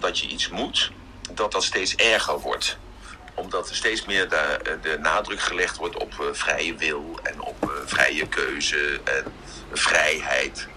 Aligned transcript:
dat 0.00 0.18
je 0.18 0.26
iets 0.26 0.48
moet, 0.48 0.90
dat 1.32 1.52
dat 1.52 1.64
steeds 1.64 1.94
erger 1.94 2.40
wordt 2.40 2.78
omdat 3.34 3.68
er 3.68 3.74
steeds 3.74 4.04
meer 4.04 4.28
de, 4.28 4.78
de 4.82 4.98
nadruk 4.98 5.40
gelegd 5.40 5.76
wordt 5.76 5.96
op 5.96 6.12
uh, 6.20 6.26
vrije 6.32 6.74
wil 6.74 7.18
en 7.22 7.40
op 7.40 7.56
uh, 7.64 7.70
vrije 7.84 8.28
keuze 8.28 9.00
en 9.04 9.32
vrijheid. 9.72 10.68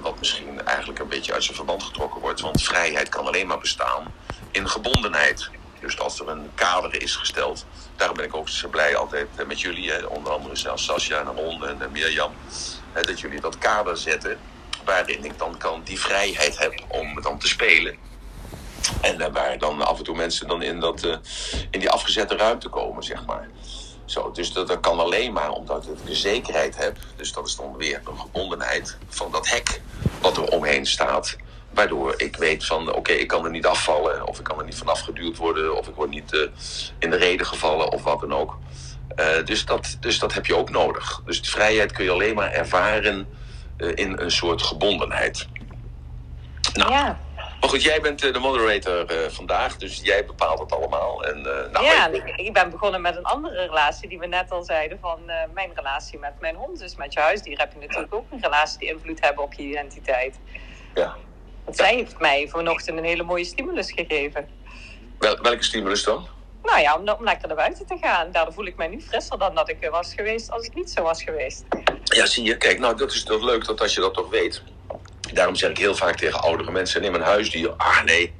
Wat 0.00 0.18
misschien 0.18 0.64
eigenlijk 0.64 0.98
een 0.98 1.08
beetje 1.08 1.32
uit 1.32 1.44
zijn 1.44 1.56
verband 1.56 1.82
getrokken 1.82 2.20
wordt. 2.20 2.40
Want 2.40 2.62
vrijheid 2.62 3.08
kan 3.08 3.26
alleen 3.26 3.46
maar 3.46 3.58
bestaan 3.58 4.12
in 4.50 4.68
gebondenheid. 4.68 5.50
Dus 5.80 5.98
als 5.98 6.20
er 6.20 6.28
een 6.28 6.50
kader 6.54 7.02
is 7.02 7.16
gesteld. 7.16 7.66
Daarom 7.96 8.16
ben 8.16 8.26
ik 8.26 8.34
ook 8.34 8.48
zo 8.48 8.68
blij 8.68 8.96
altijd 8.96 9.28
eh, 9.36 9.46
met 9.46 9.60
jullie. 9.60 10.08
Onder 10.08 10.32
andere 10.32 10.56
zelfs 10.56 10.84
Sascha 10.84 11.20
en 11.20 11.26
Ron 11.26 11.66
en 11.66 11.92
Mirjam. 11.92 12.32
Dat 12.92 13.20
jullie 13.20 13.40
dat 13.40 13.58
kader 13.58 13.96
zetten. 13.96 14.38
Waarin 14.84 15.24
ik 15.24 15.38
dan 15.38 15.58
kan 15.58 15.82
die 15.84 16.00
vrijheid 16.00 16.58
heb 16.58 16.84
om 16.88 17.22
dan 17.22 17.38
te 17.38 17.48
spelen. 17.48 17.96
En 19.00 19.20
uh, 19.20 19.26
waar 19.32 19.58
dan 19.58 19.86
af 19.86 19.98
en 19.98 20.04
toe 20.04 20.16
mensen 20.16 20.48
dan 20.48 20.62
in, 20.62 20.80
dat, 20.80 21.04
uh, 21.04 21.16
in 21.70 21.80
die 21.80 21.90
afgezette 21.90 22.36
ruimte 22.36 22.68
komen, 22.68 23.02
zeg 23.02 23.24
maar. 23.26 23.48
Zo, 24.04 24.30
dus 24.30 24.52
dat, 24.52 24.68
dat 24.68 24.80
kan 24.80 24.98
alleen 24.98 25.32
maar 25.32 25.50
omdat 25.50 25.86
ik 25.86 26.06
de 26.06 26.14
zekerheid 26.14 26.76
heb. 26.76 26.96
Dus 27.16 27.32
dat 27.32 27.46
is 27.46 27.56
dan 27.56 27.76
weer 27.76 28.00
een 28.04 28.18
gebondenheid 28.18 28.96
van 29.08 29.30
dat 29.30 29.48
hek 29.48 29.80
wat 30.20 30.36
er 30.36 30.48
omheen 30.48 30.86
staat. 30.86 31.36
Waardoor 31.70 32.14
ik 32.16 32.36
weet 32.36 32.64
van 32.64 32.94
oké, 32.94 33.12
ik 33.12 33.28
kan 33.28 33.44
er 33.44 33.50
niet 33.50 33.66
afvallen. 33.66 34.26
Of 34.26 34.38
ik 34.38 34.44
kan 34.44 34.58
er 34.58 34.64
niet 34.64 34.78
vanaf 34.78 35.00
geduwd 35.00 35.36
worden. 35.36 35.78
Of 35.78 35.88
ik 35.88 35.94
word 35.94 36.10
niet 36.10 36.32
uh, 36.32 36.40
in 36.98 37.10
de 37.10 37.16
reden 37.16 37.46
gevallen 37.46 37.92
of 37.92 38.02
wat 38.02 38.20
dan 38.20 38.32
ook. 38.32 38.58
dus, 39.44 39.64
dat, 39.64 39.96
dus 40.00 40.18
dat 40.18 40.34
heb 40.34 40.46
je 40.46 40.56
ook 40.56 40.70
nodig. 40.70 41.22
Dus 41.24 41.40
vrijheid 41.40 41.92
kun 41.92 42.04
je 42.04 42.10
alleen 42.10 42.34
maar 42.34 42.50
ervaren 42.52 43.28
in 43.76 44.18
een 44.18 44.30
soort 44.30 44.62
gebondenheid. 44.62 45.46
Nou, 46.74 46.92
ja. 46.92 47.18
Maar 47.60 47.70
goed, 47.70 47.82
jij 47.82 48.00
bent 48.00 48.18
de 48.18 48.38
moderator 48.38 49.12
uh, 49.12 49.28
vandaag, 49.28 49.76
dus 49.76 50.00
jij 50.02 50.26
bepaalt 50.26 50.58
het 50.58 50.72
allemaal. 50.72 51.24
En, 51.24 51.38
uh, 51.38 51.72
nou, 51.72 51.84
ja, 51.84 52.06
ik, 52.06 52.32
ik, 52.36 52.52
ben 52.52 52.70
begonnen 52.70 53.00
met 53.00 53.16
een 53.16 53.24
andere 53.24 53.66
relatie 53.66 54.08
die 54.08 54.18
we 54.18 54.26
net 54.26 54.50
al 54.50 54.62
zeiden 54.62 54.98
van 55.00 55.20
mijn 55.54 55.70
relatie 55.74 56.18
met 56.18 56.32
mijn 56.40 56.54
hond. 56.54 56.78
Dus 56.78 56.96
met 56.96 57.12
je 57.12 57.20
huisdier 57.20 57.58
heb 57.58 57.72
je 57.72 57.78
natuurlijk 57.78 58.14
ook 58.14 58.24
een 58.30 58.42
relatie 58.42 58.78
die 58.78 58.88
invloed 58.88 59.20
hebben 59.20 59.44
op 59.44 59.52
je 59.52 59.62
identiteit. 59.62 60.38
Ja. 60.94 61.16
Want 61.64 61.76
zij 61.76 61.94
heeft 61.94 62.18
mij 62.18 62.48
vanochtend 62.48 62.98
een 62.98 63.04
hele 63.04 63.22
mooie 63.22 63.44
stimulus 63.44 63.92
gegeven. 63.92 64.48
Wel, 65.18 65.40
welke 65.40 65.62
stimulus 65.62 66.04
dan? 66.04 66.26
Nou 66.62 66.80
ja, 66.80 66.96
om, 66.96 67.08
om 67.08 67.24
lekker 67.24 67.48
naar 67.48 67.56
buiten 67.56 67.86
te 67.86 67.96
gaan. 68.00 68.32
Daardoor 68.32 68.54
voel 68.54 68.66
ik 68.66 68.76
mij 68.76 68.88
nu 68.88 69.00
frisser 69.00 69.38
dan 69.38 69.54
dat 69.54 69.68
ik 69.68 69.88
was 69.90 70.14
geweest 70.14 70.50
als 70.50 70.66
het 70.66 70.74
niet 70.74 70.90
zo 70.90 71.02
was 71.02 71.22
geweest. 71.22 71.64
Ja, 72.04 72.26
zie 72.26 72.44
je. 72.44 72.56
Kijk, 72.56 72.78
nou 72.78 72.96
dat 72.96 73.12
is 73.12 73.24
toch 73.24 73.42
leuk 73.42 73.66
dat 73.66 73.80
als 73.80 73.94
je 73.94 74.00
dat 74.00 74.14
toch 74.14 74.30
weet. 74.30 74.62
Daarom 75.32 75.56
zeg 75.56 75.70
ik 75.70 75.78
heel 75.78 75.94
vaak 75.94 76.16
tegen 76.16 76.40
oudere 76.40 76.70
mensen: 76.70 77.00
neem 77.00 77.14
een 77.14 77.20
huisdier. 77.20 77.70
Ah 77.76 78.02
nee, 78.04 78.34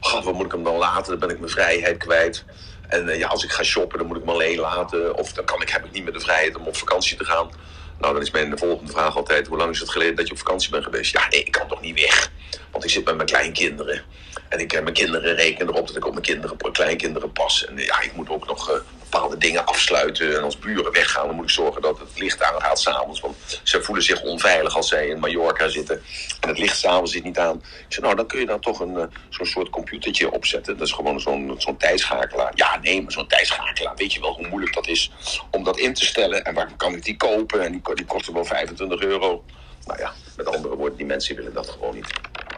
God, 0.00 0.24
wat 0.24 0.34
moet 0.34 0.46
ik 0.46 0.52
hem 0.52 0.64
dan 0.64 0.76
laten? 0.76 1.10
Dan 1.10 1.18
ben 1.18 1.30
ik 1.30 1.38
mijn 1.38 1.52
vrijheid 1.52 1.96
kwijt. 1.96 2.44
En 2.88 3.08
uh, 3.08 3.18
ja, 3.18 3.28
als 3.28 3.44
ik 3.44 3.50
ga 3.50 3.62
shoppen, 3.62 3.98
dan 3.98 4.06
moet 4.06 4.16
ik 4.16 4.24
me 4.24 4.32
alleen 4.32 4.58
laten. 4.58 5.16
Of 5.16 5.32
dan 5.32 5.44
kan 5.44 5.62
ik, 5.62 5.68
heb 5.68 5.84
ik 5.84 5.92
niet 5.92 6.04
meer 6.04 6.12
de 6.12 6.20
vrijheid 6.20 6.56
om 6.56 6.66
op 6.66 6.76
vakantie 6.76 7.16
te 7.16 7.24
gaan. 7.24 7.50
Nou, 7.98 8.12
dan 8.12 8.22
is 8.22 8.30
mijn 8.30 8.58
volgende 8.58 8.92
vraag 8.92 9.16
altijd: 9.16 9.46
hoe 9.46 9.56
lang 9.56 9.70
is 9.70 9.80
het 9.80 9.90
geleden 9.90 10.16
dat 10.16 10.26
je 10.26 10.32
op 10.32 10.38
vakantie 10.38 10.70
bent 10.70 10.84
geweest? 10.84 11.12
Ja, 11.12 11.28
nee, 11.28 11.42
ik 11.42 11.52
kan 11.52 11.68
toch 11.68 11.80
niet 11.80 12.00
weg. 12.00 12.30
Want 12.70 12.84
ik 12.84 12.90
zit 12.90 13.04
met 13.04 13.14
mijn 13.14 13.28
kleinkinderen. 13.28 14.02
En 14.50 14.58
ik 14.58 14.70
heb 14.70 14.82
mijn 14.82 14.94
kinderen 14.94 15.34
rekenen 15.34 15.68
erop 15.68 15.86
dat 15.86 15.96
ik 15.96 16.06
op 16.06 16.12
mijn 16.12 16.24
kinderen, 16.24 16.72
kleinkinderen 16.72 17.32
pas. 17.32 17.66
En 17.66 17.76
ja, 17.76 18.00
ik 18.00 18.12
moet 18.14 18.28
ook 18.28 18.46
nog 18.46 18.70
uh, 18.70 18.76
bepaalde 18.98 19.38
dingen 19.38 19.66
afsluiten. 19.66 20.36
En 20.36 20.42
als 20.42 20.58
buren 20.58 20.92
weggaan, 20.92 21.26
dan 21.26 21.34
moet 21.34 21.44
ik 21.44 21.50
zorgen 21.50 21.82
dat 21.82 21.98
het 21.98 22.18
licht 22.18 22.42
aangaat 22.42 22.80
s'avonds. 22.80 23.20
Want 23.20 23.60
ze 23.62 23.82
voelen 23.82 24.04
zich 24.04 24.22
onveilig 24.22 24.76
als 24.76 24.88
zij 24.88 25.06
in 25.06 25.18
Mallorca 25.18 25.68
zitten. 25.68 26.02
En 26.40 26.48
het 26.48 26.58
licht 26.58 26.78
s'avonds 26.78 27.12
zit 27.12 27.24
niet 27.24 27.38
aan. 27.38 27.56
Ik 27.56 27.84
zeg, 27.88 28.04
nou, 28.04 28.16
dan 28.16 28.26
kun 28.26 28.40
je 28.40 28.46
dan 28.46 28.60
toch 28.60 28.80
een 28.80 28.94
uh, 28.94 29.02
zo'n 29.28 29.46
soort 29.46 29.70
computertje 29.70 30.30
opzetten. 30.30 30.76
Dat 30.76 30.86
is 30.86 30.92
gewoon 30.92 31.20
zo'n 31.20 31.54
zo'n 31.58 31.76
tijdschakelaar. 31.76 32.52
Ja, 32.54 32.78
nee, 32.82 33.02
maar 33.02 33.12
zo'n 33.12 33.28
tijdschakelaar. 33.28 33.96
Weet 33.96 34.12
je 34.12 34.20
wel 34.20 34.34
hoe 34.34 34.48
moeilijk 34.48 34.74
dat 34.74 34.86
is 34.88 35.10
om 35.50 35.64
dat 35.64 35.78
in 35.78 35.94
te 35.94 36.04
stellen? 36.04 36.44
En 36.44 36.54
waar 36.54 36.72
kan 36.76 36.94
ik 36.94 37.04
die 37.04 37.16
kopen? 37.16 37.62
En 37.62 37.72
die, 37.72 37.94
die 37.94 38.06
wel 38.32 38.44
25 38.44 39.00
euro. 39.00 39.44
Nou 39.84 39.98
ja, 39.98 40.12
met 40.36 40.46
andere 40.46 40.76
woorden, 40.76 40.96
die 40.96 41.06
mensen 41.06 41.36
willen 41.36 41.52
dat 41.52 41.68
gewoon 41.68 41.94
niet. 41.94 42.06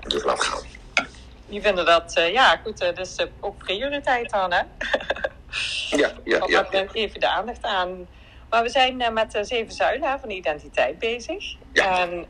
Dus 0.07 0.25
laat 0.25 0.43
gaan. 0.43 0.82
Die 1.53 1.61
vinden 1.61 1.85
dat, 1.85 2.17
uh, 2.19 2.33
ja, 2.33 2.61
goed, 2.65 2.83
uh, 2.83 2.95
dus 2.95 3.19
uh, 3.19 3.27
ook 3.41 3.59
prioriteit 3.59 4.31
dan, 4.31 4.53
hè? 4.53 4.59
ja, 6.03 6.11
ja, 6.25 6.45
ja. 6.47 6.67
ja. 6.71 6.87
even 6.93 7.21
de 7.21 7.29
aandacht 7.29 7.63
aan. 7.63 8.09
Maar 8.51 8.63
we 8.63 8.69
zijn 8.69 9.13
met 9.13 9.33
de 9.33 9.45
zeven 9.45 9.73
zuilen 9.73 10.21
van 10.21 10.29
de 10.29 10.35
identiteit 10.35 10.99
bezig. 10.99 11.55
Ja. 11.73 11.99
En 11.99 12.27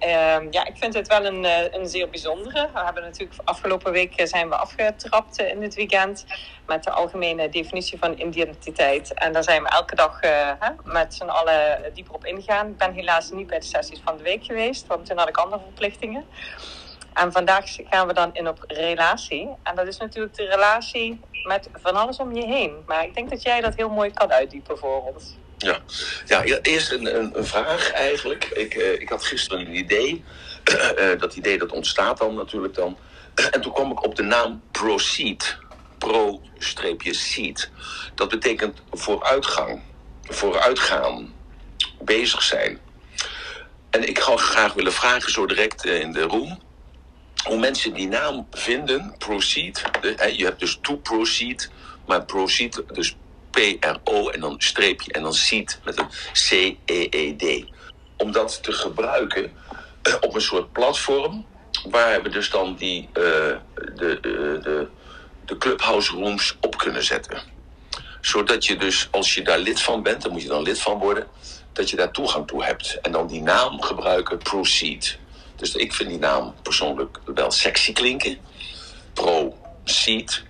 ja, 0.50 0.66
ik 0.66 0.76
vind 0.76 0.94
het 0.94 1.08
wel 1.08 1.24
een, 1.24 1.44
een 1.74 1.88
zeer 1.88 2.08
bijzondere. 2.08 2.68
We 2.74 2.80
hebben 2.84 3.02
natuurlijk 3.02 3.40
afgelopen 3.44 3.92
week 3.92 4.12
zijn 4.24 4.48
we 4.48 4.56
afgetrapt 4.56 5.38
in 5.38 5.62
het 5.62 5.74
weekend 5.74 6.24
met 6.66 6.84
de 6.84 6.90
algemene 6.90 7.48
definitie 7.48 7.98
van 7.98 8.18
identiteit. 8.18 9.14
En 9.14 9.32
daar 9.32 9.44
zijn 9.44 9.62
we 9.62 9.68
elke 9.68 9.94
dag 9.94 10.20
hè, 10.20 10.70
met 10.84 11.14
z'n 11.14 11.28
allen 11.28 11.90
dieper 11.94 12.14
op 12.14 12.24
ingegaan. 12.24 12.68
Ik 12.68 12.76
ben 12.76 12.92
helaas 12.92 13.30
niet 13.30 13.46
bij 13.46 13.58
de 13.58 13.66
sessies 13.66 14.00
van 14.04 14.16
de 14.16 14.22
week 14.22 14.44
geweest, 14.44 14.86
want 14.86 15.06
toen 15.06 15.18
had 15.18 15.28
ik 15.28 15.36
andere 15.36 15.62
verplichtingen. 15.62 16.24
En 17.14 17.32
vandaag 17.32 17.64
gaan 17.90 18.06
we 18.06 18.12
dan 18.12 18.30
in 18.32 18.48
op 18.48 18.64
relatie. 18.66 19.48
En 19.62 19.74
dat 19.74 19.86
is 19.86 19.96
natuurlijk 19.96 20.34
de 20.34 20.46
relatie 20.46 21.20
met 21.46 21.68
van 21.72 21.94
alles 21.94 22.16
om 22.16 22.34
je 22.34 22.46
heen. 22.46 22.82
Maar 22.86 23.04
ik 23.04 23.14
denk 23.14 23.30
dat 23.30 23.42
jij 23.42 23.60
dat 23.60 23.74
heel 23.74 23.88
mooi 23.88 24.10
kan 24.10 24.32
uitdiepen 24.32 24.78
voor 24.78 25.02
ons. 25.14 25.34
Ja, 25.58 25.78
ja 26.26 26.58
eerst 26.62 26.90
een, 26.90 27.16
een, 27.16 27.38
een 27.38 27.46
vraag 27.46 27.92
eigenlijk. 27.92 28.44
Ik, 28.44 28.74
uh, 28.74 28.92
ik 28.92 29.08
had 29.08 29.24
gisteren 29.24 29.66
een 29.66 29.76
idee. 29.76 30.24
Uh, 30.98 31.18
dat 31.20 31.34
idee 31.34 31.58
dat 31.58 31.72
ontstaat 31.72 32.18
dan 32.18 32.34
natuurlijk 32.34 32.74
dan. 32.74 32.98
en 33.50 33.60
toen 33.60 33.72
kwam 33.72 33.90
ik 33.90 34.04
op 34.04 34.16
de 34.16 34.22
naam 34.22 34.62
Proceed. 34.70 35.58
Pro-seed. 35.98 37.70
Dat 38.14 38.28
betekent 38.28 38.82
vooruitgang. 38.90 39.82
Vooruitgaan. 40.22 41.34
Bezig 42.00 42.42
zijn. 42.42 42.78
En 43.90 44.08
ik 44.08 44.18
zou 44.18 44.38
graag 44.38 44.72
willen 44.72 44.92
vragen 44.92 45.32
zo 45.32 45.46
direct 45.46 45.84
uh, 45.86 46.00
in 46.00 46.12
de 46.12 46.22
room 46.22 46.58
hoe 47.44 47.58
mensen 47.58 47.94
die 47.94 48.08
naam 48.08 48.46
vinden, 48.50 49.14
proceed. 49.18 49.82
Je 50.36 50.44
hebt 50.44 50.60
dus 50.60 50.78
to 50.82 50.96
proceed, 50.96 51.70
maar 52.06 52.24
proceed, 52.24 52.82
dus 52.92 53.16
P-R-O 53.50 54.28
en 54.28 54.40
dan 54.40 54.54
streepje 54.58 55.12
en 55.12 55.22
dan 55.22 55.34
seed 55.34 55.80
met 55.84 55.98
een 55.98 56.08
C-E-E-D. 56.32 57.64
Om 58.16 58.32
dat 58.32 58.62
te 58.62 58.72
gebruiken 58.72 59.52
op 60.20 60.34
een 60.34 60.40
soort 60.40 60.72
platform 60.72 61.46
waar 61.90 62.22
we 62.22 62.28
dus 62.28 62.50
dan 62.50 62.74
die, 62.74 63.08
uh, 63.14 63.22
de, 63.22 63.58
de, 63.96 64.58
de, 64.62 64.88
de 65.44 65.58
clubhouse 65.58 66.12
rooms 66.12 66.56
op 66.60 66.76
kunnen 66.76 67.04
zetten. 67.04 67.42
Zodat 68.20 68.64
je 68.66 68.76
dus, 68.76 69.08
als 69.10 69.34
je 69.34 69.42
daar 69.42 69.58
lid 69.58 69.80
van 69.80 70.02
bent, 70.02 70.22
dan 70.22 70.32
moet 70.32 70.42
je 70.42 70.48
dan 70.48 70.62
lid 70.62 70.80
van 70.80 70.98
worden, 70.98 71.26
dat 71.72 71.90
je 71.90 71.96
daar 71.96 72.10
toegang 72.10 72.46
toe 72.46 72.64
hebt. 72.64 72.98
En 73.00 73.12
dan 73.12 73.26
die 73.26 73.42
naam 73.42 73.82
gebruiken, 73.82 74.38
proceed. 74.38 75.18
Dus 75.62 75.74
ik 75.74 75.92
vind 75.92 76.08
die 76.08 76.18
naam 76.18 76.54
persoonlijk 76.62 77.18
wel 77.34 77.50
sexy 77.50 77.92
klinken. 77.92 78.38
Pro 79.12 79.56
seed. 79.84 80.42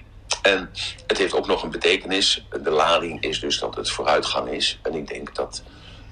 En 0.43 0.71
het 1.07 1.19
heeft 1.19 1.35
ook 1.35 1.47
nog 1.47 1.63
een 1.63 1.71
betekenis. 1.71 2.45
De 2.63 2.71
lading 2.71 3.23
is 3.23 3.41
dus 3.41 3.59
dat 3.59 3.75
het 3.75 3.91
vooruitgang 3.91 4.51
is. 4.51 4.79
En 4.83 4.95
ik 4.95 5.09
denk 5.09 5.35
dat 5.35 5.63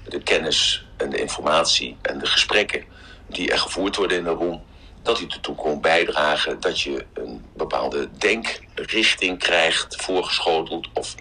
de 0.09 0.23
kennis 0.23 0.85
en 0.97 1.11
de 1.11 1.21
informatie 1.21 1.97
en 2.03 2.19
de 2.19 2.27
gesprekken 2.27 2.85
die 3.27 3.51
er 3.53 3.59
gevoerd 3.59 3.97
worden 3.97 4.19
in 4.19 4.25
de 4.25 4.31
room, 4.31 4.63
dat 5.03 5.19
die 5.19 5.29
ertoe 5.31 5.55
komt 5.55 5.81
bijdragen 5.81 6.61
dat 6.61 6.81
je 6.81 7.07
een 7.15 7.45
bepaalde 7.57 8.09
denkrichting 8.19 9.39
krijgt 9.39 9.97
voorgeschoteld 10.03 10.89
of 10.95 11.15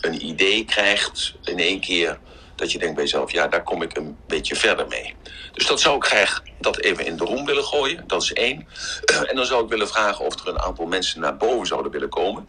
een 0.00 0.26
idee 0.26 0.64
krijgt 0.64 1.34
in 1.42 1.58
één 1.58 1.80
keer 1.80 2.18
dat 2.54 2.72
je 2.72 2.78
denkt 2.78 2.94
bij 2.94 3.04
jezelf, 3.04 3.32
ja, 3.32 3.48
daar 3.48 3.62
kom 3.62 3.82
ik 3.82 3.96
een 3.96 4.16
beetje 4.26 4.56
verder 4.56 4.88
mee. 4.88 5.14
Dus 5.52 5.66
dat 5.66 5.80
zou 5.80 5.96
ik 5.96 6.04
graag 6.04 6.42
dat 6.60 6.80
even 6.80 7.06
in 7.06 7.16
de 7.16 7.24
room 7.24 7.44
willen 7.44 7.64
gooien. 7.64 8.04
Dat 8.06 8.22
is 8.22 8.32
één. 8.32 8.66
En 9.28 9.36
dan 9.36 9.46
zou 9.46 9.64
ik 9.64 9.68
willen 9.68 9.88
vragen 9.88 10.24
of 10.24 10.40
er 10.40 10.48
een 10.48 10.60
aantal 10.60 10.86
mensen 10.86 11.20
naar 11.20 11.36
boven 11.36 11.66
zouden 11.66 11.92
willen 11.92 12.08
komen. 12.08 12.48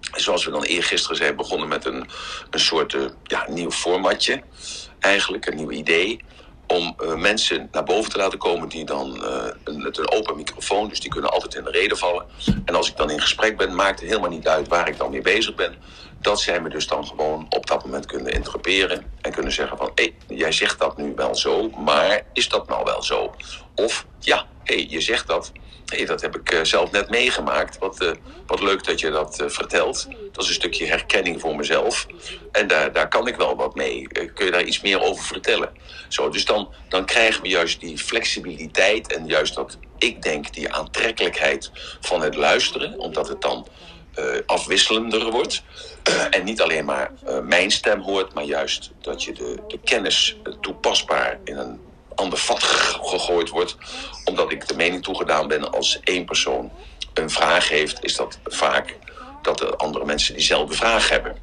Zoals 0.00 0.44
we 0.44 0.50
dan 0.50 0.62
eergisteren 0.62 1.16
zijn 1.16 1.36
begonnen 1.36 1.68
met 1.68 1.84
een, 1.84 2.08
een 2.50 2.60
soort 2.60 2.92
uh, 2.92 3.06
ja, 3.22 3.46
nieuw 3.48 3.70
formatje. 3.70 4.42
Eigenlijk 4.98 5.46
een 5.46 5.56
nieuw 5.56 5.70
idee. 5.70 6.20
Om 6.68 6.94
uh, 7.02 7.14
mensen 7.14 7.68
naar 7.72 7.84
boven 7.84 8.10
te 8.10 8.18
laten 8.18 8.38
komen 8.38 8.68
die 8.68 8.84
dan 8.84 9.16
uh, 9.16 9.44
een, 9.64 9.82
met 9.82 9.98
een 9.98 10.10
open 10.10 10.36
microfoon, 10.36 10.88
dus 10.88 11.00
die 11.00 11.10
kunnen 11.10 11.30
altijd 11.30 11.54
in 11.54 11.64
de 11.64 11.70
reden 11.70 11.96
vallen. 11.96 12.26
En 12.64 12.74
als 12.74 12.88
ik 12.88 12.96
dan 12.96 13.10
in 13.10 13.20
gesprek 13.20 13.56
ben, 13.56 13.74
maakt 13.74 14.00
het 14.00 14.08
helemaal 14.08 14.30
niet 14.30 14.48
uit 14.48 14.68
waar 14.68 14.88
ik 14.88 14.98
dan 14.98 15.10
mee 15.10 15.22
bezig 15.22 15.54
ben. 15.54 15.74
dat 16.20 16.40
zij 16.40 16.60
me 16.60 16.68
dus 16.68 16.86
dan 16.86 17.06
gewoon 17.06 17.46
op 17.48 17.66
dat 17.66 17.84
moment 17.84 18.06
kunnen 18.06 18.32
interroperen 18.32 19.04
en 19.20 19.32
kunnen 19.32 19.52
zeggen 19.52 19.76
van, 19.76 19.90
hé, 19.94 20.12
hey, 20.26 20.36
jij 20.36 20.52
zegt 20.52 20.78
dat 20.78 20.96
nu 20.96 21.12
wel 21.16 21.34
zo, 21.34 21.70
maar 21.70 22.22
is 22.32 22.48
dat 22.48 22.68
nou 22.68 22.84
wel 22.84 23.02
zo? 23.02 23.34
Of, 23.74 24.06
ja, 24.18 24.46
hé, 24.64 24.74
hey, 24.74 24.86
je 24.90 25.00
zegt 25.00 25.26
dat, 25.26 25.52
hey, 25.90 26.04
dat 26.04 26.20
heb 26.20 26.36
ik 26.36 26.60
zelf 26.62 26.90
net 26.90 27.10
meegemaakt. 27.10 27.78
Wat, 27.78 28.02
uh, 28.02 28.10
wat 28.46 28.60
leuk 28.60 28.84
dat 28.84 29.00
je 29.00 29.10
dat 29.10 29.40
uh, 29.40 29.48
vertelt. 29.48 30.08
Dat 30.32 30.42
is 30.42 30.48
een 30.48 30.54
stukje 30.54 30.86
herkenning 30.86 31.40
voor 31.40 31.56
mezelf. 31.56 32.06
En 32.52 32.66
daar, 32.66 32.92
daar 32.92 33.08
kan 33.08 33.26
ik 33.26 33.36
wel 33.36 33.56
wat 33.56 33.74
mee. 33.74 34.06
Kun 34.34 34.44
je 34.44 34.50
daar 34.50 34.64
iets 34.64 34.80
meer 34.80 35.00
over 35.00 35.24
vertellen? 35.24 35.70
Zo, 36.08 36.28
dus 36.28 36.44
dan, 36.44 36.68
dan 36.88 37.04
krijgen 37.04 37.42
we 37.42 37.48
juist 37.48 37.80
die 37.80 37.98
flexibiliteit 37.98 39.12
en 39.12 39.26
juist 39.26 39.54
dat, 39.54 39.78
ik 39.98 40.22
denk, 40.22 40.54
die 40.54 40.72
aantrekkelijkheid 40.72 41.70
van 42.00 42.22
het 42.22 42.34
luisteren. 42.34 42.98
Omdat 42.98 43.28
het 43.28 43.40
dan 43.40 43.66
afwisselender 44.46 45.30
wordt. 45.30 45.62
en 46.30 46.44
niet 46.44 46.60
alleen 46.60 46.84
maar 46.84 47.12
mijn 47.42 47.70
stem 47.70 48.00
hoort, 48.00 48.34
maar 48.34 48.44
juist 48.44 48.90
dat 49.00 49.22
je 49.24 49.32
de, 49.32 49.58
de 49.68 49.78
kennis 49.84 50.36
toepasbaar 50.60 51.38
in 51.44 51.56
een 51.56 51.80
ander 52.18 52.38
vat 52.38 52.62
gegooid 52.62 53.48
wordt. 53.48 53.76
Omdat 54.24 54.52
ik 54.52 54.68
de 54.68 54.76
mening 54.76 55.02
toegedaan 55.02 55.48
ben 55.48 55.72
als 55.72 56.00
één 56.00 56.24
persoon 56.24 56.70
een 57.14 57.30
vraag 57.30 57.68
heeft, 57.68 58.04
is 58.04 58.16
dat 58.16 58.38
vaak 58.44 58.96
dat 59.42 59.58
de 59.58 59.76
andere 59.76 60.04
mensen 60.04 60.34
diezelfde 60.34 60.74
vraag 60.74 61.08
hebben. 61.08 61.36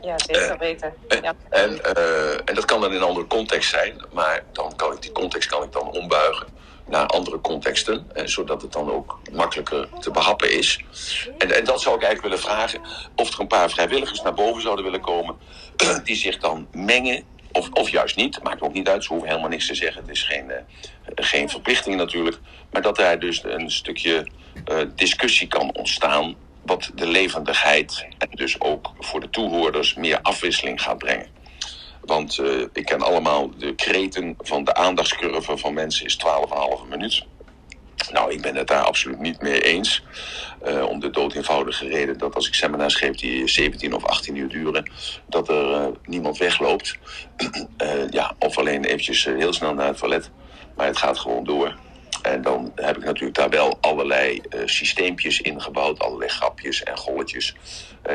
Ja, 0.00 0.18
zeker 0.18 0.52
uh, 0.52 0.58
weten. 0.58 0.94
Ja. 1.22 1.34
En, 1.50 1.80
uh, 1.96 2.32
en 2.32 2.54
dat 2.54 2.64
kan 2.64 2.80
dan 2.80 2.90
in 2.90 2.96
een 2.96 3.02
andere 3.02 3.26
context 3.26 3.70
zijn, 3.70 4.04
maar 4.12 4.44
dan 4.52 4.76
kan 4.76 4.92
ik 4.92 5.02
die 5.02 5.12
context 5.12 5.48
kan 5.48 5.62
ik 5.62 5.72
dan 5.72 5.90
ombuigen 5.90 6.46
naar 6.86 7.06
andere 7.06 7.40
contexten, 7.40 8.06
eh, 8.12 8.26
zodat 8.26 8.62
het 8.62 8.72
dan 8.72 8.92
ook 8.92 9.18
makkelijker 9.32 9.88
te 10.00 10.10
behappen 10.10 10.52
is. 10.52 10.80
En, 11.38 11.52
en 11.52 11.64
dat 11.64 11.80
zou 11.80 11.96
ik 11.96 12.02
eigenlijk 12.02 12.34
willen 12.34 12.38
vragen, 12.38 12.80
of 13.16 13.32
er 13.32 13.40
een 13.40 13.46
paar 13.46 13.70
vrijwilligers 13.70 14.22
naar 14.22 14.34
boven 14.34 14.62
zouden 14.62 14.84
willen 14.84 15.00
komen, 15.00 15.36
die 16.04 16.16
zich 16.16 16.38
dan 16.38 16.68
mengen 16.72 17.24
of, 17.58 17.68
of 17.72 17.90
juist 17.90 18.16
niet, 18.16 18.42
maakt 18.42 18.60
ook 18.60 18.72
niet 18.72 18.88
uit. 18.88 19.04
Ze 19.04 19.08
hoeven 19.08 19.28
helemaal 19.28 19.50
niks 19.50 19.66
te 19.66 19.74
zeggen. 19.74 20.02
Het 20.02 20.10
is 20.10 20.22
geen, 20.22 20.44
uh, 20.48 20.56
geen 21.14 21.48
verplichting 21.48 21.96
natuurlijk. 21.96 22.38
Maar 22.70 22.82
dat 22.82 22.98
er 22.98 23.20
dus 23.20 23.44
een 23.44 23.70
stukje 23.70 24.28
uh, 24.70 24.76
discussie 24.94 25.48
kan 25.48 25.74
ontstaan. 25.74 26.34
Wat 26.62 26.90
de 26.94 27.06
levendigheid 27.06 28.06
en 28.18 28.28
dus 28.30 28.60
ook 28.60 28.92
voor 28.98 29.20
de 29.20 29.30
toehoorders 29.30 29.94
meer 29.94 30.20
afwisseling 30.22 30.82
gaat 30.82 30.98
brengen. 30.98 31.26
Want 32.00 32.38
uh, 32.38 32.64
ik 32.72 32.84
ken 32.84 33.02
allemaal 33.02 33.50
de 33.58 33.74
kreten 33.74 34.34
van 34.38 34.64
de 34.64 34.74
aandachtscurve 34.74 35.56
van 35.56 35.74
mensen 35.74 36.06
is 36.06 36.18
12,5 36.82 36.88
minuut. 36.88 37.24
Nou, 38.12 38.32
ik 38.32 38.42
ben 38.42 38.56
het 38.56 38.66
daar 38.66 38.84
absoluut 38.84 39.18
niet 39.18 39.42
mee 39.42 39.60
eens. 39.60 40.02
Uh, 40.66 40.84
om 40.84 41.00
de 41.00 41.10
dood 41.10 41.34
eenvoudige 41.34 41.88
reden 41.88 42.18
dat 42.18 42.34
als 42.34 42.48
ik 42.48 42.54
seminars 42.54 42.94
geef 42.94 43.16
die 43.16 43.48
17 43.48 43.94
of 43.94 44.04
18 44.04 44.36
uur 44.36 44.48
duren, 44.48 44.90
dat 45.26 45.48
er 45.48 45.70
uh, 45.70 45.86
niemand 46.04 46.38
wegloopt. 46.38 46.96
uh, 47.82 48.08
ja, 48.18 48.34
of 48.38 48.58
alleen 48.58 48.84
eventjes 48.84 49.24
heel 49.24 49.52
snel 49.52 49.74
naar 49.74 49.86
het 49.86 49.98
toilet. 49.98 50.30
Maar 50.76 50.86
het 50.86 50.96
gaat 50.96 51.18
gewoon 51.18 51.44
door. 51.44 51.76
En 52.22 52.42
dan 52.42 52.72
heb 52.74 52.96
ik 52.96 53.04
natuurlijk 53.04 53.34
daar 53.34 53.50
wel 53.50 53.78
allerlei 53.80 54.42
systeempjes 54.64 55.40
ingebouwd, 55.40 55.98
allerlei 55.98 56.30
grapjes 56.30 56.82
en 56.82 56.96
golletjes. 56.96 57.54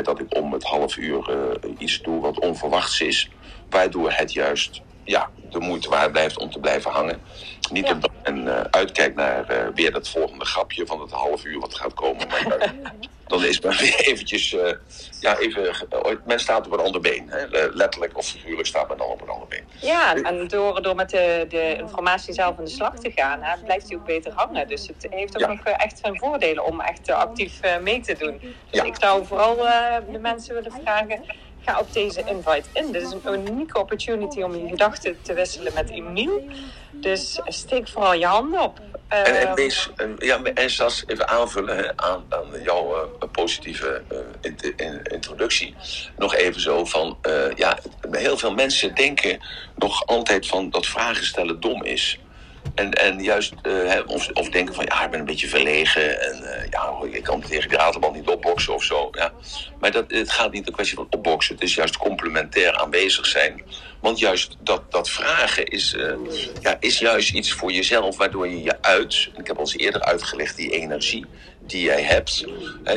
dat 0.03 0.19
ik 0.19 0.37
om 0.37 0.53
het 0.53 0.63
half 0.63 0.97
uur 0.97 1.29
iets 1.77 2.01
doe 2.01 2.21
wat 2.21 2.39
onverwachts 2.39 3.01
is. 3.01 3.29
Waardoor 3.69 4.11
het 4.11 4.33
juist 4.33 4.81
ja, 5.03 5.29
de 5.49 5.59
moeite 5.59 5.89
waard 5.89 6.11
blijft 6.11 6.37
om 6.37 6.51
te 6.51 6.59
blijven 6.59 6.91
hangen. 6.91 7.21
Niet 7.71 7.87
ja. 7.87 7.97
uh, 8.33 8.61
uitkijk 8.61 9.15
naar 9.15 9.51
uh, 9.51 9.67
weer 9.75 9.91
dat 9.91 10.09
volgende 10.09 10.45
grapje 10.45 10.85
van 10.85 11.01
het 11.01 11.11
half 11.11 11.45
uur 11.45 11.59
wat 11.59 11.75
gaat 11.75 11.93
komen. 11.93 12.27
Maar 12.27 12.73
dan 13.27 13.43
is 13.43 13.59
men 13.59 13.77
weer 13.77 13.99
eventjes, 13.99 14.53
uh, 14.53 14.71
ja, 15.19 15.37
even, 15.37 15.75
men 16.25 16.39
staat 16.39 16.65
op 16.65 16.73
een 16.73 16.79
ander 16.79 17.01
been. 17.01 17.29
Hè? 17.29 17.67
Letterlijk 17.73 18.17
of 18.17 18.25
figuurlijk 18.25 18.67
staat 18.67 18.87
men 18.87 18.97
dan 18.97 19.07
op 19.07 19.21
een 19.21 19.29
ander 19.29 19.47
been. 19.47 19.63
Ja, 19.81 20.15
en 20.15 20.47
door, 20.47 20.81
door 20.81 20.95
met 20.95 21.09
de, 21.09 21.45
de 21.49 21.75
informatie 21.77 22.33
zelf 22.33 22.57
aan 22.57 22.63
de 22.63 22.69
slag 22.69 22.99
te 22.99 23.11
gaan, 23.15 23.41
hè, 23.41 23.57
blijft 23.63 23.87
hij 23.87 23.97
ook 23.97 24.05
beter 24.05 24.31
hangen. 24.35 24.67
Dus 24.67 24.87
het 24.87 25.07
heeft 25.09 25.35
ook 25.35 25.41
ja. 25.41 25.47
nog 25.47 25.63
echt 25.63 25.99
zijn 25.99 26.17
voordelen 26.17 26.65
om 26.65 26.81
echt 26.81 27.09
actief 27.09 27.59
mee 27.81 28.01
te 28.01 28.15
doen. 28.19 28.55
Dus 28.69 28.81
ik 28.81 28.95
zou 28.99 29.25
vooral 29.25 29.55
de 30.11 30.19
mensen 30.19 30.53
willen 30.53 30.71
vragen, 30.83 31.23
ga 31.65 31.79
op 31.79 31.93
deze 31.93 32.23
invite 32.25 32.69
in. 32.73 32.91
Dit 32.91 33.01
is 33.01 33.15
een 33.23 33.47
unieke 33.47 33.79
opportunity 33.79 34.41
om 34.41 34.55
je 34.55 34.67
gedachten 34.67 35.17
te 35.21 35.33
wisselen 35.33 35.73
met 35.73 35.89
Emiel. 35.89 36.43
Dus 37.03 37.39
steek 37.45 37.87
vooral 37.87 38.13
je 38.13 38.25
handen 38.25 38.61
op. 38.61 38.79
Uh, 39.11 39.27
en, 39.27 39.47
en, 39.47 39.55
wees, 39.55 39.89
ja, 40.17 40.43
en 40.43 40.69
Sas, 40.69 41.03
even 41.07 41.27
aanvullen 41.27 41.93
aan, 41.95 42.25
aan 42.29 42.61
jouw 42.63 42.95
uh, 42.95 43.29
positieve 43.31 44.01
uh, 44.11 44.17
in, 44.41 44.57
in, 44.75 45.01
introductie. 45.03 45.75
Nog 46.17 46.35
even 46.35 46.61
zo 46.61 46.85
van, 46.85 47.17
ja, 47.55 47.79
heel 48.11 48.37
veel 48.37 48.53
mensen 48.53 48.95
denken 48.95 49.39
nog 49.75 50.05
altijd 50.05 50.47
van 50.47 50.69
dat 50.69 50.85
vragen 50.85 51.25
stellen 51.25 51.59
dom 51.59 51.83
is. 51.83 52.19
En, 52.75 52.91
en 52.91 53.23
juist, 53.23 53.53
uh, 53.63 53.99
of, 54.05 54.29
of 54.33 54.49
denken 54.49 54.75
van 54.75 54.85
ja, 54.85 55.03
ik 55.03 55.11
ben 55.11 55.19
een 55.19 55.25
beetje 55.25 55.47
verlegen 55.47 56.21
en 56.21 56.43
uh, 56.43 56.69
ja, 56.69 56.93
ik 57.11 57.23
kan 57.23 57.41
tegen 57.41 57.69
die 57.69 57.77
ratelbal 57.77 58.11
niet 58.11 58.27
opboksen 58.27 58.73
of 58.73 58.83
zo. 58.83 59.09
Ja. 59.11 59.31
Maar 59.79 59.91
dat, 59.91 60.05
het 60.07 60.31
gaat 60.31 60.51
niet 60.51 60.67
een 60.67 60.73
kwestie 60.73 60.97
van 60.97 61.07
opboksen, 61.09 61.55
het 61.55 61.63
is 61.63 61.75
juist 61.75 61.97
complementair 61.97 62.77
aanwezig 62.77 63.25
zijn. 63.25 63.63
Want 64.01 64.19
juist 64.19 64.57
dat, 64.59 64.91
dat 64.91 65.09
vragen 65.09 65.65
is, 65.65 65.93
uh, 65.93 66.13
ja, 66.61 66.77
is 66.79 66.99
juist 66.99 67.33
iets 67.33 67.51
voor 67.51 67.71
jezelf, 67.71 68.17
waardoor 68.17 68.47
je 68.47 68.63
je 68.63 68.81
uit, 68.81 69.29
ik 69.37 69.47
heb 69.47 69.55
al 69.55 69.61
eens 69.61 69.77
eerder 69.77 70.01
uitgelegd, 70.01 70.55
die 70.55 70.71
energie 70.71 71.25
die 71.59 71.81
jij 71.81 72.01
hebt, 72.01 72.45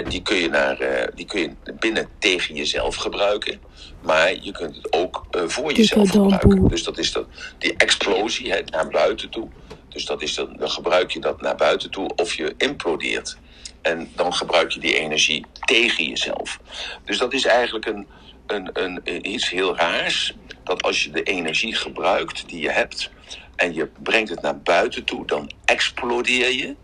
die, 0.09 0.23
kun 0.23 0.37
je 0.37 0.49
naar, 0.49 1.09
die 1.15 1.27
kun 1.27 1.41
je 1.41 1.73
binnen 1.79 2.09
tegen 2.19 2.55
jezelf 2.55 2.97
gebruiken. 2.97 3.61
Maar 4.06 4.35
je 4.41 4.53
kunt 4.53 4.76
het 4.76 4.93
ook 4.93 5.26
uh, 5.37 5.43
voor 5.47 5.73
jezelf 5.73 6.11
gebruiken. 6.11 6.69
Dus 6.69 6.82
dat 6.82 6.99
is 6.99 7.12
dat, 7.12 7.26
die 7.58 7.75
explosie 7.76 8.50
hè, 8.50 8.61
naar 8.70 8.88
buiten 8.88 9.31
toe. 9.31 9.49
Dus 9.88 10.05
dat 10.05 10.23
is 10.23 10.35
dan, 10.35 10.56
dan 10.58 10.70
gebruik 10.70 11.11
je 11.11 11.20
dat 11.20 11.41
naar 11.41 11.56
buiten 11.56 11.91
toe 11.91 12.11
of 12.17 12.35
je 12.35 12.55
implodeert. 12.56 13.37
En 13.82 14.11
dan 14.14 14.35
gebruik 14.35 14.70
je 14.70 14.81
die 14.81 14.97
energie 14.99 15.44
tegen 15.64 16.05
jezelf. 16.05 16.61
Dus 17.05 17.19
dat 17.19 17.32
is 17.32 17.44
eigenlijk 17.44 17.87
een, 17.87 18.06
een, 18.47 18.70
een, 18.73 19.32
iets 19.32 19.50
heel 19.50 19.76
raars. 19.76 20.35
Dat 20.64 20.82
als 20.82 21.05
je 21.05 21.11
de 21.11 21.23
energie 21.23 21.75
gebruikt 21.75 22.49
die 22.49 22.61
je 22.61 22.70
hebt 22.70 23.11
en 23.56 23.75
je 23.75 23.88
brengt 24.03 24.31
het 24.31 24.43
naar 24.43 24.61
buiten 24.61 25.05
toe, 25.05 25.26
dan 25.26 25.50
explodeer 25.64 26.53
je. 26.53 26.75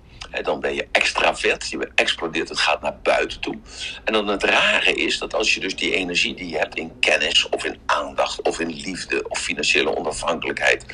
Dan 0.43 0.61
ben 0.61 0.75
je 0.75 0.89
extravert, 0.93 1.71
je 1.71 1.91
explodeert, 1.95 2.49
het 2.49 2.59
gaat 2.59 2.83
naar 2.83 2.99
buiten 3.03 3.41
toe. 3.41 3.59
En 4.05 4.13
dan 4.13 4.27
het 4.29 4.43
rare 4.43 4.95
is 4.95 5.19
dat 5.19 5.35
als 5.35 5.55
je 5.55 5.61
dus 5.61 5.77
die 5.77 5.95
energie 5.95 6.35
die 6.35 6.49
je 6.49 6.59
hebt 6.59 6.77
in 6.77 6.99
kennis 7.01 7.49
of 7.49 7.65
in 7.65 7.79
aandacht 7.87 8.43
of 8.43 8.61
in 8.61 8.71
liefde 8.71 9.29
of 9.29 9.39
financiële 9.39 9.97
onafhankelijkheid 9.97 10.85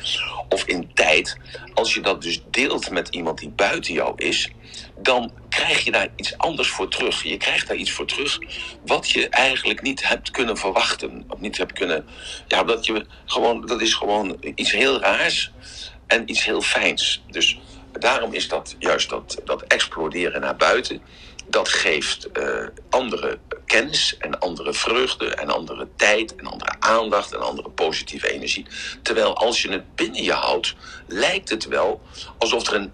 of 0.49 0.63
in 0.63 0.93
tijd, 0.93 1.37
als 1.73 1.93
je 1.93 2.01
dat 2.01 2.21
dus 2.21 2.41
deelt 2.51 2.89
met 2.89 3.07
iemand 3.07 3.39
die 3.39 3.49
buiten 3.49 3.93
jou 3.93 4.13
is, 4.15 4.49
dan 4.97 5.31
krijg 5.49 5.83
je 5.83 5.91
daar 5.91 6.07
iets 6.15 6.37
anders 6.37 6.69
voor 6.69 6.87
terug. 6.87 7.23
Je 7.23 7.37
krijgt 7.37 7.67
daar 7.67 7.75
iets 7.75 7.91
voor 7.91 8.05
terug 8.05 8.39
wat 8.85 9.09
je 9.09 9.29
eigenlijk 9.29 9.81
niet 9.81 10.07
hebt 10.07 10.31
kunnen 10.31 10.57
verwachten. 10.57 11.23
Of 11.27 11.39
niet 11.39 11.57
hebt 11.57 11.73
kunnen. 11.73 12.05
Ja, 12.47 12.63
dat, 12.63 12.85
je 12.85 13.05
gewoon, 13.25 13.65
dat 13.65 13.81
is 13.81 13.93
gewoon 13.93 14.37
iets 14.55 14.71
heel 14.71 14.99
raars 14.99 15.51
en 16.07 16.29
iets 16.29 16.45
heel 16.45 16.61
fijns. 16.61 17.23
Dus 17.29 17.59
daarom 17.91 18.33
is 18.33 18.47
dat 18.47 18.75
juist 18.79 19.09
dat, 19.09 19.41
dat 19.45 19.61
exploderen 19.61 20.41
naar 20.41 20.55
buiten. 20.55 21.01
Dat 21.47 21.69
geeft 21.69 22.27
uh, 22.33 22.65
andere 22.89 23.39
kennis 23.65 24.17
en 24.17 24.39
andere 24.39 24.73
vreugde 24.73 25.35
en 25.35 25.49
andere 25.49 25.87
tijd 25.95 26.35
en 26.35 26.45
andere 26.45 26.75
aandacht 26.79 27.33
en 27.33 27.41
andere 27.41 27.69
positieve 27.69 28.31
energie. 28.31 28.65
Terwijl 29.01 29.35
als 29.35 29.61
je 29.61 29.71
het 29.71 29.95
binnen 29.95 30.23
je 30.23 30.31
houdt, 30.31 30.75
lijkt 31.07 31.49
het 31.49 31.67
wel 31.67 32.01
alsof 32.37 32.67
er 32.67 32.75
een 32.75 32.93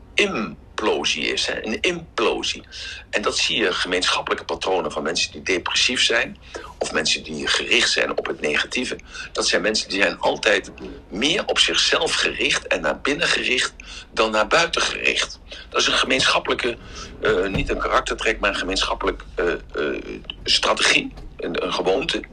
implosie 0.76 1.26
is, 1.26 1.46
hè? 1.46 1.66
een 1.66 1.82
implosie. 1.82 2.64
En 3.10 3.22
dat 3.22 3.38
zie 3.38 3.58
je 3.58 3.74
gemeenschappelijke 3.74 4.46
patronen 4.46 4.92
van 4.92 5.04
mensen 5.04 5.32
die 5.32 5.42
depressief 5.42 6.04
zijn 6.04 6.38
of 6.78 6.92
mensen 6.92 7.24
die 7.24 7.48
gericht 7.48 7.92
zijn 7.92 8.18
op 8.18 8.26
het 8.26 8.42
negatieve. 8.42 8.98
Dat 9.32 9.48
zijn 9.48 9.62
mensen 9.62 9.90
die 9.90 10.02
zijn 10.02 10.20
altijd 10.20 10.72
meer 11.10 11.46
op 11.46 11.60
zichzelf 11.60 12.14
gericht 12.14 12.68
en 12.68 12.82
naar 12.82 13.02
binnen 13.02 13.28
gericht 13.28 13.74
dan 14.12 14.32
naar 14.32 14.48
buiten 14.48 14.82
gericht. 14.82 15.40
Dat 15.70 15.82
is 15.82 15.88
een 15.88 15.94
gemeenschappelijke, 15.94 16.78
uh, 17.22 17.48
niet 17.48 17.70
een 17.70 17.80
karaktertrek, 17.80 18.40
maar 18.40 18.50
een 18.50 18.56
gemeenschappelijk 18.56 19.24
uh, 19.40 19.46
uh, 19.76 20.02
strategie, 20.44 21.14
een 21.38 21.74
gewoonte, 21.74 22.24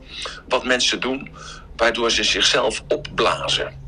wat 0.49 0.65
mensen 0.65 1.01
doen 1.01 1.31
waardoor 1.77 2.11
ze 2.11 2.25
zichzelf 2.25 2.83
opblazen. 2.89 3.82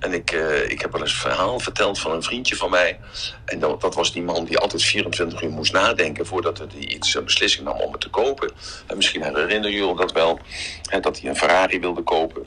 En 0.00 0.12
ik, 0.12 0.32
uh, 0.32 0.70
ik 0.70 0.80
heb 0.80 0.92
wel 0.92 1.00
eens 1.00 1.12
een 1.12 1.18
verhaal 1.18 1.58
verteld 1.58 1.98
van 1.98 2.12
een 2.12 2.22
vriendje 2.22 2.56
van 2.56 2.70
mij. 2.70 2.98
En 3.44 3.58
dat, 3.58 3.80
dat 3.80 3.94
was 3.94 4.12
die 4.12 4.22
man 4.22 4.44
die 4.44 4.58
altijd 4.58 4.82
24 4.82 5.42
uur 5.42 5.50
moest 5.50 5.72
nadenken 5.72 6.26
voordat 6.26 6.58
hij 6.58 6.68
iets 6.78 7.14
een 7.14 7.24
beslissing 7.24 7.64
nam 7.64 7.80
om 7.80 7.92
het 7.92 8.00
te 8.00 8.10
kopen. 8.10 8.52
En 8.86 8.96
misschien 8.96 9.22
herinneren 9.22 9.72
jullie 9.72 9.96
dat 9.96 10.12
wel, 10.12 10.38
hè, 10.82 11.00
dat 11.00 11.20
hij 11.20 11.30
een 11.30 11.36
Ferrari 11.36 11.80
wilde 11.80 12.02
kopen. 12.02 12.44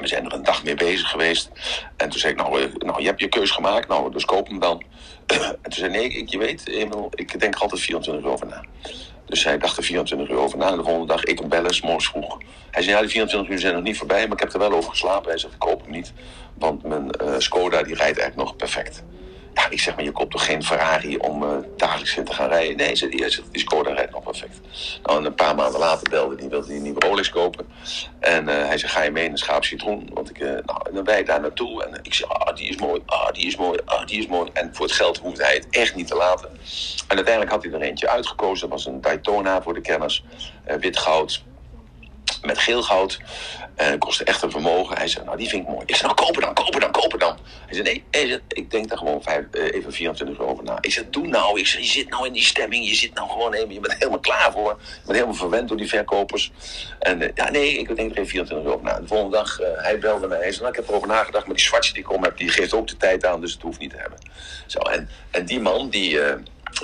We 0.00 0.06
zijn 0.06 0.24
er 0.24 0.32
een 0.32 0.42
dag 0.42 0.64
mee 0.64 0.74
bezig 0.74 1.10
geweest. 1.10 1.50
En 1.96 2.08
toen 2.08 2.20
zei 2.20 2.32
ik, 2.32 2.38
nou, 2.38 2.72
nou 2.78 3.00
je 3.00 3.06
hebt 3.06 3.20
je 3.20 3.28
keus 3.28 3.50
gemaakt, 3.50 3.88
nou, 3.88 4.12
dus 4.12 4.24
koop 4.24 4.48
hem 4.48 4.58
dan. 4.58 4.82
en 5.26 5.58
toen 5.62 5.72
zei 5.72 5.90
nee, 5.90 6.08
ik, 6.08 6.28
je 6.28 6.38
weet, 6.38 6.68
Emil, 6.68 7.12
ik 7.14 7.40
denk 7.40 7.54
altijd 7.54 7.80
24 7.80 8.24
uur 8.24 8.30
over 8.30 8.46
na. 8.46 8.64
Dus 9.26 9.44
hij 9.44 9.58
dacht 9.58 9.76
er 9.76 9.82
24 9.82 10.28
uur 10.28 10.38
over 10.38 10.58
na. 10.58 10.70
En 10.70 10.76
de 10.76 10.82
volgende 10.82 11.06
dag, 11.06 11.24
ik 11.24 11.38
hem 11.38 11.48
bellen, 11.48 11.76
morgens 11.82 12.08
vroeg. 12.08 12.38
Hij 12.70 12.82
zei, 12.82 12.94
ja, 12.94 13.00
die 13.00 13.10
24 13.10 13.52
uur 13.52 13.58
zijn 13.58 13.74
nog 13.74 13.82
niet 13.82 13.98
voorbij, 13.98 14.22
maar 14.22 14.36
ik 14.36 14.42
heb 14.42 14.52
er 14.52 14.58
wel 14.58 14.72
over 14.72 14.90
geslapen. 14.90 15.28
Hij 15.28 15.38
zegt, 15.38 15.54
ik 15.54 15.62
hoop 15.62 15.82
hem 15.82 15.90
niet, 15.90 16.12
want 16.58 16.82
mijn 16.82 17.10
uh, 17.22 17.34
Skoda 17.38 17.82
die 17.82 17.94
rijdt 17.94 18.18
eigenlijk 18.18 18.36
nog 18.36 18.56
perfect. 18.56 19.02
Ja, 19.54 19.70
ik 19.70 19.80
zeg 19.80 19.94
maar, 19.94 20.04
je 20.04 20.12
koopt 20.12 20.30
toch 20.30 20.44
geen 20.44 20.64
Ferrari 20.64 21.16
om 21.16 21.42
uh, 21.42 21.56
dagelijks 21.76 22.16
in 22.16 22.24
te 22.24 22.32
gaan 22.32 22.48
rijden? 22.48 22.76
Nee, 22.76 22.96
zei 22.96 23.16
hij, 23.16 23.30
zegt, 23.30 23.52
die 23.52 23.60
Skoda 23.60 23.92
rijdt 23.92 24.12
nog 24.12 24.22
perfect. 24.22 24.60
Nou, 25.02 25.18
en 25.18 25.24
een 25.24 25.34
paar 25.34 25.54
maanden 25.54 25.80
later 25.80 26.10
belde 26.10 26.34
hij, 26.38 26.48
wilde 26.48 26.66
hij 26.66 26.76
een 26.76 26.82
nieuwe 26.82 27.00
Rolex 27.00 27.28
kopen. 27.28 27.66
En 28.20 28.46
hij 28.46 28.78
zei, 28.78 28.92
ga 28.92 29.02
je 29.02 29.10
mee 29.10 29.24
in 29.24 29.30
een 29.30 29.38
schaap 29.38 29.64
citroen? 29.64 30.10
Want 30.12 30.30
ik, 30.30 30.38
uh, 30.38 30.48
nou, 30.48 30.88
en 30.88 30.94
dan 30.94 31.04
wij 31.04 31.24
daar 31.24 31.40
naartoe. 31.40 31.84
En 31.84 31.98
ik 32.02 32.14
zei, 32.14 32.30
ah, 32.30 32.56
die 32.56 32.68
is 32.68 32.76
mooi, 32.76 33.00
ah, 33.06 33.32
die 33.32 33.46
is 33.46 33.56
mooi, 33.56 33.78
ah, 33.84 34.06
die 34.06 34.18
is 34.18 34.26
mooi. 34.26 34.50
En 34.52 34.70
voor 34.74 34.86
het 34.86 34.94
geld 34.94 35.18
hoefde 35.18 35.44
hij 35.44 35.54
het 35.54 35.66
echt 35.70 35.94
niet 35.94 36.06
te 36.06 36.16
laten. 36.16 36.48
En 37.08 37.16
uiteindelijk 37.16 37.54
had 37.54 37.64
hij 37.64 37.72
er 37.72 37.80
eentje 37.80 38.08
uitgekozen. 38.08 38.68
Dat 38.68 38.78
was 38.78 38.86
een 38.86 39.00
Daytona 39.00 39.62
voor 39.62 39.74
de 39.74 39.80
kenners. 39.80 40.24
wit 40.64 40.98
goud, 40.98 41.42
met 42.42 42.58
geel 42.58 42.82
goud. 42.82 43.20
En 43.74 43.90
het 43.90 43.98
kostte 43.98 44.24
echt 44.24 44.42
een 44.42 44.50
vermogen. 44.50 44.96
Hij 44.96 45.08
zei, 45.08 45.24
nou 45.24 45.36
die 45.36 45.48
vind 45.48 45.62
ik 45.62 45.68
mooi. 45.68 45.82
Ik 45.86 45.96
zei, 45.96 46.12
nou 46.12 46.26
kopen 46.26 46.42
dan, 46.42 46.54
kopen 46.54 46.80
dan, 46.80 46.90
kopen 46.90 47.18
dan. 47.18 47.38
Hij 47.66 47.74
zei, 47.74 48.04
nee, 48.10 48.40
ik 48.48 48.70
denk 48.70 48.88
daar 48.88 48.98
gewoon 48.98 49.22
uh, 49.26 49.74
even 49.74 49.92
24 49.92 50.38
euro 50.38 50.50
over 50.50 50.64
na. 50.64 50.78
Ik 50.80 50.92
zei, 50.92 51.06
doe 51.10 51.26
nou. 51.26 51.58
Ik 51.58 51.66
zei, 51.66 51.82
je 51.82 51.88
zit 51.88 52.08
nou 52.08 52.26
in 52.26 52.32
die 52.32 52.42
stemming. 52.42 52.88
Je 52.88 52.94
zit 52.94 53.14
nou 53.14 53.30
gewoon 53.30 53.52
even, 53.52 53.72
je 53.72 53.80
bent 53.80 53.94
helemaal 53.94 54.18
klaar 54.18 54.52
voor. 54.52 54.78
Je 54.80 55.00
bent 55.04 55.12
helemaal 55.12 55.34
verwend 55.34 55.68
door 55.68 55.76
die 55.76 55.88
verkopers. 55.88 56.52
En 56.98 57.22
uh, 57.22 57.28
ja, 57.34 57.50
nee, 57.50 57.78
ik 57.78 57.96
denk 57.96 58.10
er 58.10 58.16
even 58.18 58.26
24 58.26 58.56
euro 58.56 58.72
over 58.72 58.84
na. 58.84 59.00
De 59.00 59.06
volgende 59.06 59.36
dag, 59.36 59.60
uh, 59.60 59.66
hij 59.76 59.98
belde 59.98 60.26
mij. 60.26 60.38
Hij 60.38 60.50
zei, 60.50 60.60
nou, 60.60 60.70
ik 60.70 60.76
heb 60.76 60.88
erover 60.88 61.08
nagedacht. 61.08 61.46
Maar 61.46 61.56
die 61.56 61.64
zwartje 61.64 61.92
die 61.92 62.02
ik 62.02 62.12
om 62.12 62.22
heb, 62.22 62.36
die 62.36 62.48
geeft 62.48 62.74
ook 62.74 62.88
de 62.88 62.96
tijd 62.96 63.26
aan. 63.26 63.40
Dus 63.40 63.52
het 63.52 63.62
hoeft 63.62 63.78
niet 63.78 63.90
te 63.90 63.96
hebben. 63.96 64.18
Zo, 64.66 64.78
en, 64.78 65.08
en 65.30 65.44
die 65.44 65.60
man, 65.60 65.88
die, 65.88 66.18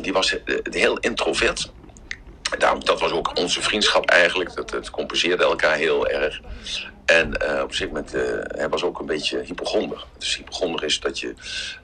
die 0.02 0.12
was 0.12 0.36
heel 0.62 0.98
introvert. 0.98 1.70
Dat 2.58 3.00
was 3.00 3.10
ook 3.12 3.38
onze 3.38 3.62
vriendschap 3.62 4.10
eigenlijk. 4.10 4.54
Dat, 4.54 4.70
het 4.70 4.90
compenseerde 4.90 5.44
elkaar 5.44 5.76
heel 5.76 6.08
erg. 6.08 6.40
En 7.04 7.26
uh, 7.42 7.62
op 7.62 7.70
gegeven 7.70 7.86
moment, 7.86 8.14
uh, 8.14 8.22
hij 8.42 8.68
was 8.68 8.82
ook 8.82 8.98
een 8.98 9.06
beetje 9.06 9.40
hypochonder. 9.40 10.04
Dus 10.18 10.36
hypochonder 10.36 10.84
is 10.84 11.00
dat 11.00 11.18
je, 11.18 11.34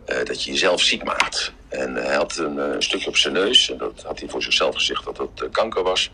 uh, 0.07 0.25
dat 0.25 0.45
je 0.45 0.51
jezelf 0.51 0.81
ziek 0.81 1.05
maakt. 1.05 1.53
En 1.69 1.95
hij 1.95 2.15
had 2.15 2.37
een 2.37 2.83
stukje 2.83 3.09
op 3.09 3.17
zijn 3.17 3.35
neus. 3.35 3.71
En 3.71 3.79
dat 3.79 4.03
had 4.03 4.19
hij 4.19 4.29
voor 4.29 4.43
zichzelf 4.43 4.75
gezegd 4.75 5.05
dat 5.05 5.17
dat 5.17 5.51
kanker 5.51 5.83
was. 5.83 6.11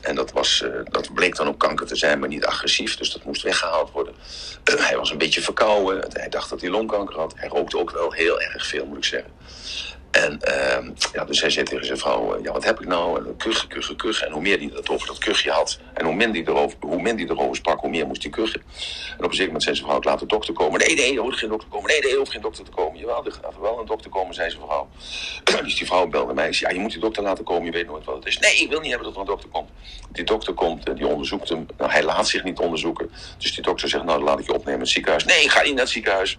En 0.00 0.14
dat, 0.14 0.32
was, 0.32 0.64
dat 0.84 1.14
bleek 1.14 1.36
dan 1.36 1.48
ook 1.48 1.58
kanker 1.58 1.86
te 1.86 1.96
zijn, 1.96 2.18
maar 2.18 2.28
niet 2.28 2.44
agressief. 2.44 2.96
Dus 2.96 3.12
dat 3.12 3.24
moest 3.24 3.42
weggehaald 3.42 3.90
worden. 3.90 4.14
hij 4.64 4.96
was 4.96 5.10
een 5.10 5.18
beetje 5.18 5.40
verkouden. 5.40 6.10
Hij 6.12 6.28
dacht 6.28 6.50
dat 6.50 6.60
hij 6.60 6.70
longkanker 6.70 7.16
had. 7.16 7.32
Hij 7.36 7.48
rookte 7.48 7.78
ook 7.78 7.90
wel 7.90 8.12
heel 8.12 8.40
erg 8.40 8.66
veel, 8.66 8.86
moet 8.86 8.96
ik 8.96 9.04
zeggen. 9.04 9.30
En 10.12 10.40
uh, 10.48 10.90
ja, 11.12 11.24
dus 11.24 11.40
hij 11.40 11.50
zei 11.50 11.66
tegen 11.66 11.86
zijn 11.86 11.98
vrouw, 11.98 12.42
ja, 12.42 12.52
wat 12.52 12.64
heb 12.64 12.80
ik 12.80 12.86
nou? 12.86 13.26
En 13.26 13.36
kuchen, 13.36 13.68
kuchen, 13.68 13.96
kuchen. 13.96 14.26
En 14.26 14.32
hoe 14.32 14.42
meer 14.42 14.58
hij 14.58 14.70
dat 14.74 14.88
over 14.88 15.06
dat 15.06 15.18
kuchje 15.18 15.50
had, 15.50 15.78
en 15.94 16.04
hoe 16.04 16.14
minder 16.14 16.42
hij 16.42 16.52
erover, 16.54 16.76
hoe 16.80 17.02
minder 17.02 17.26
hij 17.26 17.36
erover 17.36 17.56
sprak, 17.56 17.80
hoe 17.80 17.90
meer 17.90 18.06
moest 18.06 18.22
hij 18.22 18.30
kuchen. 18.30 18.60
En 18.60 19.16
op 19.16 19.18
een 19.18 19.24
gegeven 19.24 19.44
moment 19.46 19.62
zei 19.62 19.76
zijn 19.76 19.88
vrouw, 19.88 20.00
laat 20.00 20.18
de 20.18 20.26
dokter 20.26 20.54
komen. 20.54 20.80
Nee, 20.80 20.94
nee, 20.94 21.14
er 21.14 21.22
hoeft 21.22 21.38
geen 21.38 21.48
dokter 21.48 21.68
te 21.68 21.74
komen. 21.74 21.90
Nee, 21.90 22.00
nee, 22.00 22.10
er 22.10 22.18
hoeft 22.18 22.30
geen 22.30 22.40
dokter 22.40 22.64
te 22.64 22.70
komen. 22.70 22.98
Jawel, 22.98 23.24
er 23.24 23.32
gaat 23.32 23.54
wel 23.60 23.78
een 23.78 23.86
dokter 23.86 24.10
komen, 24.10 24.34
zei 24.34 24.50
zijn 24.50 24.62
vrouw. 24.62 24.88
dus 25.64 25.76
die 25.76 25.86
vrouw 25.86 26.06
belde 26.06 26.34
mij. 26.34 26.48
ja, 26.50 26.70
je 26.70 26.78
moet 26.78 26.90
die 26.90 27.00
dokter 27.00 27.22
laten 27.22 27.44
komen, 27.44 27.64
je 27.64 27.72
weet 27.72 27.86
nooit 27.86 28.04
wat 28.04 28.14
het 28.14 28.26
is. 28.26 28.38
Nee, 28.38 28.56
ik 28.56 28.68
wil 28.68 28.80
niet 28.80 28.90
hebben 28.90 29.06
dat 29.06 29.14
er 29.14 29.20
een 29.20 29.26
dokter 29.26 29.48
komt. 29.48 29.70
Die 30.12 30.24
dokter 30.24 30.54
komt, 30.54 30.96
die 30.96 31.06
onderzoekt 31.06 31.48
hem. 31.48 31.66
Nou, 31.78 31.90
hij 31.90 32.02
laat 32.02 32.28
zich 32.28 32.44
niet 32.44 32.58
onderzoeken. 32.58 33.10
Dus 33.38 33.54
die 33.54 33.62
dokter 33.62 33.88
zegt, 33.88 34.04
nou, 34.04 34.18
dan 34.18 34.26
laat 34.26 34.38
ik 34.38 34.46
je 34.46 34.52
opnemen 34.52 34.74
in 34.74 34.80
het 34.80 34.88
ziekenhuis. 34.88 35.24
Nee, 35.24 35.48
ga 35.48 35.62
niet 35.62 35.74
naar 35.74 35.82
het 35.82 35.92
ziekenhuis. 35.92 36.38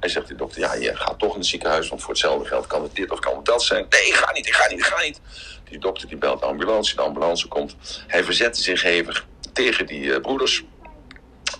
Hij 0.00 0.08
zegt 0.08 0.26
die 0.26 0.36
dokter, 0.36 0.60
ja, 0.60 0.74
je 0.74 0.96
gaat 0.96 1.18
toch 1.18 1.32
in 1.32 1.38
het 1.38 1.48
ziekenhuis, 1.48 1.88
want 1.88 2.00
voor 2.00 2.10
hetzelfde 2.10 2.48
geld 2.48 2.66
kan 2.66 2.82
het 2.82 2.94
dit 2.94 3.10
of 3.14 3.20
kan 3.20 3.40
dat 3.42 3.62
zijn. 3.62 3.86
Nee, 3.88 4.06
ik 4.06 4.14
ga 4.14 4.32
niet, 4.32 4.46
ik 4.46 4.54
ga 4.54 4.68
niet, 4.68 4.78
ik 4.78 4.84
ga 4.84 5.02
niet. 5.02 5.20
Die 5.70 5.78
dokter 5.78 6.08
die 6.08 6.16
belt 6.16 6.40
de 6.40 6.46
ambulance, 6.46 6.96
de 6.96 7.02
ambulance 7.02 7.48
komt. 7.48 7.76
Hij 8.06 8.24
verzette 8.24 8.62
zich 8.62 8.82
hevig 8.82 9.26
tegen 9.52 9.86
die 9.86 10.00
uh, 10.00 10.20
broeders. 10.20 10.62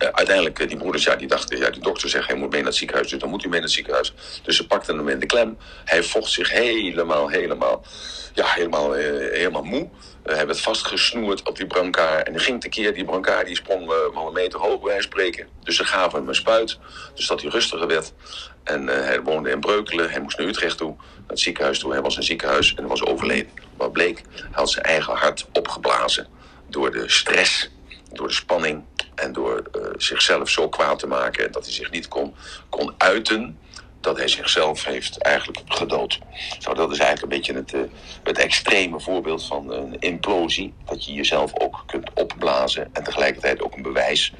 Uh, 0.02 0.08
uiteindelijk, 0.08 0.58
uh, 0.58 0.68
die 0.68 0.76
broeders, 0.76 1.04
ja, 1.04 1.16
die 1.16 1.28
dachten, 1.28 1.58
ja, 1.58 1.70
die 1.70 1.82
dokter 1.82 2.08
zegt, 2.08 2.26
hij 2.26 2.37
moet 2.37 2.50
mee 2.50 2.58
naar 2.58 2.68
het 2.68 2.78
ziekenhuis, 2.78 3.08
dus 3.11 3.20
dan 3.20 3.28
moet 3.28 3.40
hij 3.40 3.50
mee 3.50 3.61
naar 3.61 3.68
het 3.68 3.76
ziekenhuis. 3.76 4.14
Dus 4.42 4.56
ze 4.56 4.66
pakten 4.66 4.96
hem 4.96 5.08
in 5.08 5.18
de 5.18 5.26
klem. 5.26 5.58
Hij 5.84 6.02
vocht 6.02 6.30
zich 6.30 6.50
helemaal, 6.50 7.28
helemaal, 7.28 7.84
ja, 8.32 8.46
helemaal, 8.46 8.92
helemaal 8.92 9.62
moe. 9.62 9.88
Hij 10.25 10.47
werd 10.47 10.61
vastgesnoerd 10.61 11.49
op 11.49 11.57
die 11.57 11.66
brancard 11.66 12.26
en 12.26 12.33
hij 12.33 12.43
ging 12.43 12.61
tekeer. 12.61 12.95
Die 12.95 13.04
brancard 13.04 13.47
die 13.47 13.57
sprong 13.57 13.87
wel 13.87 14.26
een 14.26 14.33
meter 14.33 14.61
hoog 14.61 14.81
bij 14.81 15.00
spreken. 15.00 15.47
Dus 15.62 15.76
ze 15.76 15.85
gaven 15.85 16.19
hem 16.19 16.28
een 16.28 16.35
spuit, 16.35 16.78
dus 17.14 17.26
dat 17.26 17.40
hij 17.40 17.50
rustiger 17.50 17.87
werd. 17.87 18.12
En 18.64 18.87
hij 18.87 19.23
woonde 19.23 19.50
in 19.50 19.61
Breukelen, 19.61 20.11
hij 20.11 20.21
moest 20.21 20.38
naar 20.38 20.47
Utrecht 20.47 20.78
toe 20.78 20.97
het 21.26 21.40
ziekenhuis 21.40 21.78
toe. 21.78 21.93
Hij 21.93 22.00
was 22.00 22.12
in 22.12 22.19
het 22.19 22.28
ziekenhuis 22.28 22.75
en 22.75 22.87
was 22.87 23.04
overleden. 23.04 23.50
Wat 23.76 23.93
bleek, 23.93 24.23
hij 24.35 24.49
had 24.50 24.71
zijn 24.71 24.85
eigen 24.85 25.14
hart 25.14 25.47
opgeblazen 25.52 26.26
door 26.69 26.90
de 26.90 27.11
stress, 27.11 27.71
door 28.12 28.28
de 28.28 28.35
spanning 28.35 28.85
en 29.14 29.33
door 29.33 29.62
uh, 29.76 29.87
zichzelf 29.97 30.49
zo 30.49 30.69
kwaad 30.69 30.99
te 30.99 31.07
maken 31.07 31.52
dat 31.52 31.64
hij 31.64 31.75
zich 31.75 31.90
niet 31.90 32.09
kon, 32.09 32.35
kon 32.69 32.95
uiten 32.99 33.59
dat 34.04 34.16
hij 34.18 34.28
zichzelf 34.28 34.84
heeft 34.84 35.18
eigenlijk 35.18 35.58
gedood. 35.64 36.18
Zo, 36.58 36.75
dat 36.75 36.90
is 36.90 36.99
eigenlijk 36.99 37.23
een 37.23 37.38
beetje 37.38 37.54
het, 37.54 37.73
uh, 37.73 37.80
het 38.23 38.38
extreme 38.38 39.00
voorbeeld 39.00 39.44
van 39.46 39.73
een 39.73 39.96
implosie. 39.99 40.75
Dat 40.84 41.04
je 41.04 41.12
jezelf 41.12 41.61
ook 41.61 41.82
kunt 41.87 42.11
opblazen 42.14 42.90
en 42.92 43.02
tegelijkertijd 43.04 43.62
ook 43.62 43.76
een 43.76 43.82
bewijs 43.82 44.32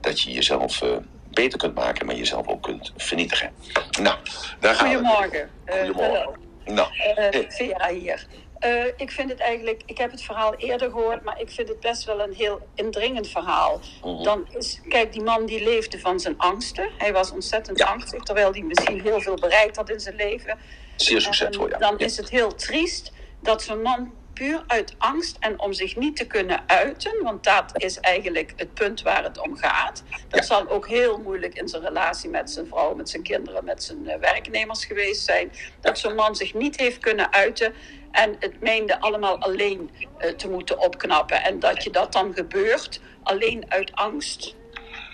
dat 0.00 0.20
je 0.20 0.30
jezelf 0.30 0.82
uh, 0.82 0.96
beter 1.30 1.58
kunt 1.58 1.74
maken, 1.74 2.06
maar 2.06 2.14
jezelf 2.14 2.46
ook 2.46 2.62
kunt 2.62 2.92
vernietigen. 2.96 3.52
Nou, 4.00 4.16
daar 4.60 4.74
gaan 4.74 4.94
Goedemorgen. 4.94 5.50
we. 5.64 5.72
Goedemorgen. 5.72 6.36
Uh, 6.66 6.74
nou, 6.74 6.88
uh, 7.32 7.50
Vera 7.50 7.88
hier. 7.88 8.26
Uh, 8.66 8.84
ik 8.96 9.10
vind 9.10 9.30
het 9.30 9.40
eigenlijk, 9.40 9.82
ik 9.86 9.98
heb 9.98 10.10
het 10.10 10.22
verhaal 10.22 10.54
eerder 10.54 10.90
gehoord, 10.90 11.24
maar 11.24 11.40
ik 11.40 11.50
vind 11.50 11.68
het 11.68 11.80
best 11.80 12.04
wel 12.04 12.20
een 12.20 12.32
heel 12.32 12.60
indringend 12.74 13.28
verhaal. 13.28 13.80
Mhm. 14.04 14.22
Dan 14.22 14.46
is, 14.56 14.80
kijk, 14.88 15.12
die 15.12 15.22
man 15.22 15.46
die 15.46 15.62
leefde 15.64 15.98
van 15.98 16.20
zijn 16.20 16.34
angsten. 16.38 16.90
Hij 16.98 17.12
was 17.12 17.30
ontzettend 17.30 17.78
Ja. 17.78 17.86
angstig, 17.86 18.22
terwijl 18.22 18.52
hij 18.52 18.62
misschien 18.62 19.00
heel 19.00 19.20
veel 19.20 19.34
bereikt 19.34 19.76
had 19.76 19.90
in 19.90 20.00
zijn 20.00 20.14
leven. 20.16 20.58
zeer 20.96 21.20
succesvol, 21.20 21.68
ja. 21.68 21.78
dan 21.78 21.94
Ja. 21.98 22.04
is 22.04 22.16
het 22.16 22.28
heel 22.30 22.54
triest 22.54 23.12
dat 23.42 23.62
zo'n 23.62 23.82
man 23.82 24.12
puur 24.38 24.62
uit 24.66 24.94
angst 24.98 25.36
en 25.40 25.60
om 25.60 25.72
zich 25.72 25.96
niet 25.96 26.16
te 26.16 26.26
kunnen 26.26 26.62
uiten, 26.66 27.22
want 27.22 27.44
dat 27.44 27.72
is 27.82 28.00
eigenlijk 28.00 28.52
het 28.56 28.74
punt 28.74 29.02
waar 29.02 29.24
het 29.24 29.38
om 29.40 29.56
gaat. 29.56 30.02
Dat 30.28 30.40
Ja. 30.40 30.44
zal 30.46 30.68
ook 30.68 30.88
heel 30.88 31.18
moeilijk 31.18 31.54
in 31.54 31.68
zijn 31.68 31.82
relatie 31.82 32.30
met 32.30 32.50
zijn 32.50 32.66
vrouw, 32.66 32.94
met 32.94 33.08
zijn 33.10 33.22
kinderen, 33.22 33.64
met 33.64 33.82
zijn 33.82 34.08
eh, 34.08 34.18
werknemers 34.18 34.84
geweest 34.84 35.24
zijn. 35.24 35.52
Dat 35.80 35.98
zo'n 35.98 36.14
man 36.14 36.36
zich 36.36 36.54
niet 36.54 36.76
heeft 36.80 36.98
kunnen 36.98 37.32
uiten 37.32 37.74
en 38.10 38.36
het 38.38 38.60
meende 38.60 39.00
allemaal 39.00 39.38
alleen 39.38 39.90
eh, 40.18 40.30
te 40.30 40.48
moeten 40.50 40.78
opknappen. 40.78 41.42
En 41.42 41.58
dat 41.58 41.82
je 41.84 41.90
dat 41.90 42.12
dan 42.12 42.34
gebeurt 42.34 43.00
alleen 43.22 43.64
uit 43.70 43.92
angst. 43.94 44.56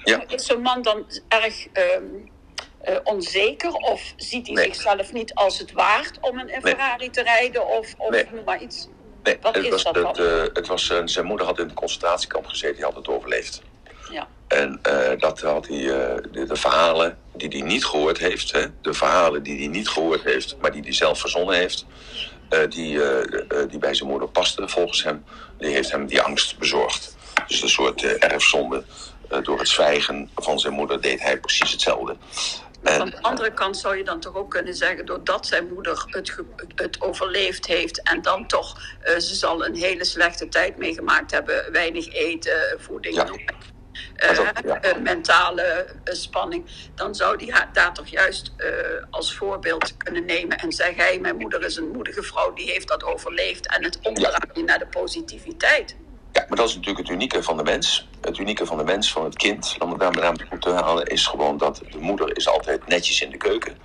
Ja. 0.04 0.24
Is 0.28 0.46
zo'n 0.46 0.62
man 0.62 0.82
dan 0.82 1.06
erg 1.28 1.66
ehm, 1.72 2.04
eh, 2.80 2.96
onzeker 3.04 3.72
of 3.72 4.12
ziet 4.16 4.46
hij 4.46 4.54
Nee. 4.54 4.64
zichzelf 4.64 5.12
niet 5.12 5.34
als 5.34 5.58
het 5.58 5.72
waard 5.72 6.18
om 6.20 6.38
een 6.38 6.50
Ferrari 6.62 7.10
te 7.10 7.22
rijden 7.22 7.66
of, 7.66 7.94
of 7.98 8.10
Nee. 8.10 8.26
noem 8.32 8.44
maar 8.44 8.62
iets? 8.62 8.88
Nee, 9.24 9.38
Wat 9.40 9.54
het 9.54 9.64
is 9.64 9.70
was, 9.70 9.82
dat 9.82 9.94
het, 9.94 10.18
eh, 10.18 10.42
het 10.52 10.66
was, 10.66 10.92
zijn 11.04 11.26
moeder 11.26 11.46
had 11.46 11.58
in 11.58 11.68
een 11.68 11.74
concentratiekamp 11.74 12.46
gezeten, 12.46 12.76
die 12.76 12.84
had 12.84 12.96
het 12.96 13.08
overleefd. 13.08 13.62
Ja. 14.10 14.28
En 14.48 14.78
eh, 14.82 15.18
dat 15.18 15.40
had 15.40 15.66
hij, 15.66 15.78
eh, 15.78 16.22
de, 16.32 16.44
de 16.46 16.56
verhalen 16.56 17.18
die 17.32 17.48
hij 17.48 17.60
niet 17.60 17.84
gehoord 17.84 18.18
heeft, 18.18 18.52
hè, 18.52 18.64
de 18.80 18.94
verhalen 18.94 19.42
die 19.42 19.58
hij 19.58 19.66
niet 19.66 19.88
gehoord 19.88 20.22
heeft, 20.22 20.56
maar 20.60 20.72
die 20.72 20.82
hij 20.82 20.92
zelf 20.92 21.20
verzonnen 21.20 21.54
heeft, 21.54 21.86
die, 22.68 23.00
die 23.68 23.78
bij 23.78 23.94
zijn 23.94 24.08
moeder 24.08 24.28
pasten 24.28 24.70
volgens 24.70 25.04
hem, 25.04 25.24
die 25.58 25.70
heeft 25.70 25.90
hem 25.90 26.06
die 26.06 26.20
angst 26.20 26.58
bezorgd. 26.58 27.16
Dus 27.46 27.62
een 27.62 27.68
soort 27.68 28.02
erfzonde. 28.18 28.84
Door 29.42 29.58
het 29.58 29.68
zwijgen 29.68 30.30
van 30.34 30.58
zijn 30.58 30.72
moeder 30.72 31.00
deed 31.00 31.20
hij 31.20 31.40
precies 31.40 31.70
hetzelfde. 31.70 32.16
En, 32.84 32.98
Van 32.98 33.10
de 33.10 33.22
andere 33.22 33.52
kant 33.52 33.76
zou 33.76 33.96
je 33.96 34.04
dan 34.04 34.20
toch 34.20 34.34
ook 34.34 34.50
kunnen 34.50 34.74
zeggen, 34.74 35.06
doordat 35.06 35.46
zijn 35.46 35.68
moeder 35.72 36.04
het, 36.06 36.36
het 36.74 37.00
overleefd 37.00 37.66
heeft 37.66 38.02
en 38.02 38.22
dan 38.22 38.46
toch, 38.46 38.80
eh, 39.00 39.16
ze 39.18 39.34
zal 39.34 39.66
een 39.66 39.74
hele 39.74 40.04
slechte 40.04 40.48
tijd 40.48 40.76
meegemaakt 40.76 41.30
hebben, 41.30 41.72
weinig 41.72 42.12
eten, 42.12 42.76
voeding, 42.78 43.14
Ja. 43.14 43.26
Eh, 44.14 44.36
ja. 44.64 44.98
mentale 45.02 45.62
eh, 45.62 46.14
spanning, 46.14 46.90
dan 46.94 47.14
zou 47.14 47.36
die 47.36 47.52
haar 47.52 47.68
daar 47.72 47.94
toch 47.94 48.06
juist 48.06 48.52
als 49.10 49.34
voorbeeld 49.36 49.96
kunnen 49.96 50.24
nemen 50.24 50.58
en 50.58 50.72
zeggen: 50.72 51.04
hey, 51.04 51.18
mijn 51.18 51.36
moeder 51.36 51.64
is 51.64 51.76
een 51.76 51.90
moedige 51.90 52.22
vrouw, 52.22 52.52
die 52.52 52.70
heeft 52.70 52.88
dat 52.88 53.04
overleefd 53.04 53.68
en 53.68 53.84
het 53.84 53.98
omdraaien 54.02 54.64
naar 54.64 54.78
de 54.78 54.86
positiviteit. 54.86 55.96
Ja, 56.34 56.44
maar 56.48 56.58
dat 56.58 56.68
is 56.68 56.74
natuurlijk 56.74 57.06
het 57.06 57.16
unieke 57.16 57.42
van 57.42 57.56
de 57.56 57.62
mens. 57.62 58.08
Het 58.20 58.38
unieke 58.38 58.66
van 58.66 58.76
de 58.76 58.84
mens, 58.84 59.12
van 59.12 59.24
het 59.24 59.36
kind, 59.36 59.76
om 59.78 59.90
het 59.90 60.00
daar 60.00 60.10
met 60.10 60.22
name 60.22 60.58
te 60.58 60.70
halen, 60.70 61.06
is 61.06 61.26
gewoon 61.26 61.58
dat 61.58 61.82
de 61.90 61.98
moeder 61.98 62.36
is 62.36 62.48
altijd 62.48 62.86
netjes 62.86 63.20
in 63.20 63.30
de 63.30 63.36
keuken. 63.36 63.76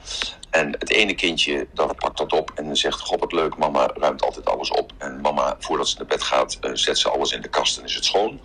En 0.49 0.75
het 0.79 0.89
ene 0.89 1.15
kindje, 1.15 1.67
dat 1.73 1.95
pakt 1.95 2.17
dat 2.17 2.33
op 2.33 2.51
en 2.55 2.75
zegt, 2.75 2.99
god 2.99 3.19
wat 3.19 3.31
leuk, 3.31 3.57
mama 3.57 3.91
ruimt 3.93 4.21
altijd 4.21 4.45
alles 4.45 4.69
op. 4.69 4.91
En 4.97 5.21
mama, 5.21 5.55
voordat 5.59 5.87
ze 5.87 5.97
naar 5.97 6.05
bed 6.05 6.23
gaat, 6.23 6.57
eh, 6.61 6.71
zet 6.73 6.97
ze 6.97 7.09
alles 7.09 7.31
in 7.31 7.41
de 7.41 7.47
kast 7.47 7.77
en 7.77 7.83
is 7.83 7.95
het 7.95 8.05
schoon. 8.05 8.39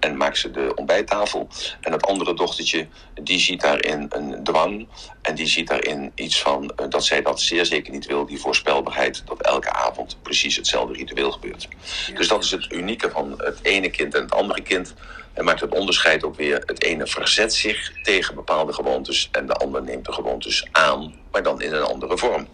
En 0.00 0.16
maakt 0.16 0.38
ze 0.38 0.50
de 0.50 0.72
ontbijttafel. 0.74 1.48
En 1.80 1.92
het 1.92 2.06
andere 2.06 2.34
dochtertje, 2.34 2.88
die 3.22 3.38
ziet 3.38 3.60
daarin 3.60 4.06
een 4.08 4.44
dwang. 4.44 4.88
En 5.22 5.34
die 5.34 5.46
ziet 5.46 5.68
daarin 5.68 6.12
iets 6.14 6.42
van 6.42 6.72
eh, 6.76 6.88
dat 6.88 7.04
zij 7.04 7.22
dat 7.22 7.40
zeer 7.40 7.66
zeker 7.66 7.92
niet 7.92 8.06
wil, 8.06 8.26
die 8.26 8.40
voorspelbaarheid 8.40 9.22
dat 9.26 9.42
elke 9.42 9.72
avond 9.72 10.18
precies 10.22 10.56
hetzelfde 10.56 10.94
ritueel 10.94 11.30
gebeurt. 11.30 11.68
Dus 12.14 12.28
dat 12.28 12.44
is 12.44 12.50
het 12.50 12.72
unieke 12.72 13.10
van 13.10 13.34
het 13.36 13.58
ene 13.62 13.90
kind 13.90 14.14
en 14.14 14.22
het 14.22 14.32
andere 14.34 14.62
kind. 14.62 14.94
En 15.32 15.44
maakt 15.44 15.60
het 15.60 15.74
onderscheid 15.74 16.24
ook 16.24 16.36
weer. 16.36 16.62
Het 16.66 16.82
ene 16.82 17.06
verzet 17.06 17.54
zich 17.54 17.92
tegen 18.02 18.34
bepaalde 18.34 18.72
gewoontes 18.72 19.28
en 19.32 19.46
de 19.46 19.54
ander 19.54 19.82
neemt 19.82 20.06
de 20.06 20.12
gewoontes 20.12 20.66
aan, 20.72 21.14
maar 21.30 21.42
dan 21.42 21.62
in 21.62 21.72
een 21.72 21.82
andere 21.82 22.18
vorm. 22.18 22.48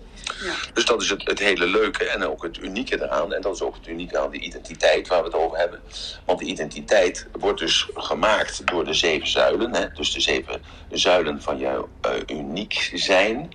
Ja. 0.45 0.54
Dus 0.75 0.85
dat 0.85 1.02
is 1.02 1.11
het, 1.11 1.23
het 1.25 1.38
hele 1.38 1.66
leuke 1.66 2.04
en 2.04 2.25
ook 2.25 2.42
het 2.42 2.59
unieke 2.59 3.02
eraan. 3.02 3.33
En 3.33 3.40
dat 3.40 3.54
is 3.54 3.62
ook 3.62 3.75
het 3.75 3.87
unieke 3.87 4.18
aan 4.18 4.30
de 4.30 4.38
identiteit 4.38 5.09
waar 5.09 5.18
we 5.18 5.25
het 5.25 5.37
over 5.37 5.59
hebben. 5.59 5.80
Want 6.25 6.38
de 6.38 6.45
identiteit 6.45 7.26
wordt 7.33 7.59
dus 7.59 7.88
gemaakt 7.95 8.66
door 8.66 8.85
de 8.85 8.95
zeven 8.95 9.28
zuilen. 9.28 9.75
Hè? 9.75 9.92
Dus 9.92 10.12
de 10.12 10.21
zeven 10.21 10.62
zuilen 10.90 11.42
van 11.42 11.59
jouw 11.59 11.88
uh, 12.06 12.38
uniek 12.38 12.90
zijn. 12.95 13.52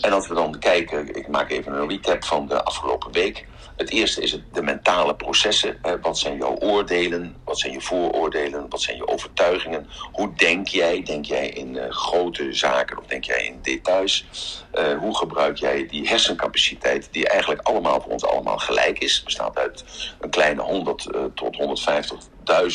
En 0.00 0.12
als 0.12 0.28
we 0.28 0.34
dan 0.34 0.58
kijken, 0.58 1.14
ik 1.14 1.28
maak 1.28 1.50
even 1.50 1.72
een 1.72 1.88
recap 1.88 2.24
van 2.24 2.46
de 2.46 2.64
afgelopen 2.64 3.12
week. 3.12 3.46
Het 3.82 3.90
eerste 3.90 4.22
is 4.22 4.32
het, 4.32 4.42
de 4.52 4.62
mentale 4.62 5.14
processen. 5.14 5.78
Hè? 5.82 6.00
Wat 6.00 6.18
zijn 6.18 6.36
jouw 6.36 6.56
oordelen? 6.58 7.36
Wat 7.44 7.58
zijn 7.58 7.72
je 7.72 7.80
vooroordelen? 7.80 8.68
Wat 8.68 8.80
zijn 8.80 8.96
je 8.96 9.08
overtuigingen? 9.08 9.88
Hoe 10.12 10.34
denk 10.34 10.68
jij? 10.68 11.02
Denk 11.02 11.24
jij 11.24 11.48
in 11.48 11.74
uh, 11.74 11.90
grote 11.90 12.52
zaken 12.52 12.98
of 12.98 13.06
denk 13.06 13.24
jij 13.24 13.44
in 13.44 13.58
details? 13.62 14.26
Uh, 14.74 14.98
hoe 14.98 15.16
gebruik 15.16 15.56
jij 15.56 15.86
die 15.86 16.08
hersencapaciteit 16.08 17.08
die 17.10 17.28
eigenlijk 17.28 17.60
allemaal 17.60 18.00
voor 18.00 18.12
ons 18.12 18.24
allemaal 18.24 18.58
gelijk 18.58 18.98
is? 18.98 19.22
Bestaat 19.22 19.58
uit 19.58 19.84
een 20.20 20.30
kleine 20.30 20.62
100 20.62 21.06
uh, 21.14 21.24
tot 21.34 21.82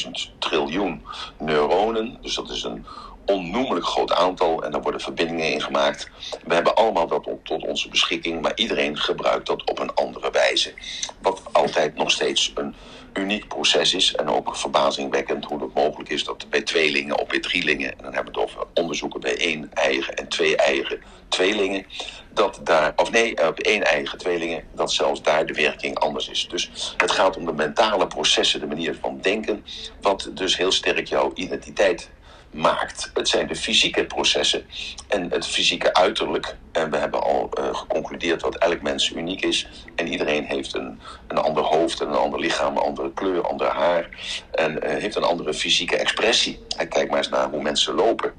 150.000 0.05 0.37
triljoen 0.39 1.05
neuronen. 1.39 2.17
Dus 2.21 2.35
dat 2.35 2.49
is 2.49 2.63
een 2.63 2.85
onnoemelijk 3.27 3.85
groot 3.85 4.11
aantal 4.11 4.63
en 4.63 4.71
daar 4.71 4.81
worden 4.81 5.01
verbindingen 5.01 5.51
in 5.51 5.61
gemaakt. 5.61 6.09
We 6.45 6.53
hebben 6.53 6.75
allemaal 6.75 7.07
dat 7.07 7.27
tot 7.43 7.63
onze 7.63 7.89
beschikking, 7.89 8.41
maar 8.41 8.51
iedereen 8.55 8.97
gebruikt 8.97 9.47
dat 9.47 9.69
op 9.69 9.79
een 9.79 9.93
andere 9.93 10.31
wijze. 10.31 10.73
Wat 11.21 11.41
altijd 11.51 11.95
nog 11.95 12.11
steeds 12.11 12.51
een 12.55 12.75
uniek 13.13 13.47
proces 13.47 13.93
is 13.93 14.15
en 14.15 14.29
ook 14.29 14.55
verbazingwekkend 14.55 15.45
hoe 15.45 15.61
het 15.61 15.73
mogelijk 15.73 16.09
is 16.09 16.23
dat 16.23 16.49
bij 16.49 16.61
tweelingen 16.61 17.19
of 17.19 17.27
bij 17.27 17.39
drielingen, 17.39 17.91
en 17.91 18.03
dan 18.03 18.13
hebben 18.13 18.33
we 18.33 18.39
het 18.39 18.49
over 18.49 18.63
onderzoeken 18.73 19.19
bij 19.19 19.37
één 19.37 19.73
eigen 19.73 20.15
en 20.15 20.27
twee 20.27 20.55
eigen 20.55 21.01
tweelingen, 21.27 21.85
dat 22.33 22.59
daar, 22.63 22.93
of 22.95 23.11
nee, 23.11 23.47
op 23.47 23.59
één 23.59 23.83
eigen 23.83 24.17
tweelingen, 24.17 24.63
dat 24.75 24.91
zelfs 24.91 25.21
daar 25.21 25.45
de 25.45 25.53
werking 25.53 25.97
anders 25.97 26.29
is. 26.29 26.47
Dus 26.49 26.93
het 26.97 27.11
gaat 27.11 27.37
om 27.37 27.45
de 27.45 27.53
mentale 27.53 28.07
processen, 28.07 28.59
de 28.59 28.65
manier 28.65 28.97
van 29.01 29.19
denken, 29.21 29.65
wat 30.01 30.29
dus 30.33 30.57
heel 30.57 30.71
sterk 30.71 31.07
jouw 31.07 31.31
identiteit 31.35 32.09
maakt. 32.51 33.11
Het 33.13 33.27
zijn 33.27 33.47
de 33.47 33.55
fysieke 33.55 34.05
processen 34.05 34.65
en 35.07 35.31
het 35.31 35.47
fysieke 35.47 35.93
uiterlijk. 35.93 36.55
En 36.71 36.91
we 36.91 36.97
hebben 36.97 37.23
al 37.23 37.49
uh, 37.59 37.75
geconcludeerd 37.75 38.39
dat 38.39 38.57
elk 38.57 38.81
mens 38.81 39.11
uniek 39.11 39.41
is. 39.41 39.67
En 39.95 40.07
iedereen 40.07 40.43
heeft 40.43 40.75
een, 40.75 40.99
een 41.27 41.37
ander 41.37 41.63
hoofd 41.63 42.01
en 42.01 42.07
een 42.07 42.13
ander 42.13 42.39
lichaam, 42.39 42.77
een 42.77 42.83
andere 42.83 43.13
kleur, 43.13 43.47
ander 43.47 43.67
haar. 43.67 44.09
En 44.51 44.71
uh, 44.71 44.89
heeft 44.89 45.15
een 45.15 45.23
andere 45.23 45.53
fysieke 45.53 45.97
expressie. 45.97 46.59
En 46.77 46.87
kijk 46.87 47.09
maar 47.09 47.17
eens 47.17 47.29
naar 47.29 47.49
hoe 47.49 47.61
mensen 47.61 47.93
lopen. 47.93 48.33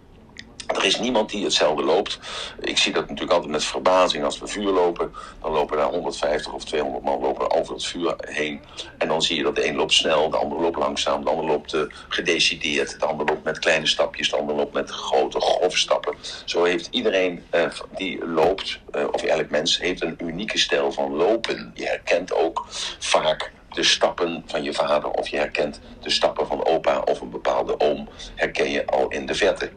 Er 0.76 0.84
is 0.84 0.98
niemand 0.98 1.30
die 1.30 1.44
hetzelfde 1.44 1.82
loopt. 1.82 2.18
Ik 2.60 2.78
zie 2.78 2.92
dat 2.92 3.02
natuurlijk 3.02 3.32
altijd 3.32 3.52
met 3.52 3.64
verbazing 3.64 4.24
als 4.24 4.38
we 4.38 4.46
vuur 4.46 4.72
lopen. 4.72 5.12
Dan 5.42 5.52
lopen 5.52 5.76
daar 5.76 5.90
150 5.90 6.52
of 6.52 6.64
200 6.64 7.04
man 7.04 7.20
lopen 7.20 7.50
over 7.50 7.74
het 7.74 7.84
vuur 7.84 8.14
heen. 8.18 8.60
En 8.98 9.08
dan 9.08 9.22
zie 9.22 9.36
je 9.36 9.42
dat 9.42 9.56
de 9.56 9.66
een 9.66 9.76
loopt 9.76 9.92
snel, 9.92 10.30
de 10.30 10.36
ander 10.36 10.60
loopt 10.60 10.76
langzaam, 10.76 11.24
de 11.24 11.30
ander 11.30 11.46
loopt 11.46 11.74
uh, 11.74 11.80
gedecideerd, 12.08 13.00
de 13.00 13.06
ander 13.06 13.26
loopt 13.26 13.44
met 13.44 13.58
kleine 13.58 13.86
stapjes, 13.86 14.30
de 14.30 14.36
ander 14.36 14.56
loopt 14.56 14.74
met 14.74 14.90
grote, 14.90 15.40
grove 15.40 15.78
stappen. 15.78 16.14
Zo 16.44 16.64
heeft 16.64 16.88
iedereen 16.90 17.44
uh, 17.54 17.70
die 17.96 18.26
loopt, 18.26 18.80
uh, 18.92 19.04
of 19.10 19.22
elk 19.22 19.50
mens, 19.50 19.78
heeft 19.78 20.02
een 20.02 20.16
unieke 20.18 20.58
stijl 20.58 20.92
van 20.92 21.14
lopen. 21.14 21.70
Je 21.74 21.84
herkent 21.84 22.34
ook 22.34 22.66
vaak 22.98 23.52
de 23.78 23.84
stappen 23.84 24.42
van 24.46 24.62
je 24.62 24.72
vader 24.72 25.10
of 25.10 25.28
je 25.28 25.36
herkent 25.36 25.80
de 26.02 26.10
stappen 26.10 26.46
van 26.46 26.66
opa 26.66 26.98
of 26.98 27.20
een 27.20 27.30
bepaalde 27.30 27.80
oom 27.80 28.08
herken 28.34 28.70
je 28.70 28.86
al 28.86 29.08
in 29.08 29.26
de 29.26 29.34
verte. 29.34 29.70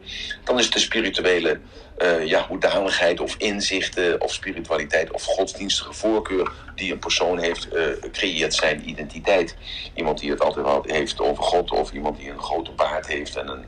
Dan 0.44 0.58
is 0.58 0.70
de 0.70 0.78
spirituele 0.78 1.60
uh, 2.02 2.26
ja, 2.26 2.46
hoedanigheid 2.48 3.20
of 3.20 3.34
inzichten 3.38 4.20
of 4.20 4.32
spiritualiteit 4.32 5.10
of 5.10 5.24
godsdienstige 5.24 5.92
voorkeur 5.92 6.52
die 6.74 6.92
een 6.92 6.98
persoon 6.98 7.38
heeft, 7.38 7.68
uh, 7.74 7.82
creëert 8.12 8.54
zijn 8.54 8.88
identiteit. 8.88 9.56
Iemand 9.94 10.18
die 10.18 10.30
het 10.30 10.40
altijd 10.40 10.66
wel 10.66 10.84
heeft 10.86 11.20
over 11.20 11.42
God 11.42 11.70
of 11.70 11.92
iemand 11.92 12.16
die 12.16 12.30
een 12.30 12.42
grote 12.42 12.70
baard 12.70 13.06
heeft 13.06 13.36
en 13.36 13.48
een, 13.48 13.64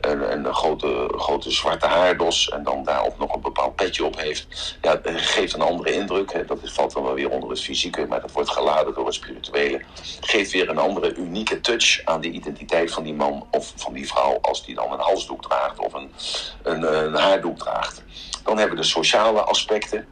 een, 0.00 0.46
een 0.46 0.54
grote, 0.54 1.08
grote 1.16 1.50
zwarte 1.50 1.86
haardos 1.86 2.48
en 2.48 2.62
dan 2.62 2.84
daarop 2.84 3.18
nog 3.18 3.34
een 3.34 3.40
bepaald 3.40 3.74
petje 3.74 4.04
op 4.04 4.20
heeft, 4.20 4.76
ja, 4.82 5.00
geeft 5.04 5.54
een 5.54 5.60
andere 5.60 5.92
indruk. 5.92 6.44
Dat 6.46 6.58
valt 6.62 6.92
dan 6.92 7.02
wel 7.02 7.14
weer 7.14 7.30
onder 7.30 7.50
het 7.50 7.60
fysieke, 7.60 8.06
maar 8.06 8.20
dat 8.20 8.32
wordt 8.32 8.50
geladen 8.50 8.94
door 8.94 9.06
het 9.06 9.14
spirituele. 9.14 9.80
Geeft 10.20 10.52
weer 10.52 10.68
een 10.68 10.78
andere 10.78 11.14
unieke 11.14 11.60
touch 11.60 12.00
aan 12.04 12.20
de 12.20 12.30
identiteit 12.30 12.92
van 12.92 13.02
die 13.02 13.14
man 13.14 13.46
of 13.50 13.72
van 13.76 13.92
die 13.92 14.06
vrouw 14.06 14.38
als 14.40 14.64
die 14.64 14.74
dan 14.74 14.92
een 14.92 14.98
halsdoek 14.98 15.42
draagt 15.42 15.78
of 15.78 15.92
een, 15.92 16.12
een, 16.62 17.04
een 17.04 17.14
haardoek 17.14 17.58
draagt. 17.58 17.75
Dan 18.44 18.58
hebben 18.58 18.76
we 18.76 18.82
de 18.82 18.88
sociale 18.88 19.40
aspecten. 19.40 20.06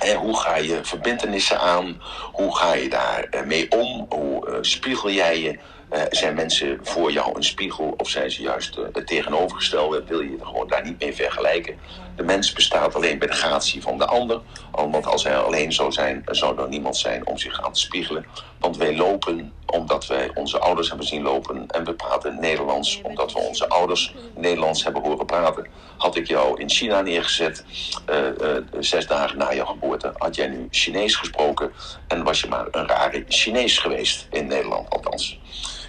En 0.00 0.16
hoe 0.16 0.36
ga 0.36 0.56
je 0.56 0.84
verbindenissen 0.84 1.60
aan? 1.60 2.02
Hoe 2.32 2.56
ga 2.56 2.74
je 2.74 2.88
daar 2.88 3.44
mee 3.46 3.70
om? 3.70 4.06
Hoe 4.08 4.48
uh, 4.48 4.56
spiegel 4.60 5.10
jij 5.10 5.40
je? 5.40 5.58
Uh, 5.92 6.02
zijn 6.10 6.34
mensen 6.34 6.78
voor 6.82 7.12
jou 7.12 7.36
een 7.36 7.44
spiegel 7.44 7.94
of 7.96 8.08
zijn 8.08 8.30
ze 8.30 8.42
juist 8.42 8.76
uh, 8.78 8.84
het 8.92 9.06
tegenovergestelde? 9.06 10.04
Wil 10.04 10.20
je 10.20 10.36
er 10.40 10.46
gewoon 10.46 10.68
daar 10.68 10.84
niet 10.84 11.00
mee 11.00 11.14
vergelijken? 11.14 11.78
De 12.16 12.22
mens 12.22 12.52
bestaat 12.52 12.94
alleen 12.94 13.18
bij 13.18 13.28
de 13.28 13.34
gratie 13.34 13.82
van 13.82 13.98
de 13.98 14.06
ander. 14.06 14.40
Want 14.72 15.06
als 15.06 15.24
hij 15.24 15.36
alleen 15.36 15.72
zou 15.72 15.92
zijn, 15.92 16.22
zou 16.26 16.60
er 16.60 16.68
niemand 16.68 16.96
zijn 16.96 17.26
om 17.26 17.38
zich 17.38 17.62
aan 17.62 17.72
te 17.72 17.80
spiegelen. 17.80 18.26
Want 18.58 18.76
wij 18.76 18.96
lopen 18.96 19.52
omdat 19.66 20.06
wij 20.06 20.30
onze 20.34 20.58
ouders 20.58 20.88
hebben 20.88 21.06
zien 21.06 21.22
lopen. 21.22 21.66
En 21.66 21.84
we 21.84 21.94
praten 21.94 22.40
Nederlands 22.40 23.00
omdat 23.02 23.32
we 23.32 23.38
onze 23.38 23.68
ouders 23.68 24.14
Nederlands 24.34 24.84
hebben 24.84 25.02
horen 25.02 25.26
praten. 25.26 25.66
Had 25.96 26.16
ik 26.16 26.26
jou 26.26 26.60
in 26.60 26.70
China 26.70 27.00
neergezet, 27.00 27.64
uh, 28.10 28.56
zes 28.80 29.06
dagen 29.06 29.38
na 29.38 29.54
jouw 29.54 29.66
geboorte, 29.66 30.12
had 30.16 30.34
jij 30.36 30.48
nu 30.48 30.66
Chinees 30.70 31.16
gesproken. 31.16 31.72
En 32.08 32.24
was 32.24 32.40
je 32.40 32.48
maar 32.48 32.66
een 32.70 32.86
rare 32.86 33.24
Chinees 33.28 33.78
geweest 33.78 34.26
in 34.30 34.46
Nederland, 34.46 34.90
althans. 34.90 35.35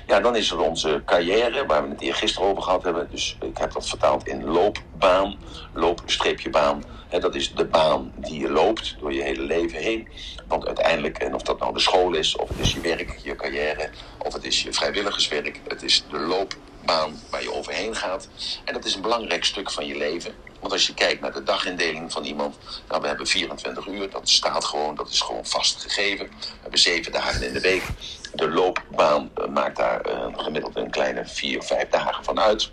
Ja, 0.08 0.20
dan 0.20 0.36
is 0.36 0.52
er 0.52 0.60
onze 0.60 1.02
carrière, 1.06 1.66
waar 1.66 1.84
we 1.84 1.90
het 1.90 2.00
hier 2.00 2.16
gisteren 2.16 2.50
over 2.50 2.64
gehad 2.64 2.84
hebben. 2.84 3.08
Dus 3.12 3.38
ik 3.42 3.58
heb 3.58 3.72
dat 3.72 3.90
vertaald 3.90 4.28
in 4.28 4.46
loopbaan. 4.46 5.38
He, 7.10 7.20
dat 7.20 7.36
is 7.36 7.54
de 7.54 7.66
baan 7.66 8.12
die 8.16 8.40
je 8.40 8.50
loopt 8.50 8.96
door 9.00 9.14
je 9.14 9.22
hele 9.22 9.42
leven 9.42 9.80
heen. 9.80 10.08
Want 10.48 10.66
uiteindelijk, 10.66 11.18
en 11.18 11.34
of 11.34 11.42
dat 11.42 11.60
nou 11.60 11.74
de 11.74 11.80
school 11.80 12.14
is, 12.14 12.36
of 12.36 12.50
het 12.50 12.60
is 12.60 12.74
je 12.74 12.80
werk, 12.80 13.20
je 13.24 13.36
carrière, 13.36 13.90
of 14.18 14.34
het 14.34 14.44
is 14.44 14.64
je 14.64 14.74
vrijwilligerswerk, 14.74 15.62
het 15.68 15.84
is 15.84 16.06
de 16.10 16.20
loopbaan 16.20 17.22
waar 17.30 17.42
je 17.42 17.54
overheen 17.54 17.96
gaat. 17.96 18.28
En 18.66 18.74
dat 18.74 18.86
is 18.86 18.96
een 18.96 19.02
belangrijk 19.02 19.46
stuk 19.46 19.72
van 19.72 19.86
je 19.86 19.98
leven. 19.98 20.34
Want 20.60 20.74
als 20.74 20.88
je 20.88 20.94
kijkt 20.94 21.22
naar 21.22 21.34
de 21.34 21.44
dagindeling 21.44 22.12
van 22.12 22.24
iemand, 22.24 22.58
nou, 22.88 23.02
we 23.02 23.08
hebben 23.08 23.28
24 23.28 23.88
uur, 23.88 24.10
dat 24.10 24.30
staat 24.30 24.66
gewoon, 24.66 24.96
dat 24.96 25.10
is 25.10 25.22
gewoon 25.22 25.46
vastgegeven. 25.46 26.26
We 26.26 26.46
hebben 26.62 26.80
zeven 26.80 27.12
dagen 27.12 27.48
in 27.48 27.54
de 27.54 27.62
week. 27.62 27.84
De 28.34 28.50
loopbaan 28.50 29.32
maakt 29.50 29.78
daar 29.78 30.08
uh, 30.08 30.26
gemiddeld 30.36 30.76
een 30.76 30.90
kleine 30.90 31.26
vier, 31.26 31.64
vijf 31.64 31.90
dagen 31.90 32.24
van 32.24 32.40
uit. 32.40 32.72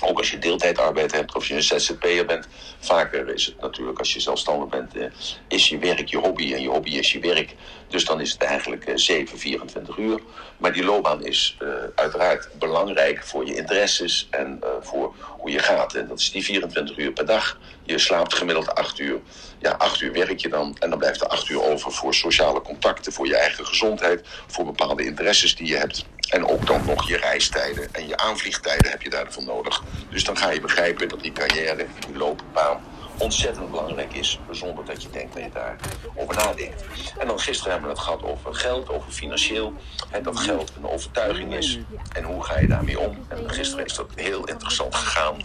Ook 0.00 0.18
als 0.18 0.30
je 0.30 0.38
deeltijdarbeid 0.38 1.12
hebt 1.12 1.34
of 1.34 1.46
je 1.46 1.54
een 1.54 1.62
ZZP'er 1.62 2.26
bent. 2.26 2.48
Vaker 2.78 3.28
is 3.34 3.46
het 3.46 3.60
natuurlijk 3.60 3.98
als 3.98 4.12
je 4.12 4.20
zelfstandig 4.20 4.68
bent, 4.68 4.96
uh, 4.96 5.04
is 5.48 5.68
je 5.68 5.78
werk 5.78 6.08
je 6.08 6.16
hobby 6.16 6.54
en 6.54 6.62
je 6.62 6.68
hobby 6.68 6.90
is 6.90 7.12
je 7.12 7.20
werk. 7.20 7.54
Dus 7.88 8.04
dan 8.04 8.20
is 8.20 8.32
het 8.32 8.42
eigenlijk 8.42 8.88
uh, 8.88 8.96
7, 8.96 9.38
24 9.38 9.96
uur. 9.96 10.20
Maar 10.56 10.72
die 10.72 10.84
loopbaan 10.84 11.24
is 11.24 11.56
uh, 11.62 11.68
uiteraard 11.94 12.48
belangrijk 12.58 13.24
voor 13.24 13.46
je 13.46 13.54
interesses 13.54 14.28
en 14.30 14.60
voor 14.80 15.14
hoe 15.38 15.50
je 15.50 15.58
gaat. 15.58 15.94
En 15.94 16.08
dat 16.08 16.18
is 16.18 16.30
die 16.30 16.44
24 16.44 16.98
uur 16.98 17.12
per 17.12 17.26
dag. 17.26 17.58
Je 17.82 17.98
slaapt 17.98 18.34
gemiddeld 18.34 18.74
8 18.74 18.98
uur. 18.98 19.20
Ja, 19.58 19.70
8 19.70 20.00
uur 20.00 20.12
werk 20.12 20.38
je 20.38 20.48
dan. 20.48 20.76
En 20.78 20.90
dan 20.90 20.98
blijft 20.98 21.20
er 21.20 21.26
8 21.26 21.48
uur 21.48 21.62
over 21.62 21.92
voor 21.92 22.14
sociale 22.14 22.60
contacten, 22.60 23.12
voor 23.12 23.26
je 23.26 23.36
eigen 23.36 23.66
gezondheid, 23.66 24.26
voor 24.46 24.64
bepaalde 24.64 25.04
interesses 25.04 25.56
die 25.56 25.66
je 25.66 25.76
hebt. 25.76 26.04
En 26.28 26.46
ook 26.46 26.66
dan 26.66 26.84
nog 26.86 27.08
je 27.08 27.16
reistijden 27.16 27.88
en 27.92 28.08
je 28.08 28.16
aanvliegtijden 28.16 28.90
heb 28.90 29.02
je 29.02 29.10
daarvoor 29.10 29.44
nodig. 29.44 29.82
Dus 30.10 30.24
dan 30.24 30.36
ga 30.36 30.50
je 30.50 30.60
begrijpen 30.60 31.08
dat 31.08 31.20
die 31.20 31.32
carrière, 31.32 31.86
die 32.06 32.16
loopbaan, 32.16 32.80
ontzettend 33.18 33.70
belangrijk 33.70 34.14
is, 34.14 34.38
zonder 34.50 34.84
dat 34.84 35.02
je 35.02 35.10
denkt 35.10 35.34
dat 35.34 35.42
je 35.42 35.50
daarover 35.52 36.34
nadenkt. 36.34 36.84
En 37.18 37.26
dan 37.26 37.38
gisteren 37.38 37.72
hebben 37.72 37.90
we 37.90 37.94
het 37.94 38.04
gehad 38.04 38.22
over 38.22 38.54
geld, 38.54 38.88
over 38.88 39.12
financieel. 39.12 39.72
En 40.10 40.22
dat 40.22 40.38
geld 40.38 40.72
een 40.76 40.88
overtuiging 40.88 41.54
is. 41.54 41.78
En 42.12 42.24
hoe 42.24 42.44
ga 42.44 42.58
je 42.58 42.66
daarmee 42.66 43.00
om? 43.00 43.18
En 43.28 43.50
gisteren 43.50 43.84
is 43.84 43.94
dat 43.94 44.10
heel 44.14 44.44
interessant 44.44 44.94
gegaan 44.94 45.36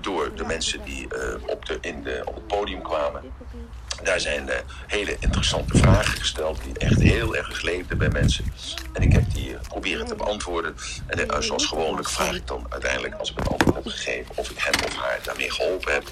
door 0.00 0.34
de 0.34 0.44
mensen 0.44 0.84
die 0.84 1.06
uh, 1.14 1.34
op, 1.46 1.66
de, 1.66 1.78
in 1.80 2.02
de, 2.02 2.22
op 2.24 2.34
het 2.34 2.46
podium 2.46 2.82
kwamen. 2.82 3.22
Daar 4.02 4.20
zijn 4.20 4.48
eh, 4.48 4.58
hele 4.86 5.16
interessante 5.20 5.78
vragen 5.78 6.18
gesteld 6.18 6.60
die 6.64 6.78
echt 6.78 7.00
heel 7.00 7.36
erg 7.36 7.62
leefden 7.62 7.98
bij 7.98 8.08
mensen. 8.08 8.44
En 8.92 9.02
ik 9.02 9.12
heb 9.12 9.24
die 9.34 9.54
eh, 9.54 9.60
proberen 9.68 10.06
te 10.06 10.14
beantwoorden. 10.14 10.76
En 11.06 11.28
eh, 11.28 11.40
zoals 11.40 11.66
gewoonlijk 11.66 12.08
vraag 12.08 12.34
ik 12.34 12.46
dan 12.46 12.66
uiteindelijk, 12.68 13.14
als 13.14 13.30
ik 13.30 13.38
het 13.38 13.48
antwoord 13.48 13.74
heb 13.74 13.86
gegeven, 13.86 14.32
of 14.36 14.50
ik 14.50 14.58
hem 14.58 14.84
of 14.84 14.94
haar 14.94 15.18
daarmee 15.22 15.50
geholpen 15.50 15.92
heb. 15.92 16.04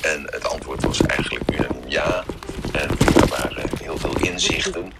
En 0.00 0.22
het 0.30 0.48
antwoord 0.48 0.84
was 0.84 1.00
eigenlijk 1.00 1.50
unaniem 1.52 1.88
ja. 1.88 2.24
En 2.72 2.88
er 3.20 3.28
waren 3.28 3.70
heel 3.82 3.98
veel 3.98 4.16
inzichten. 4.20 4.92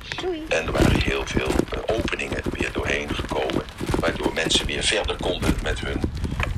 En 0.48 0.66
er 0.66 0.72
waren 0.72 1.00
heel 1.00 1.26
veel 1.26 1.50
openingen 1.86 2.42
weer 2.52 2.72
doorheen 2.72 3.14
gekomen. 3.14 3.64
Waardoor 3.98 4.32
mensen 4.32 4.66
weer 4.66 4.82
verder 4.82 5.16
konden 5.16 5.54
met 5.62 5.80
hun 5.80 6.00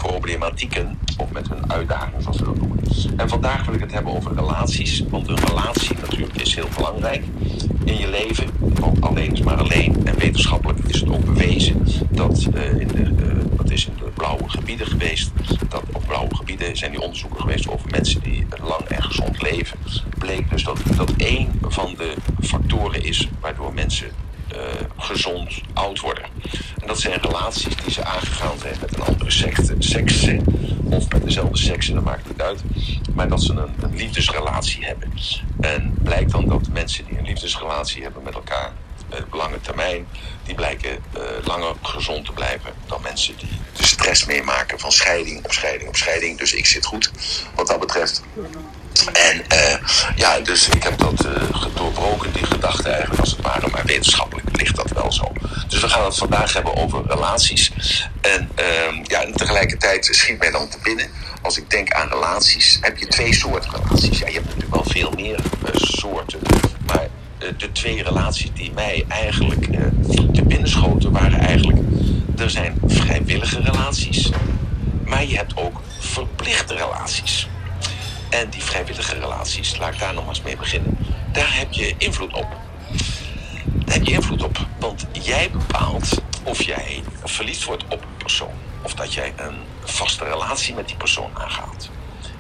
problematieken 0.02 0.98
of 1.16 1.32
met 1.32 1.48
hun 1.48 1.72
uitdagingen, 1.72 2.22
zoals 2.22 2.38
we 2.38 2.44
dat 2.44 2.56
noemen. 2.56 2.78
En 3.16 3.28
vandaag 3.28 3.64
wil 3.64 3.74
ik 3.74 3.80
het 3.80 3.92
hebben 3.92 4.12
over 4.12 4.34
relaties. 4.34 5.04
Want 5.10 5.28
een 5.28 5.46
relatie 5.46 5.96
natuurlijk 6.00 6.40
is 6.40 6.54
heel 6.54 6.68
belangrijk 6.76 7.24
in 7.84 7.98
je 7.98 8.08
leven. 8.10 8.46
Want 8.58 9.00
alleen 9.00 9.32
is 9.32 9.40
maar 9.40 9.56
alleen. 9.58 10.06
En 10.06 10.18
wetenschappelijk 10.18 10.78
is 10.86 11.00
het 11.00 11.08
ook 11.08 11.24
bewezen 11.24 11.86
dat 12.10 12.46
uh, 12.54 12.80
in 12.80 12.88
de, 12.88 13.02
uh, 13.02 13.56
dat 13.56 13.70
is 13.70 13.86
in 13.86 13.92
de 13.98 14.10
blauwe 14.14 14.48
gebieden 14.48 14.86
geweest. 14.86 15.30
Dat 15.68 15.82
op 15.92 16.02
blauwe 16.06 16.36
gebieden 16.36 16.76
zijn 16.76 16.90
die 16.90 17.00
onderzoeken 17.00 17.40
geweest 17.40 17.68
over 17.68 17.90
mensen 17.90 18.22
die 18.22 18.46
lang 18.62 18.80
en 18.80 19.02
gezond 19.02 19.42
leven. 19.42 19.78
Bleek 20.18 20.50
dus 20.50 20.64
dat 20.64 20.80
dat 20.96 21.12
één 21.16 21.48
van 21.68 21.94
de 21.96 22.14
factoren 22.40 23.04
is 23.04 23.28
waardoor 23.40 23.74
mensen 23.74 24.10
gezond 24.96 25.60
oud 25.72 26.00
worden. 26.00 26.24
En 26.80 26.86
dat 26.86 27.00
zijn 27.00 27.20
relaties 27.20 27.76
die 27.76 27.92
ze 27.92 28.04
aangegaan 28.04 28.58
zijn 28.58 28.74
met 28.80 28.94
een 28.94 29.02
andere 29.02 29.30
sekse 29.78 30.40
of 30.84 31.12
met 31.12 31.22
dezelfde 31.24 31.56
sekse, 31.56 31.94
dat 31.94 32.04
maakt 32.04 32.28
niet 32.28 32.40
uit. 32.40 32.62
Maar 33.14 33.28
dat 33.28 33.42
ze 33.42 33.52
een, 33.52 33.96
liefdesrelatie 33.96 34.84
hebben. 34.84 35.12
En 35.60 35.94
blijkt 36.02 36.30
dan 36.30 36.48
dat 36.48 36.68
mensen 36.72 37.04
die 37.04 37.18
een 37.18 37.24
liefdesrelatie 37.24 38.02
hebben 38.02 38.22
met 38.22 38.34
elkaar 38.34 38.72
uh, 39.12 39.18
lange 39.32 39.60
termijn, 39.60 40.06
die 40.44 40.54
blijken 40.54 40.90
uh, 40.90 41.22
langer 41.44 41.74
gezond 41.82 42.24
te 42.24 42.32
blijven 42.32 42.72
dan 42.86 43.02
mensen 43.02 43.36
die 43.36 43.60
de 43.76 43.86
stress 43.86 44.24
meemaken 44.24 44.78
van 44.78 44.92
scheiding 44.92 45.44
op 45.44 45.52
scheiding 45.52 45.88
op 45.88 45.96
scheiding. 45.96 46.38
Dus 46.38 46.52
ik 46.52 46.66
zit 46.66 46.84
goed 46.84 47.10
wat 47.54 47.66
dat 47.66 47.80
betreft. 47.80 48.22
En 49.12 49.44
uh, 49.52 49.76
ja, 50.16 50.40
dus 50.40 50.68
ik 50.68 50.82
heb 50.82 50.98
dat 50.98 51.24
uh, 51.26 51.64
doorbroken, 51.74 52.32
die 52.32 52.46
gedachte 52.46 52.88
eigenlijk 52.88 53.20
als 53.20 53.30
het 53.30 53.40
ware, 53.40 53.68
maar 53.68 53.84
wetenschappelijk 53.84 54.56
ligt 54.56 54.76
dat 54.76 54.90
wel 54.90 55.12
zo. 55.12 55.32
Dus 55.68 55.80
we 55.80 55.88
gaan 55.88 56.04
het 56.04 56.16
vandaag 56.16 56.52
hebben 56.52 56.76
over 56.76 57.02
relaties. 57.06 57.72
En, 58.20 58.50
uh, 58.58 59.04
ja, 59.04 59.22
en 59.22 59.32
tegelijkertijd 59.32 60.08
schiet 60.10 60.38
mij 60.38 60.50
dan 60.50 60.68
te 60.68 60.78
binnen, 60.82 61.10
als 61.42 61.58
ik 61.58 61.70
denk 61.70 61.92
aan 61.92 62.08
relaties, 62.08 62.78
heb 62.80 62.98
je 62.98 63.06
twee 63.06 63.34
soorten 63.34 63.70
relaties. 63.70 64.18
Ja, 64.18 64.26
je 64.26 64.32
hebt 64.32 64.46
natuurlijk 64.46 64.74
wel 64.74 64.84
veel 64.86 65.12
meer 65.16 65.40
soorten, 65.74 66.40
maar 66.86 67.08
de 67.56 67.72
twee 67.72 68.02
relaties 68.02 68.50
die 68.54 68.72
mij 68.72 69.04
eigenlijk 69.08 69.64
te 70.32 70.42
binnen 70.42 70.68
schoten 70.68 71.12
waren 71.12 71.40
eigenlijk, 71.40 71.78
er 72.36 72.50
zijn 72.50 72.80
vrijwillige 72.86 73.60
relaties, 73.60 74.30
maar 75.04 75.24
je 75.24 75.36
hebt 75.36 75.56
ook 75.56 75.80
verplichte 75.98 76.74
relaties. 76.74 77.48
En 78.30 78.50
die 78.50 78.62
vrijwillige 78.62 79.18
relaties, 79.18 79.78
laat 79.78 79.92
ik 79.92 80.00
daar 80.00 80.14
nog 80.14 80.28
eens 80.28 80.42
mee 80.42 80.56
beginnen. 80.56 80.98
Daar 81.32 81.56
heb 81.56 81.72
je 81.72 81.94
invloed 81.98 82.32
op. 82.32 82.46
Daar 83.64 83.94
heb 83.94 84.06
je 84.06 84.12
invloed 84.12 84.42
op. 84.42 84.66
Want 84.78 85.06
jij 85.12 85.50
bepaalt 85.50 86.22
of 86.42 86.62
jij 86.62 87.02
verliefd 87.24 87.64
wordt 87.64 87.84
op 87.84 88.02
een 88.02 88.16
persoon. 88.16 88.54
Of 88.82 88.94
dat 88.94 89.14
jij 89.14 89.32
een 89.36 89.56
vaste 89.84 90.24
relatie 90.24 90.74
met 90.74 90.86
die 90.86 90.96
persoon 90.96 91.30
aangaat. 91.34 91.90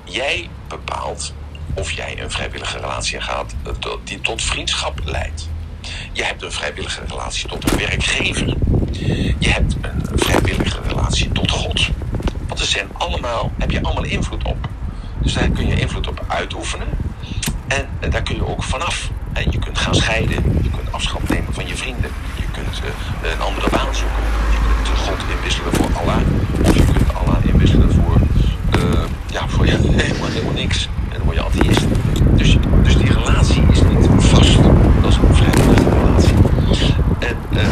Jij 0.04 0.48
bepaalt 0.68 1.34
of 1.74 1.92
jij 1.92 2.22
een 2.22 2.30
vrijwillige 2.30 2.78
relatie 2.78 3.18
aangaat 3.20 3.54
die 4.04 4.20
tot 4.20 4.42
vriendschap 4.42 5.00
leidt. 5.04 5.48
Je 6.12 6.24
hebt 6.24 6.42
een 6.42 6.52
vrijwillige 6.52 7.00
relatie 7.08 7.48
tot 7.48 7.70
een 7.70 7.78
werkgever. 7.78 8.54
Je 9.38 9.48
hebt 9.48 9.76
een 9.80 10.18
vrijwillige 10.18 10.80
relatie 10.86 11.32
tot 11.32 11.50
God. 11.50 11.88
Want 12.48 12.60
er 12.60 12.66
zijn 12.66 12.88
allemaal, 12.92 13.52
heb 13.58 13.70
je 13.70 13.82
allemaal 13.82 14.04
invloed 14.04 14.44
op. 14.44 14.68
Dus 15.18 15.32
daar 15.32 15.48
kun 15.48 15.66
je 15.66 15.80
invloed 15.80 16.08
op 16.08 16.24
uitoefenen. 16.28 16.88
En, 17.68 18.10
daar 18.10 18.22
kun 18.22 18.34
je 18.34 18.46
ook 18.46 18.62
vanaf. 18.62 19.10
En 19.32 19.50
je 19.50 19.58
kunt 19.58 19.78
gaan 19.78 19.94
scheiden. 19.94 20.60
Je 20.62 20.70
kunt 20.70 20.92
afscheid 20.92 21.28
nemen 21.28 21.54
van 21.54 21.66
je 21.66 21.76
vrienden. 21.76 22.10
Je 22.36 22.50
kunt 22.52 22.80
uh, 22.84 23.30
een 23.32 23.40
andere 23.40 23.70
baan 23.70 23.94
zoeken. 23.94 24.22
Je 24.50 24.58
kunt 24.84 24.98
God 24.98 25.18
inwisselen 25.36 25.74
voor 25.74 25.88
Allah. 26.00 26.20
Of 26.62 26.74
je 26.74 26.84
kunt 26.84 27.14
Allah 27.14 27.44
inwisselen 27.44 27.92
voor, 27.92 28.16
uh, 28.78 29.04
ja, 29.26 29.48
voor 29.48 29.66
ja, 29.66 29.76
helemaal, 30.02 30.28
helemaal 30.28 30.52
niks. 30.52 30.88
En 31.22 31.28
dan 31.28 31.36
word 31.36 31.54
je 31.54 31.60
atheïst. 31.60 31.86
Dus, 32.36 32.56
dus 32.82 32.96
die 32.96 33.12
relatie 33.12 33.62
is 33.70 33.82
niet 33.82 34.08
vast. 34.18 34.58
Dat 35.02 35.10
is 35.10 35.16
een 35.16 35.34
vrijwillige 35.34 35.88
relatie. 35.90 36.34
En 37.18 37.36
uh, 37.52 37.62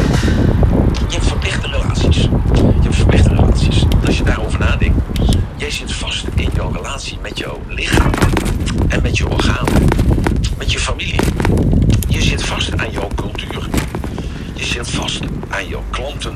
je 1.07 1.15
hebt 1.15 1.27
verplichte 1.27 1.67
relaties. 1.67 2.21
Je 2.53 2.81
hebt 2.81 2.95
verplichte 2.95 3.29
relaties. 3.29 3.83
Als 4.05 4.17
je 4.17 4.23
daarover 4.23 4.59
nadenkt. 4.59 4.97
Jij 5.55 5.71
zit 5.71 5.93
vast 5.93 6.27
in 6.35 6.49
jouw 6.53 6.71
relatie 6.71 7.17
met 7.21 7.37
jouw 7.37 7.59
lichaam 7.67 8.11
en 8.87 9.01
met 9.01 9.17
je 9.17 9.29
organen, 9.29 9.87
met 10.57 10.71
je 10.71 10.79
familie. 10.79 11.19
Je 12.07 12.21
zit 12.21 12.45
vast 12.45 12.77
aan 12.77 12.91
jouw 12.91 13.07
cultuur. 13.15 13.69
Je 14.53 14.63
zit 14.63 14.89
vast 14.89 15.21
aan 15.49 15.67
jouw 15.67 15.83
klanten. 15.89 16.35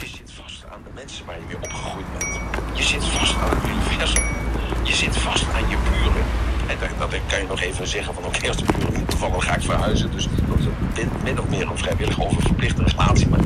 Je 0.00 0.06
zit 0.06 0.30
vast 0.42 0.64
aan 0.72 0.80
de 0.84 0.90
mensen 0.94 1.26
waar 1.26 1.36
je 1.36 1.42
mee 1.46 1.56
opgegroeid 1.56 2.06
bent. 2.18 2.40
Je 2.72 2.82
zit 2.82 3.04
vast 3.04 3.34
aan 3.34 3.50
het 3.50 3.68
universum. 3.68 4.49
Je 4.90 4.96
zit 4.96 5.16
vast 5.16 5.44
aan 5.54 5.68
je 5.68 5.76
buren. 5.88 6.24
En 6.66 6.76
dan 6.98 7.08
kan 7.26 7.38
je 7.38 7.46
nog 7.48 7.60
even 7.60 7.86
zeggen 7.86 8.14
van 8.14 8.24
oké, 8.24 8.48
als 8.48 8.56
de 8.56 8.64
buren 8.78 9.04
vallen, 9.16 9.32
dan 9.32 9.42
ga 9.42 9.54
ik 9.54 9.62
verhuizen. 9.62 10.10
Dus 10.10 10.28
dat 10.48 10.58
is 10.58 11.04
min 11.24 11.40
of 11.40 11.48
meer 11.48 11.70
een 11.70 11.78
vrijwillig 11.78 12.18
of 12.18 12.36
een 12.36 12.42
verplichte 12.42 12.82
relatie. 12.82 13.28
Maar 13.28 13.38
uh, 13.38 13.44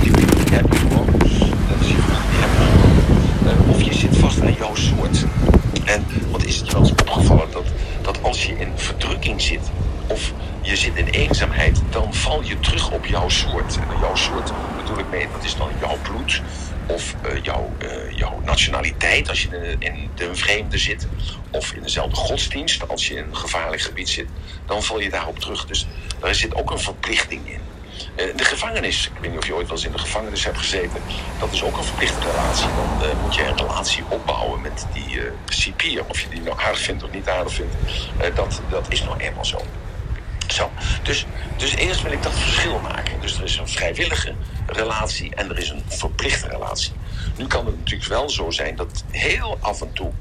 die 0.00 0.10
buren 0.10 0.52
heb 0.52 0.72
je 0.72 0.78
gewoon. 0.78 1.06
Dat 1.68 1.80
is 1.80 1.88
je 1.88 1.94
gewoon. 1.94 3.62
Uh, 3.64 3.70
of 3.70 3.82
je 3.82 3.94
zit 3.94 4.16
vast 4.16 4.40
aan 4.40 4.54
jouw 4.54 4.74
soort. 4.74 5.24
En 5.84 6.06
wat 6.30 6.44
is 6.44 6.56
het 6.56 6.72
wel 6.72 6.80
eens 6.80 6.90
opgevallen 6.90 7.50
dat, 7.52 7.66
dat 8.02 8.22
als 8.22 8.46
je 8.46 8.58
in 8.58 8.72
verdrukking 8.74 9.40
zit 9.40 9.70
of 10.06 10.32
je 10.60 10.76
zit 10.76 10.96
in 10.96 11.06
eenzaamheid, 11.06 11.82
dan 11.90 12.14
val 12.14 12.42
je 12.42 12.60
terug 12.60 12.90
op 12.90 13.06
jouw 13.06 13.28
soort. 13.28 13.76
En 13.76 13.98
jouw 14.00 14.14
soort 14.14 14.52
bedoel 14.76 14.98
ik 14.98 15.10
mee, 15.10 15.26
dat 15.32 15.44
is 15.44 15.56
dan 15.56 15.68
jouw 15.80 15.96
bloed 16.02 16.42
of 16.92 17.14
jouw, 17.42 17.72
uh, 17.82 18.10
jouw 18.10 18.40
nationaliteit 18.44 19.28
als 19.28 19.42
je 19.42 19.76
in, 19.78 20.10
de 20.14 20.34
vreemde 20.34 20.78
zit. 20.78 21.06
Of 21.50 21.72
in 21.72 21.82
dezelfde 21.82 22.16
godsdienst 22.16 22.88
als 22.88 23.08
je 23.08 23.14
in 23.14 23.24
een 23.24 23.36
gevaarlijk 23.36 23.82
gebied 23.82 24.08
zit. 24.08 24.28
Dan 24.66 24.82
val 24.82 25.00
je 25.00 25.10
daarop 25.10 25.38
terug. 25.38 25.66
Dus 25.66 25.86
daar 26.20 26.34
zit 26.34 26.54
ook 26.54 26.70
een 26.70 26.78
verplichting 26.78 27.48
in. 27.48 27.60
Uh, 28.16 28.36
de 28.36 28.44
gevangenis, 28.44 29.06
ik 29.14 29.20
weet 29.20 29.30
niet 29.30 29.38
of 29.38 29.46
je 29.46 29.54
ooit 29.54 29.66
wel 29.66 29.76
eens 29.76 29.86
in 29.86 29.92
de 29.92 29.98
gevangenis 29.98 30.44
hebt 30.44 30.58
gezeten, 30.58 31.00
dat 31.40 31.52
is 31.52 31.62
ook 31.62 31.76
een 31.76 31.84
verplichte 31.84 32.30
relatie. 32.30 32.66
Dan 33.00 33.16
moet 33.22 33.34
je 33.34 33.44
een 33.44 33.56
relatie 33.56 34.04
opbouwen 34.08 34.60
met 34.60 34.86
die 34.92 35.16
uh, 35.16 35.30
cipier. 35.48 36.04
Of 36.08 36.20
je 36.20 36.28
die 36.28 36.40
nou 36.40 36.60
aardig 36.60 36.80
vindt 36.80 37.02
of 37.02 37.10
niet 37.10 37.28
aardig 37.28 37.52
vindt, 37.52 37.74
dat, 38.34 38.60
dat 38.70 38.86
is 38.88 39.02
nou 39.02 39.16
eenmaal 39.18 39.44
zo. 39.44 39.62
Zo, 40.46 40.70
dus, 41.02 41.26
dus 41.56 41.74
eerst 41.74 42.02
wil 42.02 42.12
ik 42.12 42.22
dat 42.22 42.32
verschil 42.32 42.78
maken. 42.78 43.20
Dus 43.20 43.38
er 43.38 43.44
is 43.44 43.56
een 43.56 43.68
vrijwillige 43.68 44.34
relatie 44.66 45.34
en 45.34 45.50
er 45.50 45.58
is 45.58 45.70
een 45.70 45.82
verplichte 45.86 46.48
relatie. 46.48 46.92
Nu 47.36 47.46
kan 47.46 47.66
het 47.66 47.78
natuurlijk 47.78 48.08
wel 48.08 48.30
zo 48.30 48.50
zijn 48.50 48.76
dat 48.76 49.04
heel 49.10 49.58
af 49.60 49.80
en 49.80 49.92
toe 49.92 50.12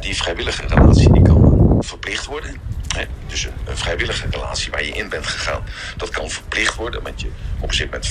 die 0.00 0.16
vrijwillige 0.16 0.66
relatie 0.66 1.12
die 1.12 1.22
kan 1.22 1.76
verplicht 1.80 2.26
worden. 2.26 2.60
Hè? 2.96 3.04
Dus 3.26 3.44
een, 3.44 3.76
vrijwillige 3.76 4.26
relatie 4.30 4.70
waar 4.70 4.84
je 4.84 4.92
in 4.92 5.08
bent 5.08 5.26
gegaan, 5.26 5.62
dat 5.96 6.10
kan 6.10 6.30
verplicht 6.30 6.74
worden. 6.74 7.02
Want 7.02 7.20
je 7.20 7.30
op 7.60 7.78
moment 7.78 8.08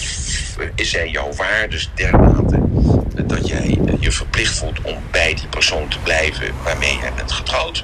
is 0.76 0.90
zij 0.90 1.10
jouw 1.10 1.34
waardes 1.34 1.90
dermate 1.96 2.60
dat 3.26 3.48
jij 3.48 3.81
je 4.02 4.12
verplicht 4.12 4.58
voelt 4.58 4.82
om 4.82 5.04
bij 5.12 5.34
die 5.34 5.48
persoon 5.48 5.88
te 5.88 6.00
blijven 6.00 6.54
waarmee 6.64 6.98
jij 6.98 7.14
bent 7.14 7.32
getrouwd. 7.32 7.84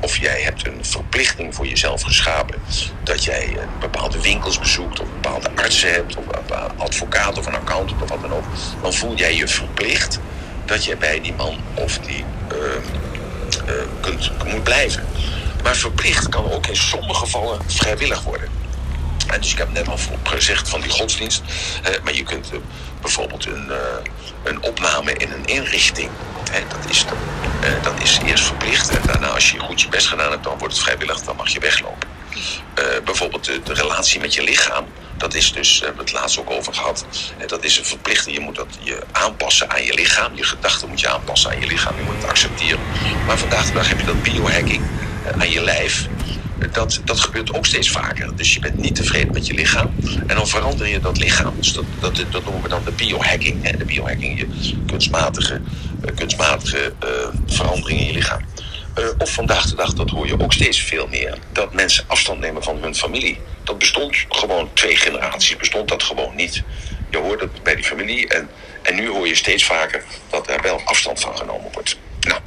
Of 0.00 0.16
jij 0.16 0.42
hebt 0.42 0.66
een 0.66 0.84
verplichting 0.84 1.54
voor 1.54 1.66
jezelf 1.66 2.02
geschapen 2.02 2.60
dat 3.02 3.24
jij 3.24 3.56
bepaalde 3.80 4.20
winkels 4.20 4.58
bezoekt, 4.58 5.00
of 5.00 5.06
bepaalde 5.08 5.50
artsen 5.54 5.92
hebt, 5.92 6.16
of 6.16 6.24
een 6.26 6.78
advocaat 6.78 7.38
of 7.38 7.46
een 7.46 7.54
accountant 7.54 8.02
of 8.02 8.08
wat 8.08 8.20
dan 8.20 8.32
ook. 8.32 8.44
Dan 8.82 8.92
voel 8.92 9.14
jij 9.14 9.34
je 9.36 9.48
verplicht 9.48 10.18
dat 10.64 10.84
jij 10.84 10.98
bij 10.98 11.20
die 11.20 11.32
man 11.32 11.56
of 11.74 11.98
die 11.98 12.24
uh, 12.52 12.58
kunt, 14.00 14.44
moet 14.44 14.62
blijven. 14.62 15.06
Maar 15.62 15.76
verplicht 15.76 16.28
kan 16.28 16.50
ook 16.52 16.66
in 16.66 16.76
sommige 16.76 17.14
gevallen 17.14 17.60
vrijwillig 17.66 18.22
worden. 18.22 18.48
En 19.26 19.40
dus 19.40 19.52
ik 19.52 19.58
heb 19.58 19.72
net 19.72 19.88
al 19.88 19.98
gezegd 20.22 20.68
van 20.68 20.80
die 20.80 20.90
godsdienst. 20.90 21.42
Maar 22.04 22.14
je 22.14 22.22
kunt 22.22 22.50
bijvoorbeeld 23.00 23.46
een, 23.46 23.66
uh, 23.70 23.76
een 24.44 24.62
opname 24.62 25.12
in 25.12 25.32
een 25.32 25.44
inrichting. 25.44 26.10
Dat, 26.68 26.90
is 26.90 27.06
dan, 27.06 27.16
dat 27.82 28.02
is 28.02 28.20
eerst 28.24 28.44
verplicht. 28.44 28.88
En 28.90 29.02
daarna 29.06 29.26
als 29.26 29.50
je 29.50 29.58
goed 29.58 29.80
je 29.80 29.88
best 29.88 30.06
gedaan 30.06 30.30
hebt, 30.30 30.44
dan 30.44 30.58
wordt 30.58 30.74
het 30.74 30.82
vrijwillig. 30.82 31.20
Dan 31.20 31.36
mag 31.36 31.48
je 31.48 31.60
weglopen. 31.60 32.08
bijvoorbeeld 33.04 33.44
de, 33.44 33.62
de, 33.62 33.74
relatie 33.74 34.20
met 34.20 34.34
je 34.34 34.42
lichaam. 34.42 34.86
Dat 35.16 35.34
is 35.34 35.52
dus, 35.52 35.78
we 35.78 35.84
hebben 35.84 36.04
het 36.04 36.12
laatst 36.12 36.38
ook 36.38 36.50
over 36.50 36.74
gehad. 36.74 37.06
dat 37.46 37.64
is 37.64 37.78
een 37.78 37.84
verplichting. 37.84 38.36
Je 38.36 38.42
moet 38.42 38.56
dat 38.56 38.78
je 38.80 39.02
aanpassen 39.12 39.70
aan 39.70 39.84
je 39.84 39.94
lichaam. 39.94 40.34
Je 40.34 40.44
gedachten 40.44 40.88
moet 40.88 41.00
je 41.00 41.08
aanpassen 41.08 41.50
aan 41.50 41.60
je 41.60 41.66
lichaam. 41.66 41.96
Je 41.96 42.02
moet 42.02 42.14
het 42.14 42.30
accepteren. 42.30 42.80
Maar 43.26 43.38
vandaag 43.38 43.66
de 43.66 43.72
dag 43.72 43.88
heb 43.88 44.00
je 44.00 44.06
dat 44.06 44.22
biohacking. 44.22 44.82
Aan 45.38 45.50
je 45.50 45.60
lijf. 45.60 46.08
Dat, 46.72 47.00
dat 47.04 47.20
gebeurt 47.20 47.54
ook 47.54 47.66
steeds 47.66 47.90
vaker. 47.90 48.36
Dus 48.36 48.54
je 48.54 48.60
bent 48.60 48.76
niet 48.76 48.94
tevreden 48.94 49.32
met 49.32 49.46
je 49.46 49.54
lichaam. 49.54 49.94
En 50.26 50.36
dan 50.36 50.48
verander 50.48 50.88
je 50.88 51.00
dat 51.00 51.18
lichaam. 51.18 51.54
Dus 51.56 51.72
dat, 51.72 51.84
dat, 52.00 52.24
dat 52.30 52.44
noemen 52.44 52.62
we 52.62 52.68
dan 52.68 52.84
de 52.84 52.92
biohacking. 52.92 53.62
Hè? 53.62 53.76
De 53.76 53.84
biohacking, 53.84 54.38
je 54.38 54.46
kunstmatige, 54.86 55.60
uh, 56.04 56.14
kunstmatige 56.14 56.92
uh, 57.04 57.08
verandering 57.46 58.00
in 58.00 58.06
je 58.06 58.12
lichaam. 58.12 58.44
Uh, 58.98 59.04
of 59.18 59.32
vandaag 59.32 59.66
de 59.66 59.74
dag, 59.74 59.94
dat 59.94 60.10
hoor 60.10 60.26
je 60.26 60.40
ook 60.40 60.52
steeds 60.52 60.80
veel 60.80 61.06
meer. 61.06 61.38
Dat 61.52 61.74
mensen 61.74 62.04
afstand 62.06 62.40
nemen 62.40 62.62
van 62.62 62.78
hun 62.80 62.94
familie. 62.94 63.38
Dat 63.64 63.78
bestond 63.78 64.16
gewoon 64.28 64.70
twee 64.72 64.96
generaties, 64.96 65.56
bestond 65.56 65.88
dat 65.88 66.02
gewoon 66.02 66.36
niet. 66.36 66.62
Je 67.10 67.18
hoort 67.18 67.40
het 67.40 67.62
bij 67.62 67.74
die 67.74 67.84
familie 67.84 68.28
en, 68.28 68.48
en 68.82 68.94
nu 68.94 69.08
hoor 69.08 69.26
je 69.26 69.34
steeds 69.34 69.64
vaker 69.64 70.04
dat 70.30 70.48
er 70.50 70.62
wel 70.62 70.80
afstand 70.84 71.20
van 71.20 71.36
genomen 71.36 71.72
wordt. 71.72 71.98
Nou, 72.20 72.40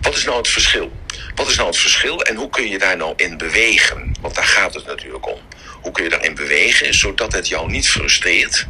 wat 0.00 0.16
is 0.16 0.24
nou 0.24 0.36
het 0.36 0.48
verschil? 0.48 0.92
Wat 1.34 1.48
is 1.48 1.56
nou 1.56 1.68
het 1.68 1.78
verschil 1.78 2.22
en 2.22 2.36
hoe 2.36 2.50
kun 2.50 2.68
je 2.68 2.78
daar 2.78 2.96
nou 2.96 3.12
in 3.16 3.36
bewegen? 3.36 4.16
Want 4.20 4.34
daar 4.34 4.44
gaat 4.44 4.74
het 4.74 4.86
natuurlijk 4.86 5.26
om. 5.26 5.38
Hoe 5.80 5.92
kun 5.92 6.04
je 6.04 6.10
daarin 6.10 6.34
bewegen 6.34 6.94
zodat 6.94 7.32
het 7.32 7.48
jou 7.48 7.70
niet 7.70 7.88
frustreert 7.88 8.66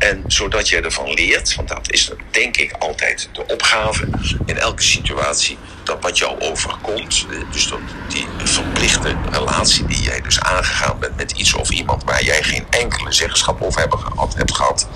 en 0.00 0.24
zodat 0.26 0.68
je 0.68 0.80
ervan 0.80 1.12
leert, 1.12 1.54
want 1.54 1.68
dat 1.68 1.92
is 1.92 2.10
denk 2.30 2.56
ik 2.56 2.72
altijd 2.78 3.28
de 3.32 3.46
opgave 3.46 4.08
in 4.46 4.58
elke 4.58 4.82
situatie, 4.82 5.58
dat 5.84 5.96
wat 6.00 6.18
jou 6.18 6.40
overkomt, 6.40 7.26
dus 7.50 7.68
dat 7.68 7.78
die 8.08 8.26
verplichte 8.44 9.16
relatie 9.30 9.86
die 9.86 10.02
jij 10.02 10.20
dus 10.20 10.40
aangegaan 10.40 10.98
bent 10.98 11.16
met 11.16 11.30
iets 11.32 11.54
of 11.54 11.70
iemand 11.70 12.04
waar 12.04 12.24
jij 12.24 12.42
geen 12.42 12.66
enkele 12.70 13.12
zeggenschap 13.12 13.62
over 13.62 13.80
hebt 14.36 14.54
gehad, 14.54 14.86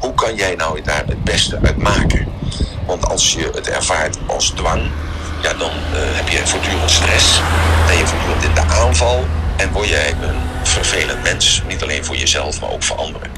hoe 0.00 0.14
kan 0.14 0.34
jij 0.34 0.54
nou 0.54 0.82
daar 0.82 1.04
het 1.06 1.24
beste 1.24 1.58
uit 1.62 1.76
maken? 1.76 2.32
Want 2.86 3.06
als 3.06 3.32
je 3.32 3.50
het 3.54 3.68
ervaart 3.68 4.18
als 4.26 4.50
dwang, 4.50 4.90
ja, 5.42 5.54
dan 5.54 5.70
uh, 5.70 5.98
heb 5.98 6.28
je 6.28 6.46
voortdurend 6.46 6.90
stress, 6.90 7.40
ben 7.86 7.96
je 7.96 8.06
voortdurend 8.06 8.44
in 8.44 8.54
de 8.54 8.60
aanval 8.60 9.26
en 9.56 9.72
word 9.72 9.88
jij 9.88 10.10
een 10.20 10.49
vervelend 10.70 11.22
mens, 11.22 11.62
niet 11.68 11.82
alleen 11.82 12.04
voor 12.04 12.16
jezelf, 12.16 12.60
maar 12.60 12.70
ook 12.70 12.82
voor 12.82 12.96
anderen. 12.96 13.30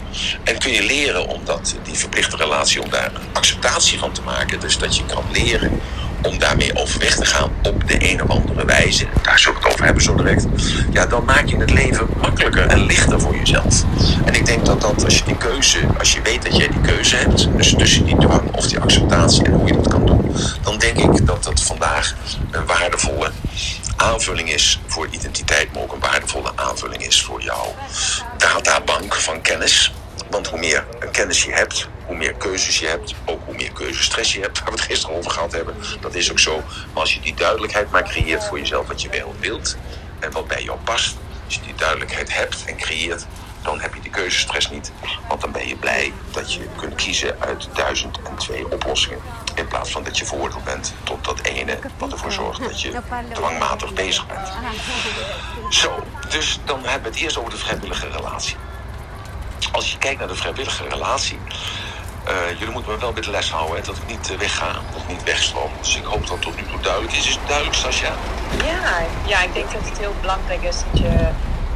En 0.44 0.58
kun 0.58 0.72
je 0.72 0.82
leren 0.82 1.26
om 1.26 1.40
dat, 1.44 1.74
die 1.82 1.94
verplichte 1.94 2.36
relatie, 2.36 2.82
om 2.82 2.90
daar 2.90 3.10
een 3.14 3.28
acceptatie 3.32 3.98
van 3.98 4.12
te 4.12 4.22
maken. 4.22 4.60
Dus 4.60 4.78
dat 4.78 4.96
je 4.96 5.04
kan 5.04 5.24
leren 5.32 5.80
om 6.22 6.38
daarmee 6.38 6.76
overweg 6.76 7.16
te 7.16 7.24
gaan 7.24 7.50
op 7.62 7.88
de 7.88 8.10
een 8.10 8.22
of 8.22 8.28
andere 8.28 8.64
wijze. 8.64 9.06
Daar 9.22 9.38
zullen 9.38 9.58
we 9.58 9.64
het 9.64 9.72
over 9.72 9.84
hebben 9.84 10.02
zo 10.02 10.14
direct. 10.14 10.46
Ja, 10.90 11.06
dan 11.06 11.24
maak 11.24 11.46
je 11.46 11.56
het 11.56 11.70
leven 11.70 12.06
makkelijker 12.20 12.66
en 12.66 12.86
lichter 12.86 13.20
voor 13.20 13.36
jezelf. 13.36 13.84
En 14.24 14.34
ik 14.34 14.46
denk 14.46 14.66
dat 14.66 14.80
dat 14.80 15.04
als 15.04 15.18
je 15.18 15.24
die 15.24 15.36
keuze, 15.36 15.78
als 15.98 16.12
je 16.12 16.22
weet 16.22 16.42
dat 16.42 16.56
jij 16.56 16.68
die 16.68 16.80
keuze 16.80 17.16
hebt, 17.16 17.48
dus 17.56 17.74
tussen 17.74 18.04
die 18.04 18.16
dwang 18.16 18.54
of 18.54 18.66
die 18.66 18.78
acceptatie 18.78 19.44
en 19.44 19.52
hoe 19.52 19.66
je 19.66 19.74
dat 19.74 19.88
kan 19.88 20.06
doen, 20.06 20.36
dan 20.62 20.78
denk 20.78 20.98
ik 20.98 21.26
dat 21.26 21.44
dat 21.44 21.62
vandaag 21.62 22.14
een 22.50 22.66
waardevolle 22.66 23.30
aanvulling 24.02 24.52
is 24.52 24.80
voor 24.86 25.08
identiteit, 25.10 25.72
maar 25.72 25.82
ook 25.82 25.92
een 25.92 26.00
waardevolle 26.00 26.52
aanvulling 26.54 27.06
is 27.06 27.22
voor 27.22 27.42
jouw 27.42 27.74
databank 28.36 29.14
van 29.14 29.40
kennis. 29.40 29.92
Want 30.30 30.46
hoe 30.46 30.58
meer 30.58 30.86
kennis 31.12 31.44
je 31.44 31.52
hebt, 31.52 31.88
hoe 32.06 32.16
meer 32.16 32.34
keuzes 32.34 32.78
je 32.78 32.86
hebt, 32.86 33.14
ook 33.24 33.40
hoe 33.44 33.54
meer 33.54 33.72
keuzestress 33.72 34.32
je 34.32 34.40
hebt, 34.40 34.58
waar 34.62 34.70
we 34.72 34.78
het 34.78 34.80
gisteren 34.80 35.16
over 35.16 35.30
gehad 35.30 35.52
hebben. 35.52 35.74
Dat 36.00 36.14
is 36.14 36.30
ook 36.30 36.38
zo. 36.38 36.56
Maar 36.92 37.00
als 37.00 37.14
je 37.14 37.20
die 37.20 37.34
duidelijkheid 37.34 37.90
maar 37.90 38.02
creëert 38.02 38.44
voor 38.44 38.58
jezelf 38.58 38.86
wat 38.86 39.02
je 39.02 39.08
wel 39.08 39.34
wilt 39.40 39.76
en 40.20 40.32
wat 40.32 40.48
bij 40.48 40.62
jou 40.62 40.78
past, 40.84 41.16
als 41.44 41.54
je 41.54 41.60
die 41.60 41.74
duidelijkheid 41.74 42.34
hebt 42.34 42.64
en 42.64 42.76
creëert, 42.76 43.26
dan 43.62 43.80
heb 43.80 43.94
je 43.94 44.00
die 44.00 44.10
keuzestress 44.10 44.70
niet. 44.70 44.92
Want 45.28 45.40
dan 45.40 45.52
ben 45.52 45.68
je 45.68 45.76
blij 45.76 46.12
dat 46.30 46.52
je 46.52 46.68
kunt 46.76 46.94
kiezen 46.94 47.36
uit 47.40 47.68
duizend 47.74 48.22
en 48.22 48.36
twee 48.36 48.72
oplossingen. 48.72 49.18
In 49.54 49.68
plaats 49.68 49.90
van 49.90 50.02
dat 50.02 50.18
je 50.18 50.24
veroordeeld 50.24 50.64
bent 50.64 50.94
tot 51.02 51.24
dat 51.24 51.40
ene 51.40 51.78
wat 51.98 52.12
ervoor 52.12 52.32
zorgt 52.32 52.62
dat 52.62 52.80
je 52.80 53.00
dwangmatig 53.32 53.92
bezig 53.92 54.26
bent. 54.26 54.52
Zo, 55.70 56.04
dus 56.28 56.60
dan 56.64 56.84
hebben 56.84 57.02
we 57.02 57.08
het 57.08 57.24
eerst 57.24 57.38
over 57.38 57.50
de 57.50 57.56
vrijwillige 57.56 58.08
relatie. 58.08 58.56
Als 59.72 59.92
je 59.92 59.98
kijkt 59.98 60.18
naar 60.18 60.28
de 60.28 60.34
vrijwillige 60.34 60.88
relatie. 60.88 61.38
Uh, 62.28 62.58
jullie 62.58 62.72
moeten 62.72 62.92
me 62.92 62.98
wel 62.98 63.12
bij 63.12 63.22
de 63.22 63.30
les 63.30 63.50
houden, 63.50 63.84
dat 63.84 63.96
ik 63.96 64.06
niet 64.06 64.30
uh, 64.30 64.38
wegga, 64.38 64.70
ik 64.70 65.08
niet 65.08 65.22
wegstroom. 65.22 65.70
Dus 65.80 65.96
ik 65.96 66.04
hoop 66.04 66.26
dat 66.26 66.42
tot 66.42 66.56
nu 66.56 66.62
toe 66.66 66.80
duidelijk 66.80 67.12
is. 67.12 67.26
Is 67.26 67.34
het 67.34 67.46
duidelijk, 67.46 67.76
Sascha? 67.76 68.12
Ja, 68.64 69.06
ja, 69.26 69.42
ik 69.42 69.54
denk 69.54 69.72
dat 69.72 69.82
het 69.84 69.98
heel 69.98 70.14
belangrijk 70.20 70.62
is 70.62 70.76
dat 70.90 71.00
je 71.00 71.28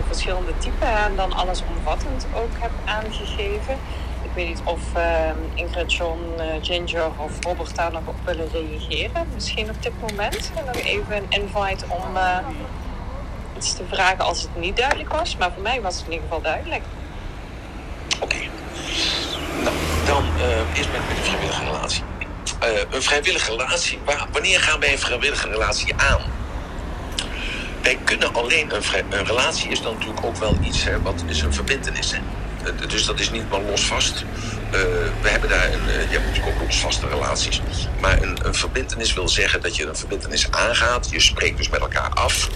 verschillende 0.07 0.59
typen 0.59 0.89
en 0.89 1.17
dan 1.17 1.33
alles 1.33 1.63
omvattend 1.77 2.27
ook 2.35 2.51
hebt 2.59 2.75
aangegeven. 2.85 3.79
Ik 4.23 4.31
weet 4.35 4.49
niet 4.49 4.61
of 4.65 4.81
uh, 4.97 5.31
Ingrid, 5.55 5.93
John, 5.93 6.21
uh, 6.39 6.45
Ginger 6.61 7.11
of 7.17 7.33
Robert 7.41 7.77
daar 7.77 7.93
nog 7.93 8.03
op 8.07 8.15
willen 8.25 8.49
reageren. 8.53 9.29
Misschien 9.35 9.71
op 9.71 9.83
dit 9.83 9.93
moment. 10.01 10.51
En 10.55 10.65
nog 10.65 10.77
even 10.77 11.17
een 11.17 11.27
invite 11.29 11.85
om 11.89 12.17
uh, 12.17 12.39
iets 13.57 13.75
te 13.75 13.83
vragen 13.91 14.25
als 14.25 14.43
het 14.43 14.57
niet 14.57 14.77
duidelijk 14.77 15.13
was. 15.13 15.37
Maar 15.37 15.53
voor 15.53 15.63
mij 15.63 15.81
was 15.81 15.97
het 15.97 16.05
in 16.05 16.13
ieder 16.13 16.27
geval 16.27 16.43
duidelijk. 16.43 16.83
Oké. 18.21 18.37
Nou, 19.63 19.77
dan 20.07 20.25
eerst 20.75 20.91
met, 20.93 21.01
met 21.09 21.17
de 21.17 21.23
vrijwillige 21.23 21.65
relatie. 21.65 22.03
een 22.91 23.03
vrijwillige 23.03 23.51
relatie, 23.51 23.99
wanneer 24.33 24.61
gaan 24.61 24.81
wij 24.81 24.93
een 24.93 24.99
vrijwillige 24.99 25.49
relatie 25.49 25.95
aan? 25.97 26.36
Wij 27.87 27.99
kunnen 28.05 28.35
alleen 28.35 28.75
een, 28.75 28.83
een, 29.11 29.27
relatie 29.27 29.71
is 29.71 29.83
dan 29.83 29.93
natuurlijk 29.93 30.27
ook 30.27 30.37
wel 30.37 30.57
iets 30.63 30.85
hè, 30.85 31.03
wat 31.03 31.25
is 31.27 31.41
een 31.41 31.53
verbindenis. 31.55 32.13
Hè. 32.13 32.19
Eh, 32.65 32.89
dus 32.89 33.05
dat 33.05 33.21
is 33.21 33.31
niet 33.31 33.51
maar 33.51 33.61
losvast. 33.61 34.25
Uh, 34.65 34.71
we 35.23 35.29
hebben 35.29 35.49
daar 35.49 35.73
een, 35.73 35.87
uh, 35.87 35.95
je 35.95 36.19
hebt 36.19 36.27
natuurlijk 36.27 36.57
ook 36.57 36.63
losvaste 36.63 37.09
relaties. 37.09 37.61
Maar 38.01 38.23
een, 38.23 38.39
een 38.47 38.55
verbindenis 38.55 39.15
wil 39.15 39.29
zeggen 39.29 39.61
dat 39.61 39.77
je 39.77 39.87
een 39.87 39.97
verbindenis 39.97 40.51
aangaat. 40.51 41.11
Je 41.11 41.21
spreekt 41.21 41.57
dus 41.57 41.69
met 41.69 41.81
elkaar 41.81 42.11
af 42.11 42.51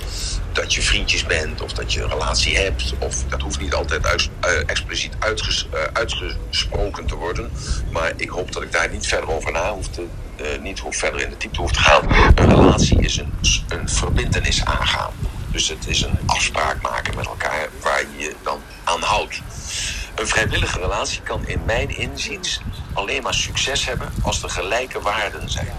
dat 0.52 0.74
je 0.74 0.82
vriendjes 0.82 1.26
bent 1.26 1.60
of 1.60 1.72
dat 1.72 1.92
je 1.92 2.02
een 2.02 2.08
relatie 2.08 2.56
hebt. 2.56 2.94
Of 2.98 3.24
dat 3.28 3.42
hoeft 3.42 3.60
niet 3.60 3.74
altijd 3.74 4.28
expliciet 4.66 5.12
uitges, 5.18 5.68
uitgesproken 5.92 7.06
te 7.06 7.14
worden. 7.14 7.50
Maar 7.90 8.12
ik 8.16 8.28
hoop 8.28 8.52
dat 8.52 8.62
ik 8.62 8.72
daar 8.72 8.90
niet 8.90 9.06
verder 9.06 9.30
over 9.30 9.52
na 9.52 9.72
hoef 9.72 9.88
te, 9.88 10.06
uh, 10.40 10.62
niet 10.62 10.78
hoe 10.78 10.92
verder 10.92 11.20
in 11.20 11.30
de 11.30 11.36
diepte 11.36 11.60
hoeft 11.60 11.74
te 11.74 11.80
gaan. 11.80 12.10
Een 12.34 12.54
relatie 12.54 13.00
is 13.00 13.16
een, 13.16 13.32
een 13.68 13.88
verbindenis 13.88 14.64
aangaan. 14.64 15.12
Dus 15.52 15.68
het 15.68 15.86
is 15.86 16.02
een 16.02 16.18
afspraak 16.26 16.82
maken 16.82 17.16
met 17.16 17.26
elkaar 17.26 17.68
waar 17.82 18.00
je 18.00 18.24
je 18.24 18.34
dan 18.42 18.60
aan 18.84 19.02
houdt. 19.02 19.40
Een 20.14 20.26
vrijwillige 20.26 20.78
relatie 20.78 21.20
kan 21.20 21.46
in 21.46 21.64
mijn 21.64 21.96
inziens 21.96 22.60
alleen 22.92 23.22
maar 23.22 23.34
succes 23.34 23.84
hebben 23.86 24.12
als 24.22 24.42
er 24.42 24.50
gelijke 24.50 25.00
waarden 25.00 25.50
zijn. 25.50 25.74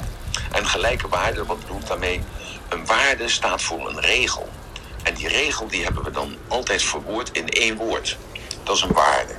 En 0.52 0.66
gelijke 0.68 1.08
waarden, 1.08 1.46
wat 1.46 1.58
ik 1.58 1.88
daarmee? 1.88 2.22
Een 2.70 2.86
waarde 2.86 3.30
staat 3.30 3.62
voor 3.62 3.90
een 3.90 4.00
regel. 4.00 4.50
En 5.04 5.14
die 5.14 5.28
regel 5.28 5.68
die 5.68 5.84
hebben 5.84 6.04
we 6.04 6.12
dan 6.12 6.36
altijd 6.48 6.84
verwoord 6.84 7.32
in 7.32 7.50
één 7.50 7.76
woord. 7.76 8.18
Dat 8.64 8.76
is 8.76 8.82
een 8.82 8.94
waarde. 8.94 9.34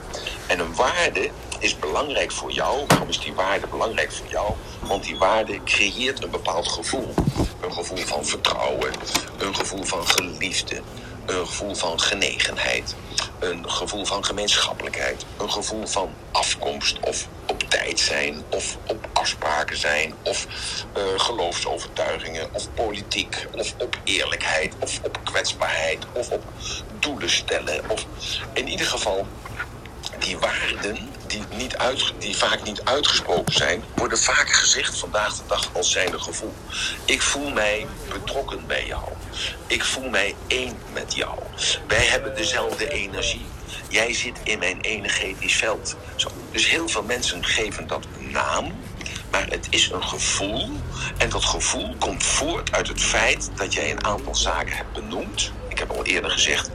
En 0.46 0.58
een 0.58 0.74
waarde 0.74 1.30
is 1.62 1.78
belangrijk 1.78 2.32
voor 2.32 2.52
jou. 2.52 2.84
Waarom 2.86 3.08
is 3.08 3.20
die 3.20 3.32
waarde 3.32 3.66
belangrijk 3.66 4.12
voor 4.12 4.26
jou? 4.28 4.52
Want 4.80 5.04
die 5.04 5.18
waarde 5.18 5.62
creëert 5.64 6.22
een 6.22 6.30
bepaald 6.30 6.68
gevoel. 6.68 7.14
Een 7.60 7.72
gevoel 7.72 7.98
van 7.98 8.24
vertrouwen, 8.24 8.92
een 9.38 9.54
gevoel 9.54 9.84
van 9.84 10.06
geliefde, 10.06 10.82
een 11.26 11.46
gevoel 11.46 11.74
van 11.74 12.00
genegenheid, 12.00 12.94
een 13.38 13.70
gevoel 13.70 14.04
van 14.04 14.24
gemeenschappelijkheid, 14.24 15.24
een 15.38 15.50
gevoel 15.50 15.86
van 15.86 16.10
afkomst 16.32 17.00
of 17.00 17.28
op 17.46 17.62
tijd 17.62 18.00
zijn 18.00 18.44
of 18.50 18.76
op 18.86 19.08
afspraken 19.12 19.76
zijn 19.76 20.14
of 20.22 20.46
uh, 20.96 21.02
geloofsovertuigingen 21.16 22.48
of 22.52 22.74
politiek 22.74 23.46
of 23.52 23.74
op 23.78 23.98
eerlijkheid 24.04 24.74
of 24.78 25.00
op 25.02 25.20
kwetsbaarheid 25.24 26.06
of 26.12 26.30
op 26.30 26.42
doelen 26.98 27.30
stellen 27.30 27.90
of 27.90 28.06
in 28.52 28.68
ieder 28.68 28.86
geval 28.86 29.26
die 30.18 30.38
waarden 30.38 31.08
die, 31.32 31.58
niet 31.58 31.76
uit, 31.76 32.12
vaak 32.36 32.62
niet 32.62 32.84
uitgesproken 32.84 33.52
zijn, 33.52 33.84
worden 33.94 34.18
vaak 34.18 34.52
gezegd 34.52 34.98
vandaag 34.98 35.36
de 35.36 35.42
dag 35.46 35.70
als 35.72 35.90
zijnde 35.90 36.18
gevoel. 36.18 36.54
Ik 37.04 37.22
voel 37.22 37.50
mij 37.50 37.86
betrokken 38.08 38.66
bij 38.66 38.86
jou. 38.86 39.08
Ik 39.66 39.84
voel 39.84 40.08
mij 40.08 40.34
één 40.46 40.76
met 40.92 41.14
jou. 41.14 41.38
Wij 41.88 42.04
hebben 42.04 42.36
dezelfde 42.36 42.90
energie. 42.90 43.46
Jij 43.88 44.14
zit 44.14 44.38
in 44.44 44.58
mijn 44.58 44.80
energetisch 44.80 45.56
veld. 45.56 45.96
Zo. 46.16 46.28
Dus 46.50 46.70
heel 46.70 46.88
veel 46.88 47.02
mensen 47.02 47.44
geven 47.44 47.86
dat 47.86 48.06
naam, 48.18 48.72
maar 49.30 49.46
het 49.48 49.66
is 49.70 49.90
een 49.90 50.04
gevoel. 50.04 50.70
En 51.18 51.28
dat 51.28 51.44
gevoel 51.44 51.94
komt 51.98 52.22
voort 52.24 52.72
uit 52.72 52.88
het 52.88 53.02
feit 53.02 53.50
dat 53.54 53.74
jij 53.74 53.90
een 53.90 54.04
aantal 54.04 54.34
zaken 54.34 54.76
hebt 54.76 54.92
benoemd 54.92 55.52
ik 55.72 55.78
heb 55.78 55.90
al 55.90 56.04
eerder 56.04 56.30
gezegd, 56.30 56.70
98% 56.70 56.74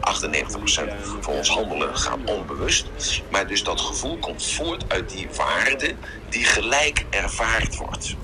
van 1.21 1.33
ons 1.33 1.49
handelen 1.49 1.97
gaat 1.97 2.17
onbewust. 2.25 2.86
Maar 3.29 3.47
dus 3.47 3.63
dat 3.63 3.81
gevoel 3.81 4.17
komt 4.17 4.45
voort 4.45 4.83
uit 4.88 5.10
die 5.10 5.27
waarde 5.36 5.95
die 6.29 6.45
gelijk 6.45 7.05
ervaard 7.10 7.75
wordt. 7.75 8.15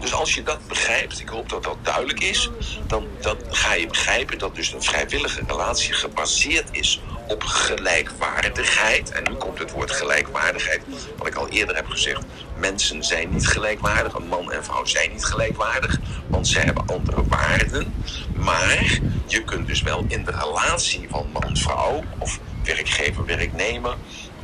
Dus 0.00 0.14
als 0.14 0.34
je 0.34 0.42
dat 0.42 0.66
begrijpt, 0.68 1.20
ik 1.20 1.28
hoop 1.28 1.48
dat 1.48 1.62
dat 1.62 1.76
duidelijk 1.82 2.20
is, 2.20 2.50
dan, 2.86 3.06
dan 3.20 3.36
ga 3.50 3.74
je 3.74 3.86
begrijpen 3.86 4.38
dat 4.38 4.54
dus 4.54 4.72
een 4.72 4.82
vrijwillige 4.82 5.40
relatie 5.46 5.92
gebaseerd 5.92 6.68
is 6.70 7.00
op 7.28 7.42
gelijkwaardigheid. 7.42 9.10
En 9.10 9.22
nu 9.30 9.36
komt 9.36 9.58
het 9.58 9.70
woord 9.70 9.90
gelijkwaardigheid, 9.90 10.82
wat 11.16 11.26
ik 11.26 11.34
al 11.34 11.48
eerder 11.48 11.76
heb 11.76 11.86
gezegd. 11.86 12.24
Mensen 12.56 13.04
zijn 13.04 13.30
niet 13.30 13.46
gelijkwaardig, 13.46 14.14
een 14.14 14.28
man 14.28 14.52
en 14.52 14.64
vrouw 14.64 14.84
zijn 14.84 15.12
niet 15.12 15.24
gelijkwaardig, 15.24 15.98
want 16.26 16.48
zij 16.48 16.62
hebben 16.62 16.86
andere 16.86 17.22
waarden. 17.28 17.94
Maar 18.38 19.00
je 19.26 19.44
kunt 19.44 19.66
dus 19.66 19.82
wel 19.82 20.04
in 20.08 20.24
de 20.24 20.30
relatie 20.30 21.06
van 21.10 21.26
man-vrouw 21.32 22.02
of 22.18 22.40
werkgever-werknemer 22.64 23.96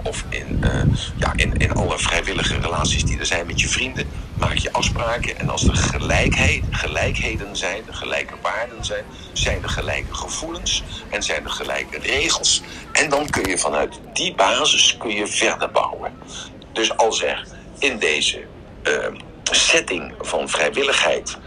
of 0.03 0.25
in, 0.29 0.61
uh, 0.65 0.83
ja, 1.17 1.33
in, 1.37 1.57
in 1.57 1.73
alle 1.73 1.99
vrijwillige 1.99 2.59
relaties 2.59 3.05
die 3.05 3.19
er 3.19 3.27
zijn 3.27 3.47
met 3.47 3.61
je 3.61 3.69
vrienden, 3.69 4.09
maak 4.39 4.57
je 4.57 4.73
afspraken. 4.73 5.39
En 5.39 5.49
als 5.49 5.69
er 5.69 5.77
gelijkheid, 5.77 6.65
gelijkheden 6.71 7.57
zijn, 7.57 7.83
de 7.87 7.93
gelijke 7.93 8.35
waarden 8.43 8.85
zijn, 8.85 9.05
zijn 9.33 9.63
er 9.63 9.69
gelijke 9.69 10.15
gevoelens 10.15 10.83
en 11.11 11.23
zijn 11.23 11.45
er 11.45 11.51
gelijke 11.51 11.99
regels. 11.99 12.63
En 12.93 13.11
dan 13.11 13.31
kun 13.31 13.49
je 13.49 13.59
vanuit 13.59 14.01
die 14.13 14.35
basis 14.35 14.97
kun 14.97 15.15
je 15.15 15.27
verder 15.27 15.71
bouwen. 15.71 16.13
Dus 16.73 16.97
als 16.97 17.23
er 17.23 17.47
in 17.79 17.99
deze 17.99 18.45
uh, 18.83 18.93
setting 19.51 20.15
van 20.21 20.49
vrijwilligheid 20.49 21.39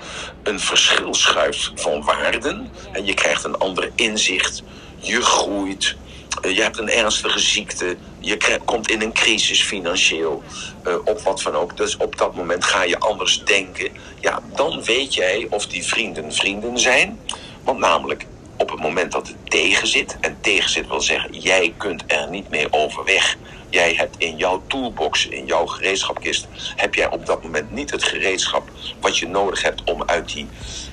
een 0.44 0.60
verschil 0.60 1.14
schuift 1.14 1.72
van 1.76 2.04
waarden 2.04 2.72
en 2.92 3.06
je 3.06 3.14
krijgt 3.14 3.44
een 3.44 3.58
ander 3.58 3.92
inzicht, 3.96 4.64
je 4.98 5.22
groeit, 5.22 5.96
je 6.42 6.62
hebt 6.62 6.78
een 6.78 6.90
ernstige 6.90 7.40
ziekte, 7.40 7.98
je 8.20 8.60
komt 8.66 8.90
in 8.90 9.02
een 9.02 9.14
crisis 9.14 9.64
financieel, 9.64 10.44
uh, 10.88 10.96
op 11.06 11.20
wat 11.20 11.42
van 11.42 11.56
ook. 11.56 11.78
Dus 11.78 11.98
op 11.98 12.18
dat 12.18 12.36
moment 12.36 12.64
ga 12.64 12.84
je 12.84 13.00
anders 13.00 13.44
denken. 13.44 13.92
Ja, 14.20 14.40
dan 14.56 14.84
weet 14.84 15.14
jij 15.14 15.48
of 15.50 15.68
die 15.68 15.84
vrienden 15.84 16.34
vrienden 16.34 16.80
zijn. 16.80 17.20
Want 17.64 17.80
namelijk, 17.80 18.26
op 18.58 18.70
het 18.70 18.80
moment 18.80 19.12
dat 19.12 19.28
het 19.28 19.36
tegenzit, 19.44 20.18
en 20.22 20.38
tegenzit 20.42 20.88
wil 20.88 21.02
zeggen, 21.02 21.34
jij 21.40 21.74
kunt 21.78 22.04
er 22.08 22.30
niet 22.30 22.50
mee 22.50 22.74
overweg. 22.74 23.38
Jij 23.76 23.94
hebt 23.94 24.16
in 24.18 24.38
jouw 24.38 24.64
toolbox, 24.68 25.28
in 25.28 25.46
jouw 25.46 25.66
gereedschapkist, 25.66 26.48
heb 26.76 26.96
jij 26.96 27.10
op 27.10 27.26
dat 27.26 27.44
moment 27.44 27.72
niet 27.72 27.92
het 27.92 28.04
gereedschap 28.04 28.70
wat 29.00 29.18
je 29.18 29.28
nodig 29.28 29.62
hebt 29.62 29.84
om 29.84 30.04
uit 30.06 30.34
die 30.34 30.48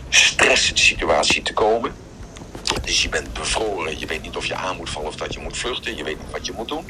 stresssituatie 0.08 1.42
te 1.42 1.52
komen 1.52 1.94
dus 2.82 3.02
je 3.02 3.08
bent 3.08 3.32
bevroren, 3.32 3.98
je 3.98 4.06
weet 4.06 4.22
niet 4.22 4.36
of 4.36 4.46
je 4.46 4.54
aan 4.54 4.76
moet 4.76 4.90
vallen 4.90 5.08
of 5.08 5.16
dat 5.16 5.34
je 5.34 5.40
moet 5.40 5.56
vluchten, 5.56 5.96
je 5.96 6.04
weet 6.04 6.18
niet 6.18 6.30
wat 6.30 6.46
je 6.46 6.52
moet 6.52 6.68
doen. 6.68 6.84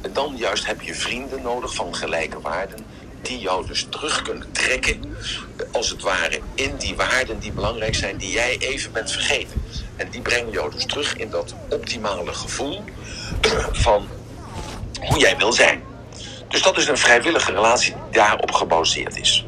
En 0.00 0.12
dan 0.12 0.36
juist 0.36 0.66
heb 0.66 0.80
je 0.80 0.94
vrienden 0.94 1.42
nodig 1.42 1.74
van 1.74 1.94
gelijke 1.94 2.40
waarden, 2.40 2.86
die 3.22 3.38
jou 3.38 3.66
dus 3.66 3.86
terug 3.90 4.22
kunnen 4.22 4.52
trekken, 4.52 5.16
als 5.72 5.90
het 5.90 6.02
ware, 6.02 6.40
in 6.54 6.76
die 6.76 6.94
waarden 6.94 7.38
die 7.38 7.52
belangrijk 7.52 7.94
zijn, 7.94 8.16
die 8.16 8.30
jij 8.30 8.58
even 8.58 8.92
bent 8.92 9.10
vergeten. 9.12 9.62
En 9.96 10.10
die 10.10 10.20
brengen 10.20 10.52
jou 10.52 10.70
dus 10.70 10.86
terug 10.86 11.16
in 11.16 11.30
dat 11.30 11.54
optimale 11.70 12.34
gevoel 12.34 12.84
van 13.72 14.08
hoe 15.00 15.18
jij 15.18 15.36
wil 15.36 15.52
zijn. 15.52 15.82
Dus 16.48 16.62
dat 16.62 16.76
is 16.76 16.88
een 16.88 16.98
vrijwillige 16.98 17.52
relatie 17.52 17.92
die 17.92 18.20
daarop 18.20 18.52
gebaseerd 18.52 19.20
is. 19.20 19.46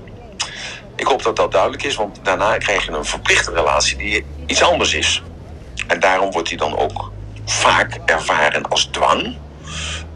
Ik 0.96 1.06
hoop 1.06 1.22
dat 1.22 1.36
dat 1.36 1.52
duidelijk 1.52 1.82
is, 1.82 1.94
want 1.94 2.18
daarna 2.22 2.56
krijg 2.56 2.84
je 2.84 2.92
een 2.92 3.04
verplichte 3.04 3.52
relatie 3.52 3.96
die 3.96 4.24
iets 4.46 4.62
anders 4.62 4.94
is. 4.94 5.22
En 5.86 6.00
daarom 6.00 6.30
wordt 6.32 6.48
hij 6.48 6.58
dan 6.58 6.76
ook 6.76 7.10
vaak 7.44 7.98
ervaren 8.04 8.68
als 8.68 8.84
dwang. 8.84 9.36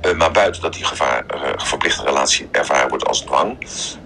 Uh, 0.06 0.12
maar 0.12 0.30
buiten 0.30 0.62
dat 0.62 0.74
die 0.74 0.84
gevaar, 0.84 1.24
uh, 1.34 1.40
verplichte 1.56 2.04
relatie 2.04 2.48
ervaren 2.52 2.88
wordt 2.88 3.06
als 3.06 3.20
dwang, 3.20 3.56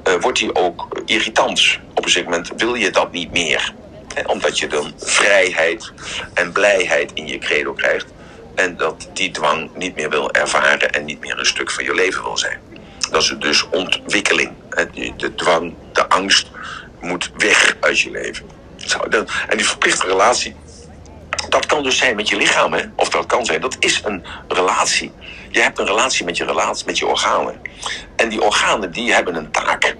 uh, 0.08 0.14
wordt 0.20 0.40
hij 0.40 0.50
ook 0.52 0.88
irritant. 1.04 1.78
Op 1.94 2.04
een 2.04 2.10
zeker 2.10 2.30
moment 2.30 2.52
wil 2.56 2.74
je 2.74 2.90
dat 2.90 3.12
niet 3.12 3.32
meer. 3.32 3.74
Hè, 4.14 4.22
omdat 4.26 4.58
je 4.58 4.66
dan 4.66 4.92
vrijheid 4.98 5.92
en 6.34 6.52
blijheid 6.52 7.12
in 7.12 7.26
je 7.26 7.38
credo 7.38 7.72
krijgt. 7.72 8.06
En 8.54 8.76
dat 8.76 9.08
die 9.12 9.30
dwang 9.30 9.70
niet 9.74 9.94
meer 9.94 10.10
wil 10.10 10.32
ervaren 10.32 10.92
en 10.92 11.04
niet 11.04 11.20
meer 11.20 11.38
een 11.38 11.46
stuk 11.46 11.70
van 11.70 11.84
je 11.84 11.94
leven 11.94 12.22
wil 12.22 12.36
zijn. 12.36 12.60
Dat 13.10 13.22
is 13.22 13.34
dus 13.38 13.68
ontwikkeling. 13.68 14.52
De 15.16 15.34
dwang, 15.34 15.74
de 15.92 16.08
angst 16.08 16.50
moet 17.00 17.30
weg 17.36 17.76
uit 17.80 18.00
je 18.00 18.10
leven. 18.10 18.46
En 19.48 19.56
die 19.56 19.66
verplichte 19.66 20.06
relatie 20.06 20.56
dat 21.48 21.66
kan 21.66 21.82
dus 21.82 21.98
zijn 21.98 22.16
met 22.16 22.28
je 22.28 22.36
lichaam, 22.36 22.72
hè? 22.72 22.82
of 22.96 23.08
dat 23.08 23.26
kan 23.26 23.44
zijn, 23.44 23.60
dat 23.60 23.76
is 23.78 24.00
een 24.04 24.24
relatie. 24.48 25.12
Je 25.50 25.60
hebt 25.60 25.78
een 25.78 25.86
relatie 25.86 26.24
met 26.24 26.36
je 26.36 26.44
relatie, 26.44 26.86
met 26.86 26.98
je 26.98 27.06
organen. 27.06 27.60
En 28.16 28.28
die 28.28 28.42
organen 28.42 28.92
die 28.92 29.12
hebben 29.12 29.34
een 29.34 29.50
taak. 29.50 29.96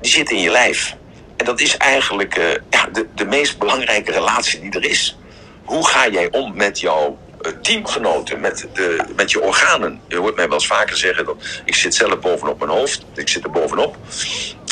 Die 0.00 0.10
zitten 0.10 0.36
in 0.36 0.42
je 0.42 0.50
lijf. 0.50 0.96
En 1.36 1.44
dat 1.44 1.60
is 1.60 1.76
eigenlijk 1.76 2.36
uh, 2.36 2.44
ja, 2.70 2.88
de, 2.92 3.06
de 3.14 3.24
meest 3.24 3.58
belangrijke 3.58 4.12
relatie 4.12 4.60
die 4.60 4.70
er 4.70 4.84
is. 4.84 5.18
Hoe 5.64 5.86
ga 5.86 6.08
jij 6.08 6.30
om 6.30 6.56
met 6.56 6.80
jouw 6.80 7.18
teamgenoten, 7.62 8.40
met, 8.40 8.68
de, 8.72 9.04
met 9.16 9.30
je 9.30 9.40
organen? 9.40 10.00
Je 10.08 10.16
hoort 10.16 10.36
mij 10.36 10.44
wel 10.44 10.54
eens 10.54 10.66
vaker 10.66 10.96
zeggen 10.96 11.24
dat 11.24 11.36
ik 11.64 11.74
zit 11.74 11.94
zelf 11.94 12.20
bovenop 12.20 12.58
mijn 12.58 12.70
hoofd. 12.70 13.04
Ik 13.14 13.28
zit 13.28 13.44
er 13.44 13.50
bovenop. 13.50 13.96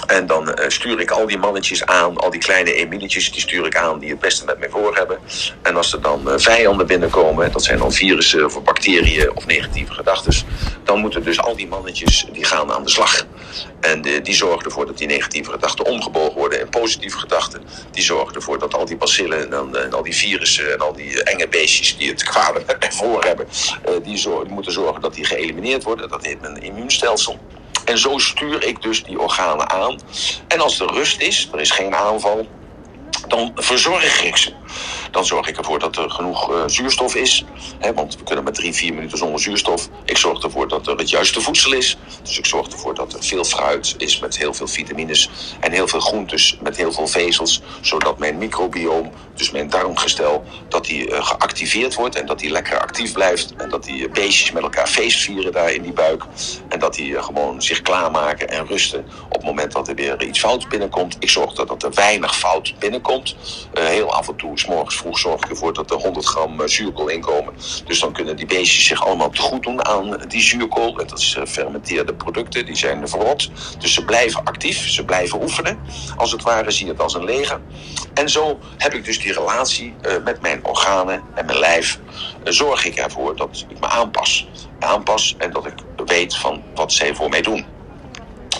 En 0.08 0.26
dan 0.26 0.48
uh, 0.48 0.54
stuur 0.68 1.00
ik 1.00 1.10
al 1.10 1.26
die 1.26 1.38
mannetjes 1.38 1.84
aan, 1.84 2.16
al 2.16 2.30
die 2.30 2.40
kleine 2.40 2.72
Emilietjes, 2.72 3.32
die 3.32 3.40
stuur 3.40 3.66
ik 3.66 3.76
aan 3.76 3.98
die 3.98 4.10
het 4.10 4.18
beste 4.18 4.44
met 4.44 4.58
mij 4.58 4.68
voor 4.68 4.96
hebben. 4.96 5.18
En 5.62 5.76
als 5.76 5.92
er 5.92 6.02
dan 6.02 6.22
uh, 6.26 6.34
vijanden 6.36 6.86
binnenkomen, 6.86 7.52
dat 7.52 7.64
zijn 7.64 7.78
dan 7.78 7.92
virussen 7.92 8.44
of 8.44 8.62
bacteriën 8.62 9.36
of 9.36 9.46
negatieve 9.46 9.92
gedachten, 9.92 10.32
dan 10.84 10.98
moeten 11.00 11.22
dus 11.22 11.40
al 11.40 11.56
die 11.56 11.66
mannetjes 11.66 12.26
die 12.32 12.44
gaan 12.44 12.72
aan 12.72 12.82
de 12.84 12.90
slag. 12.90 13.26
En 13.80 14.02
die 14.02 14.34
zorgen 14.34 14.64
ervoor 14.64 14.86
dat 14.86 14.98
die 14.98 15.06
negatieve 15.06 15.50
gedachten 15.50 15.84
omgebogen 15.84 16.34
worden 16.34 16.60
in 16.60 16.68
positieve 16.68 17.18
gedachten. 17.18 17.62
Die 17.90 18.02
zorgen 18.02 18.34
ervoor 18.34 18.58
dat 18.58 18.74
al 18.74 18.84
die 18.84 18.96
bacillen 18.96 19.52
en, 19.52 19.74
en 19.82 19.92
al 19.92 20.02
die 20.02 20.16
virussen 20.16 20.72
en 20.72 20.80
al 20.80 20.92
die 20.92 21.22
enge 21.22 21.48
beestjes 21.48 21.96
die 21.96 22.08
het 22.08 22.22
kwade 22.22 22.62
met 22.66 22.80
mij 22.80 22.92
voor 22.92 23.24
hebben, 23.24 23.46
die, 24.02 24.22
die 24.22 24.28
moeten 24.48 24.72
zorgen 24.72 25.00
dat 25.00 25.14
die 25.14 25.24
geëlimineerd 25.24 25.82
worden. 25.82 26.08
Dat 26.08 26.26
heet 26.26 26.40
mijn 26.40 26.62
immuunstelsel. 26.62 27.38
En 27.88 27.98
zo 27.98 28.18
stuur 28.18 28.64
ik 28.64 28.82
dus 28.82 29.04
die 29.04 29.20
organen 29.20 29.70
aan. 29.70 30.00
En 30.48 30.60
als 30.60 30.80
er 30.80 30.92
rust 30.92 31.20
is, 31.20 31.48
er 31.52 31.60
is 31.60 31.70
geen 31.70 31.94
aanval, 31.94 32.48
dan 33.28 33.52
verzorg 33.54 34.22
ik 34.22 34.36
ze. 34.36 34.52
Dan 35.10 35.24
zorg 35.26 35.48
ik 35.48 35.56
ervoor 35.56 35.78
dat 35.78 35.96
er 35.96 36.10
genoeg 36.10 36.50
uh, 36.50 36.62
zuurstof 36.66 37.14
is. 37.14 37.44
Hè, 37.78 37.94
want 37.94 38.16
we 38.16 38.24
kunnen 38.24 38.44
maar 38.44 38.52
drie, 38.52 38.72
vier 38.72 38.94
minuten 38.94 39.18
zonder 39.18 39.40
zuurstof. 39.40 39.88
Ik 40.04 40.16
zorg 40.16 40.42
ervoor 40.42 40.68
dat 40.68 40.86
er 40.86 40.96
het 40.96 41.10
juiste 41.10 41.40
voedsel 41.40 41.72
is. 41.72 41.96
Dus 42.22 42.38
ik 42.38 42.46
zorg 42.46 42.66
ervoor 42.66 42.94
dat 42.94 43.12
er 43.12 43.22
veel 43.22 43.44
fruit 43.44 43.94
is 43.98 44.18
met 44.18 44.38
heel 44.38 44.54
veel 44.54 44.66
vitamines. 44.66 45.30
En 45.60 45.72
heel 45.72 45.88
veel 45.88 46.00
groentes 46.00 46.58
met 46.62 46.76
heel 46.76 46.92
veel 46.92 47.06
vezels. 47.06 47.62
Zodat 47.80 48.18
mijn 48.18 48.38
microbioom, 48.38 49.10
dus 49.34 49.50
mijn 49.50 49.70
darmgestel, 49.70 50.44
dat 50.68 50.84
die 50.84 51.10
uh, 51.10 51.26
geactiveerd 51.26 51.94
wordt. 51.94 52.16
En 52.16 52.26
dat 52.26 52.38
die 52.38 52.50
lekker 52.50 52.78
actief 52.78 53.12
blijft. 53.12 53.54
En 53.56 53.68
dat 53.68 53.84
die 53.84 54.08
beestjes 54.08 54.52
met 54.52 54.62
elkaar 54.62 54.88
feest 54.88 55.20
vieren 55.20 55.52
daar 55.52 55.72
in 55.72 55.82
die 55.82 55.92
buik. 55.92 56.24
En 56.68 56.78
dat 56.78 56.94
die 56.94 57.22
gewoon 57.22 57.62
zich 57.62 57.82
klaarmaken 57.82 58.48
en 58.48 58.66
rusten 58.66 59.06
op 59.28 59.36
het 59.36 59.44
moment 59.44 59.72
dat 59.72 59.88
er 59.88 59.94
weer 59.94 60.22
iets 60.22 60.40
fout 60.40 60.68
binnenkomt. 60.68 61.16
Ik 61.18 61.30
zorg 61.30 61.52
dat 61.52 61.82
er 61.82 61.90
weinig 61.94 62.36
fout 62.36 62.74
binnenkomt. 62.78 63.36
heel 63.72 64.12
af 64.12 64.28
en 64.28 64.36
toe, 64.36 64.58
s 64.58 64.66
morgens 64.66 64.96
vroeg 64.98 65.18
zorg 65.18 65.44
ik 65.44 65.50
ervoor 65.50 65.72
dat 65.72 65.90
er 65.90 65.96
100 65.96 66.26
gram 66.26 66.60
eh, 66.60 66.66
zuurkool 66.66 67.08
inkomen. 67.08 67.54
Dus 67.84 68.00
dan 68.00 68.12
kunnen 68.12 68.36
die 68.36 68.46
beestjes 68.46 68.86
zich 68.86 69.06
allemaal 69.06 69.30
te 69.30 69.40
goed 69.40 69.62
doen 69.62 69.84
aan 69.86 70.24
die 70.28 70.42
zuurkool. 70.42 70.94
Dat 70.94 71.18
is 71.18 71.38
fermenteerde 71.46 72.14
producten, 72.14 72.66
die 72.66 72.76
zijn 72.76 73.08
verrot. 73.08 73.50
Dus 73.78 73.94
ze 73.94 74.04
blijven 74.04 74.44
actief, 74.44 74.88
ze 74.88 75.04
blijven 75.04 75.42
oefenen. 75.42 75.78
Als 76.16 76.32
het 76.32 76.42
ware 76.42 76.70
zie 76.70 76.86
je 76.86 76.92
het 76.92 77.00
als 77.00 77.14
een 77.14 77.24
leger. 77.24 77.60
En 78.14 78.28
zo 78.28 78.58
heb 78.76 78.94
ik 78.94 79.04
dus 79.04 79.20
die 79.20 79.32
relatie 79.32 79.94
uh, 80.02 80.12
met 80.24 80.40
mijn 80.40 80.64
organen 80.64 81.22
en 81.34 81.46
mijn 81.46 81.58
lijf. 81.58 81.98
Zorg 82.44 82.84
ik 82.84 82.96
ervoor 82.96 83.36
dat 83.36 83.64
ik 83.68 83.80
me 83.80 83.86
aanpas. 83.86 84.48
Aanpas 84.78 85.34
en 85.38 85.50
dat 85.50 85.66
ik 85.66 85.74
weet 86.06 86.36
van 86.36 86.62
wat 86.74 86.92
zij 86.92 87.14
voor 87.14 87.28
mij 87.28 87.42
doen. 87.42 87.66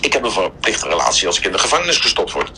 Ik 0.00 0.12
heb 0.12 0.24
een 0.24 0.30
verplichte 0.30 0.88
relatie 0.88 1.26
als 1.26 1.38
ik 1.38 1.44
in 1.44 1.52
de 1.52 1.58
gevangenis 1.58 1.96
gestopt 1.96 2.32
word. 2.32 2.50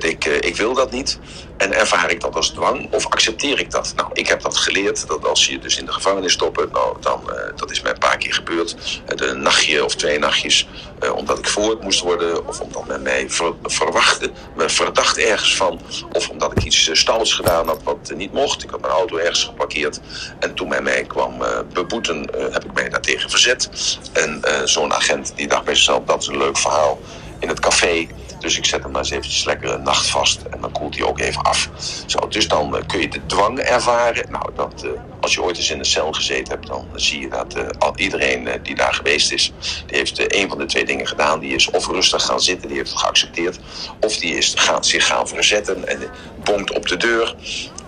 Ik, 0.00 0.24
ik 0.24 0.56
wil 0.56 0.74
dat 0.74 0.90
niet. 0.90 1.18
En 1.56 1.72
ervaar 1.72 2.10
ik 2.10 2.20
dat 2.20 2.34
als 2.34 2.48
dwang 2.48 2.92
of 2.92 3.06
accepteer 3.06 3.60
ik 3.60 3.70
dat? 3.70 3.92
Nou, 3.96 4.10
ik 4.12 4.26
heb 4.26 4.40
dat 4.40 4.56
geleerd, 4.56 5.08
dat 5.08 5.26
als 5.26 5.46
je 5.46 5.58
dus 5.58 5.78
in 5.78 5.84
de 5.84 5.92
gevangenis 5.92 6.32
stoppen, 6.32 6.68
nou, 6.72 6.96
dan, 7.00 7.22
uh, 7.26 7.34
dat 7.56 7.70
is 7.70 7.82
mij 7.82 7.92
een 7.92 7.98
paar 7.98 8.16
keer 8.16 8.34
gebeurd. 8.34 8.76
Een 9.06 9.42
nachtje 9.42 9.84
of 9.84 9.94
twee 9.94 10.18
nachtjes, 10.18 10.68
uh, 11.02 11.16
omdat 11.16 11.38
ik 11.38 11.46
voort 11.46 11.82
moest 11.82 12.00
worden, 12.00 12.46
of 12.48 12.60
omdat 12.60 12.86
men 12.86 13.02
mij 13.02 13.30
ver, 13.30 13.52
verwachtte, 13.62 14.30
me 14.56 14.68
verdacht 14.68 15.18
ergens 15.18 15.56
van, 15.56 15.80
of 16.12 16.28
omdat 16.28 16.52
ik 16.52 16.64
iets 16.64 16.90
stals 16.92 17.34
gedaan 17.34 17.66
had 17.66 17.82
wat 17.82 18.12
niet 18.14 18.32
mocht. 18.32 18.62
Ik 18.62 18.70
had 18.70 18.80
mijn 18.80 18.92
auto 18.92 19.16
ergens 19.16 19.44
geparkeerd 19.44 20.00
en 20.38 20.54
toen 20.54 20.68
men 20.68 20.82
mij 20.82 21.04
kwam 21.04 21.42
beboeten, 21.72 22.28
heb 22.52 22.64
ik 22.64 22.72
mij 22.72 22.88
daartegen 22.88 23.30
verzet. 23.30 23.68
En 24.12 24.42
zo'n 24.64 24.94
agent 24.94 25.32
die 25.36 25.48
dacht 25.48 25.64
bij 25.64 25.74
zichzelf, 25.74 26.04
dat 26.04 26.22
is 26.22 26.26
een 26.26 26.38
leuk 26.38 26.58
verhaal 26.58 27.00
in 27.38 27.48
het 27.48 27.60
café 27.60 28.06
Dus 28.42 28.56
ik 28.56 28.64
zet 28.64 28.82
hem 28.82 28.90
maar 28.90 29.00
eens 29.00 29.10
eventjes 29.10 29.44
lekker 29.44 29.70
een 29.70 29.82
nacht 29.82 30.06
vast. 30.06 30.42
En 30.42 30.60
dan 30.60 30.72
koelt 30.72 30.96
hij 30.96 31.04
ook 31.06 31.18
even 31.18 31.42
af. 31.42 31.68
Zo, 32.06 32.28
dus 32.28 32.48
dan 32.48 32.76
eh, 32.76 32.82
kun 32.86 33.00
je 33.00 33.08
de 33.08 33.26
dwang 33.26 33.58
ervaren. 33.58 34.30
Nou, 34.30 34.50
dat, 34.54 34.82
eh, 34.84 34.90
als 35.20 35.34
je 35.34 35.42
ooit 35.42 35.56
eens 35.56 35.70
in 35.70 35.78
een 35.78 35.84
cel 35.84 36.12
gezeten 36.12 36.52
hebt, 36.52 36.66
dan 36.66 36.88
zie 36.94 37.20
je 37.20 37.28
dat 37.28 37.54
eh, 37.54 37.88
iedereen 37.96 38.48
die 38.62 38.74
daar 38.74 38.94
geweest 38.94 39.32
is, 39.32 39.52
die 39.86 39.96
heeft 39.96 40.34
een 40.34 40.48
van 40.48 40.58
de 40.58 40.66
twee 40.66 40.84
dingen 40.84 41.06
gedaan. 41.06 41.40
Die 41.40 41.54
is 41.54 41.70
of 41.70 41.86
rustig 41.86 42.24
gaan 42.24 42.40
zitten, 42.40 42.68
die 42.68 42.76
heeft 42.76 42.90
het 42.90 42.98
geaccepteerd. 42.98 43.58
Of 44.00 44.16
die 44.16 44.36
is 44.36 44.52
gaan, 44.56 44.84
zich 44.84 45.06
gaan 45.06 45.28
verzetten 45.28 45.88
en 45.88 45.98
bonkt 46.44 46.76
op 46.76 46.88
de 46.88 46.96
deur. 46.96 47.34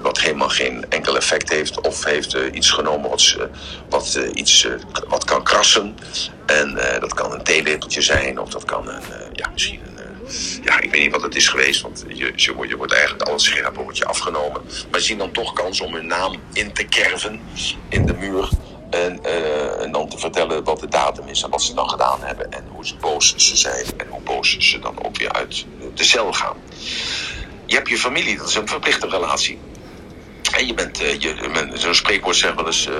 Wat 0.00 0.20
helemaal 0.20 0.48
geen 0.48 0.84
enkel 0.88 1.16
effect 1.16 1.50
heeft. 1.50 1.80
Of 1.80 2.04
heeft 2.04 2.36
iets 2.52 2.70
genomen 2.70 3.10
wat, 3.10 3.36
wat, 3.88 4.20
iets, 4.34 4.66
wat 5.08 5.24
kan 5.24 5.42
krassen. 5.42 5.96
En 6.46 6.78
dat 7.00 7.14
kan 7.14 7.32
een 7.32 7.42
theelepeltje 7.42 8.00
zijn. 8.02 8.40
Of 8.40 8.48
dat 8.48 8.64
kan 8.64 8.88
een, 8.88 9.02
ja, 9.32 9.50
misschien 9.52 9.80
een... 9.86 9.93
ja, 10.62 10.80
ik 10.80 10.90
weet 10.90 11.00
niet 11.02 11.12
wat 11.12 11.22
het 11.22 11.34
is 11.36 11.48
geweest. 11.48 11.80
Want 11.80 12.04
je, 12.08 12.32
je, 12.36 12.54
wordt- 12.54 12.70
je 12.70 12.96
eigenlijk 12.96 13.28
alles 13.28 13.44
scherp 13.44 13.76
wordt 13.76 13.98
je 13.98 14.04
afgenomen. 14.04 14.62
Maar 14.90 15.00
zien 15.00 15.18
dan 15.18 15.32
toch 15.32 15.52
kans 15.52 15.80
om 15.80 15.94
hun 15.94 16.06
naam 16.06 16.36
in 16.52 16.72
te 16.72 16.84
kerven 16.84 17.40
in 17.88 18.06
de 18.06 18.14
muur. 18.14 18.48
En, 18.90 19.24
eh, 19.24 19.82
en 19.82 19.92
dan 19.92 20.08
te 20.08 20.18
vertellen 20.18 20.64
wat 20.64 20.80
de 20.80 20.88
datum 20.88 21.28
is 21.28 21.42
en 21.42 21.50
wat 21.50 21.62
ze 21.62 21.74
dan 21.74 21.88
gedaan 21.88 22.22
hebben. 22.22 22.52
En 22.52 22.64
hoe 22.68 22.86
ze 22.86 22.94
boos 22.96 23.34
ze 23.36 23.56
zijn. 23.56 23.84
En 23.96 24.06
hoe 24.08 24.20
boos 24.20 24.56
ze 24.58 24.78
dan 24.78 25.04
ook 25.04 25.16
weer 25.16 25.32
uit 25.32 25.66
de 25.94 26.04
cel 26.04 26.32
gaan. 26.32 26.56
Je 27.66 27.74
hebt 27.74 27.88
je 27.88 27.98
familie, 27.98 28.36
dat 28.36 28.48
is 28.48 28.54
een 28.54 28.68
verplichte 28.68 29.08
relatie. 29.08 29.58
En 30.56 30.66
je 30.66 30.74
bent, 30.74 31.00
eh, 31.02 31.18
je, 31.20 31.48
men- 31.52 31.78
zo'n 31.78 31.94
spreekwoord 31.94 32.36
zegt 32.36 32.54
wel 32.54 32.66
eens, 32.66 32.86
eh, 32.86 32.94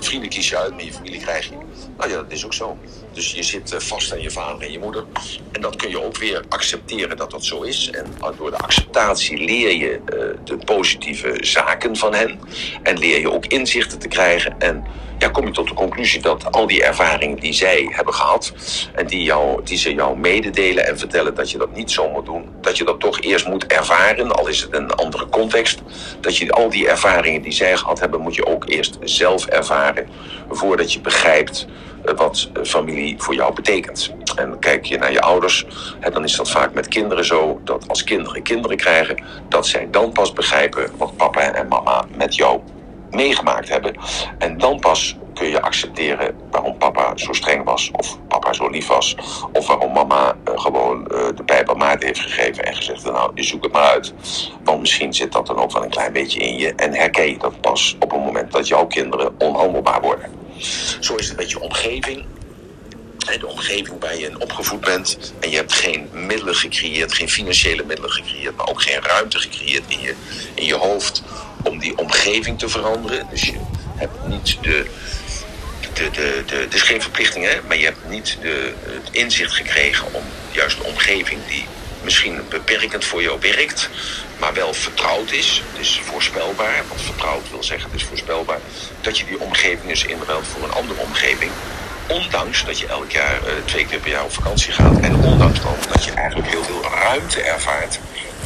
vrienden 0.00 0.28
kies 0.28 0.48
je 0.48 0.56
uit, 0.58 0.70
maar 0.74 0.84
je 0.84 0.92
familie 0.92 1.20
krijg 1.20 1.44
je. 1.48 1.56
Nou 1.96 2.10
ja, 2.10 2.16
dat 2.16 2.30
is 2.32 2.44
ook 2.44 2.54
zo. 2.54 2.78
Dus 3.16 3.32
je 3.32 3.42
zit 3.42 3.72
eh, 3.72 3.80
vast 3.80 4.12
aan 4.12 4.20
je 4.20 4.30
vader 4.30 4.62
en 4.62 4.72
je 4.72 4.78
moeder. 4.78 5.04
En 5.52 5.60
dat 5.60 5.76
kun 5.76 5.90
je 5.90 6.02
ook 6.02 6.16
weer 6.16 6.44
accepteren 6.48 7.16
dat 7.16 7.30
dat 7.30 7.44
zo 7.44 7.62
is. 7.62 7.90
En 7.90 8.06
door 8.36 8.50
de 8.50 8.56
acceptatie 8.56 9.44
leer 9.44 9.76
je 9.76 9.90
eh, 9.92 10.44
de 10.44 10.56
positieve 10.64 11.36
zaken 11.40 11.96
van 11.96 12.14
hen. 12.14 12.40
En 12.82 12.98
leer 12.98 13.20
je 13.20 13.30
ook 13.30 13.46
inzichten 13.46 13.98
te 13.98 14.08
krijgen. 14.08 14.58
En 14.58 14.84
ja, 15.18 15.28
kom 15.28 15.46
je 15.46 15.52
tot 15.52 15.68
de 15.68 15.74
conclusie 15.74 16.20
dat 16.20 16.52
al 16.52 16.66
die 16.66 16.82
ervaringen 16.82 17.38
die 17.38 17.52
zij 17.52 17.88
hebben 17.90 18.14
gehad. 18.14 18.52
En 18.94 19.06
die, 19.06 19.22
jou, 19.22 19.64
die 19.64 19.78
ze 19.78 19.94
jou 19.94 20.18
mededelen 20.18 20.86
en 20.86 20.98
vertellen 20.98 21.34
dat 21.34 21.50
je 21.50 21.58
dat 21.58 21.74
niet 21.74 21.90
zo 21.90 22.10
moet 22.10 22.26
doen. 22.26 22.48
Dat 22.60 22.78
je 22.78 22.84
dat 22.84 23.00
toch 23.00 23.20
eerst 23.20 23.48
moet 23.48 23.66
ervaren, 23.66 24.32
al 24.32 24.48
is 24.48 24.60
het 24.60 24.74
een 24.74 24.90
andere 24.90 25.28
context. 25.28 25.82
Dat 26.20 26.36
je 26.36 26.50
al 26.50 26.70
die 26.70 26.88
ervaringen 26.88 27.42
die 27.42 27.52
zij 27.52 27.76
gehad 27.76 28.00
hebben, 28.00 28.20
moet 28.20 28.34
je 28.34 28.46
ook 28.46 28.68
eerst 28.68 28.98
zelf 29.00 29.46
ervaren. 29.46 30.08
Voordat 30.48 30.92
je 30.92 31.00
begrijpt 31.00 31.66
wat 32.14 32.50
familie 32.62 33.14
voor 33.18 33.34
jou 33.34 33.54
betekent. 33.54 34.14
En 34.36 34.58
kijk 34.58 34.84
je 34.84 34.98
naar 34.98 35.12
je 35.12 35.20
ouders, 35.20 35.66
hè, 36.00 36.10
dan 36.10 36.24
is 36.24 36.36
dat 36.36 36.50
vaak 36.50 36.74
met 36.74 36.88
kinderen 36.88 37.24
zo 37.24 37.60
dat 37.64 37.88
als 37.88 38.04
kinderen 38.04 38.42
kinderen 38.42 38.76
krijgen, 38.76 39.24
dat 39.48 39.66
zij 39.66 39.88
dan 39.90 40.12
pas 40.12 40.32
begrijpen 40.32 40.90
wat 40.96 41.16
papa 41.16 41.40
en 41.40 41.68
mama 41.68 42.04
met 42.16 42.34
jou 42.34 42.60
meegemaakt 43.10 43.68
hebben. 43.68 43.94
En 44.38 44.58
dan 44.58 44.80
pas 44.80 45.16
kun 45.34 45.48
je 45.48 45.62
accepteren 45.62 46.36
waarom 46.50 46.78
papa 46.78 47.12
zo 47.16 47.32
streng 47.32 47.64
was, 47.64 47.90
of 47.92 48.18
papa 48.28 48.52
zo 48.52 48.68
lief 48.68 48.86
was, 48.86 49.16
of 49.52 49.66
waarom 49.66 49.92
mama 49.92 50.36
eh, 50.44 50.52
gewoon 50.60 51.06
eh, 51.06 51.18
de 51.34 51.44
pijp 51.44 51.82
aan 51.82 51.96
heeft 51.98 52.20
gegeven 52.20 52.64
en 52.64 52.74
gezegd: 52.74 53.04
Nou, 53.04 53.30
je 53.34 53.42
zoekt 53.42 53.64
het 53.64 53.72
maar 53.72 53.90
uit. 53.90 54.14
Want 54.64 54.80
misschien 54.80 55.14
zit 55.14 55.32
dat 55.32 55.46
dan 55.46 55.56
ook 55.56 55.72
wel 55.72 55.82
een 55.82 55.90
klein 55.90 56.12
beetje 56.12 56.38
in 56.38 56.58
je 56.58 56.74
en 56.74 56.94
herken 56.94 57.30
je 57.30 57.38
dat 57.38 57.60
pas 57.60 57.96
op 58.00 58.10
het 58.10 58.20
moment 58.20 58.52
dat 58.52 58.68
jouw 58.68 58.86
kinderen 58.86 59.34
onhandelbaar 59.38 60.00
worden. 60.00 60.45
Zo 61.00 61.14
is 61.14 61.28
het 61.28 61.36
met 61.36 61.50
je 61.50 61.60
omgeving. 61.60 62.24
Hè, 63.26 63.38
De 63.38 63.46
omgeving 63.46 64.00
waar 64.00 64.18
je 64.18 64.26
in 64.26 64.40
opgevoed 64.40 64.80
bent. 64.80 65.32
En 65.40 65.50
je 65.50 65.56
hebt 65.56 65.72
geen 65.72 66.08
middelen 66.12 66.54
gecreëerd, 66.54 67.12
geen 67.12 67.28
financiële 67.28 67.84
middelen 67.84 68.10
gecreëerd, 68.10 68.56
maar 68.56 68.68
ook 68.68 68.82
geen 68.82 69.00
ruimte 69.02 69.38
gecreëerd 69.38 69.84
in 69.88 70.00
je, 70.00 70.14
in 70.54 70.64
je 70.64 70.74
hoofd 70.74 71.22
om 71.62 71.78
die 71.78 71.98
omgeving 71.98 72.58
te 72.58 72.68
veranderen. 72.68 73.26
Dus 73.30 73.42
je 73.42 73.58
hebt 73.96 74.26
niet 74.26 74.56
de. 74.62 74.86
de, 75.94 76.10
de, 76.10 76.42
de 76.46 76.54
het 76.54 76.74
is 76.74 76.82
geen 76.82 77.02
verplichting, 77.02 77.44
hè, 77.44 77.58
maar 77.66 77.76
je 77.76 77.84
hebt 77.84 78.08
niet 78.08 78.38
de, 78.40 78.72
het 78.86 79.08
inzicht 79.10 79.52
gekregen 79.52 80.14
om 80.14 80.22
juist 80.50 80.76
de 80.76 80.84
omgeving 80.84 81.40
die 81.48 81.66
misschien 82.02 82.40
beperkend 82.48 83.04
voor 83.04 83.22
jou 83.22 83.40
werkt, 83.40 83.88
maar 84.38 84.54
wel 84.54 84.74
vertrouwd 84.74 85.30
is. 85.30 85.62
Is 85.78 86.00
voorspelbaar. 86.04 86.82
Wat 86.88 87.00
vertrouwd 87.00 87.50
wil 87.50 87.62
zeggen, 87.64 87.90
het 87.90 88.00
is 88.00 88.06
voorspelbaar. 88.06 88.60
Dat 89.00 89.18
je 89.18 89.24
die 89.24 89.40
omgeving 89.40 89.88
dus 89.88 90.04
inruilt 90.04 90.46
voor 90.46 90.62
een 90.62 90.74
andere 90.74 91.00
omgeving. 91.00 91.50
Ondanks 92.08 92.64
dat 92.64 92.78
je 92.78 92.86
elk 92.86 93.10
jaar 93.10 93.34
eh, 93.34 93.52
twee 93.64 93.86
keer 93.86 93.98
per 93.98 94.10
jaar 94.10 94.24
op 94.24 94.32
vakantie 94.32 94.72
gaat. 94.72 95.00
En 95.00 95.14
ondanks 95.14 95.60
dan 95.60 95.74
dat 95.92 96.04
je 96.04 96.10
eigenlijk 96.10 96.50
heel 96.50 96.64
veel 96.64 96.82
ruimte 96.82 97.40
ervaart. 97.40 97.98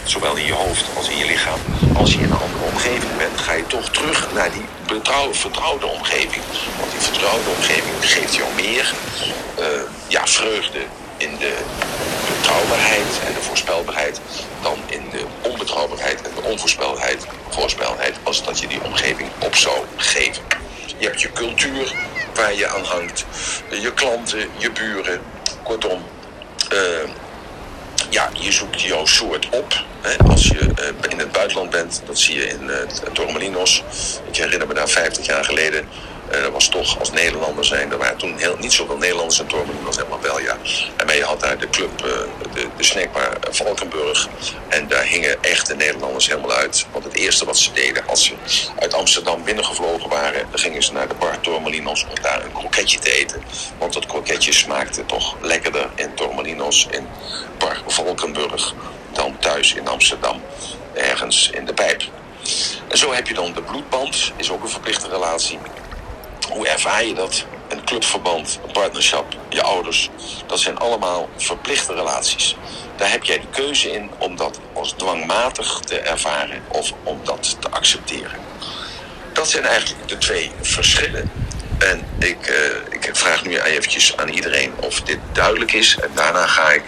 Zowel 0.05 0.37
in 0.37 0.45
je 0.45 0.53
hoofd 0.53 0.85
als 0.97 1.09
in 1.09 1.17
je 1.17 1.27
lichaam. 1.27 1.61
Als 1.95 2.13
je 2.13 2.19
in 2.19 2.25
een 2.25 2.41
andere 2.41 2.65
omgeving 2.65 3.17
bent, 3.17 3.41
ga 3.41 3.53
je 3.53 3.67
toch 3.67 3.91
terug 3.91 4.33
naar 4.33 4.51
die 4.53 4.65
vertrouwde 5.31 5.87
omgeving. 5.87 6.45
Want 6.79 6.91
die 6.91 7.01
vertrouwde 7.01 7.51
omgeving 7.57 7.95
geeft 8.01 8.35
jou 8.35 8.49
meer 8.55 8.95
eh, 9.59 9.65
ja, 10.07 10.27
vreugde 10.27 10.79
in 11.17 11.37
de 11.39 11.55
betrouwbaarheid 12.27 13.21
en 13.27 13.33
de 13.35 13.41
voorspelbaarheid 13.41 14.21
dan 14.63 14.79
in 14.87 15.03
de 15.11 15.25
onbetrouwbaarheid 15.61 16.23
en 16.23 16.31
de 16.35 16.49
onvoorspelbaarheid 16.49 17.27
voorspelbaarheid 17.49 18.17
als 18.23 18.45
dat 18.45 18.61
je 18.61 18.67
die 18.67 18.83
omgeving 18.85 19.29
op 19.39 19.55
zou 19.55 19.77
geven. 19.97 20.43
Je 20.99 21.07
hebt 21.07 21.21
je 21.21 21.33
cultuur 21.33 21.95
waar 22.35 22.55
je 22.55 22.67
aan 22.67 22.85
hangt, 22.85 23.25
je 23.71 23.93
klanten, 23.93 24.49
je 24.57 24.71
buren, 24.71 25.21
kortom. 25.63 26.03
eh, 26.69 27.09
ja, 28.11 28.31
je 28.33 28.53
zoekt 28.53 28.83
jouw 28.83 29.07
soort 29.07 29.49
op. 29.49 29.85
Hè. 30.01 30.17
Als 30.29 30.47
je 30.47 30.59
eh, 30.59 31.11
in 31.11 31.19
het 31.19 31.33
buitenland 31.33 31.71
bent, 31.71 32.03
dat 32.07 32.19
zie 32.19 32.35
je 32.35 32.49
in 32.49 32.71
eh 32.71 33.13
Torremolinos. 33.13 33.83
Ik 34.31 34.37
herinner 34.37 34.67
me 34.67 34.75
daar 34.75 34.89
50 34.89 35.27
jaar 35.27 35.45
geleden. 35.45 35.89
Eh, 36.31 36.43
dat 36.43 36.53
was 36.53 36.69
toch 36.69 36.99
als 36.99 37.11
Nederlander 37.11 37.65
zijn. 37.65 37.91
Er 37.91 37.99
waren 37.99 38.17
toen 38.17 38.39
heel, 38.39 38.57
niet 38.59 38.73
zoveel 38.73 38.97
Nederlanders 38.97 39.41
in 39.41 39.47
Torremolinos, 39.47 39.97
helemaal 39.97 40.21
wel 40.21 40.41
ja. 40.41 40.57
En 40.97 41.17
je 41.17 41.25
had 41.25 41.41
daar 41.41 41.59
de 41.59 41.71
club, 41.71 42.05
eh, 42.05 42.11
de, 42.53 42.69
de 42.77 42.85
snackbar 42.85 43.33
eh, 43.33 43.53
Valkenburg. 43.53 44.29
En 44.69 44.89
daar 44.89 45.05
hingen 45.05 45.43
echte 45.43 45.75
Nederlanders 45.75 46.29
helemaal 46.29 46.53
uit. 46.53 46.87
Want 46.93 47.05
het 47.05 47.15
eerste 47.15 47.45
wat 47.45 47.59
ze 47.59 47.73
deden 47.73 48.07
als 48.07 48.25
ze 48.25 48.35
uit 48.79 48.95
Amsterdam 48.95 49.45
binnengevlogen 49.45 50.09
waren, 50.09 50.47
dan 50.51 50.59
gingen 50.59 50.83
ze 50.83 50.93
naar 50.93 51.09
de 51.09 51.15
bar 51.15 51.41
Torremolinos 51.41 52.05
om 52.05 52.23
daar 52.23 52.45
een 52.45 52.53
kroketje 52.53 52.99
te 52.99 53.13
eten. 53.13 53.43
Want 53.79 53.93
dat 53.93 54.07
kroketje 54.07 54.53
smaakte 54.53 55.07
toch 55.07 55.37
lekkerder 55.41 55.91
in 55.95 56.15
Torremolinos, 56.15 56.87
in 56.91 57.07
bar 57.59 57.83
Valkenburg, 57.87 58.75
dan 59.13 59.39
thuis 59.39 59.75
in 59.75 59.89
Amsterdam, 59.89 60.43
ergens 60.95 61.51
in 61.51 61.65
de 61.65 61.75
pijp. 61.75 62.03
En 62.89 62.99
zo 62.99 63.13
heb 63.13 63.27
je 63.27 63.35
dan 63.35 63.53
de 63.53 63.63
bloedband, 63.63 64.33
is 64.37 64.51
ook 64.51 64.63
een 64.63 64.69
verplichte 64.69 65.09
relatie. 65.09 65.59
Hoe 66.49 66.69
ervaar 66.69 67.05
je 67.05 67.15
dat? 67.15 67.45
Een 67.69 67.85
clubverband, 67.85 68.61
een 68.67 68.73
partnerschap, 68.73 69.37
je 69.49 69.63
ouders. 69.63 70.11
Dat 70.47 70.59
zijn 70.59 70.79
allemaal 70.79 71.29
verplichte 71.37 71.95
relaties. 71.95 72.57
Daar 72.97 73.11
heb 73.11 73.25
jij 73.25 73.41
de 73.41 73.47
keuze 73.51 73.93
in 73.93 74.11
om 74.19 74.37
dat 74.37 74.61
als 74.73 74.93
dwangmatig 74.93 75.79
te 75.79 75.99
ervaren 75.99 76.63
of 76.69 76.93
om 77.03 77.21
dat 77.25 77.57
te 77.61 77.71
accepteren. 77.71 78.41
Dat 79.33 79.49
zijn 79.51 79.65
eigenlijk 79.65 80.09
de 80.09 80.19
twee 80.19 80.51
verschillen. 80.61 81.31
En 81.81 82.05
ik, 82.19 82.47
eh, 82.47 82.55
ik 82.91 83.11
vraag 83.13 83.45
nu 83.45 83.59
eventjes 83.59 84.17
aan 84.17 84.29
iedereen 84.29 84.73
of 84.77 85.01
dit 85.01 85.19
duidelijk 85.33 85.73
is. 85.73 85.97
En 86.03 86.11
daarna 86.15 86.47
ga 86.47 86.71
ik 86.71 86.83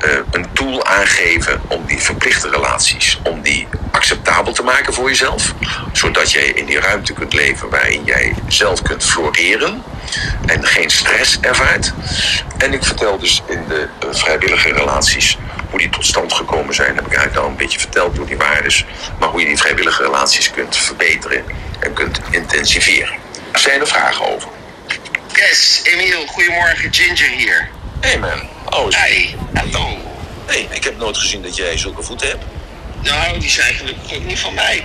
eh, 0.00 0.10
een 0.30 0.52
tool 0.52 0.84
aangeven 0.86 1.60
om 1.68 1.86
die 1.86 1.98
verplichte 1.98 2.50
relaties, 2.50 3.18
om 3.22 3.42
die 3.42 3.68
acceptabel 3.90 4.52
te 4.52 4.62
maken 4.62 4.94
voor 4.94 5.08
jezelf. 5.08 5.54
Zodat 5.92 6.32
jij 6.32 6.44
in 6.46 6.66
die 6.66 6.80
ruimte 6.80 7.12
kunt 7.12 7.32
leven 7.32 7.70
waarin 7.70 8.04
jij 8.04 8.34
zelf 8.48 8.82
kunt 8.82 9.04
floreren 9.04 9.82
en 10.46 10.66
geen 10.66 10.90
stress 10.90 11.40
ervaart. 11.40 11.92
En 12.58 12.72
ik 12.72 12.84
vertel 12.84 13.18
dus 13.18 13.42
in 13.48 13.64
de 13.68 13.88
eh, 14.00 14.08
vrijwillige 14.10 14.72
relaties 14.72 15.38
hoe 15.70 15.78
die 15.78 15.90
tot 15.90 16.06
stand 16.06 16.32
gekomen 16.32 16.74
zijn. 16.74 16.94
Heb 16.94 17.06
ik 17.06 17.12
eigenlijk 17.14 17.44
al 17.44 17.50
een 17.50 17.56
beetje 17.56 17.78
verteld 17.78 18.16
hoe 18.16 18.26
die 18.26 18.36
waar 18.36 18.64
is. 18.64 18.84
Maar 19.18 19.28
hoe 19.28 19.40
je 19.40 19.46
die 19.46 19.58
vrijwillige 19.58 20.02
relaties 20.02 20.50
kunt 20.50 20.76
verbeteren 20.76 21.44
en 21.80 21.92
kunt 21.92 22.20
intensiveren. 22.30 23.29
Zijn 23.54 23.80
er 23.80 23.86
vragen 23.86 24.26
over? 24.34 24.48
Yes, 25.34 25.80
Emiel, 25.84 26.26
goedemorgen, 26.26 26.94
Ginger 26.94 27.28
hier. 27.28 27.68
Hey 28.00 28.18
man, 28.18 28.48
oh, 28.70 28.88
is- 28.88 28.96
Hi, 28.96 29.34
hallo. 29.54 29.96
hey, 30.46 30.68
ik 30.70 30.84
heb 30.84 30.96
nooit 30.98 31.16
gezien 31.16 31.42
dat 31.42 31.56
jij 31.56 31.78
zulke 31.78 32.02
voeten 32.02 32.28
hebt. 32.28 32.44
Nou, 33.02 33.38
die 33.38 33.50
zijn 33.50 33.74
gelukkig 33.74 34.12
ook 34.16 34.24
niet 34.24 34.38
van 34.38 34.54
mij. 34.54 34.84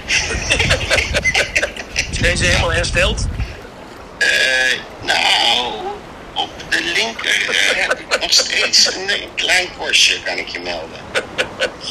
Zijn 2.22 2.38
ze 2.38 2.46
helemaal 2.46 2.72
hersteld? 2.74 3.26
Eh, 4.18 4.28
nou, 5.02 5.74
op 6.34 6.50
de 6.70 6.82
linker 6.84 7.50
eh, 7.50 7.88
heb 7.88 8.00
ik 8.00 8.20
nog 8.22 8.32
steeds 8.34 8.86
een 8.96 9.10
klein 9.36 9.68
korstje, 9.78 10.22
kan 10.24 10.38
ik 10.38 10.48
je 10.48 10.60
melden. 10.60 11.00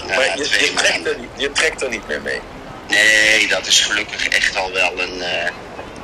Na 0.07 0.15
Maar 0.15 0.39
je, 0.39 0.43
je, 0.61 0.73
trekt 0.75 1.07
er, 1.07 1.19
niet- 1.19 1.29
je 1.37 1.53
trekt 1.53 1.83
er 1.83 1.89
niet 1.89 2.07
meer 2.09 2.21
mee. 2.23 2.41
Nee, 2.89 3.47
dat 3.49 3.67
is 3.67 3.81
gelukkig 3.81 4.29
echt 4.29 4.57
al 4.57 4.73
wel 4.73 5.01
een, 5.01 5.23
eh, 5.23 5.51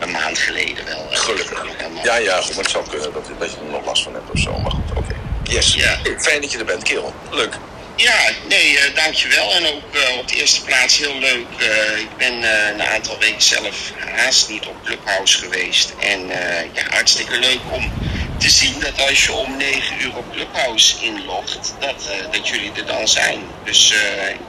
een 0.00 0.10
maand 0.10 0.38
geleden 0.38 0.84
wel. 0.84 1.06
eh, 1.10 1.18
Gelukkig. 1.18 1.62
helemaal. 1.76 2.04
Ja, 2.04 2.16
ja, 2.16 2.40
goed, 2.40 2.54
maar 2.54 2.62
het 2.64 2.70
zou 2.72 2.88
kunnen 2.88 3.12
dat, 3.12 3.30
dat 3.38 3.50
je 3.50 3.56
er 3.56 3.70
nog 3.70 3.84
last 3.84 4.02
van 4.02 4.14
hebt 4.14 4.30
of 4.30 4.38
zo. 4.38 4.58
Maar 4.58 4.70
goed, 4.70 4.90
oké. 4.96 5.14
Yes. 5.42 5.74
Ja. 5.74 5.98
Fijn 6.18 6.40
dat 6.40 6.52
je 6.52 6.58
er 6.58 6.64
bent, 6.64 6.82
kerel. 6.82 7.14
Leuk. 7.30 7.54
Ja, 7.96 8.30
nee, 8.48 8.72
uh, 8.72 8.94
dankjewel. 8.94 9.52
En 9.54 9.66
ook 9.66 9.94
uh, 9.94 10.18
op 10.18 10.28
de 10.28 10.36
eerste 10.36 10.62
plaats 10.64 10.96
heel 10.98 11.18
leuk. 11.18 11.46
Uh, 11.58 11.98
ik 11.98 12.16
ben 12.16 12.32
een 12.74 12.82
aantal 12.82 13.18
weken 13.18 13.42
zelf 13.42 13.76
haast 14.16 14.48
niet 14.48 14.66
op 14.66 14.74
Clubhouse 14.84 15.38
geweest. 15.38 15.92
En 15.98 16.26
ja, 16.72 16.82
hartstikke 16.90 17.38
leuk 17.38 17.58
om 17.70 17.92
te 18.38 18.50
zien 18.50 18.74
dat 18.80 19.08
als 19.08 19.24
je 19.24 19.32
om 19.32 19.56
9 19.56 19.96
uur 20.02 20.16
op 20.16 20.32
Clubhouse 20.32 20.94
inlogt, 21.04 21.74
dat, 21.78 21.94
dat 22.30 22.48
jullie 22.48 22.72
er 22.76 22.86
dan 22.86 23.08
zijn. 23.08 23.40
Dus 23.64 23.94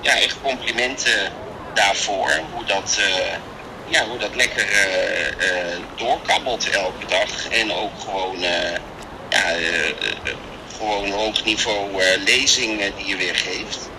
ja, 0.01 0.19
echt 0.19 0.35
complimenten 0.41 1.31
daarvoor. 1.73 2.39
Hoe 2.53 2.65
dat, 2.65 2.97
ja, 3.91 4.07
hoe 4.07 4.17
dat 4.17 4.35
lekker 4.35 4.67
doorkabbelt 5.95 6.69
elke 6.69 7.05
dag. 7.07 7.47
En 7.49 7.73
ook 7.73 7.91
gewoon 7.99 8.39
ja, 9.29 9.55
gewoon 10.77 11.11
hoog 11.11 11.43
niveau 11.43 12.03
lezingen 12.25 12.95
die 12.95 13.07
je 13.07 13.15
weer 13.15 13.35
geeft. 13.35 13.89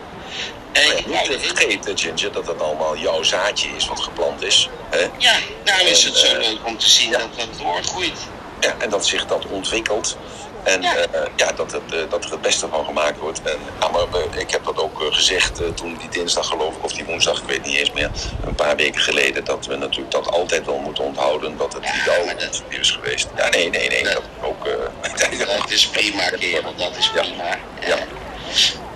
En 0.73 0.83
ja, 0.83 0.95
niet 1.07 1.25
te 1.25 1.39
vergeten, 1.39 1.99
Ginger, 1.99 2.33
dat 2.33 2.47
dat 2.47 2.63
allemaal 2.63 2.97
jouw 2.97 3.23
zaadje 3.23 3.69
is 3.77 3.87
wat 3.87 4.01
geplant 4.01 4.43
is. 4.43 4.69
Hè? 4.91 5.09
Ja, 5.19 5.37
daarom 5.65 5.87
is 5.87 6.05
het 6.05 6.17
zo 6.17 6.39
leuk 6.39 6.59
om 6.65 6.79
te 6.79 6.89
zien 6.89 7.11
ja. 7.11 7.19
dat 7.19 7.37
dat 7.37 7.59
doorgroeit. 7.59 8.19
Ja, 8.61 8.75
en 8.79 8.91
dat 8.91 9.07
zich 9.07 9.27
dat 9.27 9.47
ontwikkelt. 9.47 10.17
En 10.63 10.83
ja, 10.83 10.97
uh, 10.97 11.05
ja 11.37 11.53
dat, 11.53 11.73
het, 11.73 11.83
uh, 11.95 12.11
dat 12.11 12.25
er 12.25 12.31
het 12.31 12.41
beste 12.41 12.69
van 12.69 12.85
gemaakt 12.85 13.19
wordt. 13.19 13.43
En, 13.43 13.59
ja, 13.81 13.89
maar 13.89 14.39
ik 14.39 14.51
heb 14.51 14.65
dat 14.65 14.79
ook 14.79 15.03
gezegd 15.11 15.61
toen 15.75 15.97
die 15.97 16.09
dinsdag 16.09 16.47
geloof 16.47 16.77
ik, 16.77 16.85
of 16.85 16.93
die 16.93 17.05
woensdag, 17.05 17.39
ik 17.39 17.47
weet 17.47 17.65
niet 17.65 17.77
eens 17.77 17.93
meer, 17.93 18.11
een 18.45 18.55
paar 18.55 18.77
weken 18.77 19.01
geleden, 19.01 19.45
dat 19.45 19.67
we 19.67 19.77
natuurlijk 19.77 20.11
dat 20.11 20.31
altijd 20.31 20.67
wel 20.67 20.79
moeten 20.79 21.05
onthouden, 21.05 21.57
dat 21.57 21.73
het 21.73 21.83
niet 21.83 22.09
al 22.19 22.27
dat... 22.27 22.63
is 22.69 22.91
geweest. 22.91 23.29
Ja, 23.37 23.49
nee, 23.49 23.71
nee, 23.71 23.89
nee, 23.89 24.03
dat, 24.03 24.13
dat 24.13 24.23
ook... 24.43 24.69
dat 25.59 25.71
is 25.71 25.87
prima, 25.87 26.29
kerel, 26.29 26.75
dat 26.77 26.97
is 26.97 27.11
prima. 27.11 27.59
Ja. 27.87 27.99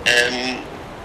Um, 0.03 0.59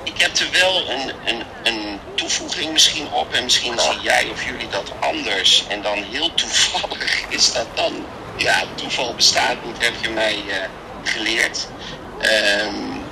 ik 0.05 0.21
heb 0.21 0.37
er 0.37 0.49
wel 0.53 0.91
een, 0.91 1.13
een, 1.25 1.43
een 1.63 2.01
toevoeging 2.15 2.73
misschien 2.73 3.13
op 3.13 3.33
en 3.33 3.45
misschien 3.45 3.79
zie 3.79 4.01
jij 4.01 4.29
of 4.33 4.45
jullie 4.45 4.69
dat 4.69 4.93
anders. 5.01 5.65
En 5.69 5.83
dan 5.83 6.03
heel 6.03 6.35
toevallig 6.35 7.29
is 7.29 7.53
dat 7.53 7.67
dan 7.75 8.07
ja, 8.37 8.63
toeval 8.75 9.15
bestaat 9.15 9.65
niet, 9.65 9.85
heb 9.85 9.95
je 10.01 10.09
mij 10.09 10.43
uh, 10.47 10.55
geleerd. 11.03 11.67
Um, 12.21 13.05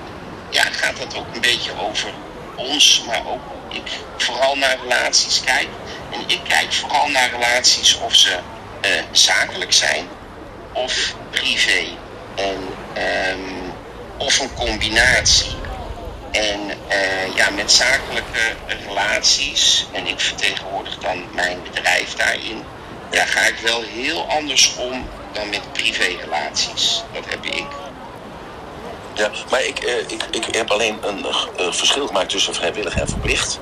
ja, 0.50 0.62
gaat 0.62 0.96
dat 0.96 1.16
ook 1.16 1.34
een 1.34 1.40
beetje 1.40 1.70
over 1.80 2.10
ons, 2.56 3.02
maar 3.06 3.26
ook 3.26 3.42
ik 3.68 3.90
vooral 4.16 4.56
naar 4.56 4.76
relaties 4.82 5.40
kijk. 5.44 5.68
En 6.12 6.20
ik 6.26 6.40
kijk 6.48 6.72
vooral 6.72 7.08
naar 7.08 7.30
relaties 7.30 7.98
of 7.98 8.14
ze 8.14 8.38
uh, 8.84 8.90
zakelijk 9.12 9.72
zijn 9.72 10.08
of 10.72 11.14
privé. 11.30 11.86
En, 12.34 12.68
um, 13.32 13.72
of 14.18 14.40
een 14.40 14.54
combinatie. 14.54 15.58
En 16.30 16.60
uh, 16.88 17.34
ja, 17.36 17.50
met 17.50 17.72
zakelijke 17.72 18.54
relaties, 18.66 19.86
en 19.92 20.06
ik 20.06 20.20
vertegenwoordig 20.20 20.98
dan 20.98 21.24
mijn 21.34 21.58
bedrijf 21.62 22.14
daarin, 22.14 22.64
ja, 23.10 23.24
ga 23.24 23.40
ik 23.40 23.56
wel 23.56 23.82
heel 23.82 24.26
anders 24.28 24.74
om 24.76 25.08
dan 25.32 25.48
met 25.48 25.72
privérelaties. 25.72 27.02
Dat 27.12 27.24
heb 27.26 27.44
ik. 27.44 27.66
Ja, 29.14 29.30
maar 29.50 29.64
ik, 29.64 29.78
eh, 29.78 29.98
ik, 29.98 30.24
ik 30.30 30.54
heb 30.54 30.70
alleen 30.70 30.98
een 31.02 31.18
uh, 31.18 31.72
verschil 31.72 32.06
gemaakt 32.06 32.28
tussen 32.28 32.54
vrijwillig 32.54 32.94
en 32.94 33.08
verplicht. 33.08 33.58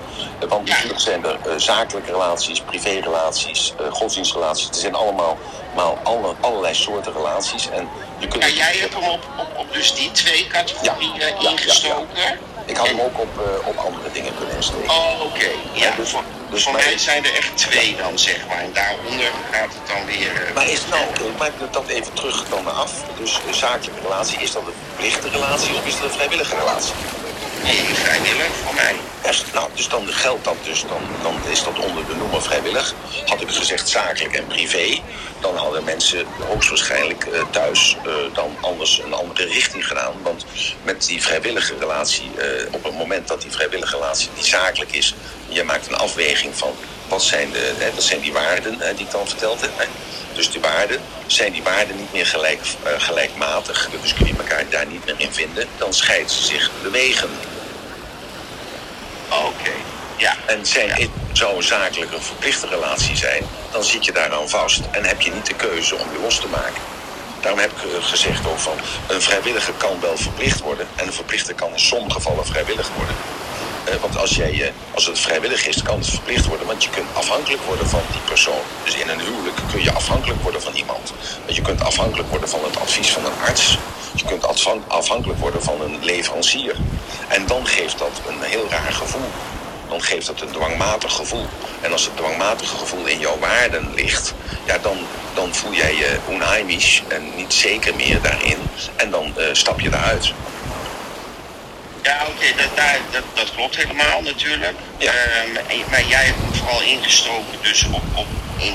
Want 0.48 0.68
natuurlijk 0.68 1.00
zijn 1.00 1.24
er 1.24 1.38
uh, 1.46 1.52
zakelijke 1.56 2.10
relaties, 2.10 2.60
privérelaties, 2.60 3.74
godsdienstrelaties. 3.90 4.68
Er 4.68 4.74
zijn 4.74 4.94
allemaal 4.94 5.38
maar 5.74 5.84
alle, 6.02 6.34
allerlei 6.40 6.74
soorten 6.74 7.12
relaties. 7.12 7.68
En 7.70 7.88
je 8.18 8.28
kunt 8.28 8.44
ja, 8.44 8.50
jij 8.50 8.76
hebt 8.76 8.94
hem 8.94 9.08
op, 9.08 9.26
op, 9.38 9.58
op 9.58 9.72
dus 9.72 9.94
die 9.94 10.10
twee 10.10 10.46
categorieën 10.46 11.34
ja, 11.40 11.50
ingestoken. 11.50 12.06
Ja, 12.14 12.36
ik 12.64 12.76
had 12.76 12.86
hem 12.86 13.00
ook 13.00 13.20
op, 13.20 13.62
op 13.64 13.76
andere 13.76 14.12
dingen 14.12 14.36
kunnen 14.36 14.54
insteken. 14.54 14.90
Oh, 14.90 15.20
oké. 15.20 15.24
Okay. 15.24 15.54
Ja, 15.72 15.94
dus, 15.96 16.14
dus 16.50 16.62
voor 16.62 16.72
mij 16.72 16.98
zijn 16.98 17.24
er 17.24 17.34
echt 17.34 17.56
twee 17.56 17.96
dan, 17.96 18.18
zeg 18.18 18.46
maar. 18.46 18.58
En 18.58 18.72
daaronder 18.72 19.30
gaat 19.50 19.72
het 19.74 19.86
dan 19.88 20.06
weer... 20.06 20.48
Uh, 20.48 20.54
maar 20.54 20.68
is 20.68 20.78
het 20.78 20.88
nou, 20.88 21.02
ik 21.02 21.38
maak 21.38 21.72
dat 21.72 21.86
even 21.86 22.12
terug 22.12 22.48
dan 22.48 22.74
af. 22.74 22.92
Dus 23.18 23.40
een 23.46 23.54
zakelijke 23.54 24.00
relatie, 24.02 24.38
is 24.38 24.52
dat 24.52 24.62
een 24.66 24.72
verplichte 24.86 25.28
relatie 25.28 25.74
of 25.74 25.86
is 25.86 25.94
dat 25.94 26.02
een 26.02 26.10
vrijwillige 26.10 26.56
relatie? 26.56 26.94
Nee, 27.68 27.94
vrijwillig 27.94 28.52
voor 28.64 28.74
mij. 28.74 28.94
Nou, 29.52 29.70
dus 29.74 29.88
dan 29.88 30.06
geldt 30.06 30.44
dat 30.44 30.56
dus, 30.62 30.84
dan, 30.88 31.02
dan 31.22 31.34
is 31.50 31.64
dat 31.64 31.78
onder 31.78 32.06
de 32.06 32.14
noemer 32.14 32.42
vrijwillig. 32.42 32.94
Had 33.26 33.40
ik 33.40 33.50
gezegd 33.50 33.88
zakelijk 33.88 34.34
en 34.34 34.46
privé, 34.46 35.00
dan 35.40 35.56
hadden 35.56 35.84
mensen 35.84 36.26
hoogstwaarschijnlijk 36.46 37.26
uh, 37.26 37.42
thuis 37.50 37.96
uh, 38.06 38.12
dan 38.34 38.56
anders 38.60 39.02
een 39.04 39.12
andere 39.12 39.44
richting 39.44 39.86
gedaan. 39.86 40.12
Want 40.22 40.44
met 40.82 41.06
die 41.06 41.22
vrijwillige 41.22 41.74
relatie, 41.78 42.30
uh, 42.38 42.44
op 42.72 42.84
het 42.84 42.94
moment 42.94 43.28
dat 43.28 43.42
die 43.42 43.50
vrijwillige 43.50 43.96
relatie 43.96 44.28
die 44.34 44.44
zakelijk 44.44 44.92
is, 44.92 45.14
je 45.48 45.64
maakt 45.64 45.86
een 45.86 45.96
afweging 45.96 46.56
van 46.56 46.74
wat 47.08 47.22
zijn 47.22 47.50
de, 47.50 47.74
hè, 47.78 47.90
dat 47.94 48.04
zijn 48.04 48.20
die 48.20 48.32
waarden 48.32 48.78
hè, 48.78 48.94
die 48.94 49.04
ik 49.04 49.10
dan 49.10 49.28
verteld 49.28 49.60
heb. 49.60 49.88
Dus 50.32 50.50
die 50.50 50.60
waarden, 50.60 51.00
zijn 51.26 51.52
die 51.52 51.62
waarden 51.62 51.96
niet 51.96 52.12
meer 52.12 52.26
gelijk, 52.26 52.60
gelijkmatig, 52.98 53.88
dus 54.02 54.14
kun 54.14 54.26
je 54.26 54.34
elkaar 54.38 54.64
daar 54.70 54.86
niet 54.86 55.04
meer 55.04 55.14
in 55.18 55.32
vinden, 55.32 55.68
dan 55.78 55.94
scheiden 55.94 56.30
ze 56.30 56.42
zich 56.42 56.70
de 56.82 56.90
wegen. 56.90 57.30
Oké, 59.28 59.46
okay. 59.46 59.80
ja. 60.16 60.34
En 60.46 60.66
zijn, 60.66 60.88
ja. 61.00 61.06
zou 61.32 61.56
een 61.56 61.62
zakelijk 61.62 62.12
een 62.12 62.22
verplichte 62.22 62.66
relatie 62.66 63.16
zijn, 63.16 63.42
dan 63.70 63.84
zit 63.84 64.04
je 64.04 64.12
daaraan 64.12 64.48
vast 64.48 64.80
en 64.90 65.04
heb 65.04 65.20
je 65.20 65.32
niet 65.32 65.46
de 65.46 65.54
keuze 65.54 65.96
om 65.96 66.12
je 66.12 66.18
los 66.20 66.40
te 66.40 66.48
maken. 66.48 66.82
Daarom 67.40 67.60
heb 67.60 67.70
ik 67.70 67.78
gezegd 68.00 68.46
ook 68.46 68.58
van 68.58 68.76
een 69.08 69.22
vrijwillige 69.22 69.72
kan 69.76 70.00
wel 70.00 70.16
verplicht 70.16 70.60
worden 70.60 70.88
en 70.96 71.06
een 71.06 71.12
verplichte 71.12 71.54
kan 71.54 71.72
in 71.72 71.80
sommige 71.80 72.12
gevallen 72.12 72.46
vrijwillig 72.46 72.90
worden. 72.96 73.14
Want 74.00 74.16
als, 74.16 74.36
jij, 74.36 74.72
als 74.94 75.06
het 75.06 75.18
vrijwillig 75.18 75.66
is, 75.66 75.82
kan 75.82 75.98
het 75.98 76.08
verplicht 76.08 76.46
worden. 76.46 76.66
Want 76.66 76.84
je 76.84 76.90
kunt 76.90 77.06
afhankelijk 77.14 77.62
worden 77.62 77.88
van 77.88 78.00
die 78.12 78.20
persoon. 78.20 78.62
Dus 78.84 78.94
in 78.94 79.08
een 79.08 79.20
huwelijk 79.20 79.56
kun 79.70 79.82
je 79.82 79.92
afhankelijk 79.92 80.42
worden 80.42 80.62
van 80.62 80.74
iemand. 80.74 81.12
Je 81.46 81.62
kunt 81.62 81.82
afhankelijk 81.82 82.28
worden 82.28 82.48
van 82.48 82.60
het 82.64 82.80
advies 82.80 83.10
van 83.10 83.24
een 83.24 83.38
arts. 83.46 83.78
Je 84.14 84.24
kunt 84.24 84.46
afhankelijk 84.88 85.38
worden 85.38 85.62
van 85.62 85.80
een 85.80 85.98
leverancier. 86.04 86.76
En 87.28 87.46
dan 87.46 87.66
geeft 87.66 87.98
dat 87.98 88.20
een 88.28 88.42
heel 88.42 88.66
raar 88.70 88.92
gevoel. 88.92 89.30
Dan 89.88 90.02
geeft 90.02 90.26
dat 90.26 90.40
een 90.40 90.50
dwangmatig 90.50 91.12
gevoel. 91.12 91.46
En 91.80 91.92
als 91.92 92.04
het 92.04 92.16
dwangmatige 92.16 92.76
gevoel 92.76 93.06
in 93.06 93.18
jouw 93.18 93.38
waarden 93.38 93.94
ligt, 93.94 94.34
ja, 94.66 94.78
dan, 94.78 94.96
dan 95.34 95.54
voel 95.54 95.72
jij 95.72 95.94
je 95.94 96.18
onheimisch 96.26 97.02
en 97.08 97.22
niet 97.36 97.52
zeker 97.52 97.94
meer 97.94 98.20
daarin. 98.22 98.58
En 98.96 99.10
dan 99.10 99.32
uh, 99.38 99.44
stap 99.52 99.80
je 99.80 99.88
eruit. 99.88 100.32
Ja, 102.08 102.16
oké, 102.20 102.30
okay, 102.30 102.54
dat, 102.56 102.76
dat, 103.10 103.22
dat, 103.34 103.54
klopt 103.54 103.76
helemaal 103.76 104.22
natuurlijk. 104.22 104.76
Ja. 104.98 105.12
Um, 105.44 105.90
maar 105.90 106.04
jij 106.04 106.24
hebt 106.24 106.56
vooral 106.56 106.82
ingestoken 106.82 107.58
dus 107.62 107.84
op, 107.84 108.02
op 108.14 108.26
in 108.56 108.74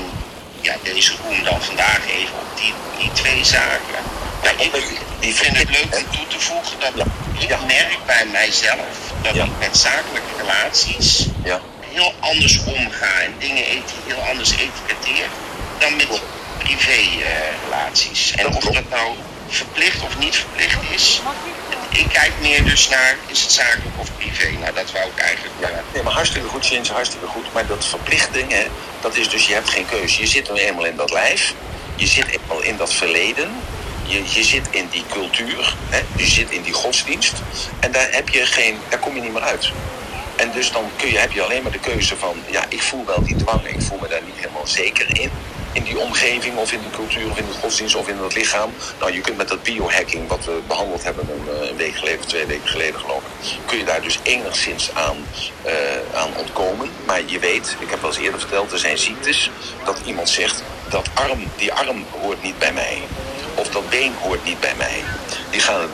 ja, 0.60 0.74
deze 0.82 1.12
room 1.22 1.42
dan 1.44 1.62
vandaag 1.62 2.00
even 2.08 2.34
op 2.34 2.58
die, 2.60 2.74
die 2.98 3.12
twee 3.12 3.44
zaken. 3.44 4.02
Maar 4.42 4.54
ja, 4.58 4.64
ik, 4.64 4.74
ik 5.20 5.34
vind 5.34 5.56
het 5.58 5.70
leuk 5.70 5.96
om 5.96 6.10
toe 6.10 6.26
te 6.26 6.40
voegen 6.40 6.80
dat 6.80 6.92
ja. 6.94 7.04
ik 7.38 7.48
ja. 7.48 7.58
merk 7.66 7.98
bij 8.06 8.26
mijzelf 8.32 8.86
dat 9.22 9.34
ik 9.34 9.58
met 9.58 9.76
zakelijke 9.76 10.36
relaties 10.38 11.26
heel 11.94 12.14
anders 12.20 12.64
omga 12.64 13.20
en 13.20 13.34
dingen 13.38 13.64
heel 14.06 14.22
anders 14.30 14.50
etiketteer 14.50 15.28
dan 15.78 15.96
met 15.96 16.20
privé 16.58 17.00
uh, 17.18 17.26
relaties. 17.64 18.32
En 18.32 18.46
of 18.46 18.64
dat 18.64 18.88
nou 18.90 19.14
verplicht 19.48 20.02
of 20.02 20.18
niet 20.18 20.36
verplicht 20.36 20.78
is. 20.90 21.20
Ik 21.94 22.08
kijk 22.08 22.32
meer 22.40 22.64
dus 22.64 22.88
naar, 22.88 23.16
is 23.26 23.42
het 23.42 23.50
zakelijk 23.52 23.98
of 23.98 24.08
privé? 24.16 24.50
Nou, 24.60 24.74
dat 24.74 24.92
wou 24.92 25.06
ik 25.08 25.18
eigenlijk... 25.18 25.54
Ja, 25.60 25.70
nee, 25.92 26.02
maar 26.02 26.12
hartstikke 26.12 26.48
goed, 26.48 26.64
Sins, 26.64 26.90
hartstikke 26.90 27.26
goed. 27.26 27.52
Maar 27.52 27.66
dat 27.66 27.86
verplichting, 27.86 28.52
hè, 28.52 28.64
dat 29.00 29.16
is 29.16 29.28
dus, 29.28 29.46
je 29.46 29.54
hebt 29.54 29.68
geen 29.68 29.86
keuze. 29.86 30.20
Je 30.20 30.26
zit 30.26 30.52
nu 30.52 30.60
eenmaal 30.60 30.84
in 30.84 30.96
dat 30.96 31.12
lijf. 31.12 31.54
Je 31.96 32.06
zit 32.06 32.26
eenmaal 32.26 32.62
in 32.62 32.76
dat 32.76 32.92
verleden. 32.92 33.50
Je, 34.06 34.22
je 34.28 34.44
zit 34.44 34.68
in 34.70 34.88
die 34.90 35.04
cultuur. 35.10 35.76
Hè, 35.88 36.00
je 36.16 36.26
zit 36.26 36.50
in 36.50 36.62
die 36.62 36.72
godsdienst. 36.72 37.32
En 37.80 37.92
daar, 37.92 38.08
heb 38.10 38.28
je 38.28 38.46
geen, 38.46 38.78
daar 38.88 38.98
kom 38.98 39.14
je 39.14 39.20
niet 39.20 39.32
meer 39.32 39.42
uit. 39.42 39.72
En 40.36 40.50
dus 40.54 40.72
dan 40.72 40.90
kun 40.96 41.10
je, 41.10 41.18
heb 41.18 41.32
je 41.32 41.42
alleen 41.42 41.62
maar 41.62 41.72
de 41.72 41.78
keuze 41.78 42.16
van... 42.16 42.36
ja, 42.50 42.64
ik 42.68 42.82
voel 42.82 43.04
wel 43.06 43.24
die 43.24 43.36
dwang. 43.36 43.66
Ik 43.66 43.82
voel 43.82 43.98
me 44.00 44.08
daar 44.08 44.22
niet 44.24 44.36
helemaal 44.36 44.66
zeker 44.66 45.20
in 45.20 45.30
in 45.74 45.82
die 45.82 45.98
omgeving 45.98 46.56
of 46.56 46.72
in 46.72 46.80
de 46.82 46.96
cultuur 46.96 47.30
of 47.30 47.38
in 47.38 47.46
de 47.46 47.58
godsdienst 47.60 47.94
of 47.94 48.08
in 48.08 48.16
het 48.18 48.34
lichaam. 48.34 48.70
Nou, 49.00 49.12
je 49.12 49.20
kunt 49.20 49.36
met 49.36 49.48
dat 49.48 49.62
biohacking 49.62 50.28
wat 50.28 50.44
we 50.44 50.60
behandeld 50.66 51.04
hebben 51.04 51.28
een, 51.30 51.68
een 51.68 51.76
week 51.76 51.94
geleden, 51.94 52.26
twee 52.26 52.46
weken 52.46 52.68
geleden 52.68 53.00
geloof 53.00 53.22
ik, 53.22 53.56
kun 53.66 53.78
je 53.78 53.84
daar 53.84 54.02
dus 54.02 54.18
enigszins 54.22 54.90
aan, 54.94 55.16
uh, 55.66 55.72
aan 56.14 56.36
ontkomen. 56.36 56.90
Maar 57.06 57.20
je 57.26 57.38
weet, 57.38 57.76
ik 57.80 57.90
heb 57.90 58.00
wel 58.00 58.10
eens 58.10 58.18
eerder 58.18 58.40
verteld, 58.40 58.72
er 58.72 58.78
zijn 58.78 58.98
ziektes 58.98 59.50
dat 59.84 60.00
iemand 60.04 60.28
zegt 60.28 60.62
dat 60.88 61.08
arm, 61.14 61.44
die 61.56 61.72
arm 61.72 62.04
hoort 62.20 62.42
niet 62.42 62.58
bij 62.58 62.72
mij. 62.72 63.02
Of 63.54 63.68
dat 63.68 63.90
been 63.90 64.12
hoort 64.20 64.44
niet 64.44 64.60
bij 64.60 64.74
mij. 64.76 65.02
Die 65.54 65.62
gaan 65.62 65.88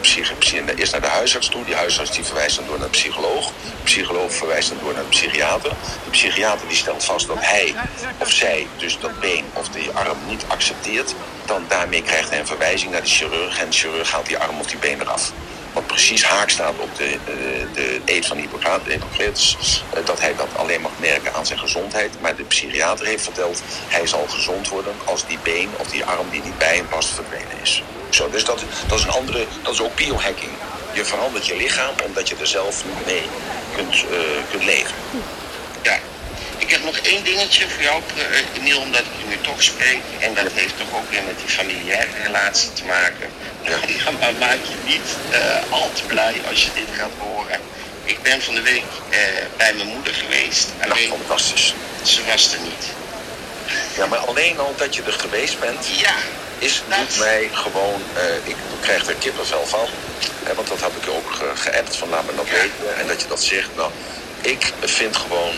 eerst 0.76 0.92
naar 0.92 1.00
de 1.00 1.06
huisarts 1.06 1.48
toe. 1.48 1.64
Die 1.64 1.74
huisarts 1.74 2.10
die 2.10 2.24
verwijst 2.24 2.56
dan 2.56 2.66
door 2.66 2.78
naar 2.78 2.90
de 2.90 2.98
psycholoog. 2.98 3.46
De 3.46 3.82
psycholoog 3.84 4.32
verwijst 4.32 4.68
dan 4.68 4.78
door 4.82 4.92
naar 4.92 5.02
de 5.02 5.08
psychiater. 5.08 5.70
De 6.04 6.10
psychiater 6.10 6.68
die 6.68 6.76
stelt 6.76 7.04
vast 7.04 7.26
dat 7.26 7.36
hij 7.40 7.74
of 8.18 8.30
zij 8.30 8.66
dus 8.76 8.98
dat 8.98 9.20
been 9.20 9.44
of 9.52 9.68
die 9.68 9.90
arm 9.90 10.18
niet 10.28 10.44
accepteert. 10.46 11.14
Dan 11.46 11.64
daarmee 11.68 12.02
krijgt 12.02 12.30
hij 12.30 12.38
een 12.38 12.46
verwijzing 12.46 12.90
naar 12.92 13.02
de 13.02 13.08
chirurg. 13.08 13.58
En 13.58 13.70
de 13.70 13.76
chirurg 13.76 14.10
haalt 14.10 14.26
die 14.26 14.38
arm 14.38 14.58
of 14.58 14.66
die 14.66 14.78
been 14.78 15.00
eraf. 15.00 15.32
wat 15.72 15.86
precies 15.86 16.24
haak 16.24 16.50
staat 16.50 16.74
op 16.78 16.96
de, 16.96 17.10
uh, 17.10 17.74
de 17.74 18.00
eet 18.04 18.26
van 18.26 18.36
Hippocrates, 18.36 19.56
uh, 19.94 20.06
dat 20.06 20.20
hij 20.20 20.34
dat 20.36 20.48
alleen 20.56 20.80
mag 20.80 20.92
merken 20.98 21.34
aan 21.34 21.46
zijn 21.46 21.58
gezondheid. 21.58 22.20
Maar 22.20 22.36
de 22.36 22.44
psychiater 22.44 23.06
heeft 23.06 23.24
verteld, 23.24 23.62
hij 23.88 24.06
zal 24.06 24.26
gezond 24.28 24.68
worden 24.68 24.94
als 25.04 25.26
die 25.26 25.38
been 25.42 25.68
of 25.76 25.86
die 25.86 26.04
arm 26.04 26.30
die 26.30 26.42
niet 26.42 26.58
bij 26.58 26.76
hem 26.76 26.88
past 26.88 27.08
verdwenen 27.08 27.60
is. 27.62 27.82
Zo, 28.10 28.30
dus 28.30 28.44
dat, 28.44 28.62
dat 28.86 28.98
is 28.98 29.04
een 29.04 29.10
andere, 29.10 29.46
dat 29.62 29.72
is 29.72 29.80
ook 29.80 29.94
biohacking. 29.94 30.50
Je 30.92 31.04
verandert 31.04 31.46
je 31.46 31.56
lichaam 31.56 31.94
omdat 32.04 32.28
je 32.28 32.36
er 32.40 32.46
zelf 32.46 32.84
niet 32.84 33.06
mee 33.06 33.22
kunt, 33.76 33.94
uh, 33.94 34.18
kunt 34.50 34.64
leven. 34.64 34.94
Ja, 35.82 35.98
ik 36.58 36.70
heb 36.70 36.84
nog 36.84 36.96
één 36.96 37.24
dingetje 37.24 37.68
voor 37.68 37.82
jou, 37.82 38.02
Emiel, 38.56 38.80
omdat 38.80 39.00
ik 39.00 39.06
je 39.22 39.28
nu 39.28 39.36
toch 39.40 39.62
spreek. 39.62 40.02
En 40.18 40.34
dat 40.34 40.52
heeft 40.52 40.76
toch 40.76 40.98
ook 40.98 41.10
weer 41.10 41.22
met 41.22 41.38
die 41.38 41.48
familiaire 41.48 42.22
relatie 42.22 42.72
te 42.72 42.84
maken. 42.84 43.28
Ja. 43.62 43.78
maar 44.20 44.32
maak 44.38 44.58
je 44.62 44.74
niet 44.84 45.08
uh, 45.30 45.72
al 45.72 45.90
te 45.92 46.02
blij 46.02 46.34
als 46.48 46.64
je 46.64 46.70
dit 46.74 46.88
gaat 46.98 47.10
horen. 47.18 47.60
Ik 48.04 48.22
ben 48.22 48.42
van 48.42 48.54
de 48.54 48.62
week 48.62 48.84
uh, 49.10 49.18
bij 49.56 49.74
mijn 49.74 49.88
moeder 49.88 50.14
geweest. 50.14 50.68
Alleen, 50.88 51.08
fantastisch. 51.08 51.74
Ze 52.02 52.24
was 52.24 52.52
er 52.52 52.60
niet. 52.60 52.84
Ja, 53.96 54.06
maar 54.06 54.18
alleen 54.18 54.58
al 54.58 54.74
dat 54.76 54.94
je 54.94 55.02
er 55.02 55.12
geweest 55.12 55.60
bent, 55.60 55.86
ja, 55.86 56.14
is, 56.60 56.82
doet 56.88 57.18
mij 57.18 57.48
gewoon, 57.52 58.02
uh, 58.16 58.48
ik 58.48 58.56
krijg 58.80 59.06
er 59.06 59.14
kippenvel 59.14 59.66
van. 59.66 59.86
Hè, 60.44 60.54
want 60.54 60.68
dat 60.68 60.80
heb 60.80 60.92
ik 61.02 61.08
ook 61.08 61.30
ge 61.30 61.50
geappt 61.54 61.96
van 61.96 62.08
laat 62.08 62.26
me 62.26 62.34
dat 62.36 62.48
weten. 62.48 62.96
En 63.00 63.06
dat 63.06 63.20
je 63.20 63.28
dat 63.28 63.42
zegt, 63.42 63.68
nou, 63.76 63.90
ik 64.40 64.72
vind 64.80 65.16
gewoon 65.16 65.54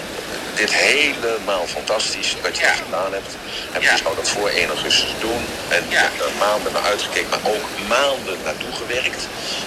dit 0.54 0.72
helemaal 0.74 1.66
fantastisch 1.66 2.36
dat 2.42 2.56
je 2.56 2.62
ja. 2.62 2.68
dat 2.68 2.82
gedaan 2.84 3.12
hebt. 3.12 3.32
En 3.72 3.80
ja. 3.80 3.90
je 3.90 3.98
zou 4.02 4.16
dat 4.16 4.28
voor 4.28 4.48
1 4.48 4.68
augustus 4.68 5.10
doen. 5.20 5.44
En 5.68 5.84
ja. 5.88 6.00
hebt 6.00 6.20
er 6.20 6.30
maanden 6.38 6.72
naar 6.72 6.82
uitgekeken, 6.82 7.30
maar 7.30 7.52
ook 7.52 7.66
maanden 7.88 8.38
naartoe 8.44 8.72
gewerkt. 8.72 9.22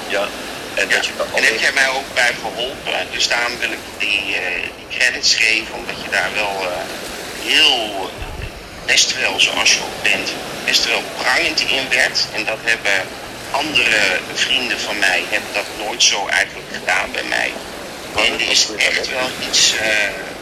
Ja. 0.07 0.27
En, 0.75 0.87
ja. 0.89 0.95
dat 0.95 1.05
je 1.05 1.11
alleen... 1.17 1.43
en 1.43 1.43
heb 1.43 1.59
jij 1.59 1.71
mij 1.71 1.89
ook 1.89 2.13
bij 2.13 2.33
geholpen. 2.41 3.07
Dus 3.11 3.27
daarom 3.27 3.57
wil 3.59 3.71
ik 3.71 3.83
die, 3.97 4.23
uh, 4.29 4.37
die 4.77 4.97
credits 4.97 5.35
geven, 5.35 5.75
omdat 5.75 5.95
je 6.03 6.09
daar 6.09 6.31
wel 6.33 6.55
uh, 6.61 6.69
heel, 7.41 8.09
best 8.85 9.19
wel 9.19 9.39
zoals 9.39 9.73
je 9.73 9.79
ook 9.79 10.03
bent, 10.03 10.29
best 10.65 10.85
wel 10.85 11.03
prangend 11.17 11.59
in 11.59 11.89
werd. 11.89 12.27
En 12.33 12.45
dat 12.45 12.57
hebben 12.61 13.07
andere 13.51 14.19
vrienden 14.33 14.79
van 14.79 14.99
mij 14.99 15.23
hebben 15.29 15.49
dat 15.53 15.85
nooit 15.85 16.03
zo 16.03 16.27
eigenlijk 16.27 16.67
gedaan 16.71 17.11
bij 17.11 17.23
mij. 17.23 17.51
En 18.15 18.33
er 18.33 18.49
is 18.49 18.67
echt 18.77 19.09
wel 19.09 19.29
iets 19.49 19.73
uh, 19.73 19.79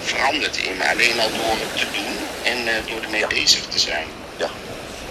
veranderd 0.03 0.57
in 0.57 0.77
me. 0.77 0.89
Alleen 0.89 1.19
al 1.19 1.29
door 1.29 1.57
het 1.59 1.77
te 1.77 1.85
doen 1.91 2.17
en 2.43 2.57
uh, 2.67 2.73
door 2.87 3.03
ermee 3.03 3.19
ja. 3.19 3.27
bezig 3.27 3.61
te 3.69 3.79
zijn. 3.79 4.07
Ja. 4.37 4.49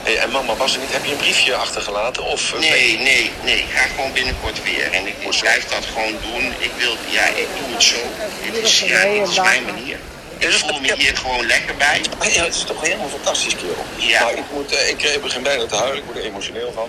Hey, 0.02 0.18
en 0.18 0.30
mama, 0.30 0.54
was 0.54 0.74
er 0.74 0.80
niet, 0.80 0.92
heb 0.92 1.04
je 1.04 1.10
een 1.10 1.16
briefje 1.16 1.54
achtergelaten? 1.54 2.24
Of, 2.24 2.52
uh, 2.52 2.60
nee, 2.60 2.98
nee, 2.98 3.30
nee. 3.42 3.58
Ik 3.58 3.66
ga 3.74 3.82
gewoon 3.94 4.12
binnenkort 4.12 4.62
weer. 4.62 4.92
En 4.92 5.06
ik, 5.06 5.14
ik 5.18 5.40
blijf 5.40 5.64
dat 5.64 5.84
gewoon 5.94 6.16
doen. 6.22 6.52
Ik 6.58 6.70
wil, 6.78 6.96
ja, 7.08 7.26
ik 7.26 7.46
doe 7.58 7.72
het 7.74 7.82
zo. 7.82 7.96
Het 8.18 8.56
is, 8.56 8.80
ja, 8.80 9.02
dit 9.02 9.28
is 9.28 9.36
mijn 9.36 9.64
manier. 9.64 9.98
Ik 10.43 10.51
voel 10.51 10.80
me 10.80 10.95
hier 10.97 11.16
gewoon 11.16 11.47
lekker 11.47 11.76
bij. 11.76 12.01
Ja, 12.32 12.45
het 12.45 12.55
is 12.55 12.64
toch 12.64 12.80
helemaal 12.80 13.09
fantastisch, 13.09 13.57
kerel. 13.57 13.84
Ja. 13.97 14.20
Nou, 14.20 14.36
ik, 14.36 14.45
moet, 14.53 14.72
uh, 14.72 14.88
ik 14.88 15.22
begin 15.22 15.43
bijna 15.43 15.66
te 15.66 15.76
huilen, 15.76 15.99
ik 15.99 16.05
word 16.05 16.16
er 16.16 16.24
emotioneel 16.24 16.72
van. 16.72 16.88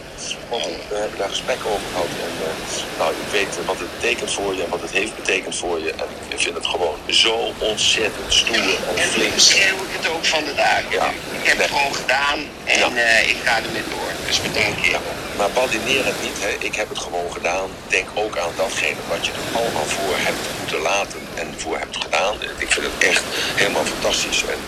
We 0.61 0.95
hebben 0.95 1.17
daar 1.17 1.29
gesprekken 1.29 1.69
over 1.69 1.87
gehad. 1.91 2.05
En 2.27 2.33
uh, 2.41 2.99
nou, 2.99 3.11
ik 3.11 3.31
weet 3.31 3.65
wat 3.65 3.79
het 3.79 3.91
betekent 3.99 4.31
voor 4.31 4.55
je 4.55 4.63
en 4.63 4.69
wat 4.69 4.81
het 4.81 4.91
heeft 4.91 5.15
betekend 5.15 5.55
voor 5.55 5.79
je. 5.79 5.91
En 5.91 6.07
ik 6.27 6.39
vind 6.39 6.55
het 6.55 6.65
gewoon 6.65 6.97
zo 7.07 7.53
ontzettend 7.57 8.33
stoer 8.33 8.77
en 8.95 9.07
flink. 9.13 9.33
En 9.33 9.41
schreeuw 9.41 9.75
ik 9.75 9.93
het 9.99 10.07
ook 10.09 10.25
van 10.25 10.43
de 10.43 10.55
dagen. 10.55 10.91
Ja. 10.91 11.09
Ik 11.41 11.47
heb 11.47 11.57
het 11.57 11.67
gewoon 11.67 11.95
gedaan 11.95 12.39
en 12.63 12.79
ja. 12.79 12.89
uh, 12.89 13.29
ik 13.29 13.37
ga 13.43 13.55
ermee 13.55 13.83
door. 13.89 14.11
Dus 14.27 14.41
bedankt 14.41 14.85
je. 14.85 14.91
Ja. 14.91 14.99
Maar 15.37 15.51
badineer 15.51 16.05
het 16.05 16.21
niet, 16.21 16.37
hè. 16.39 16.51
ik 16.59 16.75
heb 16.75 16.89
het 16.89 16.99
gewoon 16.99 17.31
gedaan. 17.31 17.69
Denk 17.87 18.07
ook 18.13 18.37
aan 18.37 18.51
datgene 18.55 19.01
wat 19.09 19.25
je 19.25 19.31
er 19.31 19.57
allemaal 19.59 19.85
voor 19.85 20.15
hebt 20.17 20.43
moeten 20.59 20.81
laten 20.81 21.19
en 21.35 21.53
voor 21.57 21.77
hebt 21.77 21.97
gedaan. 21.97 22.35
Ik 22.57 22.71
vind 22.71 22.85
het 22.85 23.09
echt 23.09 23.23
helemaal 23.55 23.85
fantastisch. 23.85 24.43
En 24.53 24.59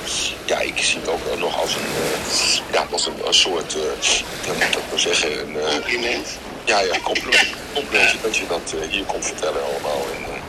ja, 0.46 0.60
ik 0.60 0.78
zie 0.78 1.00
het 1.00 1.10
ook 1.10 1.40
nog 1.40 1.62
als 1.62 1.76
een, 1.76 1.90
een, 3.08 3.28
een 3.28 3.34
soort, 3.34 3.76
uh, 3.76 3.82
moet 4.48 4.64
ik 4.64 4.90
maar 4.90 5.00
zeggen, 5.00 5.40
een... 5.42 5.56
Uh, 5.56 5.64
compliment. 5.74 6.28
Ja, 6.66 6.80
ja, 6.80 7.00
compliment. 7.04 7.48
complimentje 7.74 8.18
dat 8.22 8.38
je 8.38 8.48
dat 8.48 8.76
hier 8.90 9.04
komt 9.04 9.26
vertellen 9.26 9.64
allemaal. 9.64 10.06
En, 10.16 10.42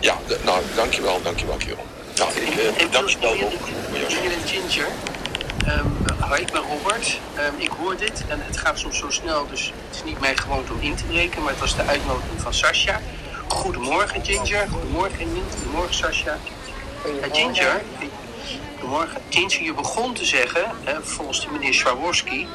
ja, 0.00 0.18
nou, 0.44 0.62
dankjewel, 0.74 1.22
dankjewel, 1.22 1.56
kerel. 1.56 1.86
Nou, 2.16 2.30
ik 2.76 2.92
dank 2.92 3.08
je 3.08 3.18
wel 3.20 3.36
voor 3.88 3.98
jouw 3.98 4.08
Ginger. 4.46 4.88
Um, 5.68 5.96
hoi, 6.20 6.40
ik 6.40 6.52
ben 6.52 6.62
Robert. 6.62 7.18
Um, 7.38 7.54
ik 7.60 7.70
hoor 7.70 7.96
dit 7.96 8.24
en 8.28 8.40
het 8.42 8.56
gaat 8.56 8.78
soms 8.78 8.98
zo 8.98 9.10
snel, 9.10 9.46
dus 9.50 9.72
het 9.86 9.96
is 9.96 10.04
niet 10.04 10.20
mijn 10.20 10.38
gewoonte 10.38 10.72
om 10.72 10.80
in 10.80 10.94
te 10.94 11.04
breken, 11.04 11.42
maar 11.42 11.50
het 11.50 11.60
was 11.60 11.76
de 11.76 11.82
uitnodiging 11.82 12.40
van 12.40 12.54
Sascha. 12.54 13.00
Goedemorgen 13.48 14.24
Ginger, 14.24 14.68
goedemorgen 14.70 15.18
Emil, 15.18 15.42
goedemorgen 15.56 15.94
Sascha. 15.94 16.38
Uh, 17.06 17.12
Ginger, 17.32 17.82
goedemorgen. 18.88 19.64
Je 19.64 19.74
begon 19.74 20.14
te 20.14 20.24
zeggen, 20.24 20.70
uh, 20.84 20.98
volgens 21.00 21.40
de 21.40 21.50
meneer 21.50 21.74
Swarovski, 21.74 22.48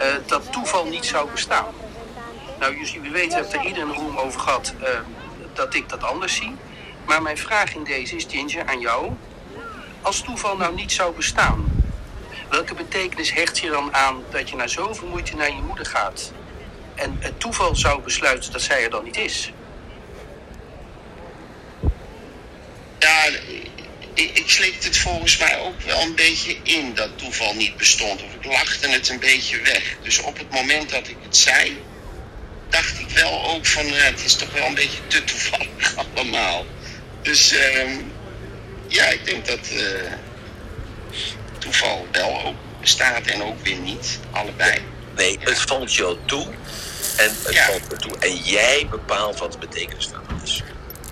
uh, 0.00 0.06
dat 0.26 0.52
toeval 0.52 0.84
niet 0.84 1.04
zou 1.04 1.30
bestaan. 1.30 1.66
Nou, 2.58 2.84
jullie 2.84 3.10
weten, 3.10 3.38
heb 3.38 3.52
er 3.52 3.66
ieder 3.66 3.82
een 3.82 3.94
room 3.94 4.16
over 4.16 4.40
gehad 4.40 4.74
dat 5.52 5.74
ik 5.74 5.88
dat 5.88 6.04
anders 6.04 6.36
zie. 6.36 6.54
Maar 7.06 7.22
mijn 7.22 7.38
vraag 7.38 7.74
in 7.74 7.84
deze 7.84 8.16
is, 8.16 8.26
Ginger, 8.28 8.66
aan 8.66 8.80
jou. 8.80 9.12
Als 10.02 10.20
toeval 10.20 10.56
nou 10.56 10.74
niet 10.74 10.92
zou 10.92 11.14
bestaan, 11.14 11.64
welke 12.50 12.74
betekenis 12.74 13.32
hecht 13.32 13.58
je 13.58 13.70
dan 13.70 13.94
aan 13.94 14.22
dat 14.30 14.50
je 14.50 14.56
na 14.56 14.66
zoveel 14.66 15.08
moeite 15.08 15.36
naar 15.36 15.50
je 15.50 15.62
moeder 15.62 15.86
gaat 15.86 16.32
en 16.94 17.16
het 17.20 17.40
toeval 17.40 17.76
zou 17.76 18.02
besluiten 18.02 18.52
dat 18.52 18.62
zij 18.62 18.84
er 18.84 18.90
dan 18.90 19.04
niet 19.04 19.16
is? 19.16 19.52
Ja, 22.98 23.30
ik, 24.18 24.38
ik 24.38 24.50
sleepte 24.50 24.86
het 24.86 24.96
volgens 24.96 25.36
mij 25.36 25.58
ook 25.58 25.80
wel 25.80 26.00
een 26.00 26.14
beetje 26.14 26.56
in 26.62 26.94
dat 26.94 27.18
toeval 27.18 27.54
niet 27.54 27.76
bestond. 27.76 28.22
Of 28.22 28.34
ik 28.34 28.44
lachte 28.44 28.88
het 28.88 29.08
een 29.08 29.18
beetje 29.18 29.60
weg. 29.60 29.96
Dus 30.02 30.18
op 30.18 30.38
het 30.38 30.50
moment 30.50 30.90
dat 30.90 31.08
ik 31.08 31.16
het 31.22 31.36
zei, 31.36 31.82
dacht 32.68 32.98
ik 32.98 33.08
wel 33.08 33.44
ook 33.44 33.66
van 33.66 33.86
uh, 33.86 34.02
het 34.02 34.24
is 34.24 34.34
toch 34.34 34.52
wel 34.52 34.66
een 34.66 34.74
beetje 34.74 35.06
te 35.06 35.24
toevallig 35.24 35.94
allemaal. 36.14 36.66
Dus 37.22 37.52
uh, 37.52 37.90
ja, 38.88 39.04
ik 39.04 39.24
denk 39.24 39.46
dat 39.46 39.70
uh, 39.72 40.12
toeval 41.58 42.06
wel 42.12 42.44
ook 42.44 42.56
bestaat 42.80 43.26
en 43.26 43.42
ook 43.42 43.64
weer 43.64 43.78
niet. 43.78 44.18
Allebei. 44.30 44.82
Nee, 45.16 45.38
ja. 45.40 45.50
het 45.50 45.60
valt 45.60 45.94
jou 45.94 46.18
toe 46.26 46.46
en 47.16 47.36
het 47.42 47.54
ja. 47.54 47.64
valt 47.66 47.88
me 47.88 47.96
toe. 47.96 48.18
En 48.18 48.36
jij 48.36 48.86
bepaalt 48.90 49.38
wat 49.38 49.52
de 49.52 49.58
betekenis. 49.58 50.08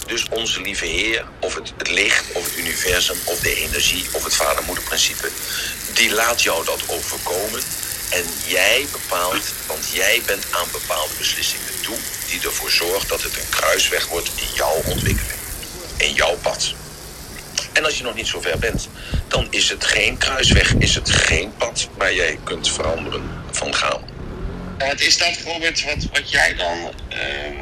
Dus 0.06 0.26
onze 0.30 0.60
lieve 0.60 0.86
Heer, 0.86 1.24
of 1.40 1.54
het, 1.54 1.72
het 1.76 1.90
licht, 1.90 2.32
of 2.32 2.44
het 2.44 2.56
universum, 2.56 3.16
of 3.24 3.38
de 3.38 3.54
energie, 3.54 4.04
of 4.12 4.24
het 4.24 4.34
vader-moeder-principe, 4.34 5.28
die 5.94 6.12
laat 6.12 6.42
jou 6.42 6.64
dat 6.64 6.82
overkomen. 6.86 7.60
En 8.10 8.24
jij 8.46 8.86
bepaalt, 8.92 9.52
want 9.66 9.88
jij 9.92 10.22
bent 10.26 10.46
aan 10.50 10.68
bepaalde 10.72 11.12
beslissingen 11.18 11.80
toe, 11.82 11.96
die 12.26 12.40
ervoor 12.42 12.70
zorgt 12.70 13.08
dat 13.08 13.22
het 13.22 13.36
een 13.36 13.48
kruisweg 13.48 14.06
wordt 14.06 14.30
in 14.36 14.54
jouw 14.54 14.82
ontwikkeling, 14.84 15.40
in 15.96 16.12
jouw 16.12 16.36
pad. 16.36 16.74
En 17.72 17.84
als 17.84 17.98
je 17.98 18.04
nog 18.04 18.14
niet 18.14 18.26
zo 18.26 18.40
ver 18.40 18.58
bent, 18.58 18.88
dan 19.28 19.46
is 19.50 19.68
het 19.68 19.84
geen 19.84 20.18
kruisweg, 20.18 20.74
is 20.74 20.94
het 20.94 21.10
geen 21.10 21.56
pad 21.56 21.88
waar 21.96 22.14
jij 22.14 22.38
kunt 22.44 22.68
veranderen 22.68 23.30
van 23.50 23.74
gaan. 23.74 24.02
Wat 24.78 25.00
is 25.00 25.18
dat, 25.18 25.38
Robert, 25.44 25.84
wat, 25.84 26.06
wat 26.12 26.30
jij 26.30 26.54
dan 26.54 26.92
uh, 27.12 27.60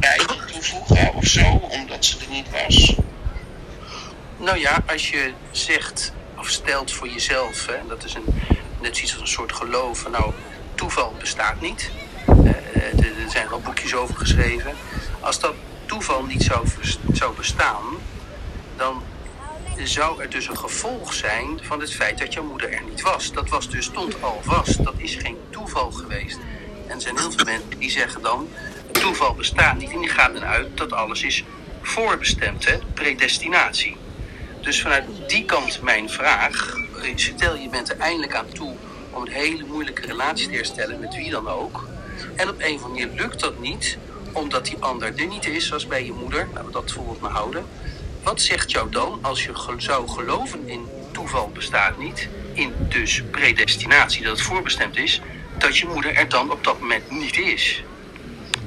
bij 0.00 0.20
toevoegen 0.52 1.14
of 1.14 1.24
zo, 1.24 1.60
omdat 1.68 2.04
ze 2.04 2.18
er 2.18 2.30
niet 2.30 2.46
was? 2.50 2.94
Nou 4.36 4.58
ja, 4.58 4.82
als 4.86 5.10
je 5.10 5.32
zegt 5.50 6.12
of 6.38 6.48
stelt 6.48 6.92
voor 6.92 7.08
jezelf, 7.08 7.66
hè, 7.66 7.86
dat 7.88 8.04
is 8.04 8.14
een, 8.14 8.24
net 8.80 8.96
zoiets 8.96 9.12
als 9.12 9.20
een 9.20 9.26
soort 9.26 9.52
geloof. 9.52 10.08
Nou, 10.10 10.32
toeval 10.74 11.14
bestaat 11.18 11.60
niet. 11.60 11.90
Uh, 12.28 12.46
er 13.04 13.30
zijn 13.30 13.48
wel 13.48 13.60
boekjes 13.60 13.94
over 13.94 14.16
geschreven. 14.16 14.72
Als 15.20 15.40
dat 15.40 15.54
toeval 15.86 16.24
niet 16.24 16.42
zou, 16.42 16.66
zou 17.12 17.36
bestaan, 17.36 17.84
dan 18.76 19.02
zou 19.84 20.22
er 20.22 20.30
dus 20.30 20.48
een 20.48 20.58
gevolg 20.58 21.12
zijn 21.12 21.60
van 21.62 21.80
het 21.80 21.94
feit 21.94 22.18
dat 22.18 22.32
jouw 22.32 22.44
moeder 22.44 22.72
er 22.72 22.82
niet 22.82 23.00
was. 23.00 23.32
Dat 23.32 23.48
was 23.48 23.68
dus, 23.68 23.84
stond 23.84 24.22
al 24.22 24.40
vast. 24.44 24.84
Dat 24.84 24.94
is 24.96 25.14
geen 25.14 25.38
toeval 25.50 25.90
geweest. 25.90 26.38
En 26.86 26.94
er 26.94 27.00
zijn 27.00 27.18
heel 27.18 27.32
veel 27.32 27.44
mensen 27.44 27.78
die 27.78 27.90
zeggen 27.90 28.22
dan, 28.22 28.48
toeval 28.90 29.34
bestaat 29.34 29.78
niet. 29.78 29.90
En 29.90 30.00
die 30.00 30.08
gaan 30.08 30.36
eruit 30.36 30.76
dat 30.76 30.92
alles 30.92 31.22
is 31.22 31.44
voorbestemd, 31.82 32.64
hè? 32.64 32.78
predestinatie. 32.94 33.96
Dus 34.60 34.82
vanuit 34.82 35.04
die 35.28 35.44
kant 35.44 35.82
mijn 35.82 36.10
vraag. 36.10 36.74
Stel 37.14 37.56
je 37.56 37.68
bent 37.68 37.90
er 37.90 37.98
eindelijk 37.98 38.34
aan 38.34 38.52
toe 38.52 38.74
om 39.10 39.22
een 39.22 39.32
hele 39.32 39.64
moeilijke 39.64 40.06
relatie 40.06 40.48
te 40.48 40.54
herstellen 40.54 41.00
met 41.00 41.14
wie 41.14 41.30
dan 41.30 41.48
ook. 41.48 41.88
En 42.36 42.48
op 42.48 42.54
een 42.58 42.74
of 42.74 42.82
andere 42.84 43.06
manier 43.06 43.20
lukt 43.20 43.40
dat 43.40 43.58
niet, 43.58 43.98
omdat 44.32 44.64
die 44.64 44.76
ander 44.80 45.12
er 45.16 45.26
niet 45.26 45.46
is, 45.46 45.66
zoals 45.66 45.86
bij 45.86 46.04
je 46.04 46.12
moeder. 46.12 46.48
Laten 46.52 46.66
we 46.66 46.72
dat 46.72 46.92
voorbeeld 46.92 47.20
maar 47.20 47.30
houden. 47.30 47.66
Wat 48.22 48.40
zegt 48.40 48.70
jou 48.70 48.90
dan 48.90 49.18
als 49.22 49.44
je 49.44 49.74
zou 49.76 50.08
geloven 50.08 50.68
in 50.68 50.86
toeval 51.12 51.50
bestaat 51.54 51.98
niet, 51.98 52.28
in 52.52 52.74
dus 52.88 53.22
predestinatie, 53.30 54.22
dat 54.22 54.32
het 54.32 54.46
voorbestemd 54.46 54.96
is, 54.96 55.20
dat 55.58 55.78
je 55.78 55.86
moeder 55.86 56.14
er 56.14 56.28
dan 56.28 56.50
op 56.50 56.64
dat 56.64 56.80
moment 56.80 57.10
niet 57.10 57.38
is? 57.38 57.82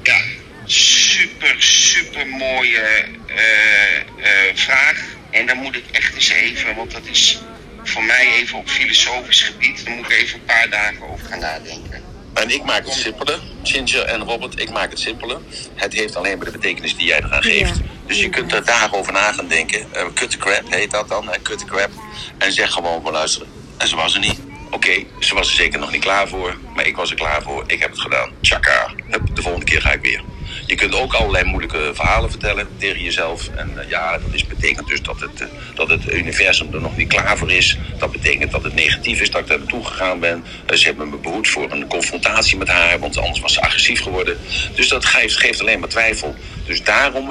Ja, 0.04 0.20
super, 0.64 1.54
super 1.58 2.26
mooie 2.26 2.80
eh, 3.26 3.96
eh, 3.96 4.56
vraag. 4.56 5.04
En 5.30 5.46
dan 5.46 5.56
moet 5.56 5.76
ik 5.76 5.84
echt 5.90 6.14
eens 6.14 6.28
even, 6.28 6.74
want 6.74 6.90
dat 6.90 7.06
is 7.06 7.38
voor 7.82 8.04
mij 8.04 8.32
even 8.34 8.58
op 8.58 8.68
filosofisch 8.68 9.42
gebied. 9.42 9.84
Dan 9.84 9.94
moet 9.94 10.04
ik 10.04 10.12
even 10.12 10.38
een 10.38 10.44
paar 10.44 10.70
dagen 10.70 11.08
over 11.08 11.26
gaan 11.26 11.40
nadenken. 11.40 12.02
En 12.34 12.50
ik 12.50 12.64
maak 12.64 12.84
het 12.84 12.94
simpeler, 12.94 13.40
Ginger 13.62 14.04
en 14.04 14.22
Robert, 14.22 14.60
ik 14.60 14.70
maak 14.70 14.90
het 14.90 14.98
simpeler. 14.98 15.40
Het 15.74 15.92
heeft 15.92 16.16
alleen 16.16 16.36
maar 16.36 16.46
de 16.46 16.52
betekenis 16.52 16.96
die 16.96 17.06
jij 17.06 17.18
eraan 17.18 17.42
geeft. 17.42 17.80
Dus 18.06 18.20
je 18.20 18.28
kunt 18.28 18.52
er 18.52 18.64
dagen 18.64 18.98
over 18.98 19.12
na 19.12 19.32
gaan 19.32 19.48
denken. 19.48 19.86
Uh, 19.94 20.02
cut 20.14 20.30
the 20.30 20.36
crap 20.36 20.72
heet 20.72 20.90
dat 20.90 21.08
dan, 21.08 21.28
hè? 21.28 21.42
cut 21.42 21.58
the 21.58 21.64
crap. 21.64 21.90
En 22.38 22.52
zeg 22.52 22.72
gewoon 22.72 23.02
van 23.02 23.12
luisteren. 23.12 23.48
En 23.78 23.88
ze 23.88 23.96
was 23.96 24.14
er 24.14 24.20
niet. 24.20 24.40
Oké, 24.74 25.04
ze 25.18 25.34
was 25.34 25.48
er 25.48 25.54
zeker 25.54 25.78
nog 25.78 25.92
niet 25.92 26.00
klaar 26.00 26.28
voor. 26.28 26.56
Maar 26.74 26.86
ik 26.86 26.96
was 26.96 27.10
er 27.10 27.16
klaar 27.16 27.42
voor. 27.42 27.64
Ik 27.66 27.80
heb 27.80 27.90
het 27.90 28.00
gedaan. 28.00 28.30
Tjaka. 28.40 28.90
De 29.34 29.42
volgende 29.42 29.66
keer 29.66 29.80
ga 29.80 29.92
ik 29.92 30.00
weer. 30.00 30.22
Je 30.66 30.74
kunt 30.74 30.94
ook 30.94 31.12
allerlei 31.12 31.44
moeilijke 31.44 31.90
verhalen 31.94 32.30
vertellen 32.30 32.68
tegen 32.78 33.02
jezelf. 33.02 33.48
En 33.48 33.72
uh, 33.76 33.88
ja, 33.88 34.18
dat 34.18 34.32
is, 34.32 34.46
betekent 34.46 34.88
dus 34.88 35.02
dat 35.02 35.20
het, 35.20 35.40
uh, 35.40 35.46
dat 35.74 35.88
het 35.88 36.12
universum 36.12 36.74
er 36.74 36.80
nog 36.80 36.96
niet 36.96 37.08
klaar 37.08 37.38
voor 37.38 37.50
is. 37.52 37.78
Dat 37.98 38.12
betekent 38.12 38.50
dat 38.50 38.64
het 38.64 38.74
negatief 38.74 39.20
is 39.20 39.30
dat 39.30 39.40
ik 39.40 39.46
daar 39.46 39.58
naartoe 39.58 39.84
gegaan 39.84 40.20
ben. 40.20 40.44
Uh, 40.70 40.76
ze 40.76 40.84
hebben 40.84 41.08
me 41.08 41.16
behoed 41.16 41.48
voor 41.48 41.72
een 41.72 41.86
confrontatie 41.86 42.58
met 42.58 42.68
haar, 42.68 42.98
want 42.98 43.18
anders 43.18 43.40
was 43.40 43.52
ze 43.52 43.60
agressief 43.60 44.00
geworden. 44.00 44.38
Dus 44.74 44.88
dat 44.88 45.04
geeft, 45.04 45.36
geeft 45.36 45.60
alleen 45.60 45.80
maar 45.80 45.88
twijfel. 45.88 46.34
Dus 46.66 46.82
daarom 46.82 47.30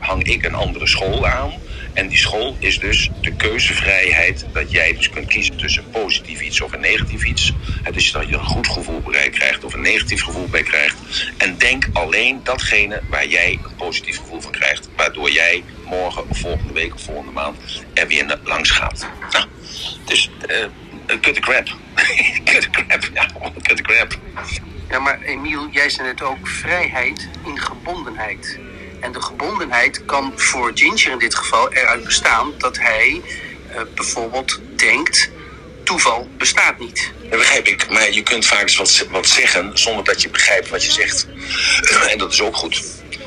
hang 0.00 0.22
ik 0.22 0.44
een 0.44 0.54
andere 0.54 0.86
school 0.86 1.26
aan. 1.26 1.52
En 1.98 2.08
die 2.08 2.18
school 2.18 2.56
is 2.58 2.78
dus 2.78 3.10
de 3.20 3.32
keuzevrijheid 3.32 4.46
dat 4.52 4.70
jij 4.70 4.92
dus 4.92 5.10
kunt 5.10 5.26
kiezen 5.26 5.56
tussen 5.56 5.90
positief 5.90 6.40
iets 6.40 6.60
of 6.60 6.72
een 6.72 6.80
negatief 6.80 7.24
iets. 7.24 7.52
Het 7.82 7.96
is 7.96 8.12
dat 8.12 8.28
je 8.28 8.34
een 8.34 8.44
goed 8.44 8.66
gevoel 8.66 9.00
bij 9.00 9.30
krijgt 9.30 9.64
of 9.64 9.74
een 9.74 9.80
negatief 9.80 10.22
gevoel 10.22 10.48
bij 10.48 10.62
krijgt. 10.62 10.96
En 11.36 11.58
denk 11.58 11.88
alleen 11.92 12.40
datgene 12.42 13.00
waar 13.10 13.26
jij 13.26 13.58
een 13.64 13.76
positief 13.76 14.16
gevoel 14.16 14.40
van 14.40 14.50
krijgt. 14.50 14.88
Waardoor 14.96 15.30
jij 15.30 15.64
morgen 15.84 16.28
of 16.28 16.38
volgende 16.38 16.72
week 16.72 16.94
of 16.94 17.02
volgende 17.02 17.32
maand 17.32 17.56
er 17.94 18.06
weer 18.06 18.38
langs 18.44 18.70
gaat. 18.70 19.06
Nou, 19.30 19.46
dus 20.04 20.30
uh, 20.50 20.66
cut 21.20 21.34
the 21.34 21.40
crap. 21.40 21.66
cut 22.44 22.62
the 22.62 22.70
crap, 22.70 23.10
ja, 23.14 23.26
cut 23.62 23.76
the 23.76 23.82
crap. 23.82 24.18
Ja, 24.90 24.98
maar 24.98 25.22
Emiel, 25.22 25.68
jij 25.70 25.90
zei 25.90 26.06
net 26.06 26.22
ook 26.22 26.48
vrijheid 26.48 27.28
in 27.44 27.58
gebondenheid. 27.58 28.58
En 29.00 29.12
de 29.12 29.22
gebondenheid 29.22 30.04
kan 30.04 30.32
voor 30.36 30.70
Ginger 30.74 31.12
in 31.12 31.18
dit 31.18 31.34
geval 31.34 31.72
eruit 31.72 32.04
bestaan 32.04 32.52
dat 32.58 32.78
hij 32.78 33.22
uh, 33.70 33.80
bijvoorbeeld 33.94 34.60
denkt: 34.76 35.30
toeval 35.82 36.28
bestaat 36.36 36.78
niet. 36.78 37.12
Dat 37.20 37.38
begrijp 37.38 37.66
ik, 37.66 37.90
maar 37.90 38.12
je 38.12 38.22
kunt 38.22 38.46
vaak 38.46 38.62
eens 38.62 38.76
wat, 38.76 39.06
wat 39.10 39.26
zeggen 39.26 39.78
zonder 39.78 40.04
dat 40.04 40.22
je 40.22 40.28
begrijpt 40.28 40.68
wat 40.68 40.84
je 40.84 40.90
zegt. 40.90 41.26
en 42.12 42.18
dat 42.18 42.32
is 42.32 42.40
ook 42.40 42.56
goed. 42.56 42.82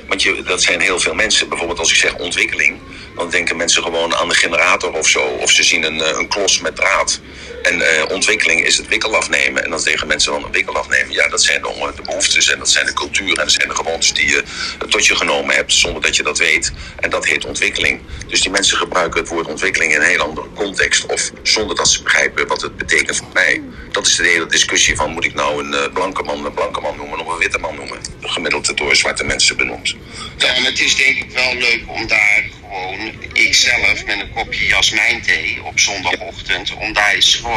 Want 0.07 0.23
je, 0.23 0.43
dat 0.43 0.61
zijn 0.61 0.79
heel 0.79 0.99
veel 0.99 1.13
mensen. 1.13 1.49
Bijvoorbeeld 1.49 1.79
als 1.79 1.91
ik 1.91 1.97
zeg 1.97 2.15
ontwikkeling, 2.15 2.79
dan 3.15 3.29
denken 3.29 3.57
mensen 3.57 3.83
gewoon 3.83 4.15
aan 4.15 4.29
de 4.29 4.35
generator 4.35 4.93
of 4.93 5.07
zo. 5.07 5.21
Of 5.21 5.51
ze 5.51 5.63
zien 5.63 5.83
een, 5.83 6.17
een 6.19 6.27
klos 6.27 6.59
met 6.59 6.75
draad. 6.75 7.19
En 7.61 7.75
uh, 7.75 7.85
ontwikkeling 8.09 8.65
is 8.65 8.77
het 8.77 8.87
wikkel 8.87 9.15
afnemen. 9.15 9.63
En 9.63 9.69
dan 9.69 9.79
zeggen 9.79 10.07
mensen 10.07 10.31
dan 10.31 10.43
een 10.43 10.51
wikkel 10.51 10.77
afnemen. 10.77 11.13
Ja, 11.13 11.27
dat 11.27 11.43
zijn 11.43 11.61
de, 11.61 11.91
de 11.95 12.01
behoeftes 12.01 12.51
en 12.51 12.59
dat 12.59 12.69
zijn 12.69 12.85
de 12.85 12.93
cultuur 12.93 13.29
en 13.29 13.35
dat 13.35 13.51
zijn 13.51 13.67
de 13.67 13.75
gewoontes 13.75 14.13
die 14.13 14.27
je 14.27 14.43
tot 14.89 15.05
je 15.05 15.15
genomen 15.15 15.55
hebt 15.55 15.73
zonder 15.73 16.01
dat 16.01 16.15
je 16.15 16.23
dat 16.23 16.37
weet. 16.37 16.71
En 16.99 17.09
dat 17.09 17.25
heet 17.25 17.45
ontwikkeling. 17.45 18.01
Dus 18.27 18.41
die 18.41 18.51
mensen 18.51 18.77
gebruiken 18.77 19.19
het 19.19 19.29
woord 19.29 19.47
ontwikkeling 19.47 19.93
in 19.93 20.01
een 20.01 20.07
heel 20.07 20.19
andere 20.19 20.47
context. 20.55 21.05
Of 21.05 21.31
zonder 21.43 21.75
dat 21.75 21.89
ze 21.89 22.03
begrijpen 22.03 22.47
wat 22.47 22.61
het 22.61 22.77
betekent 22.77 23.17
voor 23.17 23.29
mij. 23.33 23.61
Dat 23.91 24.07
is 24.07 24.15
de 24.15 24.27
hele 24.27 24.45
discussie 24.45 24.95
van 24.95 25.11
moet 25.11 25.25
ik 25.25 25.33
nou 25.33 25.63
een 25.63 25.73
uh, 25.73 25.93
blanke 25.93 26.23
man 26.23 26.45
een 26.45 26.53
blanke 26.53 26.81
man 26.81 26.95
noemen 26.97 27.19
of 27.19 27.33
een 27.33 27.39
witte 27.39 27.57
man 27.57 27.75
noemen. 27.75 27.99
Gemiddeld 28.21 28.77
door 28.77 28.95
zwarte 28.95 29.23
mensen 29.23 29.57
benoemd. 29.57 29.95
Ja, 30.37 30.53
het 30.53 30.79
is 30.79 30.95
denk 30.95 31.17
ik 31.17 31.31
wel 31.31 31.55
leuk 31.55 31.83
om 31.87 32.07
daar 32.07 32.43
gewoon, 32.61 33.11
ikzelf 33.33 34.05
met 34.05 34.19
een 34.19 34.31
kopje 34.33 34.65
jasmijnthee 34.65 35.63
op 35.63 35.79
zondagochtend, 35.79 36.73
om 36.73 36.93
daar 36.93 37.13
eens 37.13 37.35
gewoon 37.35 37.50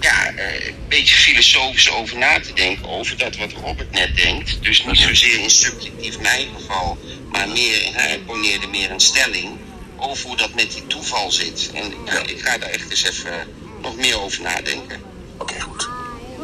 ja, 0.00 0.28
een 0.28 0.74
beetje 0.88 1.16
filosofisch 1.16 1.90
over 1.90 2.18
na 2.18 2.40
te 2.40 2.52
denken. 2.52 2.88
Over 2.88 3.18
dat 3.18 3.36
wat 3.36 3.52
Robert 3.52 3.90
net 3.90 4.16
denkt. 4.16 4.62
Dus 4.62 4.84
niet 4.84 4.98
zozeer 4.98 5.38
in 5.38 5.50
subjectief 5.50 6.20
mijn 6.20 6.48
geval, 6.56 6.98
maar 7.30 7.48
meer, 7.48 7.90
hij 7.92 8.18
poneerde 8.18 8.66
meer 8.66 8.90
een 8.90 9.00
stelling 9.00 9.58
over 9.96 10.26
hoe 10.26 10.36
dat 10.36 10.54
met 10.54 10.72
die 10.72 10.86
toeval 10.86 11.30
zit. 11.30 11.70
En 11.74 11.94
ja, 12.04 12.18
ik 12.26 12.40
ga 12.40 12.58
daar 12.58 12.68
echt 12.68 12.90
eens 12.90 13.04
even 13.04 13.48
nog 13.82 13.96
meer 13.96 14.20
over 14.20 14.42
nadenken. 14.42 15.02
Oké, 15.38 15.42
okay, 15.42 15.60
goed. 15.60 15.88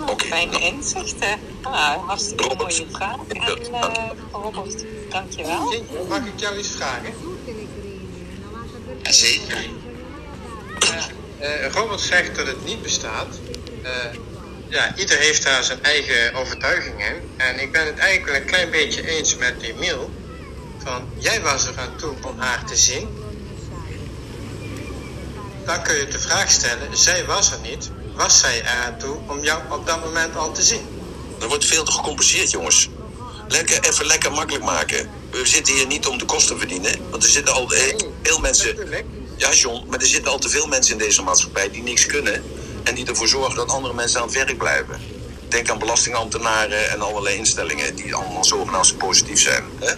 Okay, 0.07 0.29
Fijne 0.29 0.59
nou. 0.59 0.63
inzichten. 0.65 1.39
Ah, 1.63 2.07
hartstikke 2.07 2.43
Robert. 2.43 2.79
mooie 2.79 2.87
vraag. 2.93 3.17
En 3.29 3.37
uh, 3.71 4.11
Robert, 4.33 4.85
dankjewel. 5.11 5.85
Mag 6.09 6.19
ik 6.19 6.41
jou 6.41 6.59
iets 6.59 6.69
vragen? 6.69 7.15
Jazeker. 9.03 9.65
Uh, 10.85 11.05
Robert 11.73 12.01
zegt 12.01 12.37
dat 12.37 12.47
het 12.47 12.65
niet 12.65 12.83
bestaat. 12.83 13.39
Uh, 13.83 13.89
ja, 14.69 14.97
ieder 14.97 15.19
heeft 15.19 15.45
daar 15.45 15.65
zijn 15.65 15.83
eigen 15.83 16.35
overtuiging 16.35 17.07
in. 17.07 17.15
En 17.37 17.61
ik 17.61 17.73
ben 17.73 17.87
het 17.87 17.99
eigenlijk 17.99 18.37
een 18.37 18.47
klein 18.47 18.71
beetje 18.71 19.09
eens 19.09 19.37
met 19.37 19.63
Emiel. 19.63 20.11
Van, 20.85 21.09
jij 21.19 21.41
was 21.41 21.67
er 21.67 21.79
aan 21.79 21.97
toe 21.97 22.15
om 22.23 22.39
haar 22.39 22.65
te 22.65 22.77
zien. 22.77 23.09
Dan 25.65 25.83
kun 25.83 25.97
je 25.97 26.07
de 26.07 26.19
vraag 26.19 26.51
stellen, 26.51 26.97
zij 26.97 27.25
was 27.25 27.53
er 27.53 27.59
niet. 27.63 27.91
Was 28.15 28.41
zij 28.41 28.63
er 28.63 28.85
aan 28.85 28.99
toe 28.99 29.19
om 29.27 29.45
jou 29.45 29.63
op 29.71 29.87
dat 29.87 30.05
moment 30.05 30.37
al 30.37 30.53
te 30.53 30.63
zien? 30.63 30.87
Er 31.41 31.49
wordt 31.49 31.65
veel 31.65 31.85
te 31.85 31.93
gecompenseerd, 31.93 32.51
jongens. 32.51 32.89
Lekker, 33.49 33.81
even 33.81 34.07
lekker 34.07 34.33
makkelijk 34.33 34.65
maken. 34.65 35.11
We 35.31 35.47
zitten 35.47 35.75
hier 35.75 35.87
niet 35.87 36.07
om 36.07 36.19
de 36.19 36.25
kosten 36.25 36.53
te 36.53 36.59
verdienen. 36.59 37.11
Want 37.11 37.23
er 37.23 37.31
zitten 37.31 37.55
al 37.55 37.71
heel, 37.71 38.15
veel 38.23 38.39
mensen... 38.39 38.77
Ja, 39.41 39.53
John, 39.53 39.85
maar 39.89 40.01
er 40.01 40.07
zitten 40.07 40.33
al 40.33 40.39
te 40.39 40.49
veel 40.49 40.67
mensen 40.67 40.93
in 40.93 40.99
deze 40.99 41.23
maatschappij 41.23 41.71
die 41.71 41.83
niks 41.83 42.07
kunnen. 42.07 42.45
En 42.85 42.95
die 42.95 43.07
ervoor 43.07 43.29
zorgen 43.29 43.57
dat 43.57 43.69
andere 43.69 43.95
mensen 43.95 44.21
aan 44.21 44.27
het 44.27 44.35
werk 44.35 44.59
blijven. 44.59 45.01
Denk 45.49 45.71
aan 45.71 45.79
belastingambtenaren 45.79 46.91
en 46.91 47.01
allerlei 47.01 47.37
instellingen 47.37 47.95
die 47.95 48.15
allemaal 48.15 48.45
zogenaamd 48.45 48.99
positief 48.99 49.41
zijn. 49.41 49.65
Hè? 49.79 49.93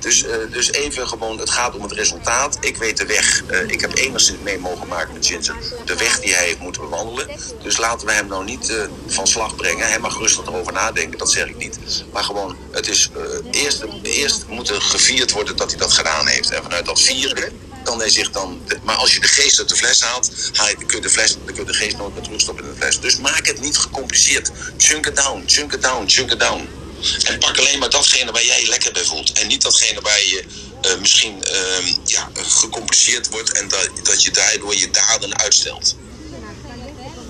Dus, 0.00 0.24
uh, 0.24 0.30
dus 0.50 0.72
even 0.72 1.08
gewoon, 1.08 1.38
het 1.38 1.50
gaat 1.50 1.74
om 1.74 1.82
het 1.82 1.92
resultaat. 1.92 2.58
Ik 2.60 2.76
weet 2.76 2.96
de 2.96 3.06
weg. 3.06 3.42
Uh, 3.50 3.70
ik 3.70 3.80
heb 3.80 3.96
enigszins 3.96 4.38
mee 4.42 4.58
mogen 4.58 4.88
maken 4.88 5.14
met 5.14 5.26
Ginger. 5.26 5.56
De 5.84 5.96
weg 5.96 6.20
die 6.20 6.34
hij 6.34 6.44
heeft 6.44 6.60
moeten 6.60 6.82
bewandelen. 6.82 7.28
Dus 7.62 7.76
laten 7.76 8.06
we 8.06 8.12
hem 8.12 8.26
nou 8.26 8.44
niet 8.44 8.70
uh, 8.70 8.82
van 9.06 9.26
slag 9.26 9.56
brengen. 9.56 9.88
Hij 9.88 9.98
mag 9.98 10.18
rustig 10.18 10.46
erover 10.46 10.72
nadenken, 10.72 11.18
dat 11.18 11.30
zeg 11.30 11.46
ik 11.46 11.56
niet. 11.56 11.78
Maar 12.12 12.24
gewoon, 12.24 12.56
het 12.70 12.88
is 12.88 13.10
eerst, 13.50 13.84
eerst 14.02 14.44
moet 14.48 14.68
er 14.68 14.80
gevierd 14.80 15.32
worden 15.32 15.56
dat 15.56 15.70
hij 15.70 15.78
dat 15.78 15.92
gedaan 15.92 16.26
heeft. 16.26 16.50
En 16.50 16.62
vanuit 16.62 16.86
dat 16.86 17.00
vieren 17.00 17.67
dan. 18.32 18.60
Maar 18.82 18.96
als 18.96 19.14
je 19.14 19.20
de 19.20 19.28
geest 19.28 19.58
uit 19.58 19.68
de 19.68 19.76
fles 19.76 20.00
haalt, 20.00 20.30
haal 20.52 20.68
je, 20.68 20.86
kun, 20.86 21.02
de 21.02 21.10
fles, 21.10 21.32
dan 21.32 21.54
kun 21.54 21.64
je 21.64 21.64
de 21.64 21.74
geest 21.74 21.96
nooit 21.96 22.14
meer 22.14 22.22
terugstoppen 22.22 22.64
in 22.64 22.70
de 22.70 22.76
fles. 22.76 23.00
Dus 23.00 23.16
maak 23.16 23.46
het 23.46 23.60
niet 23.60 23.78
gecompliceerd. 23.78 24.50
Chunk 24.76 25.06
it 25.06 25.16
down, 25.16 25.42
chunk 25.46 25.72
it 25.72 25.82
down, 25.82 26.08
chunk 26.08 26.32
it 26.32 26.40
down. 26.40 26.68
En 27.24 27.38
pak 27.38 27.58
alleen 27.58 27.78
maar 27.78 27.90
datgene 27.90 28.32
waar 28.32 28.44
jij 28.44 28.60
je 28.60 28.68
lekker 28.68 28.92
bij 28.92 29.04
voelt. 29.04 29.32
En 29.32 29.46
niet 29.46 29.62
datgene 29.62 30.00
waar 30.00 30.18
je 30.18 30.44
uh, 30.86 31.00
misschien 31.00 31.42
uh, 31.46 31.94
ja, 32.04 32.30
gecompliceerd 32.34 33.28
wordt 33.30 33.52
en 33.52 33.68
dat, 33.68 33.90
dat 34.02 34.22
je 34.22 34.30
daardoor 34.30 34.76
je 34.76 34.90
daden 34.90 35.38
uitstelt. 35.38 35.96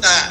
Nou, 0.00 0.22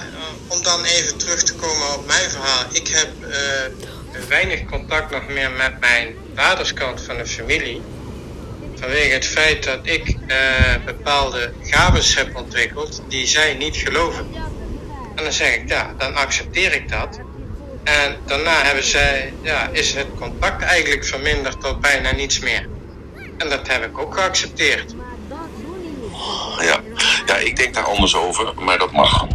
om 0.48 0.64
dan 0.64 0.84
even 0.84 1.18
terug 1.18 1.44
te 1.44 1.54
komen 1.54 1.94
op 1.94 2.06
mijn 2.06 2.30
verhaal. 2.30 2.66
Ik 2.72 2.88
heb 2.88 3.10
uh, 3.22 4.28
weinig 4.28 4.66
contact 4.66 5.12
nog 5.12 5.28
meer 5.28 5.52
met 5.52 5.80
mijn 5.80 6.16
vaderskant 6.36 7.02
van 7.02 7.18
de 7.18 7.28
familie. 7.28 7.82
Vanwege 8.80 9.14
het 9.14 9.26
feit 9.26 9.64
dat 9.64 9.80
ik 9.82 10.08
uh, 10.08 10.36
bepaalde 10.86 11.54
gaves 11.62 12.16
heb 12.16 12.36
ontwikkeld 12.36 13.04
die 13.08 13.26
zij 13.26 13.54
niet 13.54 13.78
geloven. 13.78 14.28
En 15.16 15.24
dan 15.24 15.34
zeg 15.34 15.56
ik, 15.56 15.70
ja, 15.70 15.94
dan 15.98 16.16
accepteer 16.16 16.74
ik 16.74 16.90
dat. 16.90 17.20
En 17.84 18.18
daarna 18.26 18.64
hebben 18.64 18.84
zij, 18.84 19.34
ja, 19.42 19.70
is 19.72 19.94
het 19.94 20.08
contact 20.20 20.64
eigenlijk 20.64 21.06
verminderd 21.06 21.62
tot 21.62 21.82
bijna 21.82 22.12
niets 22.12 22.40
meer. 22.40 22.68
En 23.38 23.50
dat 23.50 23.68
heb 23.68 23.86
ik 23.86 23.98
ook 23.98 24.16
geaccepteerd. 24.16 24.96
Ja, 26.62 26.80
ja 27.26 27.38
ik 27.38 27.56
denk 27.56 27.74
daar 27.74 27.84
anders 27.84 28.16
over, 28.16 28.54
maar 28.60 28.78
dat 28.78 28.92
mag. 28.92 29.28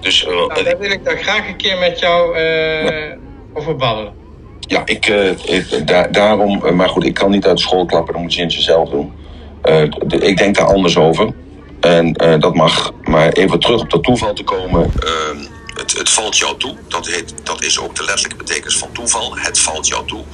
Dus, 0.00 0.22
uh, 0.22 0.28
nou, 0.28 0.64
daar 0.64 0.78
wil 0.78 0.90
ik 0.90 1.04
dan 1.04 1.16
graag 1.16 1.48
een 1.48 1.56
keer 1.56 1.78
met 1.78 1.98
jou 1.98 2.38
uh, 2.38 3.16
over 3.52 3.76
babbelen. 3.76 4.23
Ja, 4.66 4.82
ik, 4.84 5.08
uh, 5.08 5.30
ik 5.30 5.86
da 5.86 6.06
daarom, 6.06 6.76
maar 6.76 6.88
goed, 6.88 7.04
ik 7.04 7.14
kan 7.14 7.30
niet 7.30 7.46
uit 7.46 7.60
school 7.60 7.86
klappen, 7.86 8.12
dat 8.12 8.22
moet 8.22 8.34
je 8.34 8.50
zelf 8.50 8.88
doen. 8.88 9.12
ik 10.08 10.36
denk 10.36 10.56
daar 10.56 10.66
anders 10.66 10.96
over. 10.96 11.32
En 11.80 12.12
dat 12.40 12.54
mag. 12.54 12.92
Maar 13.02 13.28
even 13.28 13.60
terug 13.60 13.80
op 13.80 13.90
dat 13.90 14.02
toeval 14.02 14.32
te 14.32 14.44
komen. 14.44 14.90
Het, 15.74 16.10
valt 16.10 16.36
jou 16.36 16.58
toe. 16.58 16.76
Dat, 16.88 17.06
heet, 17.06 17.34
dat 17.42 17.62
is 17.62 17.78
ook 17.78 17.96
de 17.96 18.04
letterlijke 18.04 18.36
betekenis 18.36 18.76
van 18.76 18.92
toeval. 18.92 19.36
Het 19.36 19.58
valt 19.58 19.86
jou 19.86 20.06
toe. 20.06 20.24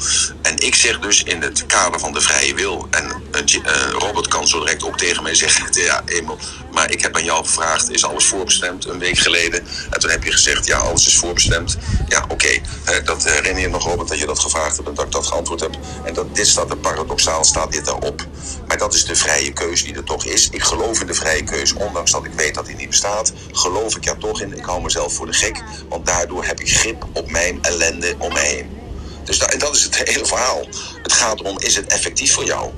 En 0.43 0.59
ik 0.59 0.75
zeg 0.75 0.99
dus 0.99 1.23
in 1.23 1.43
het 1.43 1.67
kader 1.67 2.01
van 2.01 2.13
de 2.13 2.21
vrije 2.21 2.55
wil. 2.55 2.87
En 2.91 3.23
uh, 3.33 3.71
Robert 3.91 4.29
kan 4.29 4.49
zo 4.49 4.59
direct 4.59 4.85
ook 4.85 4.99
tegen 4.99 5.23
mij 5.23 5.35
zeggen: 5.35 5.67
Ja, 5.85 6.03
Emil, 6.07 6.39
maar 6.73 6.91
ik 6.91 7.01
heb 7.01 7.17
aan 7.17 7.25
jou 7.25 7.47
gevraagd: 7.47 7.91
is 7.91 8.05
alles 8.05 8.25
voorbestemd 8.25 8.87
een 8.87 8.99
week 8.99 9.19
geleden? 9.19 9.67
En 9.91 10.01
toen 10.01 10.11
heb 10.11 10.25
je 10.25 10.33
gezegd: 10.33 10.67
Ja, 10.67 10.79
alles 10.79 11.07
is 11.07 11.17
voorbestemd. 11.17 11.77
Ja, 12.09 12.25
oké. 12.29 12.33
Okay. 12.33 12.63
Dat 13.05 13.25
herinner 13.25 13.63
je 13.63 13.69
nog, 13.69 13.85
Robert, 13.85 14.09
dat 14.09 14.19
je 14.19 14.27
dat 14.27 14.39
gevraagd 14.39 14.77
hebt 14.77 14.89
en 14.89 14.95
dat 14.95 15.05
ik 15.05 15.13
dat 15.13 15.27
geantwoord 15.27 15.61
heb. 15.61 15.77
En 16.05 16.15
dat 16.15 16.35
dit 16.35 16.47
staat 16.47 16.71
er 16.71 16.77
paradoxaal, 16.77 17.45
staat 17.45 17.73
dit 17.73 17.85
daarop. 17.85 18.27
Maar 18.67 18.79
dat 18.79 18.95
is 18.95 19.05
de 19.05 19.17
vrije 19.17 19.53
keus 19.53 19.85
die 19.85 19.95
er 19.95 20.05
toch 20.05 20.25
is. 20.25 20.49
Ik 20.51 20.63
geloof 20.63 21.01
in 21.01 21.07
de 21.07 21.15
vrije 21.15 21.45
keus, 21.45 21.73
ondanks 21.73 22.11
dat 22.11 22.25
ik 22.25 22.33
weet 22.33 22.55
dat 22.55 22.67
die 22.67 22.77
niet 22.77 22.89
bestaat. 22.89 23.33
Geloof 23.53 23.97
ik 23.97 24.05
ja 24.05 24.15
toch 24.15 24.41
in. 24.41 24.57
Ik 24.57 24.65
hou 24.65 24.83
mezelf 24.83 25.15
voor 25.15 25.27
gek, 25.35 25.63
want 25.89 26.07
daardoor 26.07 26.45
heb 26.45 26.61
ik 26.61 26.77
grip 26.77 27.07
op 27.13 27.31
mijn 27.31 27.59
ellende 27.63 28.15
om 28.19 28.33
mij 28.33 28.47
heen. 28.47 28.79
Dus 29.25 29.39
dat, 29.39 29.75
is 29.75 29.83
het 29.83 29.97
hele 29.97 30.27
verhaal. 30.27 30.67
Het 31.03 31.13
gaat 31.13 31.41
erom, 31.41 31.59
is 31.59 31.77
het 31.77 31.87
effectief 31.87 32.33
voor 32.33 32.45
jou? 32.45 32.71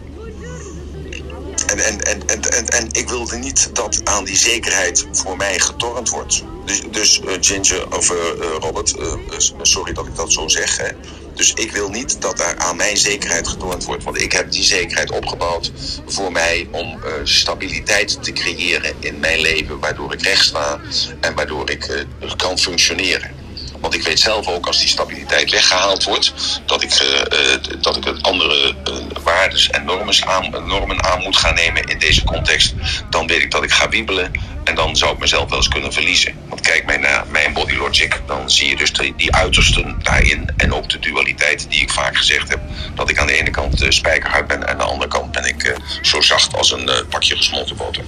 En, 1.66 1.78
en, 1.78 2.00
en, 2.00 2.26
en, 2.26 2.68
en, 2.68 2.88
ik 2.92 3.09
wilde 3.09 3.36
niet 3.36 3.70
dat 3.72 4.00
aan 4.05 4.24
die 4.24 4.36
zekerheid 4.36 5.07
voor 5.12 5.36
mij 5.36 5.59
getornd 5.59 6.09
wordt. 6.09 6.44
Dus, 6.64 6.82
dus 6.90 7.20
uh, 7.20 7.32
Ginger, 7.40 7.96
of 7.96 8.11
uh, 8.11 8.18
Robert, 8.61 8.94
uh, 8.98 9.14
sorry 9.62 9.92
dat 9.92 10.07
ik 10.07 10.16
dat 10.16 10.32
zo 10.32 10.48
zeg. 10.48 10.76
Hè. 10.76 10.88
Dus 11.35 11.53
ik 11.53 11.72
wil 11.72 11.89
niet 11.89 12.20
dat 12.20 12.37
daar 12.37 12.57
aan 12.57 12.76
mijn 12.76 12.97
zekerheid 12.97 13.49
getornd 13.49 13.85
wordt. 13.85 14.05
Want 14.05 14.20
ik 14.20 14.33
heb 14.33 14.51
die 14.51 14.62
zekerheid 14.62 15.11
opgebouwd 15.11 15.72
voor 16.07 16.33
mij 16.33 16.68
om 16.70 17.01
stabiliteit 17.24 18.22
te 18.22 18.33
creëren 18.33 18.95
in 18.99 19.20
mijn 19.20 19.41
leven. 19.41 19.78
Waardoor 19.78 20.12
ik 20.12 20.22
recht 20.22 20.45
sta 20.45 20.80
en 21.20 21.35
waardoor 21.35 21.70
ik 21.70 22.07
kan 22.37 22.59
functioneren. 22.59 23.41
Want 23.83 23.95
ik 23.95 24.03
weet 24.03 24.20
zelf 24.20 24.49
ook 24.49 24.66
als 24.66 24.78
die 24.78 24.89
stabiliteit 24.89 25.51
weggehaald 25.51 26.05
wordt, 26.05 26.33
dat 26.66 26.83
ik, 26.83 27.01
uh, 27.01 27.80
dat 27.80 27.97
ik 27.97 28.18
andere 28.20 28.74
uh, 28.89 28.95
waardes 29.22 29.70
en 29.70 29.85
normen 29.85 30.14
aan, 30.26 30.66
normen 30.66 31.05
aan 31.05 31.22
moet 31.22 31.37
gaan 31.37 31.55
nemen 31.55 31.85
in 31.85 31.99
deze 31.99 32.24
context. 32.24 32.74
Dan 33.11 33.26
weet 33.26 33.43
ik 33.43 33.51
dat 33.51 33.62
ik 33.62 33.72
ga 33.72 33.89
wiebelen 33.89 34.33
en 34.64 34.74
dan 34.74 34.97
zou 34.97 35.12
ik 35.12 35.18
mezelf 35.18 35.49
wel 35.49 35.59
eens 35.59 35.68
kunnen 35.68 35.93
verliezen. 35.93 36.35
Want 36.49 36.61
kijk 36.61 36.85
mij 36.87 36.97
naar 36.97 37.24
mijn 37.26 37.53
body 37.53 37.74
logic, 37.74 38.20
dan 38.26 38.51
zie 38.51 38.68
je 38.68 38.76
dus 38.76 38.93
die, 38.93 39.14
die 39.16 39.35
uitersten 39.35 39.99
daarin 40.03 40.51
en 40.57 40.74
ook 40.74 40.89
de 40.89 40.99
dualiteit 40.99 41.70
die 41.70 41.80
ik 41.80 41.91
vaak 41.91 42.16
gezegd 42.16 42.49
heb. 42.49 42.61
Dat 42.95 43.11
ik 43.11 43.18
aan 43.18 43.26
de 43.26 43.39
ene 43.39 43.51
kant 43.51 43.85
spijkerhard 43.89 44.47
ben 44.47 44.62
en 44.62 44.68
aan 44.68 44.78
de 44.78 44.85
andere 44.85 45.11
kant 45.11 45.33
ben 45.33 45.45
ik 45.45 45.76
zo 46.03 46.20
zacht 46.20 46.57
als 46.57 46.72
een 46.72 46.91
pakje 47.09 47.37
gesmolten 47.37 47.76
boter. 47.76 48.05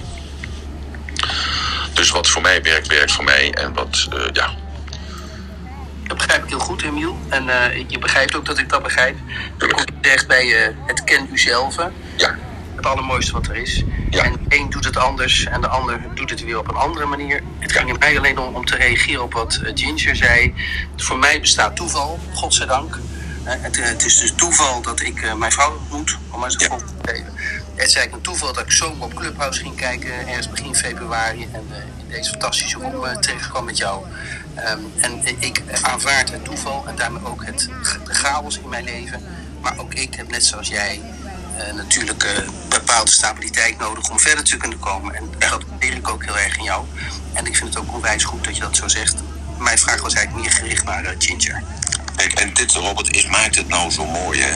Dus 1.93 2.09
wat 2.09 2.27
voor 2.27 2.41
mij 2.41 2.61
werkt, 2.61 2.87
werkt 2.87 3.11
voor 3.11 3.23
mij. 3.23 3.51
En 3.51 3.73
wat, 3.73 4.07
ja, 4.33 4.53
dat 6.07 6.17
begrijp 6.17 6.43
ik 6.43 6.49
heel 6.49 6.59
goed, 6.59 6.81
Emiel. 6.81 7.17
En 7.29 7.47
uh, 7.47 7.87
je 7.87 7.99
begrijpt 7.99 8.35
ook 8.35 8.45
dat 8.45 8.57
ik 8.57 8.69
dat 8.69 8.83
begrijp. 8.83 9.17
Dan 9.57 9.69
kom 9.69 9.79
je 9.79 9.99
terecht 10.01 10.27
bij 10.27 10.45
uh, 10.45 10.75
het 10.85 11.03
ken 11.03 11.27
uzelf. 11.31 11.75
Ja. 12.15 12.37
Het 12.75 12.85
allermooiste 12.85 13.31
wat 13.31 13.47
er 13.47 13.55
is. 13.55 13.83
Ja. 14.09 14.23
En 14.23 14.31
de 14.31 14.57
een 14.57 14.69
doet 14.69 14.85
het 14.85 14.97
anders 14.97 15.45
en 15.45 15.61
de 15.61 15.67
ander 15.67 16.01
doet 16.13 16.29
het 16.29 16.43
weer 16.43 16.57
op 16.57 16.67
een 16.67 16.75
andere 16.75 17.05
manier. 17.05 17.41
Het 17.59 17.71
ging 17.71 17.99
mij 17.99 18.17
alleen 18.17 18.39
om, 18.39 18.55
om 18.55 18.65
te 18.65 18.75
reageren 18.75 19.23
op 19.23 19.33
wat 19.33 19.59
uh, 19.63 19.71
Ginger 19.73 20.15
zei. 20.15 20.53
Voor 20.95 21.17
mij 21.17 21.39
bestaat 21.39 21.75
toeval, 21.75 22.19
godzijdank. 22.33 22.99
Het, 23.43 23.83
het, 23.83 24.05
is 24.05 24.17
dus 24.19 24.33
toeval 24.35 24.81
dat 24.81 25.01
ik 25.01 25.35
mijn 25.35 25.51
vrouw 25.51 25.77
ontmoet, 25.77 26.17
om 26.29 26.39
maar 26.39 26.49
eens 26.49 26.63
een 26.63 26.69
voorbeeld 26.69 26.93
te 27.01 27.09
geven. 27.09 27.33
Het 27.75 27.87
is 27.87 27.95
eigenlijk 27.95 28.13
een 28.13 28.21
toeval 28.21 28.53
dat 28.53 28.63
ik 28.63 28.71
zo 28.71 28.95
op 28.99 29.13
Clubhouse 29.13 29.61
ging 29.61 29.75
kijken, 29.75 30.27
ergens 30.27 30.49
begin 30.49 30.75
februari. 30.75 31.47
En 31.51 31.63
in 31.97 32.09
deze 32.09 32.29
fantastische 32.29 32.77
room 32.79 33.21
terecht 33.21 33.49
kwam 33.49 33.65
met 33.65 33.77
jou. 33.77 34.05
Um, 34.57 34.91
en 35.01 35.21
ik 35.39 35.63
aanvaard 35.81 36.31
het 36.31 36.43
toeval 36.43 36.83
en 36.87 36.95
daarmee 36.95 37.25
ook 37.25 37.45
het, 37.45 37.69
de 38.05 38.13
chaos 38.13 38.59
in 38.59 38.69
mijn 38.69 38.83
leven. 38.83 39.21
Maar 39.61 39.77
ook 39.77 39.93
ik 39.93 40.15
heb 40.15 40.31
net 40.31 40.45
zoals 40.45 40.67
jij 40.67 41.01
uh, 41.57 41.73
natuurlijk 41.73 42.23
uh, 42.23 42.49
bepaalde 42.69 43.11
stabiliteit 43.11 43.77
nodig 43.77 44.09
om 44.09 44.19
verder 44.19 44.43
te 44.43 44.57
kunnen 44.57 44.79
komen. 44.79 45.15
En 45.15 45.29
dat 45.39 45.63
leer 45.79 45.93
ik 45.93 46.09
ook 46.09 46.25
heel 46.25 46.37
erg 46.37 46.57
in 46.57 46.63
jou. 46.63 46.85
En 47.33 47.45
ik 47.45 47.55
vind 47.55 47.73
het 47.73 47.83
ook 47.83 47.93
onwijs 47.93 48.23
goed 48.23 48.43
dat 48.43 48.55
je 48.55 48.61
dat 48.61 48.75
zo 48.75 48.87
zegt. 48.87 49.15
Mijn 49.57 49.77
vraag 49.77 50.01
was 50.01 50.13
eigenlijk 50.13 50.45
meer 50.45 50.55
gericht 50.55 50.83
naar 50.83 51.03
uh, 51.03 51.09
Ginger. 51.17 51.63
Kijk, 52.15 52.33
en 52.33 52.53
dit, 52.53 52.73
Robert, 52.73 53.15
is, 53.15 53.25
maakt 53.25 53.55
het 53.55 53.67
nou 53.67 53.91
zo 53.91 54.05
mooi, 54.05 54.41
hè? 54.41 54.55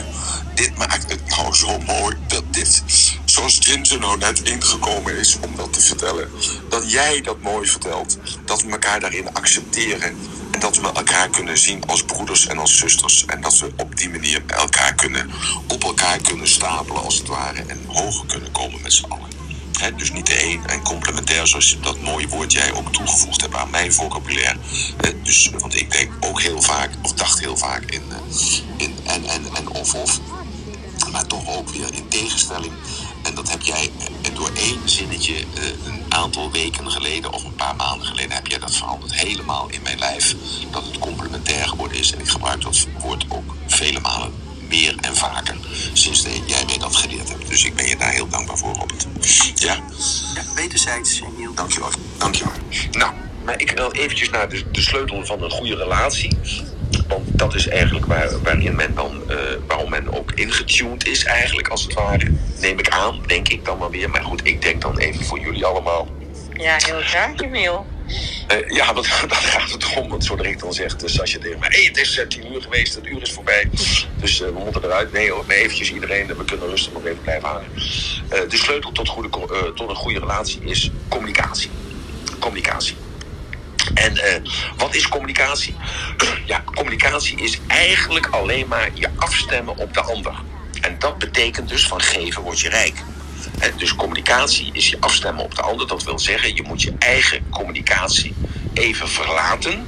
Dit 0.54 0.76
maakt 0.76 1.10
het 1.10 1.28
nou 1.28 1.54
zo 1.54 1.78
mooi 1.78 2.16
dat 2.26 2.44
dit, 2.50 2.82
zoals 3.24 3.58
Ginger 3.60 3.98
nou 3.98 4.18
net 4.18 4.42
ingekomen 4.42 5.18
is 5.18 5.38
om 5.40 5.56
dat 5.56 5.72
te 5.72 5.80
vertellen, 5.80 6.30
dat 6.68 6.90
jij 6.90 7.20
dat 7.20 7.40
mooi 7.42 7.68
vertelt, 7.68 8.18
dat 8.44 8.62
we 8.62 8.70
elkaar 8.70 9.00
daarin 9.00 9.34
accepteren 9.34 10.02
en 10.02 10.16
dat 10.58 10.76
we 10.76 10.92
elkaar 10.92 11.28
kunnen 11.28 11.58
zien 11.58 11.86
als 11.86 12.02
broeders 12.02 12.46
en 12.46 12.58
als 12.58 12.76
zusters 12.76 13.24
en 13.26 13.40
dat 13.40 13.58
we 13.58 13.72
op 13.76 13.96
die 13.96 14.10
manier 14.10 14.42
elkaar 14.46 14.94
kunnen, 14.94 15.30
op 15.68 15.84
elkaar 15.84 16.18
kunnen 16.20 16.48
stapelen 16.48 17.02
als 17.02 17.18
het 17.18 17.26
ware 17.26 17.64
en 17.66 17.80
hoger 17.86 18.26
kunnen 18.26 18.52
komen 18.52 18.82
met 18.82 18.92
z'n 18.92 19.04
allen. 19.04 19.28
Dus 19.88 20.12
niet 20.12 20.26
de 20.26 20.44
een 20.44 20.66
en 20.66 20.82
complementair, 20.82 21.46
zoals 21.46 21.76
dat 21.80 22.00
mooie 22.00 22.28
woord 22.28 22.52
jij 22.52 22.72
ook 22.72 22.92
toegevoegd 22.92 23.40
hebt 23.40 23.54
aan 23.54 23.70
mijn 23.70 23.92
vocabulaire. 23.92 24.58
Dus, 25.22 25.50
want 25.58 25.74
ik 25.74 25.90
denk 25.90 26.12
ook 26.20 26.40
heel 26.40 26.62
vaak, 26.62 26.90
of 27.02 27.12
dacht 27.12 27.40
heel 27.40 27.56
vaak 27.56 27.84
in, 27.84 28.02
in 28.76 28.96
en, 29.04 29.24
en, 29.24 29.44
en 29.54 29.68
of 29.68 29.94
of. 29.94 30.20
Maar 31.12 31.26
toch 31.26 31.56
ook 31.56 31.68
weer 31.68 31.94
in 31.94 32.08
tegenstelling. 32.08 32.72
En 33.22 33.34
dat 33.34 33.50
heb 33.50 33.62
jij 33.62 33.90
door 34.34 34.50
één 34.54 34.88
zinnetje 34.88 35.34
een 35.84 36.02
aantal 36.08 36.50
weken 36.50 36.90
geleden 36.90 37.32
of 37.32 37.44
een 37.44 37.54
paar 37.54 37.76
maanden 37.76 38.06
geleden 38.06 38.32
heb 38.32 38.46
jij 38.46 38.58
dat 38.58 38.76
veranderd 38.76 39.14
helemaal 39.14 39.68
in 39.68 39.82
mijn 39.82 39.98
lijf. 39.98 40.34
Dat 40.70 40.84
het 40.84 40.98
complementair 40.98 41.68
geworden 41.68 41.98
is. 41.98 42.12
En 42.12 42.20
ik 42.20 42.28
gebruik 42.28 42.60
dat 42.60 42.86
woord 42.98 43.24
ook 43.28 43.54
vele 43.66 44.00
malen 44.00 44.49
meer 44.70 44.94
en 45.00 45.16
vaker 45.16 45.56
sinds 45.92 46.22
de, 46.22 46.30
jij 46.46 46.64
mij 46.66 46.78
dat 46.78 46.96
geleerd 46.96 47.28
hebt. 47.28 47.48
Dus 47.48 47.64
ik 47.64 47.74
ben 47.74 47.86
je 47.86 47.96
daar 47.96 48.12
heel 48.12 48.28
dankbaar 48.28 48.58
voor, 48.58 48.74
Robert. 48.74 49.06
Ja? 49.54 49.74
Ja, 50.34 50.42
wederzijds, 50.54 51.20
Emiel. 51.20 51.54
Dankjewel. 51.54 51.90
Dankjewel. 52.18 52.52
Nou, 52.90 53.12
maar 53.44 53.60
ik 53.60 53.70
wil 53.70 53.92
eventjes 53.92 54.30
naar 54.30 54.48
de, 54.48 54.70
de 54.70 54.80
sleutel 54.80 55.26
van 55.26 55.42
een 55.42 55.50
goede 55.50 55.76
relatie. 55.76 56.38
Want 57.08 57.38
dat 57.38 57.54
is 57.54 57.68
eigenlijk 57.68 58.06
waar, 58.06 58.42
waarin 58.42 58.76
men 58.76 58.94
dan, 58.94 59.22
uh, 59.30 59.36
waarom 59.66 59.90
men 59.90 60.12
ook 60.12 60.32
ingetuned 60.32 61.06
is 61.06 61.24
eigenlijk, 61.24 61.68
als 61.68 61.82
het 61.82 61.94
ware. 61.94 62.32
Neem 62.60 62.78
ik 62.78 62.88
aan, 62.88 63.20
denk 63.26 63.48
ik 63.48 63.64
dan 63.64 63.78
maar 63.78 63.90
weer. 63.90 64.10
Maar 64.10 64.24
goed, 64.24 64.40
ik 64.46 64.62
denk 64.62 64.82
dan 64.82 64.98
even 64.98 65.24
voor 65.24 65.40
jullie 65.40 65.64
allemaal. 65.64 66.08
Ja, 66.52 66.76
heel 66.78 67.00
graag, 67.00 67.40
Emiel. 67.40 67.86
Uh, 68.52 68.76
ja, 68.76 68.92
want 68.94 69.08
dat 69.28 69.36
gaat 69.36 69.70
het 69.70 69.96
om. 69.96 70.08
Want 70.08 70.24
zo 70.24 70.36
direct 70.36 70.60
dan 70.60 70.72
zegt 70.72 71.00
dus 71.00 71.20
als 71.20 71.32
je 71.32 71.38
tegen 71.38 71.58
mij... 71.58 71.68
Hey, 71.72 71.84
het 71.84 71.96
is 71.96 72.24
tien 72.28 72.52
uur 72.52 72.62
geweest, 72.62 72.94
het 72.94 73.06
uur 73.06 73.22
is 73.22 73.32
voorbij. 73.32 73.68
Dus 74.16 74.40
uh, 74.40 74.46
we 74.46 74.58
moeten 74.58 74.84
eruit. 74.84 75.12
Nee, 75.12 75.32
eventjes 75.48 75.92
iedereen. 75.92 76.26
We 76.26 76.44
kunnen 76.44 76.68
rustig 76.68 76.92
nog 76.92 77.04
even 77.04 77.22
blijven 77.22 77.48
hangen. 77.48 77.68
De 78.48 78.56
sleutel 78.56 78.92
tot, 78.92 79.08
goede, 79.08 79.28
tot 79.74 79.88
een 79.88 79.96
goede 79.96 80.18
relatie 80.18 80.60
is 80.64 80.90
communicatie. 81.08 81.70
Communicatie. 82.38 82.96
En 83.94 84.42
wat 84.76 84.94
is 84.94 85.08
communicatie? 85.08 85.74
ja, 86.46 86.62
communicatie 86.74 87.40
is 87.40 87.58
eigenlijk 87.66 88.26
alleen 88.26 88.68
maar 88.68 88.90
je 88.94 89.08
afstemmen 89.16 89.76
op 89.76 89.94
de 89.94 90.00
ander. 90.00 90.34
En 90.80 90.96
dat 90.98 91.18
betekent 91.18 91.68
dus 91.68 91.86
van 91.86 92.00
geven 92.00 92.42
word 92.42 92.60
je 92.60 92.68
rijk. 92.68 93.02
Dus 93.76 93.94
communicatie 93.94 94.70
is 94.72 94.88
je 94.88 94.96
afstemmen 95.00 95.44
op 95.44 95.54
de 95.54 95.62
ander. 95.62 95.86
Dat 95.86 96.04
wil 96.04 96.18
zeggen, 96.18 96.54
je 96.54 96.62
moet 96.62 96.82
je 96.82 96.92
eigen 96.98 97.46
communicatie 97.50 98.34
even 98.72 99.08
verlaten. 99.08 99.86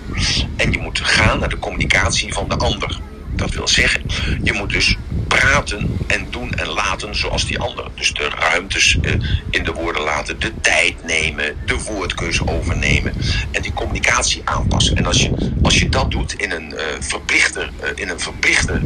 En 0.56 0.72
je 0.72 0.78
moet 0.78 1.00
gaan 1.00 1.38
naar 1.38 1.48
de 1.48 1.58
communicatie 1.58 2.32
van 2.32 2.48
de 2.48 2.56
ander. 2.56 3.00
Dat 3.36 3.54
wil 3.54 3.68
zeggen, 3.68 4.02
je 4.42 4.52
moet 4.52 4.70
dus 4.72 4.96
praten 5.38 5.98
en 6.06 6.26
doen 6.30 6.52
en 6.54 6.68
laten 6.68 7.16
zoals 7.16 7.46
die 7.46 7.58
ander. 7.58 7.84
Dus 7.94 8.12
de 8.12 8.28
ruimtes 8.28 8.98
uh, 9.02 9.12
in 9.50 9.64
de 9.64 9.72
woorden 9.72 10.02
laten, 10.02 10.40
de 10.40 10.52
tijd 10.60 11.04
nemen, 11.04 11.56
de 11.66 11.78
woordkeus 11.78 12.46
overnemen 12.46 13.14
en 13.50 13.62
die 13.62 13.72
communicatie 13.72 14.42
aanpassen. 14.44 14.96
En 14.96 15.06
als 15.06 15.22
je, 15.22 15.52
als 15.62 15.78
je 15.78 15.88
dat 15.88 16.10
doet 16.10 16.32
in 16.32 16.50
een 16.50 16.72
uh, 16.72 16.80
verplichte, 17.00 17.68
uh, 17.82 17.88
in 17.94 18.08
een 18.08 18.20
verplichte 18.20 18.80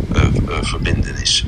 verbindenis, 0.61 1.45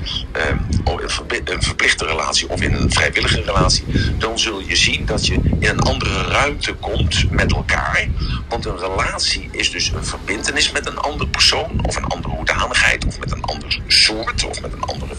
of 0.85 1.01
een, 1.01 1.11
verbi 1.11 1.41
een 1.45 1.63
verplichte 1.63 2.07
relatie 2.07 2.49
of 2.49 2.61
in 2.61 2.75
een 2.75 2.93
vrijwillige 2.93 3.43
relatie, 3.43 3.85
dan 4.19 4.39
zul 4.39 4.61
je 4.61 4.77
zien 4.77 5.07
dat 5.07 5.27
je 5.27 5.35
in 5.35 5.69
een 5.69 5.81
andere 5.81 6.23
ruimte 6.23 6.73
komt 6.73 7.31
met 7.31 7.53
elkaar. 7.53 8.09
Want 8.49 8.65
een 8.65 8.79
relatie 8.79 9.49
is 9.53 9.71
dus 9.71 9.93
een 9.93 10.05
verbindenis 10.05 10.73
met 10.73 10.87
een 10.87 10.99
andere 10.99 11.29
persoon 11.29 11.81
of 11.83 11.97
een 11.97 12.05
andere 12.05 12.35
hoedanigheid 12.35 13.05
of 13.05 13.19
met 13.19 13.33
een 13.33 13.43
ander 13.43 13.81
soort 13.87 14.45
of 14.45 14.61
met 14.61 14.73
een 14.73 14.85
andere 14.89 15.15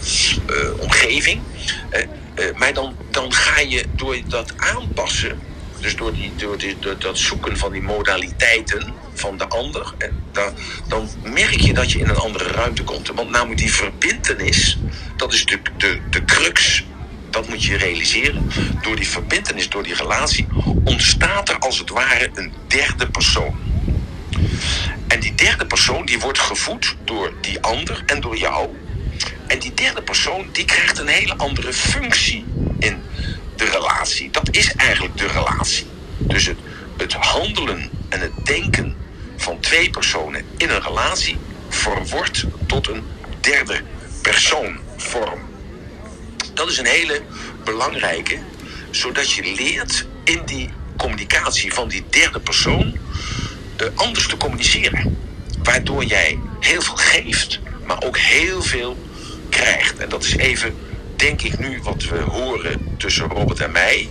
uh, 0.50 0.80
omgeving. 0.80 1.40
Uh, 1.92 2.00
uh, 2.00 2.56
maar 2.56 2.74
dan, 2.74 2.96
dan 3.10 3.32
ga 3.32 3.60
je 3.60 3.84
door 3.96 4.16
dat 4.26 4.52
aanpassen, 4.56 5.38
dus 5.80 5.96
door, 5.96 6.12
die, 6.12 6.32
door, 6.36 6.58
die, 6.58 6.76
door 6.78 6.98
dat 6.98 7.18
zoeken 7.18 7.56
van 7.56 7.72
die 7.72 7.82
modaliteiten 7.82 8.92
van 9.14 9.38
de 9.38 9.48
ander, 9.48 9.94
dan, 10.32 10.54
dan 10.88 11.08
merk 11.22 11.60
je 11.60 11.72
dat 11.72 11.92
je 11.92 11.98
in 11.98 12.08
een 12.08 12.16
andere 12.16 12.44
ruimte 12.44 12.82
komt. 12.82 13.08
Want 13.08 13.30
namelijk 13.30 13.60
die 13.60 13.72
verbindenis, 13.72 14.78
dat 15.16 15.32
is 15.32 15.44
de, 15.44 15.58
de, 15.76 16.00
de 16.10 16.24
crux 16.24 16.84
dat 17.30 17.48
moet 17.48 17.64
je 17.64 17.76
realiseren. 17.76 18.50
Door 18.82 18.96
die 18.96 19.08
verbindenis, 19.08 19.68
door 19.68 19.82
die 19.82 19.94
relatie, 19.94 20.46
ontstaat 20.84 21.48
er 21.48 21.58
als 21.58 21.78
het 21.78 21.90
ware 21.90 22.30
een 22.34 22.52
derde 22.66 23.10
persoon. 23.10 23.58
En 25.08 25.20
die 25.20 25.34
derde 25.34 25.66
persoon 25.66 26.06
die 26.06 26.18
wordt 26.18 26.38
gevoed 26.38 26.96
door 27.04 27.32
die 27.40 27.60
ander 27.60 28.02
en 28.06 28.20
door 28.20 28.36
jou. 28.36 28.68
En 29.50 29.58
die 29.58 29.74
derde 29.74 30.02
persoon 30.02 30.48
die 30.52 30.64
krijgt 30.64 30.98
een 30.98 31.08
hele 31.08 31.36
andere 31.36 31.72
functie 31.72 32.44
in 32.78 33.02
de 33.56 33.64
relatie. 33.64 34.30
Dat 34.30 34.48
is 34.50 34.74
eigenlijk 34.74 35.16
de 35.16 35.26
relatie. 35.26 35.86
Dus 36.18 36.46
het, 36.46 36.58
het 36.96 37.12
handelen 37.12 37.90
en 38.08 38.20
het 38.20 38.32
denken 38.44 38.96
van 39.36 39.60
twee 39.60 39.90
personen 39.90 40.44
in 40.56 40.70
een 40.70 40.82
relatie 40.82 41.38
verwordt 41.68 42.44
tot 42.66 42.88
een 42.88 43.02
derde 43.40 43.80
persoon 44.22 44.78
vorm. 44.96 45.40
Dat 46.54 46.70
is 46.70 46.78
een 46.78 46.86
hele 46.86 47.22
belangrijke, 47.64 48.38
zodat 48.90 49.30
je 49.30 49.54
leert 49.54 50.06
in 50.24 50.42
die 50.44 50.70
communicatie 50.96 51.72
van 51.72 51.88
die 51.88 52.04
derde 52.10 52.40
persoon 52.40 52.98
uh, 53.80 53.86
anders 53.94 54.26
te 54.26 54.36
communiceren. 54.36 55.18
Waardoor 55.62 56.04
jij 56.04 56.38
heel 56.60 56.82
veel 56.82 56.96
geeft, 56.96 57.60
maar 57.86 58.02
ook 58.02 58.18
heel 58.18 58.62
veel 58.62 59.08
En 59.98 60.08
dat 60.08 60.24
is 60.24 60.36
even, 60.36 60.74
denk 61.16 61.42
ik 61.42 61.58
nu, 61.58 61.80
wat 61.82 62.04
we 62.04 62.18
horen 62.18 62.94
tussen 62.96 63.28
Robert 63.28 63.60
en 63.60 63.72
mij. 63.72 64.08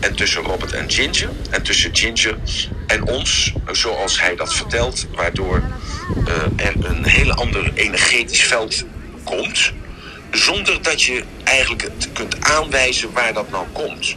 En 0.00 0.14
tussen 0.14 0.42
Robert 0.42 0.72
en 0.72 0.90
Ginger. 0.90 1.30
En 1.50 1.62
tussen 1.62 1.96
Ginger 1.96 2.38
en 2.86 3.06
ons, 3.06 3.52
zoals 3.72 4.20
hij 4.20 4.36
dat 4.36 4.54
vertelt. 4.54 5.06
Waardoor 5.14 5.62
uh, 6.28 6.66
er 6.66 6.84
een 6.84 7.04
heel 7.04 7.32
ander 7.32 7.72
energetisch 7.74 8.44
veld 8.44 8.84
komt. 9.24 9.72
Zonder 10.30 10.82
dat 10.82 11.02
je 11.02 11.24
eigenlijk 11.44 11.82
het 11.82 12.08
kunt 12.12 12.40
aanwijzen 12.40 13.12
waar 13.12 13.32
dat 13.32 13.50
nou 13.50 13.66
komt. 13.72 14.16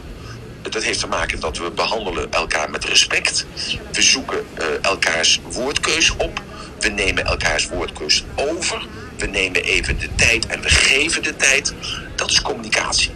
Dat 0.62 0.82
heeft 0.82 1.00
te 1.00 1.06
maken 1.06 1.40
dat 1.40 1.58
we 1.58 1.70
behandelen 1.70 2.32
elkaar 2.32 2.70
met 2.70 2.84
respect. 2.84 3.46
We 3.92 4.02
zoeken 4.02 4.46
uh, 4.58 4.64
elkaars 4.82 5.40
woordkeus 5.50 6.10
op. 6.16 6.42
We 6.80 6.88
nemen 6.88 7.24
elkaars 7.24 7.68
woordkeus 7.68 8.24
over. 8.34 8.86
We 9.16 9.26
nemen 9.26 9.62
even 9.62 9.98
de 9.98 10.14
tijd 10.14 10.46
en 10.46 10.60
we 10.60 10.68
geven 10.68 11.22
de 11.22 11.36
tijd. 11.36 11.74
Dat 12.14 12.30
is 12.30 12.42
communicatie. 12.42 13.14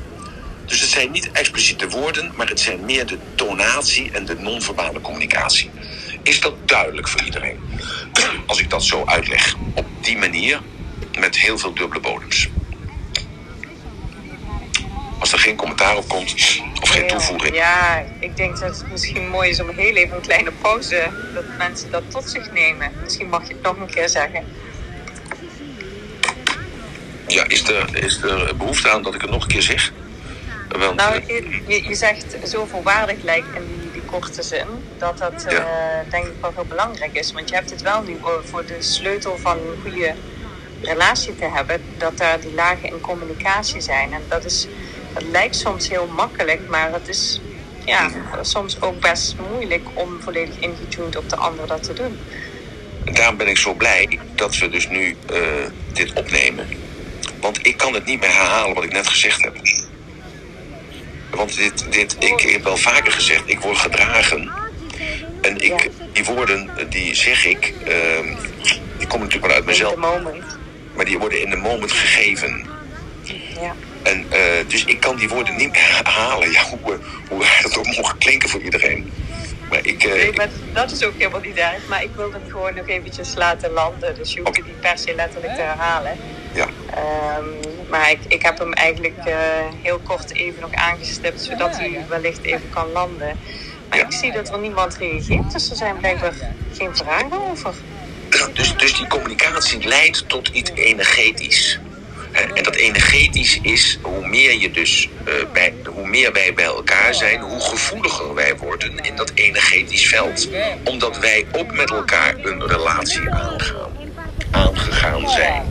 Dus 0.64 0.80
het 0.80 0.90
zijn 0.90 1.10
niet 1.10 1.30
expliciete 1.30 1.88
woorden, 1.88 2.32
maar 2.36 2.48
het 2.48 2.60
zijn 2.60 2.84
meer 2.84 3.06
de 3.06 3.18
tonatie 3.34 4.10
en 4.12 4.24
de 4.24 4.34
non-verbale 4.34 5.00
communicatie. 5.00 5.70
Is 6.22 6.40
dat 6.40 6.68
duidelijk 6.68 7.08
voor 7.08 7.22
iedereen? 7.22 7.58
Als 8.46 8.60
ik 8.60 8.70
dat 8.70 8.84
zo 8.84 9.04
uitleg. 9.04 9.54
Op 9.74 9.86
die 10.00 10.18
manier, 10.18 10.62
met 11.18 11.38
heel 11.38 11.58
veel 11.58 11.74
dubbele 11.74 12.00
bodems. 12.00 12.48
Als 15.18 15.32
er 15.32 15.38
geen 15.38 15.56
commentaar 15.56 15.96
op 15.96 16.08
komt, 16.08 16.34
of 16.80 16.88
geen 16.88 17.06
toevoeging. 17.08 17.54
Ja, 17.54 18.04
ik 18.20 18.36
denk 18.36 18.58
dat 18.58 18.78
het 18.78 18.90
misschien 18.90 19.28
mooi 19.28 19.50
is 19.50 19.60
om 19.60 19.68
heel 19.68 19.96
even 19.96 20.16
een 20.16 20.22
kleine 20.22 20.52
pauze, 20.52 21.10
dat 21.34 21.44
mensen 21.58 21.90
dat 21.90 22.10
tot 22.10 22.30
zich 22.30 22.52
nemen. 22.52 22.92
Misschien 23.02 23.28
mag 23.28 23.48
je 23.48 23.54
het 23.54 23.62
nog 23.62 23.76
een 23.76 23.90
keer 23.90 24.08
zeggen. 24.08 24.44
Ja, 27.30 27.44
is 27.48 27.68
er, 27.68 28.04
is 28.04 28.22
er 28.22 28.56
behoefte 28.56 28.90
aan 28.90 29.02
dat 29.02 29.14
ik 29.14 29.20
het 29.20 29.30
nog 29.30 29.42
een 29.42 29.48
keer 29.48 29.62
zeg? 29.62 29.92
Want, 30.68 30.96
nou, 30.96 31.22
je, 31.66 31.88
je 31.88 31.94
zegt 31.94 32.36
zoveel 32.44 32.82
waardig 32.82 33.22
lijkt 33.22 33.46
in 33.54 33.66
die, 33.66 33.90
die 33.92 34.02
korte 34.02 34.42
zin, 34.42 34.66
dat 34.98 35.18
dat 35.18 35.46
ja. 35.48 35.60
uh, 35.60 36.10
denk 36.10 36.26
ik 36.26 36.32
wel 36.40 36.52
heel 36.54 36.64
belangrijk 36.64 37.14
is. 37.14 37.32
Want 37.32 37.48
je 37.48 37.54
hebt 37.54 37.70
het 37.70 37.82
wel 37.82 38.02
nu 38.02 38.16
voor 38.44 38.66
de 38.66 38.76
sleutel 38.78 39.36
van 39.38 39.56
een 39.56 39.80
goede 39.82 40.14
relatie 40.82 41.36
te 41.36 41.44
hebben, 41.44 41.82
dat 41.98 42.18
daar 42.18 42.40
die 42.40 42.54
lagen 42.54 42.88
in 42.88 43.00
communicatie 43.00 43.80
zijn. 43.80 44.12
En 44.12 44.22
dat, 44.28 44.44
is, 44.44 44.66
dat 45.14 45.22
lijkt 45.22 45.56
soms 45.56 45.88
heel 45.88 46.06
makkelijk, 46.06 46.60
maar 46.68 46.92
het 46.92 47.08
is 47.08 47.40
ja, 47.84 48.10
soms 48.40 48.80
ook 48.80 49.00
best 49.00 49.36
moeilijk 49.50 49.88
om 49.94 50.20
volledig 50.20 50.58
ingetuned 50.58 51.16
op 51.16 51.28
de 51.28 51.36
ander 51.36 51.66
dat 51.66 51.82
te 51.82 51.92
doen. 51.92 52.18
Daarom 53.04 53.36
ben 53.36 53.48
ik 53.48 53.56
zo 53.56 53.74
blij 53.74 54.18
dat 54.34 54.58
we 54.58 54.68
dus 54.68 54.88
nu 54.88 55.16
uh, 55.32 55.38
dit 55.92 56.12
opnemen. 56.12 56.66
Want 57.40 57.66
ik 57.66 57.76
kan 57.76 57.94
het 57.94 58.04
niet 58.04 58.20
meer 58.20 58.32
herhalen 58.32 58.74
wat 58.74 58.84
ik 58.84 58.92
net 58.92 59.08
gezegd 59.08 59.42
heb. 59.42 59.56
Want 61.30 61.56
dit, 61.56 61.92
dit, 61.92 62.16
ik 62.18 62.40
heb 62.40 62.64
wel 62.64 62.76
vaker 62.76 63.12
gezegd, 63.12 63.42
ik 63.46 63.60
word 63.60 63.78
gedragen. 63.78 64.50
En 65.42 65.60
ik, 65.60 65.88
die 66.12 66.24
woorden, 66.24 66.70
die 66.88 67.14
zeg 67.14 67.44
ik, 67.44 67.74
uh, 67.82 67.88
die 68.98 69.06
komen 69.06 69.26
natuurlijk 69.26 69.46
wel 69.46 69.54
uit 69.54 69.64
mezelf. 69.64 69.96
Maar 70.94 71.04
die 71.04 71.18
worden 71.18 71.40
in 71.42 71.50
de 71.50 71.56
moment 71.56 71.92
gegeven. 71.92 72.66
Ja. 73.60 73.74
En 74.02 74.26
uh, 74.32 74.68
dus 74.68 74.84
ik 74.84 75.00
kan 75.00 75.16
die 75.16 75.28
woorden 75.28 75.56
niet 75.56 75.72
meer 75.72 75.96
herhalen. 75.96 76.52
Ja, 76.52 76.62
hoe, 76.62 76.98
hoe 77.28 77.44
dat 77.62 77.78
ook 77.78 77.96
mogen 77.96 78.18
klinken 78.18 78.48
voor 78.48 78.60
iedereen. 78.60 79.12
Maar 79.70 79.86
ik, 79.86 80.04
uh, 80.04 80.12
nee, 80.12 80.32
maar 80.32 80.48
dat 80.72 80.90
is 80.90 81.04
ook 81.04 81.14
helemaal 81.18 81.40
niet 81.40 81.56
erg. 81.56 81.88
Maar 81.88 82.02
ik 82.02 82.10
wil 82.14 82.32
het 82.32 82.42
gewoon 82.48 82.74
nog 82.74 82.88
eventjes 82.88 83.34
laten 83.34 83.70
landen. 83.70 84.14
Dus 84.14 84.32
je 84.32 84.40
hoeft 84.40 84.56
het 84.56 84.66
niet 84.66 84.80
per 84.80 84.98
se 84.98 85.14
letterlijk 85.14 85.54
te 85.54 85.60
herhalen. 85.60 86.16
Ja. 86.52 86.66
Um, 87.38 87.70
maar 87.90 88.10
ik, 88.10 88.18
ik 88.28 88.42
heb 88.42 88.58
hem 88.58 88.72
eigenlijk 88.72 89.16
uh, 89.26 89.34
heel 89.82 89.98
kort 89.98 90.34
even 90.34 90.60
nog 90.60 90.74
aangestipt, 90.74 91.40
zodat 91.40 91.76
hij 91.76 92.04
wellicht 92.08 92.42
even 92.42 92.70
kan 92.70 92.92
landen. 92.92 93.38
Maar 93.88 93.98
ja. 93.98 94.04
ik 94.04 94.12
zie 94.12 94.32
dat 94.32 94.52
er 94.52 94.58
niemand 94.58 94.96
reageert, 94.96 95.52
dus 95.52 95.70
er 95.70 95.76
zijn 95.76 95.96
blijkbaar 95.96 96.32
geen 96.72 96.96
vragen 96.96 97.50
over. 97.50 97.74
Dus, 98.52 98.76
dus 98.76 98.96
die 98.96 99.06
communicatie 99.06 99.88
leidt 99.88 100.28
tot 100.28 100.48
iets 100.48 100.70
energetisch. 100.74 101.78
En 102.54 102.62
dat 102.62 102.76
energetisch 102.76 103.58
is, 103.62 103.98
hoe 104.02 104.28
meer, 104.28 104.60
je 104.60 104.70
dus, 104.70 105.08
uh, 105.28 105.34
bij, 105.52 105.74
hoe 105.86 106.06
meer 106.06 106.32
wij 106.32 106.54
bij 106.54 106.64
elkaar 106.64 107.14
zijn, 107.14 107.40
hoe 107.40 107.60
gevoeliger 107.60 108.34
wij 108.34 108.56
worden 108.56 108.98
in 108.98 109.16
dat 109.16 109.32
energetisch 109.34 110.06
veld. 110.06 110.48
Omdat 110.84 111.18
wij 111.18 111.46
ook 111.52 111.72
met 111.72 111.90
elkaar 111.90 112.34
een 112.42 112.66
relatie 112.66 113.30
aangegaan 114.50 115.30
zijn. 115.30 115.62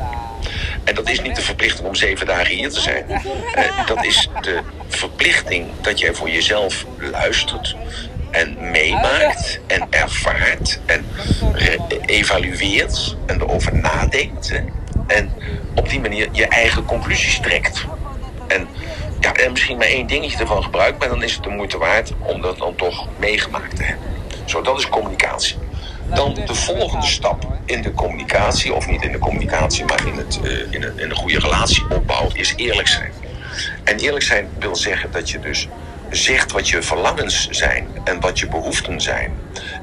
En 0.84 0.96
dat 0.96 1.10
is 1.10 1.22
niet 1.22 1.36
de 1.36 1.42
verplichting 1.42 1.88
om 1.88 1.96
zeven 1.96 2.26
dagen 2.26 2.56
hier 2.56 2.70
te 2.70 2.80
zijn. 2.80 3.06
Uh, 3.10 3.88
dat 3.88 4.06
is 4.06 4.30
de 4.42 4.60
verplichting 4.88 5.68
dat 5.82 6.00
jij 6.00 6.14
voor 6.14 6.30
jezelf 6.30 6.86
luistert 7.12 7.76
en 8.32 8.72
meemaakt 8.72 9.60
en 9.68 9.88
ervaart 9.90 10.80
en 10.86 11.06
evalueert 12.06 13.16
en 13.26 13.42
erover 13.42 13.76
nadenkt. 13.76 14.54
En 15.10 15.32
op 15.76 15.90
die 15.90 16.00
manier 16.00 16.30
je 16.32 16.48
eigen 16.48 16.86
conclusies 16.86 17.40
trekt. 17.40 17.86
En, 18.48 18.68
ja, 19.20 19.34
en 19.34 19.52
misschien 19.52 19.78
maar 19.78 19.88
één 19.88 20.08
dingetje 20.08 20.38
ervan 20.38 20.64
gebruikt, 20.64 21.00
maar 21.00 21.10
dan 21.10 21.24
is 21.24 21.34
het 21.34 21.44
de 21.44 21.50
moeite 21.50 21.78
waard 21.78 22.14
om 22.20 22.42
dat 22.42 22.58
dan 22.58 22.76
toch 22.76 23.08
meegemaakt 23.18 23.76
te 23.76 23.84
hebben. 23.84 24.06
Zo, 24.46 24.62
dat 24.62 24.78
is 24.78 24.90
communicatie. 24.90 25.56
Dan 26.14 26.34
de 26.34 26.56
volgende 26.56 27.06
stap 27.06 27.48
in 27.66 27.82
de 27.82 27.94
communicatie, 27.94 28.74
of 28.74 28.88
niet 28.88 29.04
in 29.04 29.12
de 29.12 29.18
communicatie, 29.20 29.86
maar 29.86 30.08
in, 30.08 30.18
het, 30.18 30.40
uh, 30.44 30.74
in, 30.74 30.84
een, 30.84 31.00
in 31.00 31.10
een 31.10 31.16
goede 31.16 31.40
relatieopbouw, 31.40 32.28
is 32.34 32.54
eerlijk 32.56 32.88
zijn. 32.88 33.12
En 33.84 33.98
eerlijk 33.98 34.24
zijn 34.24 34.50
wil 34.60 34.76
zeggen 34.76 35.12
dat 35.12 35.30
je 35.30 35.40
dus 35.40 35.68
zegt 36.10 36.52
wat 36.52 36.70
je 36.70 36.82
verlangens 36.82 37.48
zijn 37.50 37.88
en 38.04 38.20
wat 38.20 38.40
je 38.40 38.48
behoeften 38.48 39.02
zijn. 39.02 39.34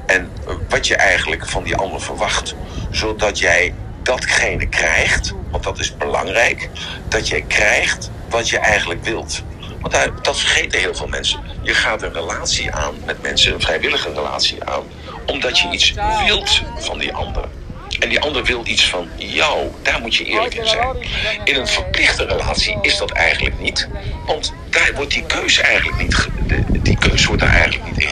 En 0.05 0.31
wat 0.69 0.87
je 0.87 0.95
eigenlijk 0.95 1.49
van 1.49 1.63
die 1.63 1.75
ander 1.75 2.01
verwacht. 2.01 2.55
Zodat 2.91 3.39
jij 3.39 3.73
datgene 4.07 4.67
krijgt, 4.67 5.33
want 5.51 5.63
dat 5.63 5.79
is 5.79 5.97
belangrijk, 5.97 6.69
dat 7.07 7.27
jij 7.27 7.41
krijgt 7.41 8.11
wat 8.29 8.49
je 8.49 8.57
eigenlijk 8.57 9.03
wilt. 9.03 9.43
Want 9.81 10.11
dat 10.21 10.39
vergeten 10.39 10.79
heel 10.79 10.95
veel 10.95 11.07
mensen. 11.07 11.39
Je 11.61 11.73
gaat 11.73 12.01
een 12.01 12.13
relatie 12.13 12.71
aan 12.71 12.95
met 13.05 13.21
mensen, 13.21 13.53
een 13.53 13.61
vrijwillige 13.61 14.13
relatie 14.13 14.63
aan, 14.63 14.83
omdat 15.25 15.59
je 15.59 15.69
iets 15.71 15.93
wilt 16.25 16.61
van 16.77 16.97
die 16.97 17.13
ander. 17.13 17.47
En 17.99 18.09
die 18.09 18.19
ander 18.19 18.43
wil 18.43 18.61
iets 18.65 18.89
van 18.89 19.09
jou. 19.15 19.71
Daar 19.81 20.01
moet 20.01 20.15
je 20.15 20.23
eerlijk 20.25 20.55
in 20.55 20.67
zijn. 20.67 20.95
In 21.43 21.55
een 21.55 21.67
verplichte 21.67 22.25
relatie 22.25 22.77
is 22.81 22.97
dat 22.97 23.11
eigenlijk 23.11 23.59
niet. 23.59 23.87
Want 24.25 24.53
daar 24.69 24.91
wordt 24.95 25.11
die 25.11 25.25
keuze 25.25 25.61
eigenlijk 25.61 26.01
niet. 26.01 26.27
Die 26.83 26.97
keuze 26.97 27.27
wordt 27.27 27.41
daar 27.41 27.53
eigenlijk 27.53 27.83
niet 27.85 28.03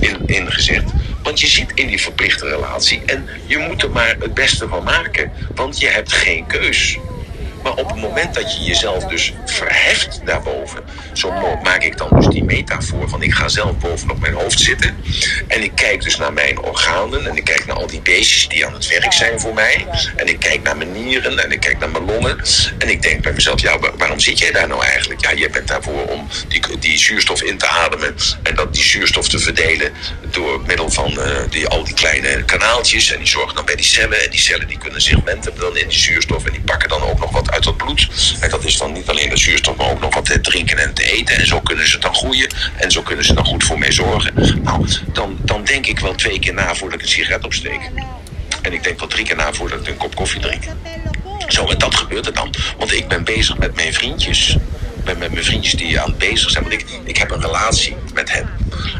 in, 0.00 0.26
in, 0.26 0.26
in. 0.26 0.50
Want 1.22 1.40
je 1.40 1.46
zit 1.46 1.72
in 1.74 1.86
die 1.86 2.00
verplichte 2.00 2.48
relatie 2.48 3.02
en 3.06 3.28
je 3.46 3.58
moet 3.58 3.82
er 3.82 3.90
maar 3.90 4.16
het 4.18 4.34
beste 4.34 4.68
van 4.68 4.84
maken. 4.84 5.32
Want 5.54 5.80
je 5.80 5.88
hebt 5.88 6.12
geen 6.12 6.46
keus. 6.46 6.98
Maar 7.62 7.74
op 7.74 7.90
het 7.90 8.00
moment 8.00 8.34
dat 8.34 8.56
je 8.56 8.64
jezelf 8.64 9.04
dus 9.04 9.32
verheft 9.46 10.20
daarboven, 10.24 10.82
zo 11.12 11.30
maak 11.62 11.82
ik 11.82 11.96
dan 11.96 12.08
dus 12.14 12.26
die 12.26 12.44
metafoor 12.44 13.08
van 13.08 13.22
ik 13.22 13.34
ga 13.34 13.48
zelf 13.48 13.78
bovenop 13.78 14.20
mijn 14.20 14.34
hoofd 14.34 14.60
zitten 14.60 14.96
en 15.48 15.62
ik 15.62 15.72
kijk 15.74 16.02
dus 16.02 16.16
naar 16.16 16.32
mijn 16.32 16.58
organen 16.58 17.26
en 17.26 17.36
ik 17.36 17.44
kijk 17.44 17.66
naar 17.66 17.76
al 17.76 17.86
die 17.86 18.00
beestjes 18.00 18.48
die 18.48 18.66
aan 18.66 18.72
het 18.72 18.88
werk 18.88 19.12
zijn 19.12 19.40
voor 19.40 19.54
mij 19.54 19.86
en 20.16 20.28
ik 20.28 20.38
kijk 20.38 20.62
naar 20.62 20.76
mijn 20.76 20.92
nieren 20.92 21.38
en 21.38 21.52
ik 21.52 21.60
kijk 21.60 21.78
naar 21.78 21.90
mijn 21.90 22.04
longen 22.04 22.38
en 22.78 22.88
ik 22.88 23.02
denk 23.02 23.22
bij 23.22 23.32
mezelf, 23.32 23.60
ja, 23.60 23.78
waarom 23.96 24.20
zit 24.20 24.38
jij 24.38 24.52
daar 24.52 24.68
nou 24.68 24.84
eigenlijk? 24.84 25.20
Ja, 25.20 25.30
je 25.30 25.50
bent 25.50 25.68
daarvoor 25.68 26.04
om 26.06 26.28
die, 26.48 26.78
die 26.78 26.98
zuurstof 26.98 27.42
in 27.42 27.58
te 27.58 27.66
ademen 27.66 28.14
en 28.42 28.54
dat 28.54 28.74
die 28.74 28.82
zuurstof 28.82 29.28
te 29.28 29.38
verdelen 29.38 29.92
door 30.30 30.60
middel 30.66 30.90
van 30.90 31.12
uh, 31.18 31.40
die, 31.50 31.68
al 31.68 31.84
die 31.84 31.94
kleine 31.94 32.44
kanaaltjes 32.44 33.12
en 33.12 33.18
die 33.18 33.28
zorgen 33.28 33.54
dan 33.54 33.64
bij 33.64 33.76
die 33.76 33.84
cellen 33.84 34.24
en 34.24 34.30
die 34.30 34.40
cellen 34.40 34.68
die 34.68 34.78
kunnen 34.78 35.00
zich 35.00 35.20
dan 35.22 35.76
in 35.76 35.88
die 35.88 35.98
zuurstof 35.98 36.44
en 36.44 36.52
die 36.52 36.60
pakken 36.60 36.88
dan 36.88 37.02
ook 37.02 37.18
nog 37.18 37.30
wat 37.30 37.50
uit 37.52 37.62
dat 37.62 37.76
bloed. 37.76 38.08
En 38.40 38.50
dat 38.50 38.64
is 38.64 38.78
dan 38.78 38.92
niet 38.92 39.08
alleen 39.08 39.28
de 39.28 39.36
zuurstof, 39.36 39.76
maar 39.76 39.90
ook 39.90 40.00
nog 40.00 40.14
wat 40.14 40.24
te 40.24 40.40
drinken 40.40 40.78
en 40.78 40.94
te 40.94 41.12
eten. 41.12 41.36
En 41.36 41.46
zo 41.46 41.60
kunnen 41.60 41.88
ze 41.88 41.98
dan 41.98 42.14
groeien. 42.14 42.48
En 42.76 42.90
zo 42.90 43.02
kunnen 43.02 43.24
ze 43.24 43.34
dan 43.34 43.46
goed 43.46 43.64
voor 43.64 43.78
mij 43.78 43.92
zorgen. 43.92 44.60
Nou, 44.62 44.86
dan, 45.12 45.36
dan 45.40 45.64
denk 45.64 45.86
ik 45.86 45.98
wel 45.98 46.14
twee 46.14 46.38
keer 46.38 46.54
na 46.54 46.74
voordat 46.74 46.98
ik 46.98 47.04
een 47.04 47.12
sigaret 47.12 47.44
opsteek. 47.44 47.90
En 48.62 48.72
ik 48.72 48.82
denk 48.82 48.98
wel 48.98 49.08
drie 49.08 49.24
keer 49.24 49.36
na 49.36 49.52
voordat 49.52 49.80
ik 49.80 49.86
een 49.86 49.96
kop 49.96 50.14
koffie 50.14 50.40
drink. 50.40 50.64
Zo, 51.48 51.66
en 51.66 51.78
dat 51.78 51.94
gebeurt 51.94 52.26
er 52.26 52.34
dan. 52.34 52.54
Want 52.78 52.92
ik 52.92 53.08
ben 53.08 53.24
bezig 53.24 53.58
met 53.58 53.74
mijn 53.74 53.92
vriendjes. 53.94 54.56
Ben 55.04 55.18
met 55.18 55.32
mijn 55.32 55.44
vriendjes 55.44 55.72
die 55.72 56.00
aan 56.00 56.08
het 56.08 56.18
bezig 56.18 56.50
zijn. 56.50 56.64
Want 56.64 56.74
ik, 56.74 56.84
ik 57.04 57.16
heb 57.16 57.30
een 57.30 57.40
relatie 57.40 57.96
met 58.14 58.32
hen. 58.32 58.48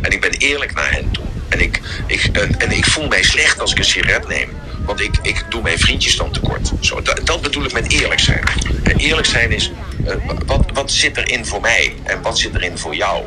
En 0.03 0.11
ik 0.11 0.21
ben 0.21 0.31
eerlijk 0.31 0.75
naar 0.75 0.93
hen 0.93 1.11
toe. 1.11 1.25
En 1.49 1.61
ik, 1.61 1.81
ik, 2.07 2.25
en, 2.59 2.71
ik 2.71 2.85
voel 2.87 3.09
mij 3.09 3.23
slecht 3.23 3.61
als 3.61 3.73
ik 3.73 3.79
een 3.79 3.85
sigaret 3.85 4.29
neem. 4.29 4.51
Want 4.85 5.01
ik, 5.01 5.19
ik 5.23 5.45
doe 5.49 5.63
mijn 5.63 5.79
vriendjes 5.79 6.17
dan 6.17 6.33
tekort. 6.33 6.71
Zo, 6.81 7.03
dat, 7.03 7.21
dat 7.25 7.43
bedoel 7.43 7.65
ik 7.65 7.73
met 7.73 7.93
eerlijk 7.93 8.21
zijn. 8.21 8.43
En 8.83 8.97
eerlijk 8.97 9.27
zijn 9.27 9.53
is, 9.53 9.71
uh, 10.07 10.15
wat, 10.47 10.65
wat 10.73 10.91
zit 10.91 11.17
erin 11.17 11.47
voor 11.47 11.61
mij? 11.61 11.95
En 12.03 12.23
wat 12.23 12.39
zit 12.39 12.55
erin 12.55 12.79
voor 12.79 12.95
jou? 12.95 13.25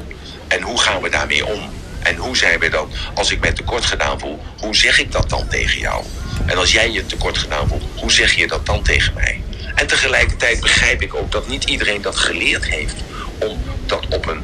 En 0.47 0.61
hoe 0.61 0.79
gaan 0.79 1.01
we 1.01 1.09
daarmee 1.09 1.45
om? 1.45 1.59
En 2.03 2.15
hoe 2.15 2.37
zijn 2.37 2.59
we 2.59 2.69
dan, 2.69 2.91
als 3.13 3.31
ik 3.31 3.39
mij 3.39 3.53
tekort 3.53 3.85
gedaan 3.85 4.19
voel, 4.19 4.39
hoe 4.59 4.75
zeg 4.75 4.99
ik 4.99 5.11
dat 5.11 5.29
dan 5.29 5.47
tegen 5.47 5.79
jou? 5.79 6.03
En 6.45 6.57
als 6.57 6.71
jij 6.71 6.91
je 6.91 7.05
tekort 7.05 7.37
gedaan 7.37 7.67
voelt, 7.67 7.83
hoe 7.95 8.11
zeg 8.11 8.33
je 8.33 8.47
dat 8.47 8.65
dan 8.65 8.83
tegen 8.83 9.13
mij? 9.13 9.41
En 9.75 9.87
tegelijkertijd 9.87 10.59
begrijp 10.59 11.01
ik 11.01 11.15
ook 11.15 11.31
dat 11.31 11.47
niet 11.47 11.63
iedereen 11.63 12.01
dat 12.01 12.15
geleerd 12.15 12.65
heeft 12.65 12.95
om 13.39 13.61
dat 13.85 14.07
op 14.09 14.27
een, 14.27 14.43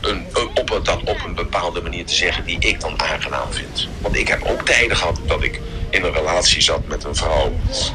een, 0.00 0.26
op 0.54 0.70
een, 0.70 0.82
dat 0.82 1.02
op 1.04 1.24
een 1.24 1.34
bepaalde 1.34 1.82
manier 1.82 2.06
te 2.06 2.14
zeggen 2.14 2.44
die 2.44 2.58
ik 2.58 2.80
dan 2.80 3.00
aangenaam 3.00 3.52
vind. 3.52 3.88
Want 3.98 4.16
ik 4.16 4.28
heb 4.28 4.42
ook 4.42 4.66
tijden 4.66 4.96
gehad 4.96 5.20
dat 5.26 5.42
ik 5.42 5.60
in 5.92 6.04
een 6.04 6.12
relatie 6.12 6.62
zat 6.62 6.86
met 6.86 7.04
een 7.04 7.16
vrouw. 7.16 7.52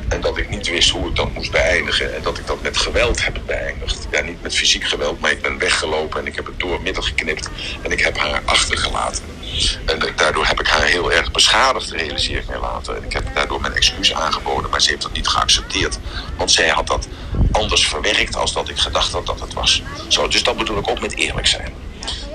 En 0.09 0.21
dat 0.21 0.37
ik 0.37 0.49
niet 0.49 0.69
wist 0.69 0.89
hoe 0.89 1.09
ik 1.09 1.15
dat 1.15 1.33
moest 1.33 1.51
beëindigen. 1.51 2.15
En 2.15 2.21
dat 2.21 2.37
ik 2.37 2.47
dat 2.47 2.61
met 2.61 2.77
geweld 2.77 3.23
heb 3.23 3.39
beëindigd. 3.45 4.07
Ja, 4.11 4.21
niet 4.21 4.41
met 4.41 4.55
fysiek 4.55 4.83
geweld, 4.83 5.19
maar 5.19 5.31
ik 5.31 5.41
ben 5.41 5.57
weggelopen 5.57 6.19
en 6.19 6.27
ik 6.27 6.35
heb 6.35 6.45
het 6.45 6.59
door 6.59 6.81
midden 6.81 7.03
geknipt. 7.03 7.49
En 7.81 7.91
ik 7.91 7.99
heb 7.99 8.17
haar 8.17 8.41
achtergelaten. 8.45 9.23
En 9.85 9.99
daardoor 10.15 10.45
heb 10.45 10.59
ik 10.59 10.67
haar 10.67 10.85
heel 10.85 11.11
erg 11.11 11.31
beschadigd, 11.31 11.91
realiseer 11.91 12.37
ik 12.37 12.47
mij 12.47 12.59
later. 12.59 12.95
En 12.95 13.03
ik 13.03 13.13
heb 13.13 13.35
daardoor 13.35 13.61
mijn 13.61 13.73
excuus 13.73 14.13
aangeboden, 14.13 14.69
maar 14.69 14.81
ze 14.81 14.89
heeft 14.89 15.01
dat 15.01 15.13
niet 15.13 15.27
geaccepteerd. 15.27 15.99
Want 16.37 16.51
zij 16.51 16.69
had 16.69 16.87
dat 16.87 17.07
anders 17.51 17.87
verwerkt 17.87 18.35
als 18.35 18.53
dat 18.53 18.69
ik 18.69 18.77
gedacht 18.77 19.11
had 19.11 19.25
dat 19.25 19.39
het 19.39 19.53
was. 19.53 19.83
Zo, 20.07 20.27
dus 20.27 20.43
dat 20.43 20.57
bedoel 20.57 20.77
ik 20.77 20.89
ook 20.89 21.01
met 21.01 21.15
eerlijk 21.15 21.47
zijn. 21.47 21.73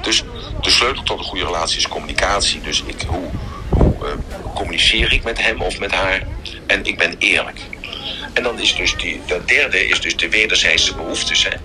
Dus 0.03 0.23
de 0.61 0.71
sleutel 0.71 1.03
tot 1.03 1.19
een 1.19 1.25
goede 1.25 1.45
relatie 1.45 1.79
is 1.79 1.89
communicatie. 1.89 2.61
Dus 2.61 2.83
ik, 2.87 3.03
hoe, 3.07 3.31
communiceer 4.55 5.13
ik 5.13 5.25
met 5.25 5.43
hem 5.43 5.61
of 5.61 5.79
met 5.79 5.91
haar? 5.91 6.27
En 6.67 6.85
ik 6.85 6.99
ben 6.99 7.15
eerlijk. 7.19 7.59
En 8.33 8.43
dan 8.43 8.61
is 8.61 8.77
dus 8.77 8.97
die, 8.97 9.21
dat 9.27 9.49
derde 9.49 9.87
is 9.87 10.01
dus 10.01 10.17
de 10.17 10.29
wederzijdse 10.29 10.95
behoeftes. 10.95 11.49
Hè? 11.49 11.57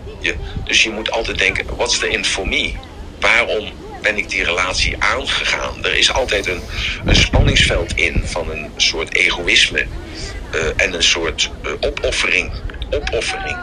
Dus 0.64 0.84
je 0.84 0.90
moet 0.90 1.12
altijd 1.12 1.38
denken, 1.38 1.66
what's 1.76 2.00
the 2.00 2.10
in 2.10 2.26
for 2.26 2.48
me? 2.48 2.74
Waarom 3.20 3.72
ben 4.02 4.18
ik 4.18 4.30
die 4.30 4.44
relatie 4.44 4.96
aangegaan? 5.00 5.86
Er 5.86 5.98
is 5.98 6.12
altijd 6.12 6.48
een, 6.48 6.62
een 7.06 7.16
spanningsveld 7.16 7.96
in 7.96 8.22
van 8.26 8.52
een 8.52 8.72
soort 8.78 9.16
egoïsme 9.16 9.86
uh, 10.56 10.62
en 10.76 10.94
een 10.94 11.04
soort 11.04 11.52
uh, 11.66 11.72
opoffering. 11.80 12.52
Opoffering. 12.90 13.58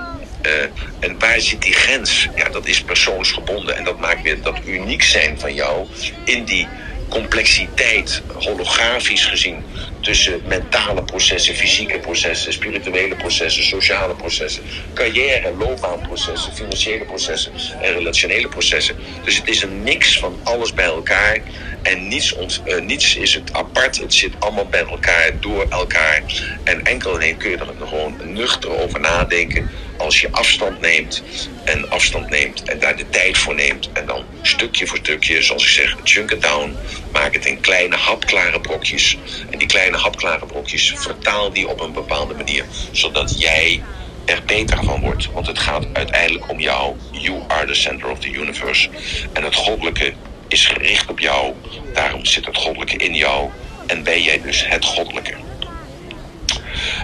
En 1.01 1.19
waar 1.19 1.41
zit 1.41 1.63
die 1.63 1.73
grens? 1.73 2.29
Ja, 2.37 2.49
dat 2.49 2.67
is 2.67 2.83
persoonsgebonden. 2.83 3.77
En 3.77 3.85
dat 3.85 4.01
maakt 4.01 4.23
weer 4.23 4.43
dat 4.43 4.59
uniek 4.67 5.03
zijn 5.03 5.41
van 5.41 5.55
jou 5.55 5.87
in 6.25 6.45
die 6.45 6.69
complexiteit, 7.09 8.25
holografisch 8.29 9.31
gezien, 9.31 9.65
tussen 10.05 10.41
mentale 10.47 11.03
processen, 11.03 11.55
fysieke 11.55 11.99
processen, 11.99 12.53
spirituele 12.53 13.17
processen, 13.17 13.65
sociale 13.65 14.15
processen, 14.15 14.63
carrière, 14.95 15.55
loopbaanprocessen, 15.59 16.53
financiële 16.53 17.05
processen 17.05 17.53
en 17.81 17.93
relationele 17.93 18.49
processen. 18.49 18.97
Dus 19.25 19.37
het 19.37 19.49
is 19.49 19.63
een 19.63 19.83
mix 19.83 20.19
van 20.19 20.41
alles 20.43 20.75
bij 20.75 20.85
elkaar 20.85 21.39
en 21.83 22.09
niets, 22.09 22.35
uh, 22.67 22.81
niets 22.81 23.17
is 23.17 23.35
het 23.35 23.53
apart. 23.53 23.99
Het 23.99 24.15
zit 24.15 24.33
allemaal 24.39 24.67
bij 24.67 24.85
elkaar, 24.87 25.31
door 25.41 25.67
elkaar. 25.69 26.23
En 26.65 26.85
enkel 26.85 27.21
en 27.21 27.37
kun 27.37 27.51
je 27.51 27.57
er 27.57 27.87
gewoon 27.87 28.17
nuchter 28.25 28.83
over 28.83 29.01
nadenken 29.01 29.71
als 29.97 30.21
je 30.21 30.29
afstand 30.31 30.81
neemt 30.81 31.23
en 31.65 31.91
afstand 31.91 32.31
neemt 32.31 32.63
en 32.63 32.79
daar 32.79 32.97
de 32.97 33.09
tijd 33.09 33.39
voor 33.39 33.55
neemt 33.55 33.91
en 33.93 34.07
dan 34.07 34.25
stukje 34.43 34.87
voor 34.87 34.99
stukje, 34.99 35.43
zoals 35.43 35.63
ik 35.63 35.69
zeg, 35.69 35.97
chunk 36.03 36.31
it 36.31 36.43
down, 36.43 36.77
maak 37.13 37.35
het 37.35 37.47
in 37.47 37.61
kleine 37.61 37.97
hapklare 37.97 38.61
brokjes 38.61 39.19
en 39.51 39.59
die 39.59 39.69
kleine 39.69 39.94
hapklare 39.97 40.47
brokjes 40.47 40.95
vertaal 40.97 41.53
die 41.53 41.69
op 41.69 41.81
een 41.81 41.93
bepaalde 41.93 42.35
manier, 42.35 42.65
zodat 42.93 43.41
jij 43.41 43.83
er 44.25 44.43
beter 44.47 44.85
van 44.85 45.01
wordt. 45.01 45.33
Want 45.33 45.47
het 45.47 45.59
gaat 45.59 45.87
uiteindelijk 45.93 46.51
om 46.51 46.61
jou. 46.61 46.97
You 47.11 47.43
are 47.49 47.67
the 47.67 47.75
center 47.75 48.11
of 48.11 48.19
the 48.19 48.31
universe. 48.31 48.89
En 49.33 49.45
het 49.45 49.55
goddelijke 49.55 50.13
is 50.49 50.67
gericht 50.67 51.11
op 51.11 51.19
jou. 51.19 51.55
Daarom 51.93 52.25
zit 52.25 52.47
het 52.47 52.57
goddelijke 52.57 52.97
in 52.97 53.15
jou. 53.15 53.51
En 53.87 54.03
ben 54.03 54.23
jij 54.23 54.41
dus 54.41 54.67
het 54.67 54.85
goddelijke. 54.85 55.35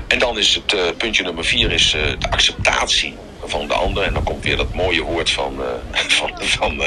En 0.08 0.18
dan 0.18 0.38
is 0.38 0.54
het 0.54 0.72
uh, 0.72 0.80
puntje 0.96 1.22
nummer 1.22 1.44
vier 1.44 1.72
is 1.72 1.94
uh, 1.94 2.02
de 2.18 2.30
acceptatie 2.30 3.14
van 3.44 3.68
de 3.68 3.74
ander. 3.74 4.02
En 4.02 4.14
dan 4.14 4.22
komt 4.22 4.44
weer 4.44 4.56
dat 4.56 4.74
mooie 4.74 5.02
woord 5.02 5.30
van, 5.30 5.60
uh, 5.60 5.66
van, 6.18 6.30
van, 6.38 6.82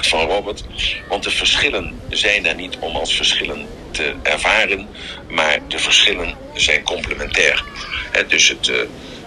van 0.00 0.20
Robert. 0.20 0.64
Want 1.08 1.22
de 1.22 1.30
verschillen 1.30 2.00
zijn 2.08 2.46
er 2.46 2.54
niet 2.54 2.76
om 2.80 2.96
als 2.96 3.14
verschillen 3.14 3.66
te 3.90 4.14
ervaren, 4.22 4.88
maar 5.28 5.58
de 5.68 5.78
verschillen 5.78 6.34
zijn 6.54 6.82
complementair. 6.82 7.64
En 8.12 8.28
dus 8.28 8.48
het, 8.48 8.72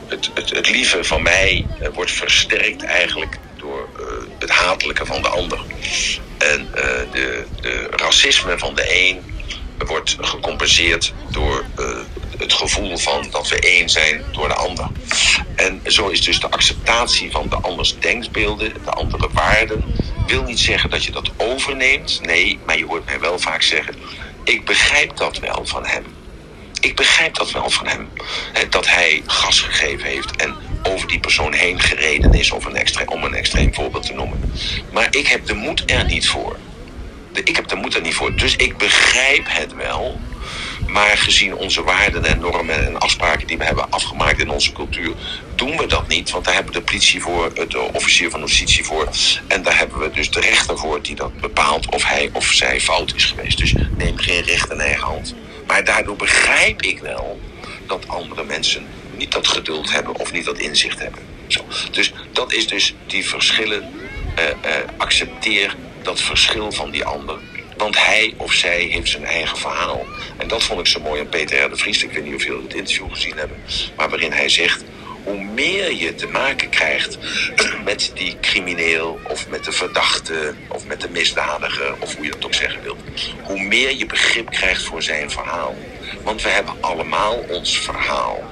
het, 0.07 0.30
het, 0.34 0.49
het 0.49 0.70
lieve 0.70 1.03
van 1.03 1.22
mij 1.22 1.65
wordt 1.93 2.11
versterkt 2.11 2.84
eigenlijk 2.84 3.38
door 3.57 3.89
het 4.39 4.49
hatelijke 4.49 5.05
van 5.05 5.22
de 5.22 5.28
ander. 5.28 5.59
En 6.38 6.67
de, 7.11 7.45
de 7.61 7.88
racisme 7.91 8.57
van 8.57 8.76
de 8.76 9.07
een 9.07 9.22
wordt 9.88 10.17
gecompenseerd 10.20 11.13
door 11.32 11.65
het 12.40 12.54
gevoel 12.54 12.98
van 12.98 13.28
dat 13.32 13.48
we 13.48 13.60
één 13.60 13.90
zijn 13.90 14.24
door 14.32 14.48
de 14.48 14.54
ander. 14.54 14.88
En 15.56 15.82
zo 15.86 16.08
is 16.08 16.22
dus 16.22 16.40
de 16.40 16.52
acceptatie 16.52 17.32
van 17.32 17.50
de 17.50 17.56
anders 17.56 18.00
denkbeelden, 18.00 18.74
de 18.84 18.92
andere 18.92 19.30
waarden, 19.34 19.84
wil 20.28 20.44
niet 20.44 20.60
zeggen 20.60 20.90
dat 20.90 21.04
je 21.04 21.12
dat 21.12 21.32
overneemt. 21.38 22.20
Nee, 22.22 22.60
maar 22.66 22.78
je 22.78 22.86
hoort 22.86 23.06
mij 23.06 23.20
wel 23.20 23.40
vaak 23.40 23.62
zeggen: 23.62 23.96
ik 24.44 24.66
begrijp 24.66 25.18
dat 25.18 25.40
wel 25.40 25.66
van 25.66 25.86
hem. 25.86 26.06
Ik 26.82 26.96
begrijp 26.96 27.36
dat 27.36 27.52
wel 27.52 27.70
van 27.70 27.88
hem. 27.88 28.10
Dat 28.70 28.88
hij 28.88 29.22
gas 29.26 29.60
gegeven 29.60 30.08
heeft 30.08 30.36
en 30.36 30.56
over 30.84 31.08
die 31.08 31.20
persoon 31.20 31.54
heen 31.54 31.80
gereden 31.80 32.34
is, 32.34 32.52
of 32.52 32.66
een 32.66 32.76
extreem, 32.76 33.08
om 33.08 33.24
een 33.24 33.34
extreem 33.34 33.74
voorbeeld 33.74 34.06
te 34.06 34.14
noemen. 34.14 34.54
Maar 34.92 35.08
ik 35.12 35.28
heb 35.28 35.46
de 35.46 35.54
moed 35.54 35.92
er 35.92 36.06
niet 36.06 36.28
voor. 36.28 36.58
Ik 37.34 37.56
heb 37.56 37.68
de 37.68 37.76
moed 37.76 37.96
er 37.96 38.02
niet 38.02 38.14
voor. 38.14 38.36
Dus 38.36 38.56
ik 38.56 38.78
begrijp 38.78 39.46
het 39.48 39.76
wel. 39.76 40.20
Maar 40.92 41.18
gezien 41.18 41.56
onze 41.56 41.84
waarden 41.84 42.26
en 42.26 42.40
normen 42.40 42.86
en 42.86 43.00
afspraken 43.00 43.48
die 43.48 43.58
we 43.58 43.64
hebben 43.66 43.92
afgemaakt 43.92 44.40
in 44.40 44.50
onze 44.50 44.72
cultuur, 44.72 45.14
doen 45.56 45.78
we 45.78 45.86
dat 45.86 46.08
niet. 46.08 46.32
Want 46.32 46.46
daar 46.46 46.54
hebben 46.54 46.74
de 46.74 46.82
politie 46.82 47.22
voor, 47.22 47.54
de 47.68 47.80
officier 47.80 48.30
van 48.30 48.40
justitie 48.40 48.84
voor. 48.84 49.10
En 49.48 49.64
daar 49.64 49.78
hebben 49.78 50.00
we 50.00 50.12
dus 50.12 50.32
de 50.32 50.40
rechter 50.40 50.78
voor 50.78 51.02
die 51.02 51.16
dat 51.16 51.40
bepaalt 51.40 51.90
of 51.90 52.04
hij 52.04 52.30
of 52.34 52.46
zij 52.46 52.82
fout 52.82 53.14
is 53.16 53.26
geweest. 53.26 53.58
Dus 53.58 53.74
neem 53.98 54.18
geen 54.18 54.44
recht 54.44 54.72
in 54.72 54.80
eigen 54.80 55.08
hand. 55.08 55.36
Maar 55.68 55.84
daardoor 55.84 56.16
begrijp 56.16 56.82
ik 56.82 57.00
wel 57.00 57.40
dat 57.88 58.08
andere 58.08 58.44
mensen 58.44 58.86
niet 59.18 59.32
dat 59.32 59.48
geduld 59.48 59.92
hebben 59.92 60.16
of 60.16 60.32
niet 60.32 60.46
dat 60.46 60.58
inzicht 60.58 61.00
hebben. 61.00 61.22
Zo. 61.48 61.66
Dus 61.92 62.14
dat 62.32 62.54
is 62.54 62.68
dus 62.68 62.96
die 63.08 63.28
verschillen. 63.28 63.94
Uh, 64.40 64.46
uh, 64.46 64.76
accepteer 64.98 65.76
dat 66.04 66.22
verschil 66.22 66.72
van 66.72 66.92
die 66.92 67.06
ander. 67.06 67.38
Want 67.80 68.06
hij 68.06 68.34
of 68.38 68.54
zij 68.54 68.82
heeft 68.82 69.10
zijn 69.10 69.26
eigen 69.26 69.58
verhaal. 69.58 70.06
En 70.38 70.48
dat 70.48 70.64
vond 70.64 70.80
ik 70.80 70.88
zo 70.88 71.00
mooi 71.00 71.20
aan 71.20 71.30
Peter 71.30 71.64
R. 71.64 71.70
de 71.70 71.76
Vries. 71.76 72.04
Ik 72.04 72.12
weet 72.12 72.24
niet 72.24 72.36
of 72.36 72.44
jullie 72.44 72.64
het 72.64 72.74
interview 72.74 73.12
gezien 73.12 73.38
hebben. 73.38 73.58
Maar 73.96 74.10
waarin 74.10 74.32
hij 74.32 74.50
zegt... 74.50 74.84
Hoe 75.24 75.44
meer 75.44 75.94
je 75.94 76.16
te 76.16 76.28
maken 76.28 76.70
krijgt 76.70 77.18
met 77.84 78.12
die 78.14 78.38
crimineel 78.42 79.20
of 79.28 79.50
met 79.50 79.64
de 79.64 79.72
verdachte 79.72 80.54
of 80.68 80.86
met 80.86 81.02
de 81.02 81.10
misdadiger 81.10 81.96
of 82.00 82.16
hoe 82.16 82.26
je 82.26 82.32
dat 82.32 82.46
ook 82.46 82.54
zeggen 82.54 82.82
wilt. 82.82 83.00
Hoe 83.44 83.62
meer 83.62 83.96
je 83.96 84.06
begrip 84.06 84.50
krijgt 84.50 84.84
voor 84.84 85.02
zijn 85.02 85.32
verhaal. 85.32 85.76
Want 86.24 86.42
we 86.42 86.50
hebben 86.50 86.74
allemaal 86.80 87.46
ons 87.50 87.80
verhaal. 87.80 88.44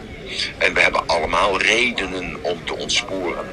En 0.58 0.74
we 0.74 0.80
hebben 0.80 1.08
allemaal 1.08 1.62
redenen 1.62 2.38
om 2.42 2.66
te 2.66 2.76
ontsporen. 2.76 3.46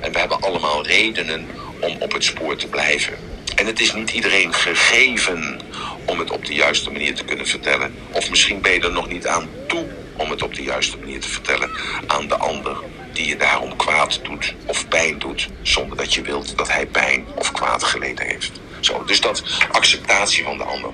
En 0.00 0.12
we 0.12 0.18
hebben 0.18 0.40
allemaal 0.40 0.86
redenen 0.86 1.48
om 1.84 1.96
op 1.98 2.12
het 2.12 2.24
spoor 2.24 2.56
te 2.56 2.68
blijven. 2.68 3.14
En 3.54 3.66
het 3.66 3.80
is 3.80 3.94
niet 3.94 4.10
iedereen 4.10 4.54
gegeven 4.54 5.60
om 6.04 6.18
het 6.18 6.30
op 6.30 6.44
de 6.44 6.54
juiste 6.54 6.90
manier 6.90 7.14
te 7.14 7.24
kunnen 7.24 7.46
vertellen. 7.46 7.94
Of 8.10 8.30
misschien 8.30 8.60
ben 8.60 8.72
je 8.72 8.80
er 8.80 8.92
nog 8.92 9.08
niet 9.08 9.26
aan 9.26 9.48
toe 9.66 9.86
om 10.16 10.30
het 10.30 10.42
op 10.42 10.54
de 10.54 10.62
juiste 10.62 10.98
manier 10.98 11.20
te 11.20 11.28
vertellen 11.28 11.70
aan 12.06 12.28
de 12.28 12.36
ander 12.36 12.76
die 13.12 13.26
je 13.26 13.36
daarom 13.36 13.76
kwaad 13.76 14.20
doet 14.22 14.54
of 14.66 14.88
pijn 14.88 15.18
doet, 15.18 15.48
zonder 15.62 15.96
dat 15.96 16.14
je 16.14 16.22
wilt 16.22 16.58
dat 16.58 16.72
hij 16.72 16.86
pijn 16.86 17.24
of 17.34 17.52
kwaad 17.52 17.84
geleden 17.84 18.26
heeft. 18.26 18.60
Zo, 18.80 19.04
dus 19.04 19.20
dat 19.20 19.42
acceptatie 19.70 20.44
van 20.44 20.58
de 20.58 20.64
ander. 20.64 20.90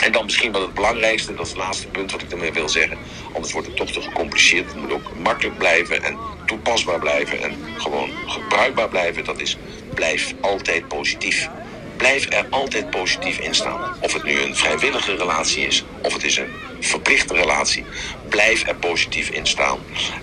En 0.00 0.12
dan 0.12 0.24
misschien 0.24 0.52
wel 0.52 0.62
het 0.62 0.74
belangrijkste, 0.74 1.34
dat 1.34 1.46
is 1.46 1.52
het 1.52 1.60
laatste 1.60 1.88
punt 1.88 2.12
wat 2.12 2.22
ik 2.22 2.30
ermee 2.30 2.52
wil 2.52 2.68
zeggen. 2.68 2.98
Anders 3.32 3.52
wordt 3.52 3.66
het 3.68 3.76
toch 3.76 3.90
te 3.90 4.00
gecompliceerd. 4.00 4.66
Het 4.66 4.80
moet 4.80 4.92
ook 4.92 5.16
makkelijk 5.22 5.58
blijven 5.58 6.02
en 6.02 6.16
toepasbaar 6.46 6.98
blijven 6.98 7.42
en 7.42 7.58
gewoon 7.76 8.10
gebruikbaar 8.26 8.88
blijven. 8.88 9.24
Dat 9.24 9.40
is, 9.40 9.56
blijf 9.94 10.34
altijd 10.40 10.88
positief. 10.88 11.48
Blijf 11.96 12.32
er 12.32 12.46
altijd 12.50 12.90
positief 12.90 13.38
in 13.38 13.54
staan. 13.54 13.96
Of 14.00 14.12
het 14.12 14.22
nu 14.22 14.40
een 14.40 14.56
vrijwillige 14.56 15.16
relatie 15.16 15.66
is, 15.66 15.84
of 16.02 16.12
het 16.12 16.24
is 16.24 16.36
een 16.36 16.52
verplichte 16.80 17.34
relatie. 17.34 17.84
Blijf 18.28 18.68
er 18.68 18.76
positief 18.76 19.28
in 19.28 19.46
staan. 19.46 19.78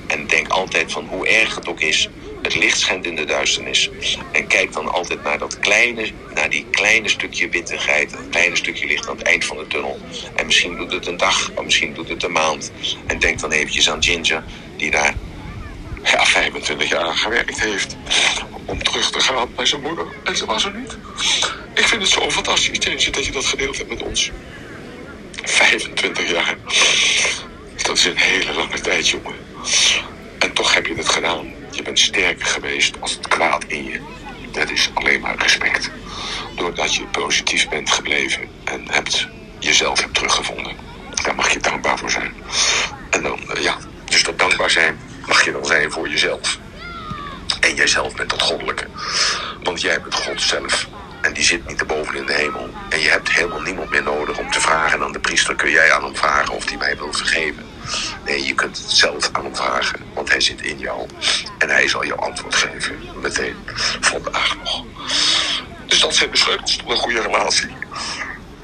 En 0.07 0.27
denk 0.27 0.47
altijd 0.47 0.91
van 0.91 1.07
hoe 1.07 1.27
erg 1.27 1.55
het 1.55 1.67
ook 1.67 1.79
is, 1.79 2.09
het 2.47 2.55
licht 2.55 2.79
schijnt 2.79 3.05
in 3.05 3.15
de 3.15 3.25
duisternis. 3.25 3.89
En 4.31 4.47
kijk 4.47 4.73
dan 4.73 4.91
altijd 4.91 5.23
naar 5.23 5.37
dat 5.37 5.59
kleine, 5.59 6.11
naar 6.33 6.49
die 6.49 6.65
kleine 6.71 7.09
stukje 7.09 7.49
wittigheid, 7.49 8.11
dat 8.11 8.29
kleine 8.29 8.55
stukje 8.55 8.87
licht 8.87 9.09
aan 9.09 9.17
het 9.17 9.27
eind 9.27 9.45
van 9.45 9.57
de 9.57 9.67
tunnel. 9.67 9.99
En 10.35 10.45
misschien 10.45 10.75
doet 10.75 10.91
het 10.91 11.07
een 11.07 11.17
dag, 11.17 11.51
of 11.55 11.63
misschien 11.63 11.93
doet 11.93 12.09
het 12.09 12.23
een 12.23 12.31
maand. 12.31 12.71
En 13.07 13.19
denk 13.19 13.39
dan 13.39 13.51
eventjes 13.51 13.89
aan 13.89 14.03
Ginger, 14.03 14.43
die 14.75 14.91
daar 14.91 15.13
ja, 16.03 16.25
25 16.25 16.89
jaar 16.89 17.15
gewerkt 17.15 17.61
heeft 17.61 17.95
om 18.65 18.83
terug 18.83 19.11
te 19.11 19.19
gaan 19.19 19.47
bij 19.55 19.65
zijn 19.65 19.81
moeder. 19.81 20.05
En 20.23 20.37
ze 20.37 20.45
was 20.45 20.65
er 20.65 20.73
niet. 20.73 20.97
Ik 21.73 21.87
vind 21.87 22.01
het 22.01 22.11
zo 22.11 22.29
fantastisch, 22.31 22.77
Ginger, 22.79 23.11
dat 23.11 23.25
je 23.25 23.31
dat 23.31 23.45
gedeeld 23.45 23.77
hebt 23.77 23.89
met 23.89 24.01
ons. 24.01 24.31
25 25.43 26.31
jaar. 26.31 26.57
Dat 27.81 27.97
is 27.97 28.05
een 28.05 28.17
hele 28.17 28.53
lange 28.53 28.79
tijd, 28.81 29.09
jongen. 29.09 29.35
En 30.39 30.53
toch 30.53 30.73
heb 30.73 30.85
je 30.85 30.95
het 30.95 31.09
gedaan. 31.09 31.56
Je 31.77 31.83
bent 31.83 31.99
sterker 31.99 32.45
geweest 32.45 33.01
als 33.01 33.11
het 33.11 33.27
kwaad 33.27 33.63
in 33.63 33.83
je. 33.83 33.99
Dat 34.51 34.69
is 34.69 34.91
alleen 34.93 35.21
maar 35.21 35.35
respect. 35.37 35.89
Doordat 36.55 36.95
je 36.95 37.03
positief 37.05 37.69
bent 37.69 37.91
gebleven 37.91 38.49
en 38.63 38.91
hebt, 38.91 39.27
jezelf 39.59 39.99
hebt 39.99 40.13
teruggevonden. 40.13 40.75
Daar 41.23 41.35
mag 41.35 41.53
je 41.53 41.59
dankbaar 41.59 41.97
voor 41.97 42.11
zijn. 42.11 42.33
En 43.09 43.21
dan, 43.23 43.39
eh, 43.49 43.63
ja, 43.63 43.77
dus 44.05 44.23
dat 44.23 44.39
dankbaar 44.39 44.69
zijn 44.69 44.99
mag 45.27 45.45
je 45.45 45.51
dan 45.51 45.65
zijn 45.65 45.91
voor 45.91 46.09
jezelf. 46.09 46.57
En 47.59 47.75
jijzelf 47.75 48.15
bent 48.15 48.29
dat 48.29 48.41
goddelijke. 48.41 48.87
Want 49.63 49.81
jij 49.81 50.01
bent 50.01 50.15
God 50.15 50.41
zelf. 50.41 50.87
En 51.21 51.33
die 51.33 51.43
zit 51.43 51.67
niet 51.67 51.79
erboven 51.79 52.15
in 52.15 52.25
de 52.25 52.33
hemel. 52.33 52.69
En 52.89 52.99
je 52.99 53.09
hebt 53.09 53.31
helemaal 53.31 53.61
niemand 53.61 53.89
meer 53.89 54.03
nodig 54.03 54.37
om 54.37 54.51
te 54.51 54.61
vragen 54.61 55.03
aan 55.03 55.11
de 55.11 55.19
priester. 55.19 55.55
Kun 55.55 55.71
jij 55.71 55.91
aan 55.91 56.03
hem 56.03 56.15
vragen 56.15 56.53
of 56.53 56.69
hij 56.69 56.77
mij 56.77 56.97
wil 56.97 57.13
vergeven? 57.13 57.65
Nee, 58.25 58.45
je 58.45 58.53
kunt 58.53 58.77
het 58.77 58.91
zelf 58.91 59.29
aan 59.31 59.43
hem 59.43 59.55
vragen. 59.55 59.99
Want 60.13 60.29
hij 60.29 60.41
zit 60.41 60.61
in 60.61 60.79
jou. 60.79 61.07
En 61.57 61.69
hij 61.69 61.87
zal 61.87 62.03
je 62.03 62.15
antwoord 62.15 62.55
geven. 62.55 62.99
Meteen. 63.21 63.55
Vandaag 64.01 64.57
nog. 64.57 64.83
Dus 65.85 65.99
dat 65.99 66.15
zijn 66.15 66.31
de 66.31 66.37
sleutels 66.37 66.75
tot 66.75 66.89
een 66.89 66.97
goede 66.97 67.21
relatie. 67.21 67.69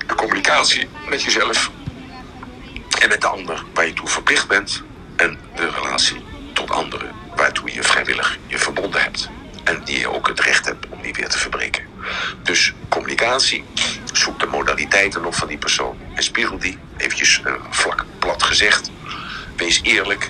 De 0.08 0.16
communicatie 0.16 0.88
met 1.10 1.24
jezelf. 1.24 1.72
En 3.00 3.10
met 3.10 3.22
de 3.22 3.28
ander 3.28 3.64
waar 3.74 3.88
je 3.88 3.94
toe 3.94 4.08
verplicht 4.08 4.48
bent. 4.48 4.84
En 5.16 5.40
de 5.56 5.70
relatie 5.70 6.24
tot 6.54 6.72
anderen 6.72 7.12
waartoe 7.36 7.74
je 7.74 7.84
vrijwillig 7.84 8.38
je 8.48 8.58
verbonden 8.58 9.02
hebt. 9.02 9.30
En 9.64 9.82
die 9.84 10.00
je 10.00 10.14
ook 10.14 10.28
het 10.28 10.40
recht 10.40 10.66
hebt 10.66 10.88
om 10.90 11.02
die 11.02 11.14
weer 11.14 11.30
te 11.30 11.38
verbreken. 11.38 11.84
Dus 12.44 12.74
communicatie, 12.90 13.64
zoek 14.14 14.40
de 14.40 14.46
modaliteiten 14.46 15.22
nog 15.22 15.36
van 15.36 15.48
die 15.48 15.58
persoon 15.58 15.98
en 16.14 16.24
spiegel 16.24 16.58
die, 16.58 16.78
eventjes 16.98 17.42
uh, 17.46 17.54
vlak 17.70 18.06
plat 18.20 18.44
gezegd. 18.44 18.92
Wees 19.56 19.80
eerlijk, 19.84 20.30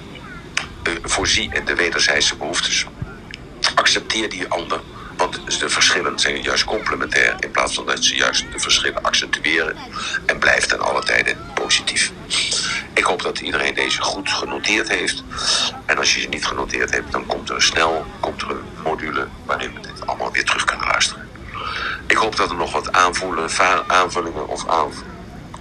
uh, 0.88 0.94
voorzie 1.04 1.50
in 1.54 1.66
de 1.66 1.76
wederzijdse 1.76 2.36
behoeftes. 2.36 2.86
Accepteer 3.76 4.30
die 4.30 4.48
ander, 4.48 4.82
want 5.18 5.60
de 5.60 5.70
verschillen 5.70 6.20
zijn 6.20 6.42
juist 6.42 6.64
complementair 6.64 7.36
in 7.40 7.52
plaats 7.52 7.74
van 7.74 7.86
dat 7.86 8.04
ze 8.04 8.16
juist 8.16 8.46
de 8.52 8.60
verschillen 8.60 9.04
accentueren. 9.04 9.76
En 10.26 10.40
blijf 10.40 10.66
ten 10.66 10.80
alle 10.80 11.04
tijden 11.04 11.38
positief. 11.54 12.12
Ik 12.94 13.04
hoop 13.04 13.22
dat 13.22 13.40
iedereen 13.40 13.74
deze 13.74 14.02
goed 14.02 14.30
genoteerd 14.30 14.90
heeft. 14.90 15.24
En 15.86 15.98
als 15.98 16.16
je 16.16 16.22
ze 16.22 16.28
niet 16.28 16.46
genoteerd 16.46 16.92
hebt, 16.92 17.12
dan 17.12 17.26
komt 17.26 17.50
er 17.50 17.62
snel 17.62 18.06
komt 18.20 18.42
er 18.42 18.50
een 18.50 18.64
module 18.84 19.28
waarin 19.46 19.74
we 19.74 19.80
dit 19.80 20.08
allemaal 20.08 20.32
weer 20.32 20.46
terug 20.46 20.64
kunnen 20.64 20.88
luisteren. 20.88 21.30
Ik 22.08 22.18
hoop 22.18 22.36
dat 22.36 22.50
er 22.50 22.56
nog 22.56 22.72
wat 22.72 22.92
aanvoelen, 22.92 23.50
aanvullingen 23.88 24.48
of 24.48 24.68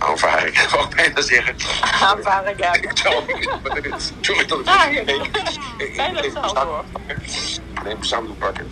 aan, 0.02 0.08
aanvaringen, 0.08 0.70
wou 0.70 0.84
ik 0.88 0.94
bijna 0.96 1.20
zeggen. 1.20 1.54
Aanvaringen. 2.00 2.80
Sorry 4.20 4.46
dat 4.46 4.58
ik 4.58 4.64
Vragen. 4.64 5.08
ik 5.78 5.96
Bijna 5.96 6.20
hetzelfde 6.20 6.60
hoor. 6.60 6.84
neem 7.84 7.96
een 7.96 8.04
zanddoek 8.04 8.38
pakken. 8.38 8.66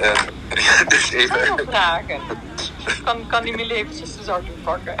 Eh, 0.00 0.12
dus 0.88 1.10
even, 1.12 1.60
vragen? 1.68 2.20
Kan, 3.04 3.26
kan 3.26 3.42
die 3.42 3.54
mijn 3.56 3.70
eventjes 3.70 4.16
de 4.16 4.22
zakdoek 4.22 4.62
pakken? 4.62 4.94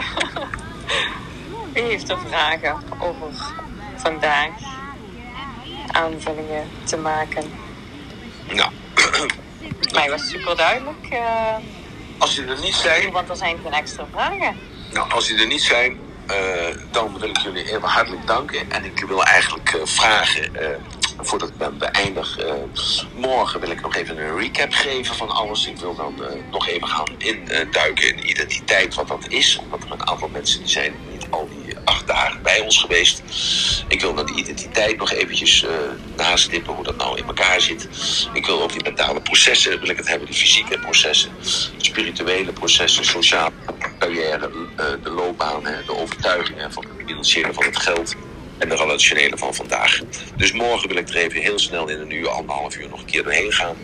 Wie 1.72 1.82
heeft 1.90 2.08
er 2.08 2.18
vragen 2.28 2.76
over 2.98 3.28
vandaag? 3.96 4.48
Aanvullingen 5.92 6.68
te 6.84 6.96
maken? 6.96 7.52
nou, 8.52 8.70
Mij 9.92 10.10
was 10.10 10.28
super 10.28 10.56
duidelijk, 10.56 11.06
eh, 11.10 11.54
als 12.18 12.34
die 12.34 12.44
er 12.46 12.60
niet 12.60 12.74
zijn, 12.74 13.10
want 13.10 13.28
er 13.28 13.36
zijn 13.36 13.58
geen 13.62 13.72
extra 13.72 14.06
vragen. 14.12 14.56
Nou, 14.92 15.10
als 15.10 15.26
die 15.26 15.38
er 15.38 15.46
niet 15.46 15.62
zijn, 15.62 15.98
eh, 16.26 16.76
dan 16.90 17.18
wil 17.18 17.28
ik 17.28 17.38
jullie 17.38 17.72
even 17.72 17.88
hartelijk 17.88 18.26
danken. 18.26 18.70
En 18.70 18.84
ik 18.84 19.04
wil 19.08 19.24
eigenlijk 19.24 19.72
eh, 19.72 19.80
vragen, 19.84 20.56
eh, 20.56 20.68
voordat 21.18 21.48
ik 21.48 21.56
ben 21.56 21.78
beëindig, 21.78 22.38
morgen 23.14 23.60
wil 23.60 23.70
ik 23.70 23.80
nog 23.80 23.96
even 23.96 24.18
een 24.18 24.38
recap 24.38 24.72
geven 24.72 25.14
van 25.14 25.30
alles. 25.30 25.66
Ik 25.66 25.76
wil 25.76 25.94
dan 25.94 26.14
nog 26.50 26.68
even 26.68 26.88
gaan 26.88 27.08
induiken 27.18 28.08
in 28.08 28.28
identiteit, 28.30 28.94
wat 28.94 29.08
dat 29.08 29.28
is. 29.28 29.58
Omdat 29.62 29.82
er 29.82 29.92
een 29.92 30.08
aantal 30.08 30.28
mensen 30.28 30.58
die 30.58 30.68
zijn 30.68 30.94
niet 31.10 31.26
al 31.30 31.48
die 31.48 31.76
acht 31.84 32.06
dagen 32.06 32.42
bij 32.42 32.60
ons 32.60 32.80
geweest. 32.80 33.22
Ik 33.88 34.00
wil 34.00 34.14
dan 34.14 34.26
die 34.26 34.36
identiteit 34.36 34.96
nog 34.96 35.12
eventjes 35.12 35.66
nastippen, 36.16 36.74
hoe 36.74 36.84
dat 36.84 36.96
nou 36.96 37.18
in 37.18 37.26
elkaar 37.26 37.60
zit. 37.60 37.88
Ik 38.32 38.46
wil 38.46 38.62
ook 38.62 38.72
die 38.72 38.82
mentale 38.82 39.20
processen, 39.20 39.80
wil 39.80 39.88
ik 39.88 39.96
het 39.96 40.08
hebben, 40.08 40.28
de 40.28 40.34
fysieke 40.34 40.78
processen, 40.78 41.30
spirituele 41.76 42.52
processen, 42.52 43.04
sociale 43.04 43.52
carrière, 44.00 44.50
eh, 44.76 44.84
de 45.02 45.10
loopbaan, 45.10 45.62
de 45.62 45.96
overtuigingen 45.96 46.72
van 46.72 46.84
het 46.84 47.06
financiële 47.06 47.52
van 47.52 47.64
het 47.64 47.76
geld 47.76 48.14
en 48.58 48.68
de 48.68 48.76
relationele 48.76 49.38
van 49.38 49.54
vandaag. 49.54 50.00
Dus 50.36 50.52
morgen 50.52 50.88
wil 50.88 50.96
ik 50.96 51.08
er 51.08 51.16
even 51.16 51.40
heel 51.40 51.58
snel 51.58 51.88
in 51.88 52.00
een 52.00 52.10
uur, 52.10 52.28
anderhalf 52.28 52.76
uur 52.76 52.88
nog 52.88 53.00
een 53.00 53.06
keer 53.06 53.22
doorheen 53.22 53.52
gaan. 53.52 53.76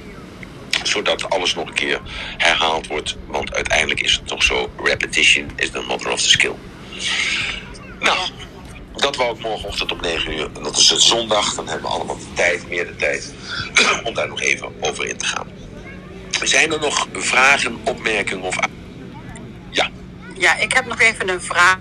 Zodat 0.83 1.31
alles 1.31 1.55
nog 1.55 1.67
een 1.69 1.75
keer 1.75 2.01
herhaald 2.37 2.87
wordt. 2.87 3.17
Want 3.27 3.55
uiteindelijk 3.55 4.01
is 4.01 4.13
het 4.13 4.27
toch 4.27 4.43
zo, 4.43 4.71
repetition 4.83 5.51
is 5.57 5.71
the 5.71 5.81
mother 5.81 6.13
of 6.13 6.23
the 6.23 6.29
skill. 6.29 6.55
Nou, 8.01 8.19
dat 8.97 9.17
wou 9.17 9.37
ik 9.37 9.43
morgenochtend 9.43 9.93
om 9.93 10.01
9 10.01 10.33
uur. 10.33 10.49
En 10.55 10.63
dat 10.63 10.77
is 10.77 10.91
het 10.91 11.01
zondag. 11.01 11.55
Dan 11.55 11.69
hebben 11.69 11.91
we 11.91 11.95
allemaal 11.97 12.19
de 12.19 12.33
tijd, 12.35 12.69
meer 12.69 12.87
de 12.87 12.97
tijd, 12.97 13.35
om 14.05 14.15
daar 14.15 14.29
nog 14.29 14.41
even 14.41 14.75
over 14.81 15.07
in 15.07 15.17
te 15.17 15.25
gaan. 15.25 15.49
Zijn 16.43 16.73
er 16.73 16.81
nog 16.81 17.09
vragen, 17.13 17.81
opmerkingen 17.85 18.45
of... 18.45 18.57
Ja, 19.71 19.91
Ja, 20.39 20.57
ik 20.57 20.73
heb 20.73 20.87
nog 20.87 21.01
even 21.01 21.29
een 21.29 21.43
vraag. 21.43 21.79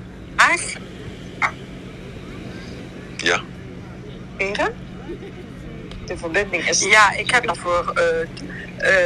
ja. 3.17 3.41
Heren? 4.37 4.75
De 6.05 6.17
verbinding 6.17 6.69
is... 6.69 6.83
Ja, 6.83 7.11
ik 7.11 7.31
heb 7.31 7.45
nog 7.45 7.57
voor 7.57 7.93
eh, 7.95 8.21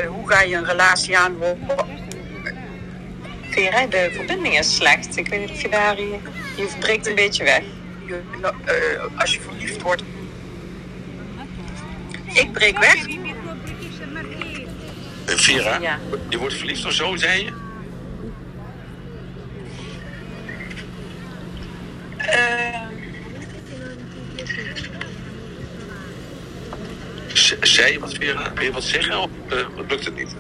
eh, 0.02 0.08
hoe 0.08 0.30
ga 0.30 0.42
je 0.42 0.56
een 0.56 0.66
relatie 0.66 1.18
aan? 1.18 1.36
Vera, 3.50 3.86
de 3.88 4.10
verbinding 4.14 4.58
is 4.58 4.76
slecht. 4.76 5.18
Ik 5.18 5.28
weet 5.28 5.40
niet 5.40 5.50
of 5.50 5.62
je 5.62 5.70
daar... 5.70 6.00
Je, 6.00 6.18
je 6.56 6.68
breekt 6.80 7.08
een 7.08 7.16
beetje 7.16 7.44
weg. 7.44 7.62
Je, 8.06 8.22
eh, 8.66 9.20
als 9.20 9.34
je 9.34 9.42
verliefd 9.42 9.82
wordt. 9.82 10.04
Ik 12.34 12.52
breek 12.52 12.80
weg. 12.80 13.06
Vera, 15.26 15.80
Ja. 15.80 16.00
je 16.30 16.38
wordt 16.38 16.56
verliefd 16.56 16.86
of 16.86 16.92
zo, 16.92 17.16
zei 17.16 17.44
je? 17.44 17.69
Eh, 22.32 22.82
Z- 27.34 27.58
zei 27.62 27.92
je 27.92 28.00
wat, 28.00 28.14
Vera? 28.14 28.54
Wil 28.54 28.64
je 28.64 28.72
wat 28.72 28.84
zeggen 28.84 29.20
of 29.22 29.30
eh, 29.50 29.58
lukt 29.88 30.06
het 30.06 30.16
niet? 30.16 30.36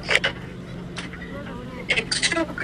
ik 1.86 2.14
zoek. 2.22 2.61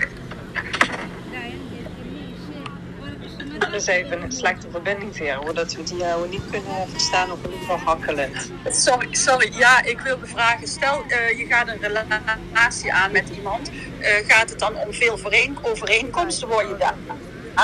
Er 3.60 3.74
is 3.74 3.86
even 3.88 4.22
een 4.22 4.32
slechte 4.32 4.68
verbinding, 4.72 5.16
Vera, 5.16 5.40
zodat 5.46 5.74
we 5.74 5.84
die 5.84 5.98
jou 5.98 6.30
niet 6.30 6.42
kunnen 6.52 6.90
verstaan 6.90 7.32
of 7.32 7.38
in 7.44 7.44
ieder 7.52 7.60
geval 7.60 7.78
hakkelend. 7.78 8.52
Sorry, 8.70 9.08
sorry. 9.12 9.52
Ja, 9.58 9.84
ik 9.84 10.00
wilde 10.00 10.26
vragen. 10.28 10.68
Stel, 10.68 11.04
eh, 11.08 11.38
je 11.38 11.46
gaat 11.46 11.68
een 11.68 11.80
relatie 11.82 12.94
aan 12.94 13.12
met 13.12 13.30
iemand. 13.36 13.72
Eh, 14.00 14.12
gaat 14.28 14.50
het 14.50 14.60
dan 14.60 14.76
om 14.76 14.94
veel 14.94 15.12
overeen- 15.12 15.58
overeenkomsten? 15.62 16.48
Word 16.48 16.68
je 16.68 16.76
daar 16.78 16.96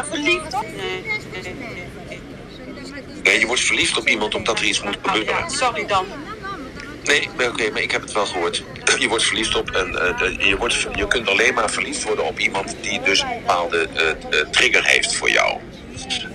verliefd 0.06 0.54
op? 0.54 0.66
Nee. 0.76 1.21
Nee, 3.24 3.40
je 3.40 3.46
wordt 3.46 3.62
verliefd 3.62 3.98
op 3.98 4.08
iemand 4.08 4.36
omdat 4.36 4.60
er 4.60 4.66
iets 4.66 4.82
moet 4.82 4.98
Oh, 4.98 5.04
gebeuren. 5.04 5.36
ja, 5.36 5.50
sorry 5.50 5.86
dan. 5.86 6.06
Nee, 7.04 7.30
oké, 7.48 7.70
maar 7.72 7.82
ik 7.82 7.92
heb 7.92 8.02
het 8.02 8.12
wel 8.12 8.26
gehoord. 8.26 8.64
Je 9.00 9.08
wordt 9.08 9.24
verliefd 9.24 9.56
op 9.56 9.72
en 9.72 10.18
eh, 10.20 10.48
je, 10.48 10.58
wordt, 10.58 10.88
je 10.96 11.08
kunt 11.08 11.30
alleen 11.30 11.54
maar 11.54 11.70
verliefd 11.70 12.04
worden 12.04 12.26
op 12.26 12.40
iemand 12.40 12.76
die 12.82 13.02
dus 13.02 13.22
een 13.22 13.28
bepaalde 13.40 13.88
eh, 13.96 14.10
eh, 14.10 14.48
trigger 14.52 14.86
heeft 14.86 15.16
voor 15.16 15.30
jou. 15.30 15.60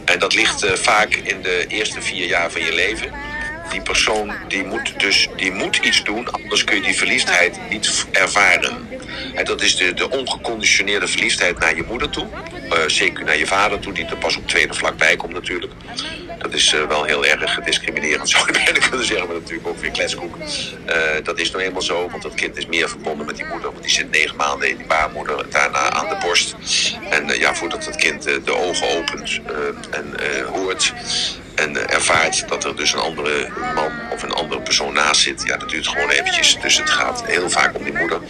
En 0.05 0.19
dat 0.19 0.35
ligt 0.35 0.67
vaak 0.81 1.15
in 1.15 1.43
de 1.43 1.65
eerste 1.69 2.03
vier 2.03 2.27
jaar 2.27 2.51
van 2.51 2.61
je 2.65 2.75
leven. 2.75 3.13
Die 3.71 3.83
persoon 3.83 4.33
die 4.49 4.65
moet 4.65 5.01
dus 5.01 5.29
die 5.37 5.53
moet 5.53 5.77
iets 5.77 6.05
doen, 6.05 6.31
anders 6.31 6.65
kun 6.65 6.77
je 6.77 6.83
die 6.83 6.97
verliefdheid 6.97 7.59
niet 7.71 8.07
ervaren. 8.13 8.89
En 9.35 9.45
dat 9.45 9.63
is 9.63 9.77
de, 9.77 9.95
de 9.95 10.11
ongeconditioneerde 10.11 11.07
verliefdheid 11.07 11.59
naar 11.59 11.77
je 11.77 11.85
moeder 11.89 12.11
toe. 12.11 12.27
Eh, 12.71 12.79
zeker 12.87 13.25
naar 13.25 13.39
je 13.39 13.47
vader 13.47 13.79
toe, 13.79 13.93
die 13.93 14.05
er 14.05 14.17
pas 14.17 14.37
op 14.37 14.49
tweede 14.49 14.75
vlak 14.75 14.97
bij 14.97 15.17
komt 15.17 15.33
natuurlijk. 15.33 15.73
Dat 16.39 16.55
is 16.55 16.75
eh, 16.75 16.87
wel 16.87 17.05
heel 17.05 17.27
erg 17.27 17.61
discriminerend, 17.61 18.29
zou 18.31 18.47
je 18.47 18.53
bijna 18.53 18.89
kunnen 18.89 19.07
zeggen, 19.07 19.27
maar 19.27 19.37
natuurlijk 19.37 19.69
ook 19.69 19.79
weer 19.79 19.91
kletskoek. 19.91 20.37
Eh, 20.85 20.97
dat 21.23 21.39
is 21.39 21.51
nou 21.51 21.65
eenmaal 21.65 21.83
zo, 21.83 22.09
want 22.11 22.23
dat 22.23 22.35
kind 22.35 22.57
is 22.57 22.67
meer 22.67 22.89
verbonden 22.89 23.27
met 23.27 23.37
die 23.37 23.47
moeder. 23.47 23.71
Want 23.71 23.83
die 23.83 23.93
zit 23.93 24.11
negen 24.11 24.37
maanden 24.37 24.71
in 24.71 24.77
die 24.77 24.87
baarmoeder, 24.87 25.51
daarna 25.51 25.91
aan 25.91 26.09
de 26.09 26.17
borst. 26.27 26.55
En 27.11 27.39
ja, 27.39 27.55
voordat 27.55 27.85
het 27.85 27.97
kind 27.97 28.23
de 28.23 28.57
ogen 28.57 28.97
opent 28.97 29.41
en 29.91 30.15
hoort 30.53 30.93
en 31.57 31.77
eh, 31.77 31.95
ervaart 31.95 32.49
dat 32.49 32.65
er 32.65 32.77
dus 32.77 32.93
een 32.93 32.99
andere 32.99 33.49
man 33.75 33.93
of 34.13 34.23
een 34.23 34.33
andere 34.33 34.61
persoon 34.61 34.93
naast 34.93 35.21
zit. 35.21 35.43
Ja, 35.47 35.57
dat 35.57 35.69
duurt 35.69 35.89
gewoon 35.89 36.11
eventjes. 36.11 36.59
Dus 36.61 36.79
het 36.79 36.91
gaat 36.91 37.27
heel 37.27 37.51
vaak 37.51 37.77
om 37.77 37.85
die 37.85 37.93
moeder. 37.93 38.21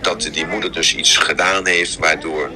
Dat 0.00 0.28
die 0.32 0.46
moeder 0.46 0.72
dus 0.72 0.94
iets 0.94 1.16
gedaan 1.16 1.66
heeft 1.66 1.96
waardoor 1.98 2.50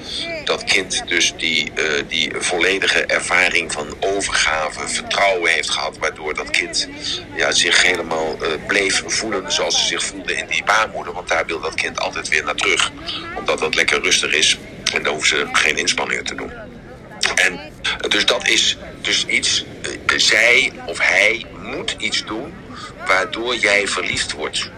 dat 0.45 0.65
kind 0.65 1.03
dus 1.07 1.35
die, 1.37 1.73
eh, 1.75 1.85
die 2.09 2.31
volledige 2.39 3.05
ervaring 3.05 3.73
van 3.73 3.87
overgave, 4.01 4.89
vertrouwen 4.89 5.51
heeft 5.51 5.71
gehad. 5.71 5.99
Waardoor 5.99 6.35
dat 6.35 6.51
kind 6.51 6.89
ja, 7.37 7.53
zich 7.53 7.83
helemaal 7.83 8.37
eh, 8.43 8.49
bleef 8.67 9.03
voelen 9.07 9.53
zoals 9.53 9.81
ze 9.81 9.87
zich 9.87 10.05
voelde 10.05 10.35
in 10.35 10.47
die 10.47 10.65
baarmoeder. 10.65 11.13
Want 11.13 11.29
daar 11.29 11.47
wil 11.47 11.61
dat 11.61 11.75
kind 11.75 12.01
altijd 12.01 12.29
weer 12.29 12.45
naar 12.45 12.55
terug. 12.55 12.91
Omdat 13.39 13.59
dat 13.59 13.75
lekker 13.75 14.03
rustig 14.03 14.33
is. 14.33 14.59
En 14.93 15.03
daar 15.03 15.13
hoeven 15.13 15.29
ze 15.29 15.49
geen 15.53 15.77
inspanningen 15.77 16.25
te 16.25 16.35
doen. 16.35 16.53
En 17.45 17.61
dus 18.09 18.27
dat 18.27 18.49
is 18.49 18.77
dus 19.01 19.27
iets, 19.27 19.65
eh, 20.07 20.19
zij 20.19 20.73
of 20.87 20.99
hij 20.99 21.45
moet 21.63 21.97
iets 21.99 22.25
doen 22.25 22.55
waardoor 23.07 23.57
jij 23.57 23.89
verliefd 23.89 24.33
wordt. 24.33 24.71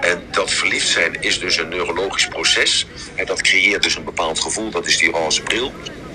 En 0.00 0.22
dat 0.30 0.50
verliefd 0.50 0.88
zijn 0.88 1.22
is 1.22 1.38
dus 1.40 1.56
een 1.56 1.68
neurologisch 1.68 2.26
proces. 2.26 2.86
En 3.14 3.26
dat 3.26 3.42
creëert 3.42 3.82
dus 3.82 3.94
een 3.94 4.04
bepaald 4.04 4.40
gevoel, 4.40 4.70
dat 4.70 4.86
is 4.86 4.96
die 4.98 5.10
roze 5.10 5.42
bril. 5.42 5.72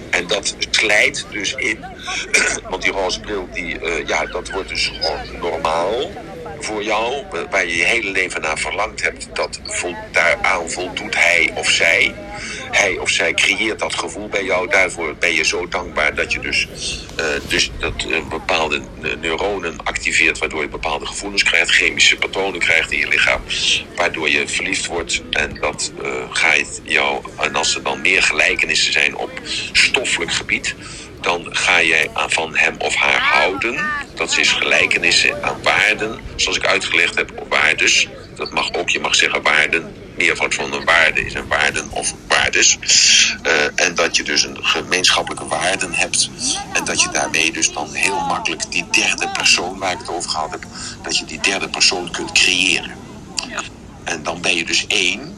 En 0.09 0.27
dat 0.27 0.55
slijt 0.69 1.25
dus 1.31 1.53
in, 1.53 1.85
want 2.69 2.81
die 2.81 2.91
roze 2.91 3.19
bril, 3.19 3.49
die, 3.53 3.79
eh, 3.79 4.07
ja, 4.07 4.25
dat 4.25 4.49
wordt 4.49 4.69
dus 4.69 4.87
gewoon 4.87 5.39
normaal 5.39 6.11
voor 6.63 6.83
jou, 6.83 7.23
waar 7.49 7.67
je 7.67 7.77
je 7.77 7.83
hele 7.83 8.11
leven 8.11 8.41
naar 8.41 8.57
verlangd 8.57 9.01
hebt, 9.01 9.27
dat 9.33 9.59
vol, 9.63 9.95
daaraan 10.11 10.69
voldoet 10.69 11.15
hij 11.15 11.51
of 11.55 11.69
zij. 11.69 12.13
Hij 12.71 12.97
of 12.97 13.09
zij 13.09 13.33
creëert 13.33 13.79
dat 13.79 13.95
gevoel 13.95 14.27
bij 14.27 14.43
jou. 14.43 14.69
Daarvoor 14.69 15.15
ben 15.15 15.33
je 15.33 15.43
zo 15.43 15.67
dankbaar 15.67 16.15
dat 16.15 16.33
je 16.33 16.39
dus, 16.39 16.67
eh, 17.15 17.25
dus 17.47 17.71
dat 17.79 18.05
eh, 18.09 18.27
bepaalde 18.29 18.81
neuronen 19.19 19.77
activeert, 19.83 20.37
waardoor 20.37 20.61
je 20.61 20.67
bepaalde 20.67 21.05
gevoelens 21.05 21.43
krijgt, 21.43 21.71
chemische 21.71 22.17
patronen 22.17 22.59
krijgt 22.59 22.91
in 22.91 22.99
je 22.99 23.07
lichaam, 23.07 23.41
waardoor 23.95 24.29
je 24.29 24.47
verliefd 24.47 24.85
wordt. 24.85 25.21
En 25.31 25.57
dat 25.59 25.91
eh, 26.03 26.11
gaat 26.29 26.81
jou, 26.83 27.23
en 27.39 27.55
als 27.55 27.75
er 27.75 27.83
dan 27.83 28.01
meer 28.01 28.23
gelijkenissen 28.23 28.93
zijn 28.93 29.15
op 29.15 29.31
stoffelijk 29.71 30.31
gebied, 30.31 30.75
dan 31.21 31.47
ga 31.49 31.81
jij 31.81 32.09
aan 32.13 32.31
van 32.31 32.55
hem 32.55 32.75
of 32.77 32.95
haar 32.95 33.21
houden. 33.21 33.85
Dat 34.15 34.37
is 34.37 34.51
gelijkenissen 34.51 35.43
aan 35.43 35.63
waarden, 35.63 36.19
zoals 36.35 36.57
ik 36.57 36.65
uitgelegd 36.65 37.15
heb, 37.15 37.31
op 37.35 37.49
waardes. 37.49 38.07
Dat 38.35 38.51
mag 38.51 38.73
ook, 38.73 38.89
je 38.89 38.99
mag 38.99 39.15
zeggen 39.15 39.41
waarden. 39.41 39.93
Meervoud 40.17 40.55
van 40.55 40.73
een 40.73 40.85
waarde 40.85 41.25
is 41.25 41.33
een 41.33 41.47
waarden 41.47 41.91
of 41.91 42.13
waardes. 42.27 42.77
Eh, 43.43 43.85
en 43.85 43.95
dat 43.95 44.17
je 44.17 44.23
dus 44.23 44.43
een 44.43 44.65
gemeenschappelijke 44.65 45.47
waarden 45.47 45.93
hebt. 45.93 46.29
En 46.73 46.85
dat 46.85 47.01
je 47.01 47.09
daarmee 47.09 47.51
dus 47.51 47.71
dan 47.71 47.93
heel 47.93 48.19
makkelijk 48.19 48.71
die 48.71 48.85
derde 48.91 49.29
persoon 49.29 49.77
waar 49.77 49.91
ik 49.91 49.99
het 49.99 50.09
over 50.09 50.29
gehad 50.29 50.51
heb, 50.51 50.65
dat 51.03 51.17
je 51.17 51.25
die 51.25 51.39
derde 51.39 51.69
persoon 51.69 52.11
kunt 52.11 52.31
creëren. 52.31 52.91
En 54.03 54.23
dan 54.23 54.41
ben 54.41 54.55
je 54.55 54.65
dus 54.65 54.87
één. 54.87 55.37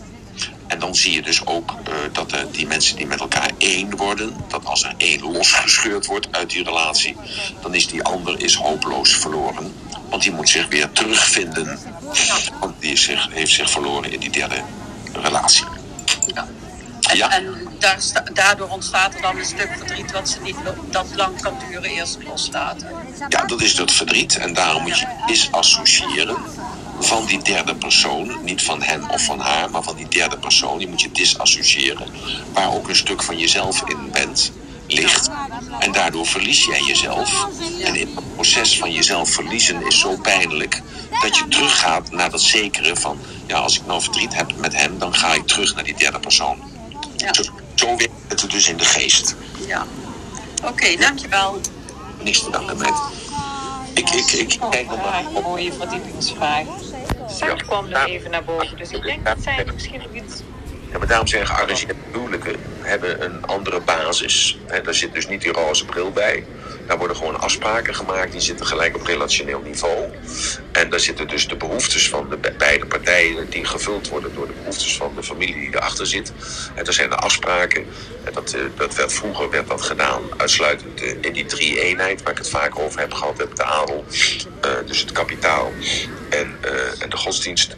En 0.68 0.80
dan 0.80 0.96
zie 0.96 1.14
je 1.14 1.22
dus 1.22 1.46
ook 1.46 1.72
eh, 1.84 1.94
dat 2.12 2.36
die 2.52 2.68
mensen 2.68 2.96
die 2.96 3.06
met 3.06 3.20
elkaar 3.20 3.52
één 3.58 3.96
worden, 3.96 4.36
dat 4.48 4.66
als 4.66 4.84
er 4.84 4.94
één 4.98 5.22
losgescheurd 5.22 6.06
wordt 6.06 6.28
uit 6.32 6.50
die 6.50 6.64
relatie, 6.64 7.16
dan 7.62 7.74
is 7.76 7.88
die 7.88 8.04
ander 8.04 8.44
is 8.44 8.56
hopeloos 8.56 9.16
verloren. 9.16 9.74
Want 10.10 10.24
die 10.24 10.32
moet 10.32 10.50
zich 10.50 10.68
weer 10.68 10.92
terugvinden. 10.92 11.80
Want 12.60 12.82
die 12.82 12.98
zich, 12.98 13.28
heeft 13.32 13.54
zich 13.54 13.72
verloren 13.72 14.12
in 14.12 14.20
die 14.20 14.30
derde 14.30 14.64
relatie. 15.14 15.66
En, 17.10 17.18
Ja. 17.18 17.32
en 17.32 17.68
daardoor 18.34 18.68
ontstaat 18.68 19.14
er 19.16 19.22
dan 19.22 19.38
een 19.38 19.46
stuk 19.46 19.70
verdriet 19.78 20.12
wat 20.12 20.30
ze 20.30 20.42
niet 20.42 20.56
dat 20.90 21.06
lang 21.16 21.42
kan 21.42 21.54
duren 21.70 21.90
eerst 21.90 22.18
loslaten. 22.24 22.88
Ja, 23.30 23.46
dat 23.46 23.62
is 23.62 23.76
dat 23.76 23.92
verdriet. 23.92 24.38
En 24.38 24.54
daarom 24.54 24.82
moet 24.82 25.00
je 25.00 25.08
disassociëren 25.28 26.38
van 27.00 27.26
die 27.26 27.44
derde 27.44 27.76
persoon. 27.76 28.38
Niet 28.44 28.62
van 28.62 28.82
hem 28.82 29.10
of 29.10 29.24
van 29.24 29.40
haar, 29.40 29.70
maar 29.70 29.84
van 29.84 29.96
die 29.96 30.08
derde 30.08 30.38
persoon. 30.38 30.78
Die 30.78 30.88
moet 30.88 31.02
je 31.02 31.12
disassociëren. 31.12 32.08
Waar 32.54 32.74
ook 32.74 32.88
een 32.90 32.96
stuk 32.96 33.24
van 33.24 33.38
jezelf 33.38 33.82
in 33.86 34.12
bent, 34.12 34.52
ligt. 34.88 35.30
En 35.80 35.92
daardoor 35.92 36.26
verlies 36.26 36.66
jij 36.66 36.82
jezelf. 36.82 37.48
En 37.84 37.96
in 37.96 38.16
het 38.16 38.34
proces 38.36 38.78
van 38.78 38.92
jezelf 38.92 39.30
verliezen 39.30 39.86
is 39.86 40.00
zo 40.00 40.18
pijnlijk... 40.22 40.82
dat 41.22 41.38
je 41.38 41.48
teruggaat 41.48 42.12
naar 42.12 42.30
dat 42.30 42.42
zekere 42.42 42.96
van... 42.96 43.20
ja, 43.46 43.58
als 43.58 43.80
ik 43.80 43.86
nou 43.86 44.02
verdriet 44.02 44.36
heb 44.36 44.56
met 44.58 44.76
hem, 44.76 45.00
dan 45.00 45.16
ga 45.16 45.34
ik 45.34 45.48
terug 45.48 45.76
naar 45.76 45.84
die 45.84 45.98
derde 45.98 46.20
persoon. 46.20 46.62
Ja. 47.16 47.34
Zo, 47.34 47.44
zo 47.76 47.86
werkt 47.86 48.42
het 48.42 48.52
dus 48.52 48.68
in 48.68 48.78
de 48.78 48.86
geest. 48.86 49.36
Ja. 49.68 49.86
Oké, 50.66 50.96
dankjewel. 50.96 51.60
Niks 52.24 52.44
te 52.44 52.50
danken, 52.50 52.78
meid. 52.78 53.00
Ik, 53.94 54.10
ik, 54.10 54.32
ik 54.32 54.60
kijk 54.70 54.88
nog 54.88 55.00
op. 55.34 55.44
mooie 55.44 55.74
verdiepingsvraag. 55.74 56.66
Ja. 57.38 57.56
kwam 57.56 57.88
er 57.92 58.06
even 58.08 58.32
naar 58.32 58.44
boven, 58.44 58.78
dus 58.78 58.92
ik 58.92 59.04
denk 59.04 59.26
dat 59.26 59.42
zij 59.42 59.66
misschien 59.74 60.00
nog 60.00 60.12
iets... 60.14 60.44
Ja, 60.92 60.98
maar 60.98 61.08
daarom 61.08 61.28
zijn 61.28 61.48
gearrangeerde 61.48 61.96
huwelijken 62.12 62.56
hebben 62.82 63.24
een 63.24 63.46
andere 63.46 63.82
basis. 63.82 64.64
He, 64.68 64.82
daar 64.82 64.94
zit 64.94 65.14
dus 65.14 65.28
niet 65.28 65.42
die 65.42 65.52
roze 65.52 65.86
bril 65.86 66.12
bij. 66.12 66.46
Daar 66.88 66.98
worden 66.98 67.18
gewoon 67.18 67.40
afspraken 67.40 67.96
gemaakt. 67.96 68.32
Die 68.32 68.42
zitten 68.42 68.66
gelijk 68.66 68.96
op 68.96 69.02
relationeel 69.02 69.62
niveau. 69.62 70.12
En 70.72 70.90
daar 70.90 71.00
zitten 71.00 71.28
dus 71.28 71.48
de 71.48 71.56
behoeftes 71.58 72.10
van 72.10 72.30
de 72.30 72.38
be- 72.38 72.54
beide 72.58 72.86
partijen... 72.86 73.50
die 73.50 73.66
gevuld 73.66 74.08
worden 74.08 74.34
door 74.34 74.48
de 74.48 74.54
behoeftes 74.54 74.98
van 74.98 75.16
de 75.16 75.24
familie 75.24 75.54
die 75.56 75.76
erachter 75.76 76.08
zit. 76.08 76.34
En 76.76 76.86
er 76.86 76.94
zijn 76.94 77.10
de 77.10 77.16
afspraken. 77.16 77.86
En 78.24 78.34
dat, 78.34 78.54
eh, 78.54 78.62
dat 78.76 78.96
werd, 78.96 79.14
vroeger 79.14 79.50
werd 79.50 79.68
dat 79.68 79.82
gedaan 79.82 80.22
uitsluitend 80.38 81.02
eh, 81.02 81.16
in 81.22 81.34
die 81.34 81.46
drie-eenheid... 81.46 82.22
waar 82.22 82.32
ik 82.32 82.38
het 82.38 82.50
vaak 82.50 82.80
over 82.80 83.00
heb 83.00 83.14
gehad, 83.14 83.38
heb 83.38 83.56
de 83.56 83.64
adel. 83.64 84.06
eh, 84.62 84.72
dus 84.86 85.00
het 85.00 85.12
kapitaal 85.12 85.78
en, 86.30 86.58
eh, 86.62 87.02
en 87.04 87.10
de 87.10 87.18
godsdienst 87.18 87.78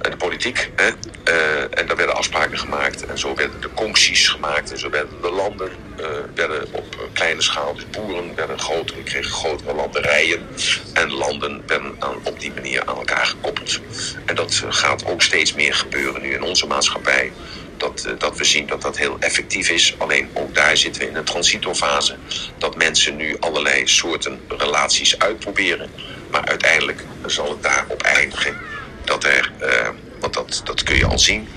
en 0.00 0.10
de 0.10 0.16
politiek. 0.16 0.70
Hè? 0.76 0.90
Eh, 1.24 1.78
en 1.78 1.86
daar 1.86 1.96
werden 1.96 2.16
afspraken 2.16 2.58
gemaakt 2.58 3.06
en 3.06 3.18
zo 3.18 3.34
werden 3.34 3.60
de 3.60 3.74
concties 3.74 4.28
gemaakt 4.28 4.70
en 4.70 4.78
zo 4.78 4.90
werden 4.90 5.20
de 5.22 5.30
landen 5.30 5.70
eh, 5.96 6.06
werden 6.34 6.66
op 6.72 7.08
kleine 7.12 7.42
schaal, 7.42 7.74
dus 7.74 7.90
boeren 7.90 8.34
werden 8.34 8.58
grotere, 8.58 9.02
kregen 9.02 9.30
grotere 9.30 9.74
landerijen 9.74 10.48
en 10.92 11.12
landen 11.12 11.62
werden 11.66 11.94
op 12.22 12.40
die 12.40 12.52
manier 12.54 12.84
aan 12.84 12.96
elkaar 12.96 13.26
gekoppeld. 13.26 13.80
En 14.26 14.34
dat 14.34 14.64
gaat 14.68 15.04
ook 15.06 15.22
steeds 15.22 15.54
meer 15.54 15.74
gebeuren 15.74 16.22
nu 16.22 16.32
in 16.32 16.42
onze 16.42 16.66
maatschappij. 16.66 17.32
Dat, 17.76 18.04
eh, 18.04 18.12
dat 18.18 18.36
we 18.36 18.44
zien 18.44 18.66
dat 18.66 18.82
dat 18.82 18.98
heel 18.98 19.16
effectief 19.20 19.68
is. 19.68 19.94
Alleen 19.98 20.30
ook 20.32 20.54
daar 20.54 20.76
zitten 20.76 21.02
we 21.02 21.08
in 21.08 21.16
een 21.16 21.24
transitorfase. 21.24 22.16
Dat 22.58 22.76
mensen 22.76 23.16
nu 23.16 23.36
allerlei 23.40 23.86
soorten 23.88 24.40
relaties 24.48 25.18
uitproberen. 25.18 25.90
Maar 26.30 26.44
uiteindelijk 26.44 27.04
zal 27.26 27.48
het 27.48 27.62
daarop 27.62 28.02
eindigen 28.02 28.56
dat 29.04 29.24
er, 29.24 29.52
eh, 29.58 29.88
want 30.20 30.34
dat, 30.34 30.60
dat 30.64 30.82
kun 30.82 30.96
je 30.96 31.06
al 31.06 31.18
zien, 31.18 31.48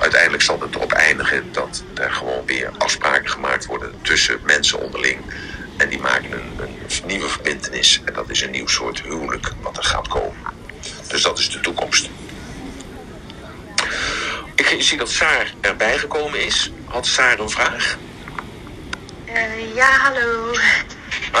uiteindelijk 0.00 0.42
zal 0.42 0.60
het 0.60 0.74
erop 0.74 0.92
eindigen 0.92 1.52
dat 1.52 1.82
er 1.94 2.10
gewoon 2.10 2.46
weer 2.46 2.70
afspraken 2.78 3.30
gemaakt 3.30 3.66
worden 3.66 3.92
tussen 4.02 4.40
mensen 4.44 4.80
onderling. 4.80 5.18
En 5.76 5.88
die 5.88 6.00
maken 6.00 6.32
een, 6.32 6.52
een 6.58 7.06
nieuwe 7.06 7.28
verbindenis. 7.28 8.00
En 8.04 8.14
dat 8.14 8.30
is 8.30 8.42
een 8.42 8.50
nieuw 8.50 8.66
soort 8.66 9.02
huwelijk 9.02 9.52
wat 9.62 9.76
er 9.76 9.84
gaat 9.84 10.08
komen. 10.08 10.38
Dus 11.08 11.22
dat 11.22 11.38
is 11.38 11.50
de 11.50 11.60
toekomst. 11.60 12.08
Ik 14.54 14.76
zie 14.82 14.98
dat 14.98 15.10
Saar 15.10 15.54
erbij 15.60 15.98
gekomen 15.98 16.44
is. 16.44 16.70
Had 16.84 17.06
Saar 17.06 17.38
een 17.38 17.50
vraag? 17.50 17.96
Eh, 19.24 19.74
ja, 19.74 19.90
hallo. 19.90 20.50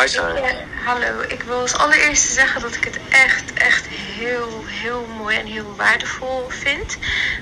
Hi 0.00 0.08
Saar. 0.08 0.34
Ja, 0.42 0.54
hallo. 0.84 1.20
Ik 1.28 1.42
wil 1.42 1.60
als 1.60 1.74
allereerste 1.74 2.32
zeggen 2.32 2.60
dat 2.60 2.74
ik 2.74 2.84
het 2.84 2.98
echt, 3.08 3.52
echt 3.52 3.86
heel, 3.88 4.64
heel 4.66 5.06
mooi 5.18 5.36
en 5.36 5.46
heel 5.46 5.74
waardevol 5.76 6.44
vind. 6.48 6.96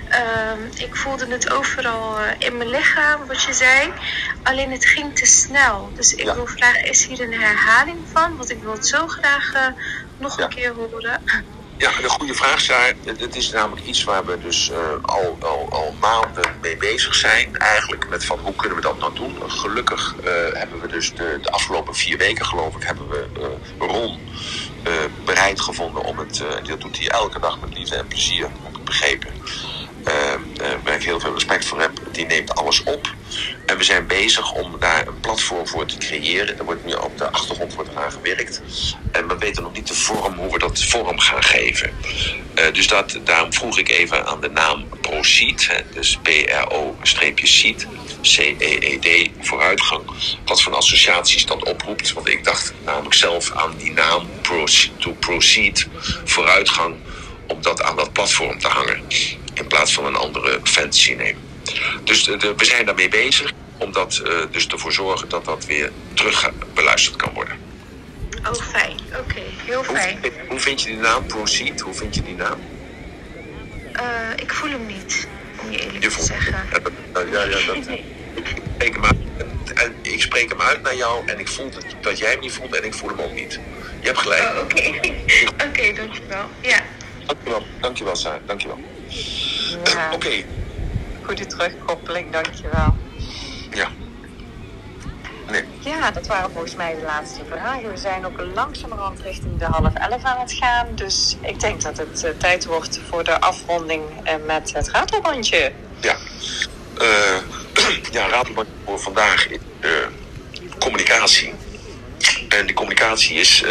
Ehm, 0.09 0.59
ik 0.75 0.97
voelde 0.97 1.27
het 1.27 1.51
overal 1.51 2.19
eh, 2.19 2.25
in 2.39 2.57
mijn 2.57 2.69
lichaam, 2.71 3.27
wat 3.27 3.43
je 3.43 3.53
zei. 3.53 3.93
Alleen 4.43 4.71
het 4.73 4.85
ging 4.87 5.17
te 5.17 5.27
snel. 5.27 5.91
Dus 5.95 6.15
ik 6.15 6.25
Ja. 6.25 6.35
wil 6.35 6.47
vragen, 6.47 6.85
is 6.85 7.07
hier 7.07 7.21
een 7.21 7.41
herhaling 7.41 7.99
van? 8.13 8.37
Want 8.37 8.51
ik 8.51 8.63
wil 8.63 8.73
het 8.73 8.87
zo 8.87 9.07
graag 9.07 9.53
eh, 9.55 9.67
nog 10.19 10.39
Ja. 10.39 10.45
een 10.45 10.51
keer 10.51 10.73
horen. 10.75 11.23
Ja, 11.83 11.91
een 12.03 12.09
goede 12.09 12.35
vraag, 12.35 12.61
Saar. 12.61 12.95
Het 13.05 13.37
is 13.37 13.51
namelijk 13.51 13.87
iets 13.87 14.05
waar 14.05 14.27
we 14.27 14.39
dus 14.39 14.71
uh, 14.71 14.77
al, 15.03 15.37
al, 15.41 15.67
al 15.71 15.95
maanden 16.01 16.57
mee 16.61 16.77
bezig 16.77 17.15
zijn. 17.15 17.57
Eigenlijk 17.57 18.09
met 18.09 18.25
van 18.25 18.39
hoe 18.39 18.55
kunnen 18.55 18.77
we 18.77 18.83
dat 18.83 18.99
nou 18.99 19.15
doen. 19.15 19.51
Gelukkig 19.51 20.15
uh, 20.19 20.25
hebben 20.53 20.81
we 20.81 20.89
dus 20.89 21.15
de, 21.15 21.39
de, 21.43 21.51
afgelopen 21.51 21.95
vier 21.95 22.19
weken, 22.19 22.47
geloof 22.47 22.77
ik, 22.77 22.83
hebben 22.83 23.09
we 23.09 23.27
uh, 23.39 23.89
Ron 23.89 24.19
bereid 25.25 25.61
gevonden 25.61 26.03
om 26.03 26.19
het. 26.19 26.45
dat 26.63 26.81
doet 26.81 26.99
hij 26.99 27.09
elke 27.09 27.41
dag 27.41 27.61
met 27.61 27.79
liefde 27.79 27.97
en 27.97 28.07
plezier, 28.07 28.43
heb 28.63 28.77
ik 28.77 28.85
begrepen. 28.85 29.31
Waar 30.85 30.95
ik 30.95 31.03
heel 31.03 31.21
veel 31.21 31.33
respect 31.33 31.65
voor 31.65 31.81
heb. 31.81 31.91
Die 32.11 32.27
neemt 32.27 32.55
alles 32.55 32.83
op. 32.83 33.15
En 33.67 33.79
we 33.79 33.85
zijn 33.85 34.07
bezig 34.07 34.53
om 34.53 34.77
daar 34.79 35.07
een 35.07 35.21
platform 35.21 35.69
voor 35.69 35.87
te 35.87 35.97
creëren. 35.97 36.59
Er 36.59 36.65
wordt 36.65 36.85
nu 36.85 36.93
op 36.93 37.19
de 37.19 37.31
achtergrond 37.31 37.75
wordt 37.75 37.91
eraan 37.91 38.13
gewerkt. 38.13 38.63
En 39.13 39.29
we 39.29 39.39
weten 39.39 39.63
nog 39.63 39.73
niet 39.73 39.89
de 39.89 39.95
vorm, 39.95 40.35
hoe 40.35 40.53
we 40.53 40.59
dat 40.59 40.85
vorm 40.85 41.19
gaan 41.19 41.43
geven. 41.43 41.91
Uh, 42.55 42.73
dus 42.73 42.87
dat, 42.87 43.19
daarom 43.25 43.53
vroeg 43.53 43.79
ik 43.79 43.89
even 43.89 44.27
aan 44.27 44.41
de 44.41 44.51
naam 44.51 44.89
ProSeed. 45.01 45.85
Dus 45.93 46.19
P-R-O-Seed. 46.23 47.87
C-E-E-D, 48.23 49.31
vooruitgang. 49.41 50.03
Wat 50.45 50.63
voor 50.63 50.75
associaties 50.75 51.47
dat 51.47 51.65
oproept. 51.65 52.13
Want 52.13 52.29
ik 52.29 52.45
dacht 52.45 52.75
namelijk 52.85 53.15
zelf 53.15 53.53
aan 53.53 53.75
die 53.77 53.93
naam 53.93 54.29
to 54.99 55.13
Proceed, 55.13 55.89
vooruitgang. 56.25 56.95
Om 57.47 57.63
dat 57.63 57.83
aan 57.83 57.97
dat 57.97 58.13
platform 58.13 58.59
te 58.59 58.69
hangen. 58.69 59.03
In 59.55 59.67
plaats 59.67 59.95
van 59.95 60.07
een 60.07 60.17
andere 60.17 60.61
fantasy 60.63 61.13
name. 61.13 61.35
Dus 62.05 62.25
de, 62.25 62.37
de, 62.37 62.55
we 62.57 62.65
zijn 62.65 62.87
daarmee 62.87 63.09
bezig 63.09 63.53
om 63.79 63.93
dat 63.93 64.23
uh, 64.25 64.33
dus 64.51 64.67
ervoor 64.67 64.93
zorgen 64.93 65.29
dat 65.29 65.45
dat 65.45 65.67
weer 65.67 65.91
terug 66.15 66.51
beluisterd 66.75 67.17
kan 67.17 67.33
worden. 67.35 67.59
Oh, 68.49 68.55
fijn. 68.55 68.99
Oké, 69.09 69.19
okay. 69.19 69.45
heel 69.65 69.85
fijn. 69.85 70.19
Hoe, 70.21 70.31
hoe, 70.49 70.61
vind 70.61 70.83
je 70.83 70.87
die 70.87 70.97
naam, 70.97 71.27
Proceed? 71.27 71.81
Hoe 71.81 71.95
vind 71.95 72.15
je 72.15 72.23
die 72.23 72.35
naam? 72.35 72.61
Uh, 73.97 74.03
ik 74.37 74.53
voel 74.53 74.71
hem 74.71 74.87
niet, 74.87 75.29
om 75.63 75.71
je 75.71 75.79
eerlijk 75.79 76.05
je 76.05 76.11
te 76.11 76.23
zeggen. 76.23 76.55
Ja, 77.15 77.21
ja, 77.21 77.43
ja 77.45 77.67
dat, 77.67 77.77
ik, 78.35 78.47
spreek 78.75 78.95
hem 78.95 79.05
uit, 79.05 79.17
en 79.75 79.95
ik 80.03 80.23
spreek 80.23 80.49
hem 80.49 80.61
uit 80.61 80.83
naar 80.83 80.97
jou 80.97 81.27
en 81.27 81.39
ik 81.39 81.49
voel 81.49 81.71
dat, 81.71 81.85
dat 82.01 82.19
jij 82.19 82.31
hem 82.31 82.41
niet 82.41 82.53
voelt 82.53 82.77
en 82.77 82.85
ik 82.85 82.95
voel 82.95 83.09
hem 83.09 83.21
ook 83.21 83.33
niet. 83.33 83.61
Je 84.01 84.07
hebt 84.07 84.19
gelijk. 84.19 84.43
Oh, 84.43 84.59
Oké, 84.63 84.79
okay. 84.79 84.89
oké, 85.53 85.65
okay, 85.65 85.95
dankjewel. 85.95 86.45
Ja. 86.61 86.83
Dankjewel, 87.27 87.67
dankjewel, 87.81 88.17
Sarah. 88.17 88.41
Dankjewel. 88.47 88.79
Ja. 89.85 90.07
Oké. 90.07 90.15
Okay. 90.15 90.47
Goede 91.23 91.47
terugkoppeling, 91.47 92.33
dankjewel. 92.33 92.97
Ja. 93.71 93.89
Nee. 95.51 95.65
Ja, 95.81 96.11
dat 96.11 96.27
waren 96.27 96.51
volgens 96.51 96.75
mij 96.75 96.95
de 96.95 97.03
laatste 97.03 97.41
vragen. 97.51 97.91
We 97.91 97.97
zijn 97.97 98.27
ook 98.27 98.41
langzamerhand 98.55 99.21
richting 99.21 99.59
de 99.59 99.65
half 99.65 99.95
elf 99.95 100.25
aan 100.25 100.41
het 100.41 100.53
gaan. 100.53 100.87
Dus 100.95 101.37
ik 101.41 101.61
denk 101.61 101.83
dat 101.83 101.99
het 101.99 102.25
uh, 102.25 102.31
tijd 102.39 102.65
wordt 102.65 103.01
voor 103.09 103.25
de 103.25 103.41
afronding 103.41 104.03
uh, 104.25 104.33
met 104.47 104.73
het 104.73 104.91
ratelbandje. 104.91 105.73
Ja, 106.01 106.17
uh, 107.01 107.37
ja 108.13 108.29
ratelbandje 108.29 108.73
voor 108.85 109.01
vandaag 109.01 109.49
is 109.49 109.59
communicatie. 110.79 111.55
En 112.49 112.67
die 112.67 112.75
communicatie 112.75 113.37
is, 113.37 113.65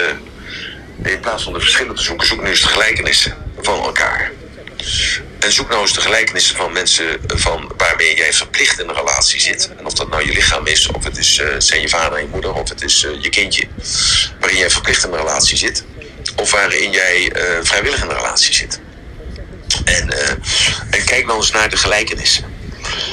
in 1.03 1.19
plaats 1.19 1.43
van 1.43 1.53
de 1.53 1.59
verschillen 1.59 1.95
te 1.95 2.03
zoeken, 2.03 2.27
zoek 2.27 2.41
nu 2.41 2.49
eens 2.49 2.61
de 2.61 2.67
gelijkenissen 2.67 3.35
van 3.57 3.79
elkaar. 3.79 4.31
En 5.39 5.51
zoek 5.51 5.69
nou 5.69 5.81
eens 5.81 5.93
de 5.93 6.01
gelijkenissen 6.01 6.55
van 6.55 6.71
mensen 6.71 7.19
van 7.27 7.71
waarmee 7.77 8.15
jij 8.15 8.33
verplicht 8.33 8.79
in 8.79 8.89
een 8.89 8.95
relatie 8.95 9.41
zit. 9.41 9.69
En 9.77 9.85
of 9.85 9.93
dat 9.93 10.09
nou 10.09 10.25
je 10.25 10.33
lichaam 10.33 10.67
is, 10.67 10.87
of 10.87 11.03
het 11.03 11.17
is, 11.17 11.39
uh, 11.39 11.47
zijn 11.57 11.81
je 11.81 11.89
vader 11.89 12.17
en 12.17 12.23
je 12.23 12.29
moeder, 12.29 12.53
of 12.53 12.69
het 12.69 12.83
is 12.83 13.03
uh, 13.03 13.21
je 13.21 13.29
kindje. 13.29 13.67
Waarin 14.39 14.57
jij 14.57 14.69
verplicht 14.69 15.03
in 15.03 15.11
een 15.11 15.17
relatie 15.17 15.57
zit. 15.57 15.83
Of 16.35 16.51
waarin 16.51 16.91
jij 16.91 17.35
uh, 17.35 17.43
vrijwillig 17.63 18.03
in 18.03 18.09
een 18.09 18.15
relatie 18.15 18.53
zit. 18.53 18.79
En, 19.85 20.09
en 20.89 21.05
kijk 21.05 21.25
nou 21.25 21.37
eens 21.37 21.51
naar 21.51 21.69
de 21.69 21.77
gelijkenissen. 21.77 22.43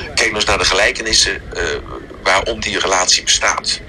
Kijk 0.05 0.19
nou 0.19 0.35
eens 0.35 0.45
naar 0.45 0.59
de 0.59 0.65
gelijkenissen 0.65 1.43
waarom 2.23 2.61
die 2.61 2.79
relatie 2.79 3.23
bestaat. 3.23 3.81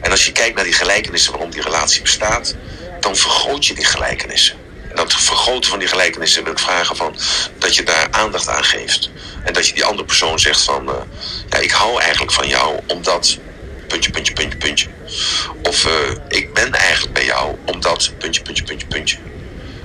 En 0.00 0.10
als 0.10 0.26
je 0.26 0.32
kijkt 0.32 0.54
naar 0.54 0.64
die 0.64 0.72
gelijkenissen 0.72 1.32
waarom 1.32 1.50
die 1.50 1.62
relatie 1.62 2.02
bestaat, 2.02 2.54
dan 3.00 3.16
vergroot 3.16 3.66
je 3.66 3.74
die 3.74 3.84
gelijkenissen 3.84 4.63
dat 4.94 5.12
vergroten 5.12 5.70
van 5.70 5.78
die 5.78 5.88
gelijkenissen 5.88 6.44
wil 6.44 6.52
ik 6.52 6.58
vragen 6.58 6.96
van 6.96 7.16
dat 7.58 7.74
je 7.74 7.82
daar 7.82 8.08
aandacht 8.10 8.48
aan 8.48 8.64
geeft. 8.64 9.10
En 9.44 9.52
dat 9.52 9.66
je 9.66 9.74
die 9.74 9.84
andere 9.84 10.04
persoon 10.04 10.38
zegt 10.38 10.62
van 10.62 10.88
uh, 10.88 10.94
ja, 11.50 11.58
ik 11.58 11.70
hou 11.70 12.00
eigenlijk 12.00 12.32
van 12.32 12.48
jou 12.48 12.80
omdat 12.86 13.38
puntje, 13.88 14.10
puntje, 14.10 14.32
puntje, 14.32 14.58
puntje. 14.58 14.86
Of 15.62 15.86
uh, 15.86 15.92
ik 16.28 16.54
ben 16.54 16.72
eigenlijk 16.72 17.14
bij 17.14 17.24
jou 17.24 17.56
omdat 17.64 18.12
puntje, 18.18 18.42
puntje, 18.42 18.64
puntje, 18.64 18.86
puntje. 18.86 19.16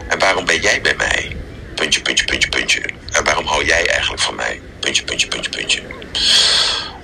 En 0.07 0.19
waarom 0.19 0.45
ben 0.45 0.61
jij 0.61 0.81
bij 0.81 0.95
mij? 0.95 1.36
Puntje, 1.76 2.02
puntje, 2.02 2.26
puntje, 2.26 2.49
puntje. 2.49 2.81
En 3.11 3.23
waarom 3.23 3.45
hou 3.45 3.65
jij 3.65 3.88
eigenlijk 3.88 4.22
van 4.22 4.36
mij? 4.36 4.61
Puntje, 4.80 5.03
puntje, 5.03 5.27
puntje, 5.27 5.49
puntje. 5.49 5.81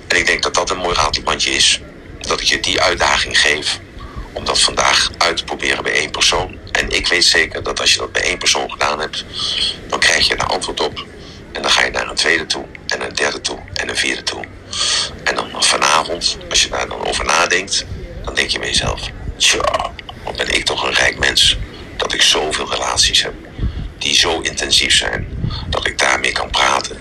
En 0.08 0.16
ik 0.16 0.26
denk 0.26 0.42
dat 0.42 0.54
dat 0.54 0.70
een 0.70 0.76
mooi 0.76 0.94
ratelbandje 0.94 1.50
is. 1.50 1.80
Dat 2.20 2.40
ik 2.40 2.46
je 2.46 2.60
die 2.60 2.80
uitdaging 2.80 3.40
geef 3.40 3.78
om 4.32 4.44
dat 4.44 4.60
vandaag 4.60 5.10
uit 5.18 5.36
te 5.36 5.44
proberen 5.44 5.82
bij 5.82 5.92
één 5.92 6.10
persoon. 6.10 6.58
En 6.76 6.90
ik 6.90 7.06
weet 7.06 7.24
zeker 7.24 7.62
dat 7.62 7.80
als 7.80 7.92
je 7.92 7.98
dat 7.98 8.12
bij 8.12 8.22
één 8.22 8.38
persoon 8.38 8.70
gedaan 8.70 9.00
hebt, 9.00 9.24
dan 9.88 9.98
krijg 9.98 10.26
je 10.26 10.32
een 10.34 10.40
antwoord 10.40 10.80
op. 10.80 11.06
En 11.52 11.62
dan 11.62 11.70
ga 11.70 11.84
je 11.84 11.90
naar 11.90 12.08
een 12.08 12.16
tweede 12.16 12.46
toe, 12.46 12.64
en 12.86 13.00
een 13.00 13.14
derde 13.14 13.40
toe, 13.40 13.58
en 13.74 13.88
een 13.88 13.96
vierde 13.96 14.22
toe. 14.22 14.44
En 15.24 15.34
dan 15.34 15.64
vanavond, 15.64 16.36
als 16.50 16.62
je 16.62 16.68
daar 16.68 16.88
dan 16.88 17.06
over 17.06 17.24
nadenkt, 17.24 17.84
dan 18.24 18.34
denk 18.34 18.48
je 18.50 18.58
bij 18.58 18.68
jezelf: 18.68 19.00
tja, 19.36 19.92
wat 20.24 20.36
ben 20.36 20.54
ik 20.54 20.64
toch 20.64 20.82
een 20.84 20.94
rijk 20.94 21.18
mens 21.18 21.56
dat 21.96 22.12
ik 22.12 22.22
zoveel 22.22 22.70
relaties 22.70 23.22
heb 23.22 23.34
die 23.98 24.14
zo 24.14 24.40
intensief 24.40 24.96
zijn 24.96 25.28
dat 25.68 25.86
ik 25.86 25.98
daarmee 25.98 26.32
kan 26.32 26.50
praten 26.50 26.98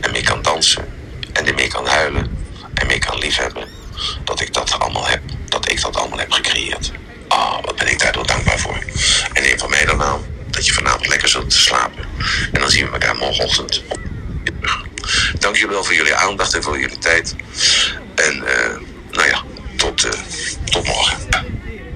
en 0.00 0.12
mee 0.12 0.22
kan 0.22 0.42
dansen 0.42 0.84
en 1.32 1.46
ermee 1.46 1.68
kan 1.68 1.86
huilen 1.86 2.36
en 2.74 2.86
mee 2.86 2.98
kan 2.98 3.18
liefhebben. 3.18 3.68
Dat 4.24 4.40
ik 4.40 4.52
dat 4.54 4.78
allemaal 4.78 5.06
heb, 5.06 5.22
dat 5.48 5.70
ik 5.70 5.80
dat 5.80 5.96
allemaal 5.96 6.18
heb 6.18 6.32
gecreëerd. 6.32 6.90
Oh, 7.28 7.64
wat 7.64 7.76
ben 7.76 7.90
ik 7.90 7.98
daardoor 7.98 8.26
dankbaar 8.26 8.58
voor. 8.58 8.78
En 9.32 9.42
neem 9.42 9.58
van 9.58 9.70
mij 9.70 9.84
dan 9.84 9.96
nou 9.96 10.20
dat 10.50 10.66
je 10.66 10.72
vanavond 10.72 11.06
lekker 11.06 11.28
zult 11.28 11.52
slapen. 11.52 12.04
En 12.52 12.60
dan 12.60 12.70
zien 12.70 12.86
we 12.86 12.92
elkaar 12.92 13.16
morgenochtend. 13.16 13.82
Dankjewel 15.38 15.74
wel 15.74 15.84
voor 15.84 15.94
jullie 15.94 16.14
aandacht 16.14 16.54
en 16.54 16.62
voor 16.62 16.80
jullie 16.80 16.98
tijd. 16.98 17.34
En 18.14 18.46
eh, 18.46 18.76
nou 19.10 19.28
ja, 19.28 19.42
tot, 19.76 20.04
eh, 20.04 20.20
tot 20.64 20.86
morgen. 20.86 21.16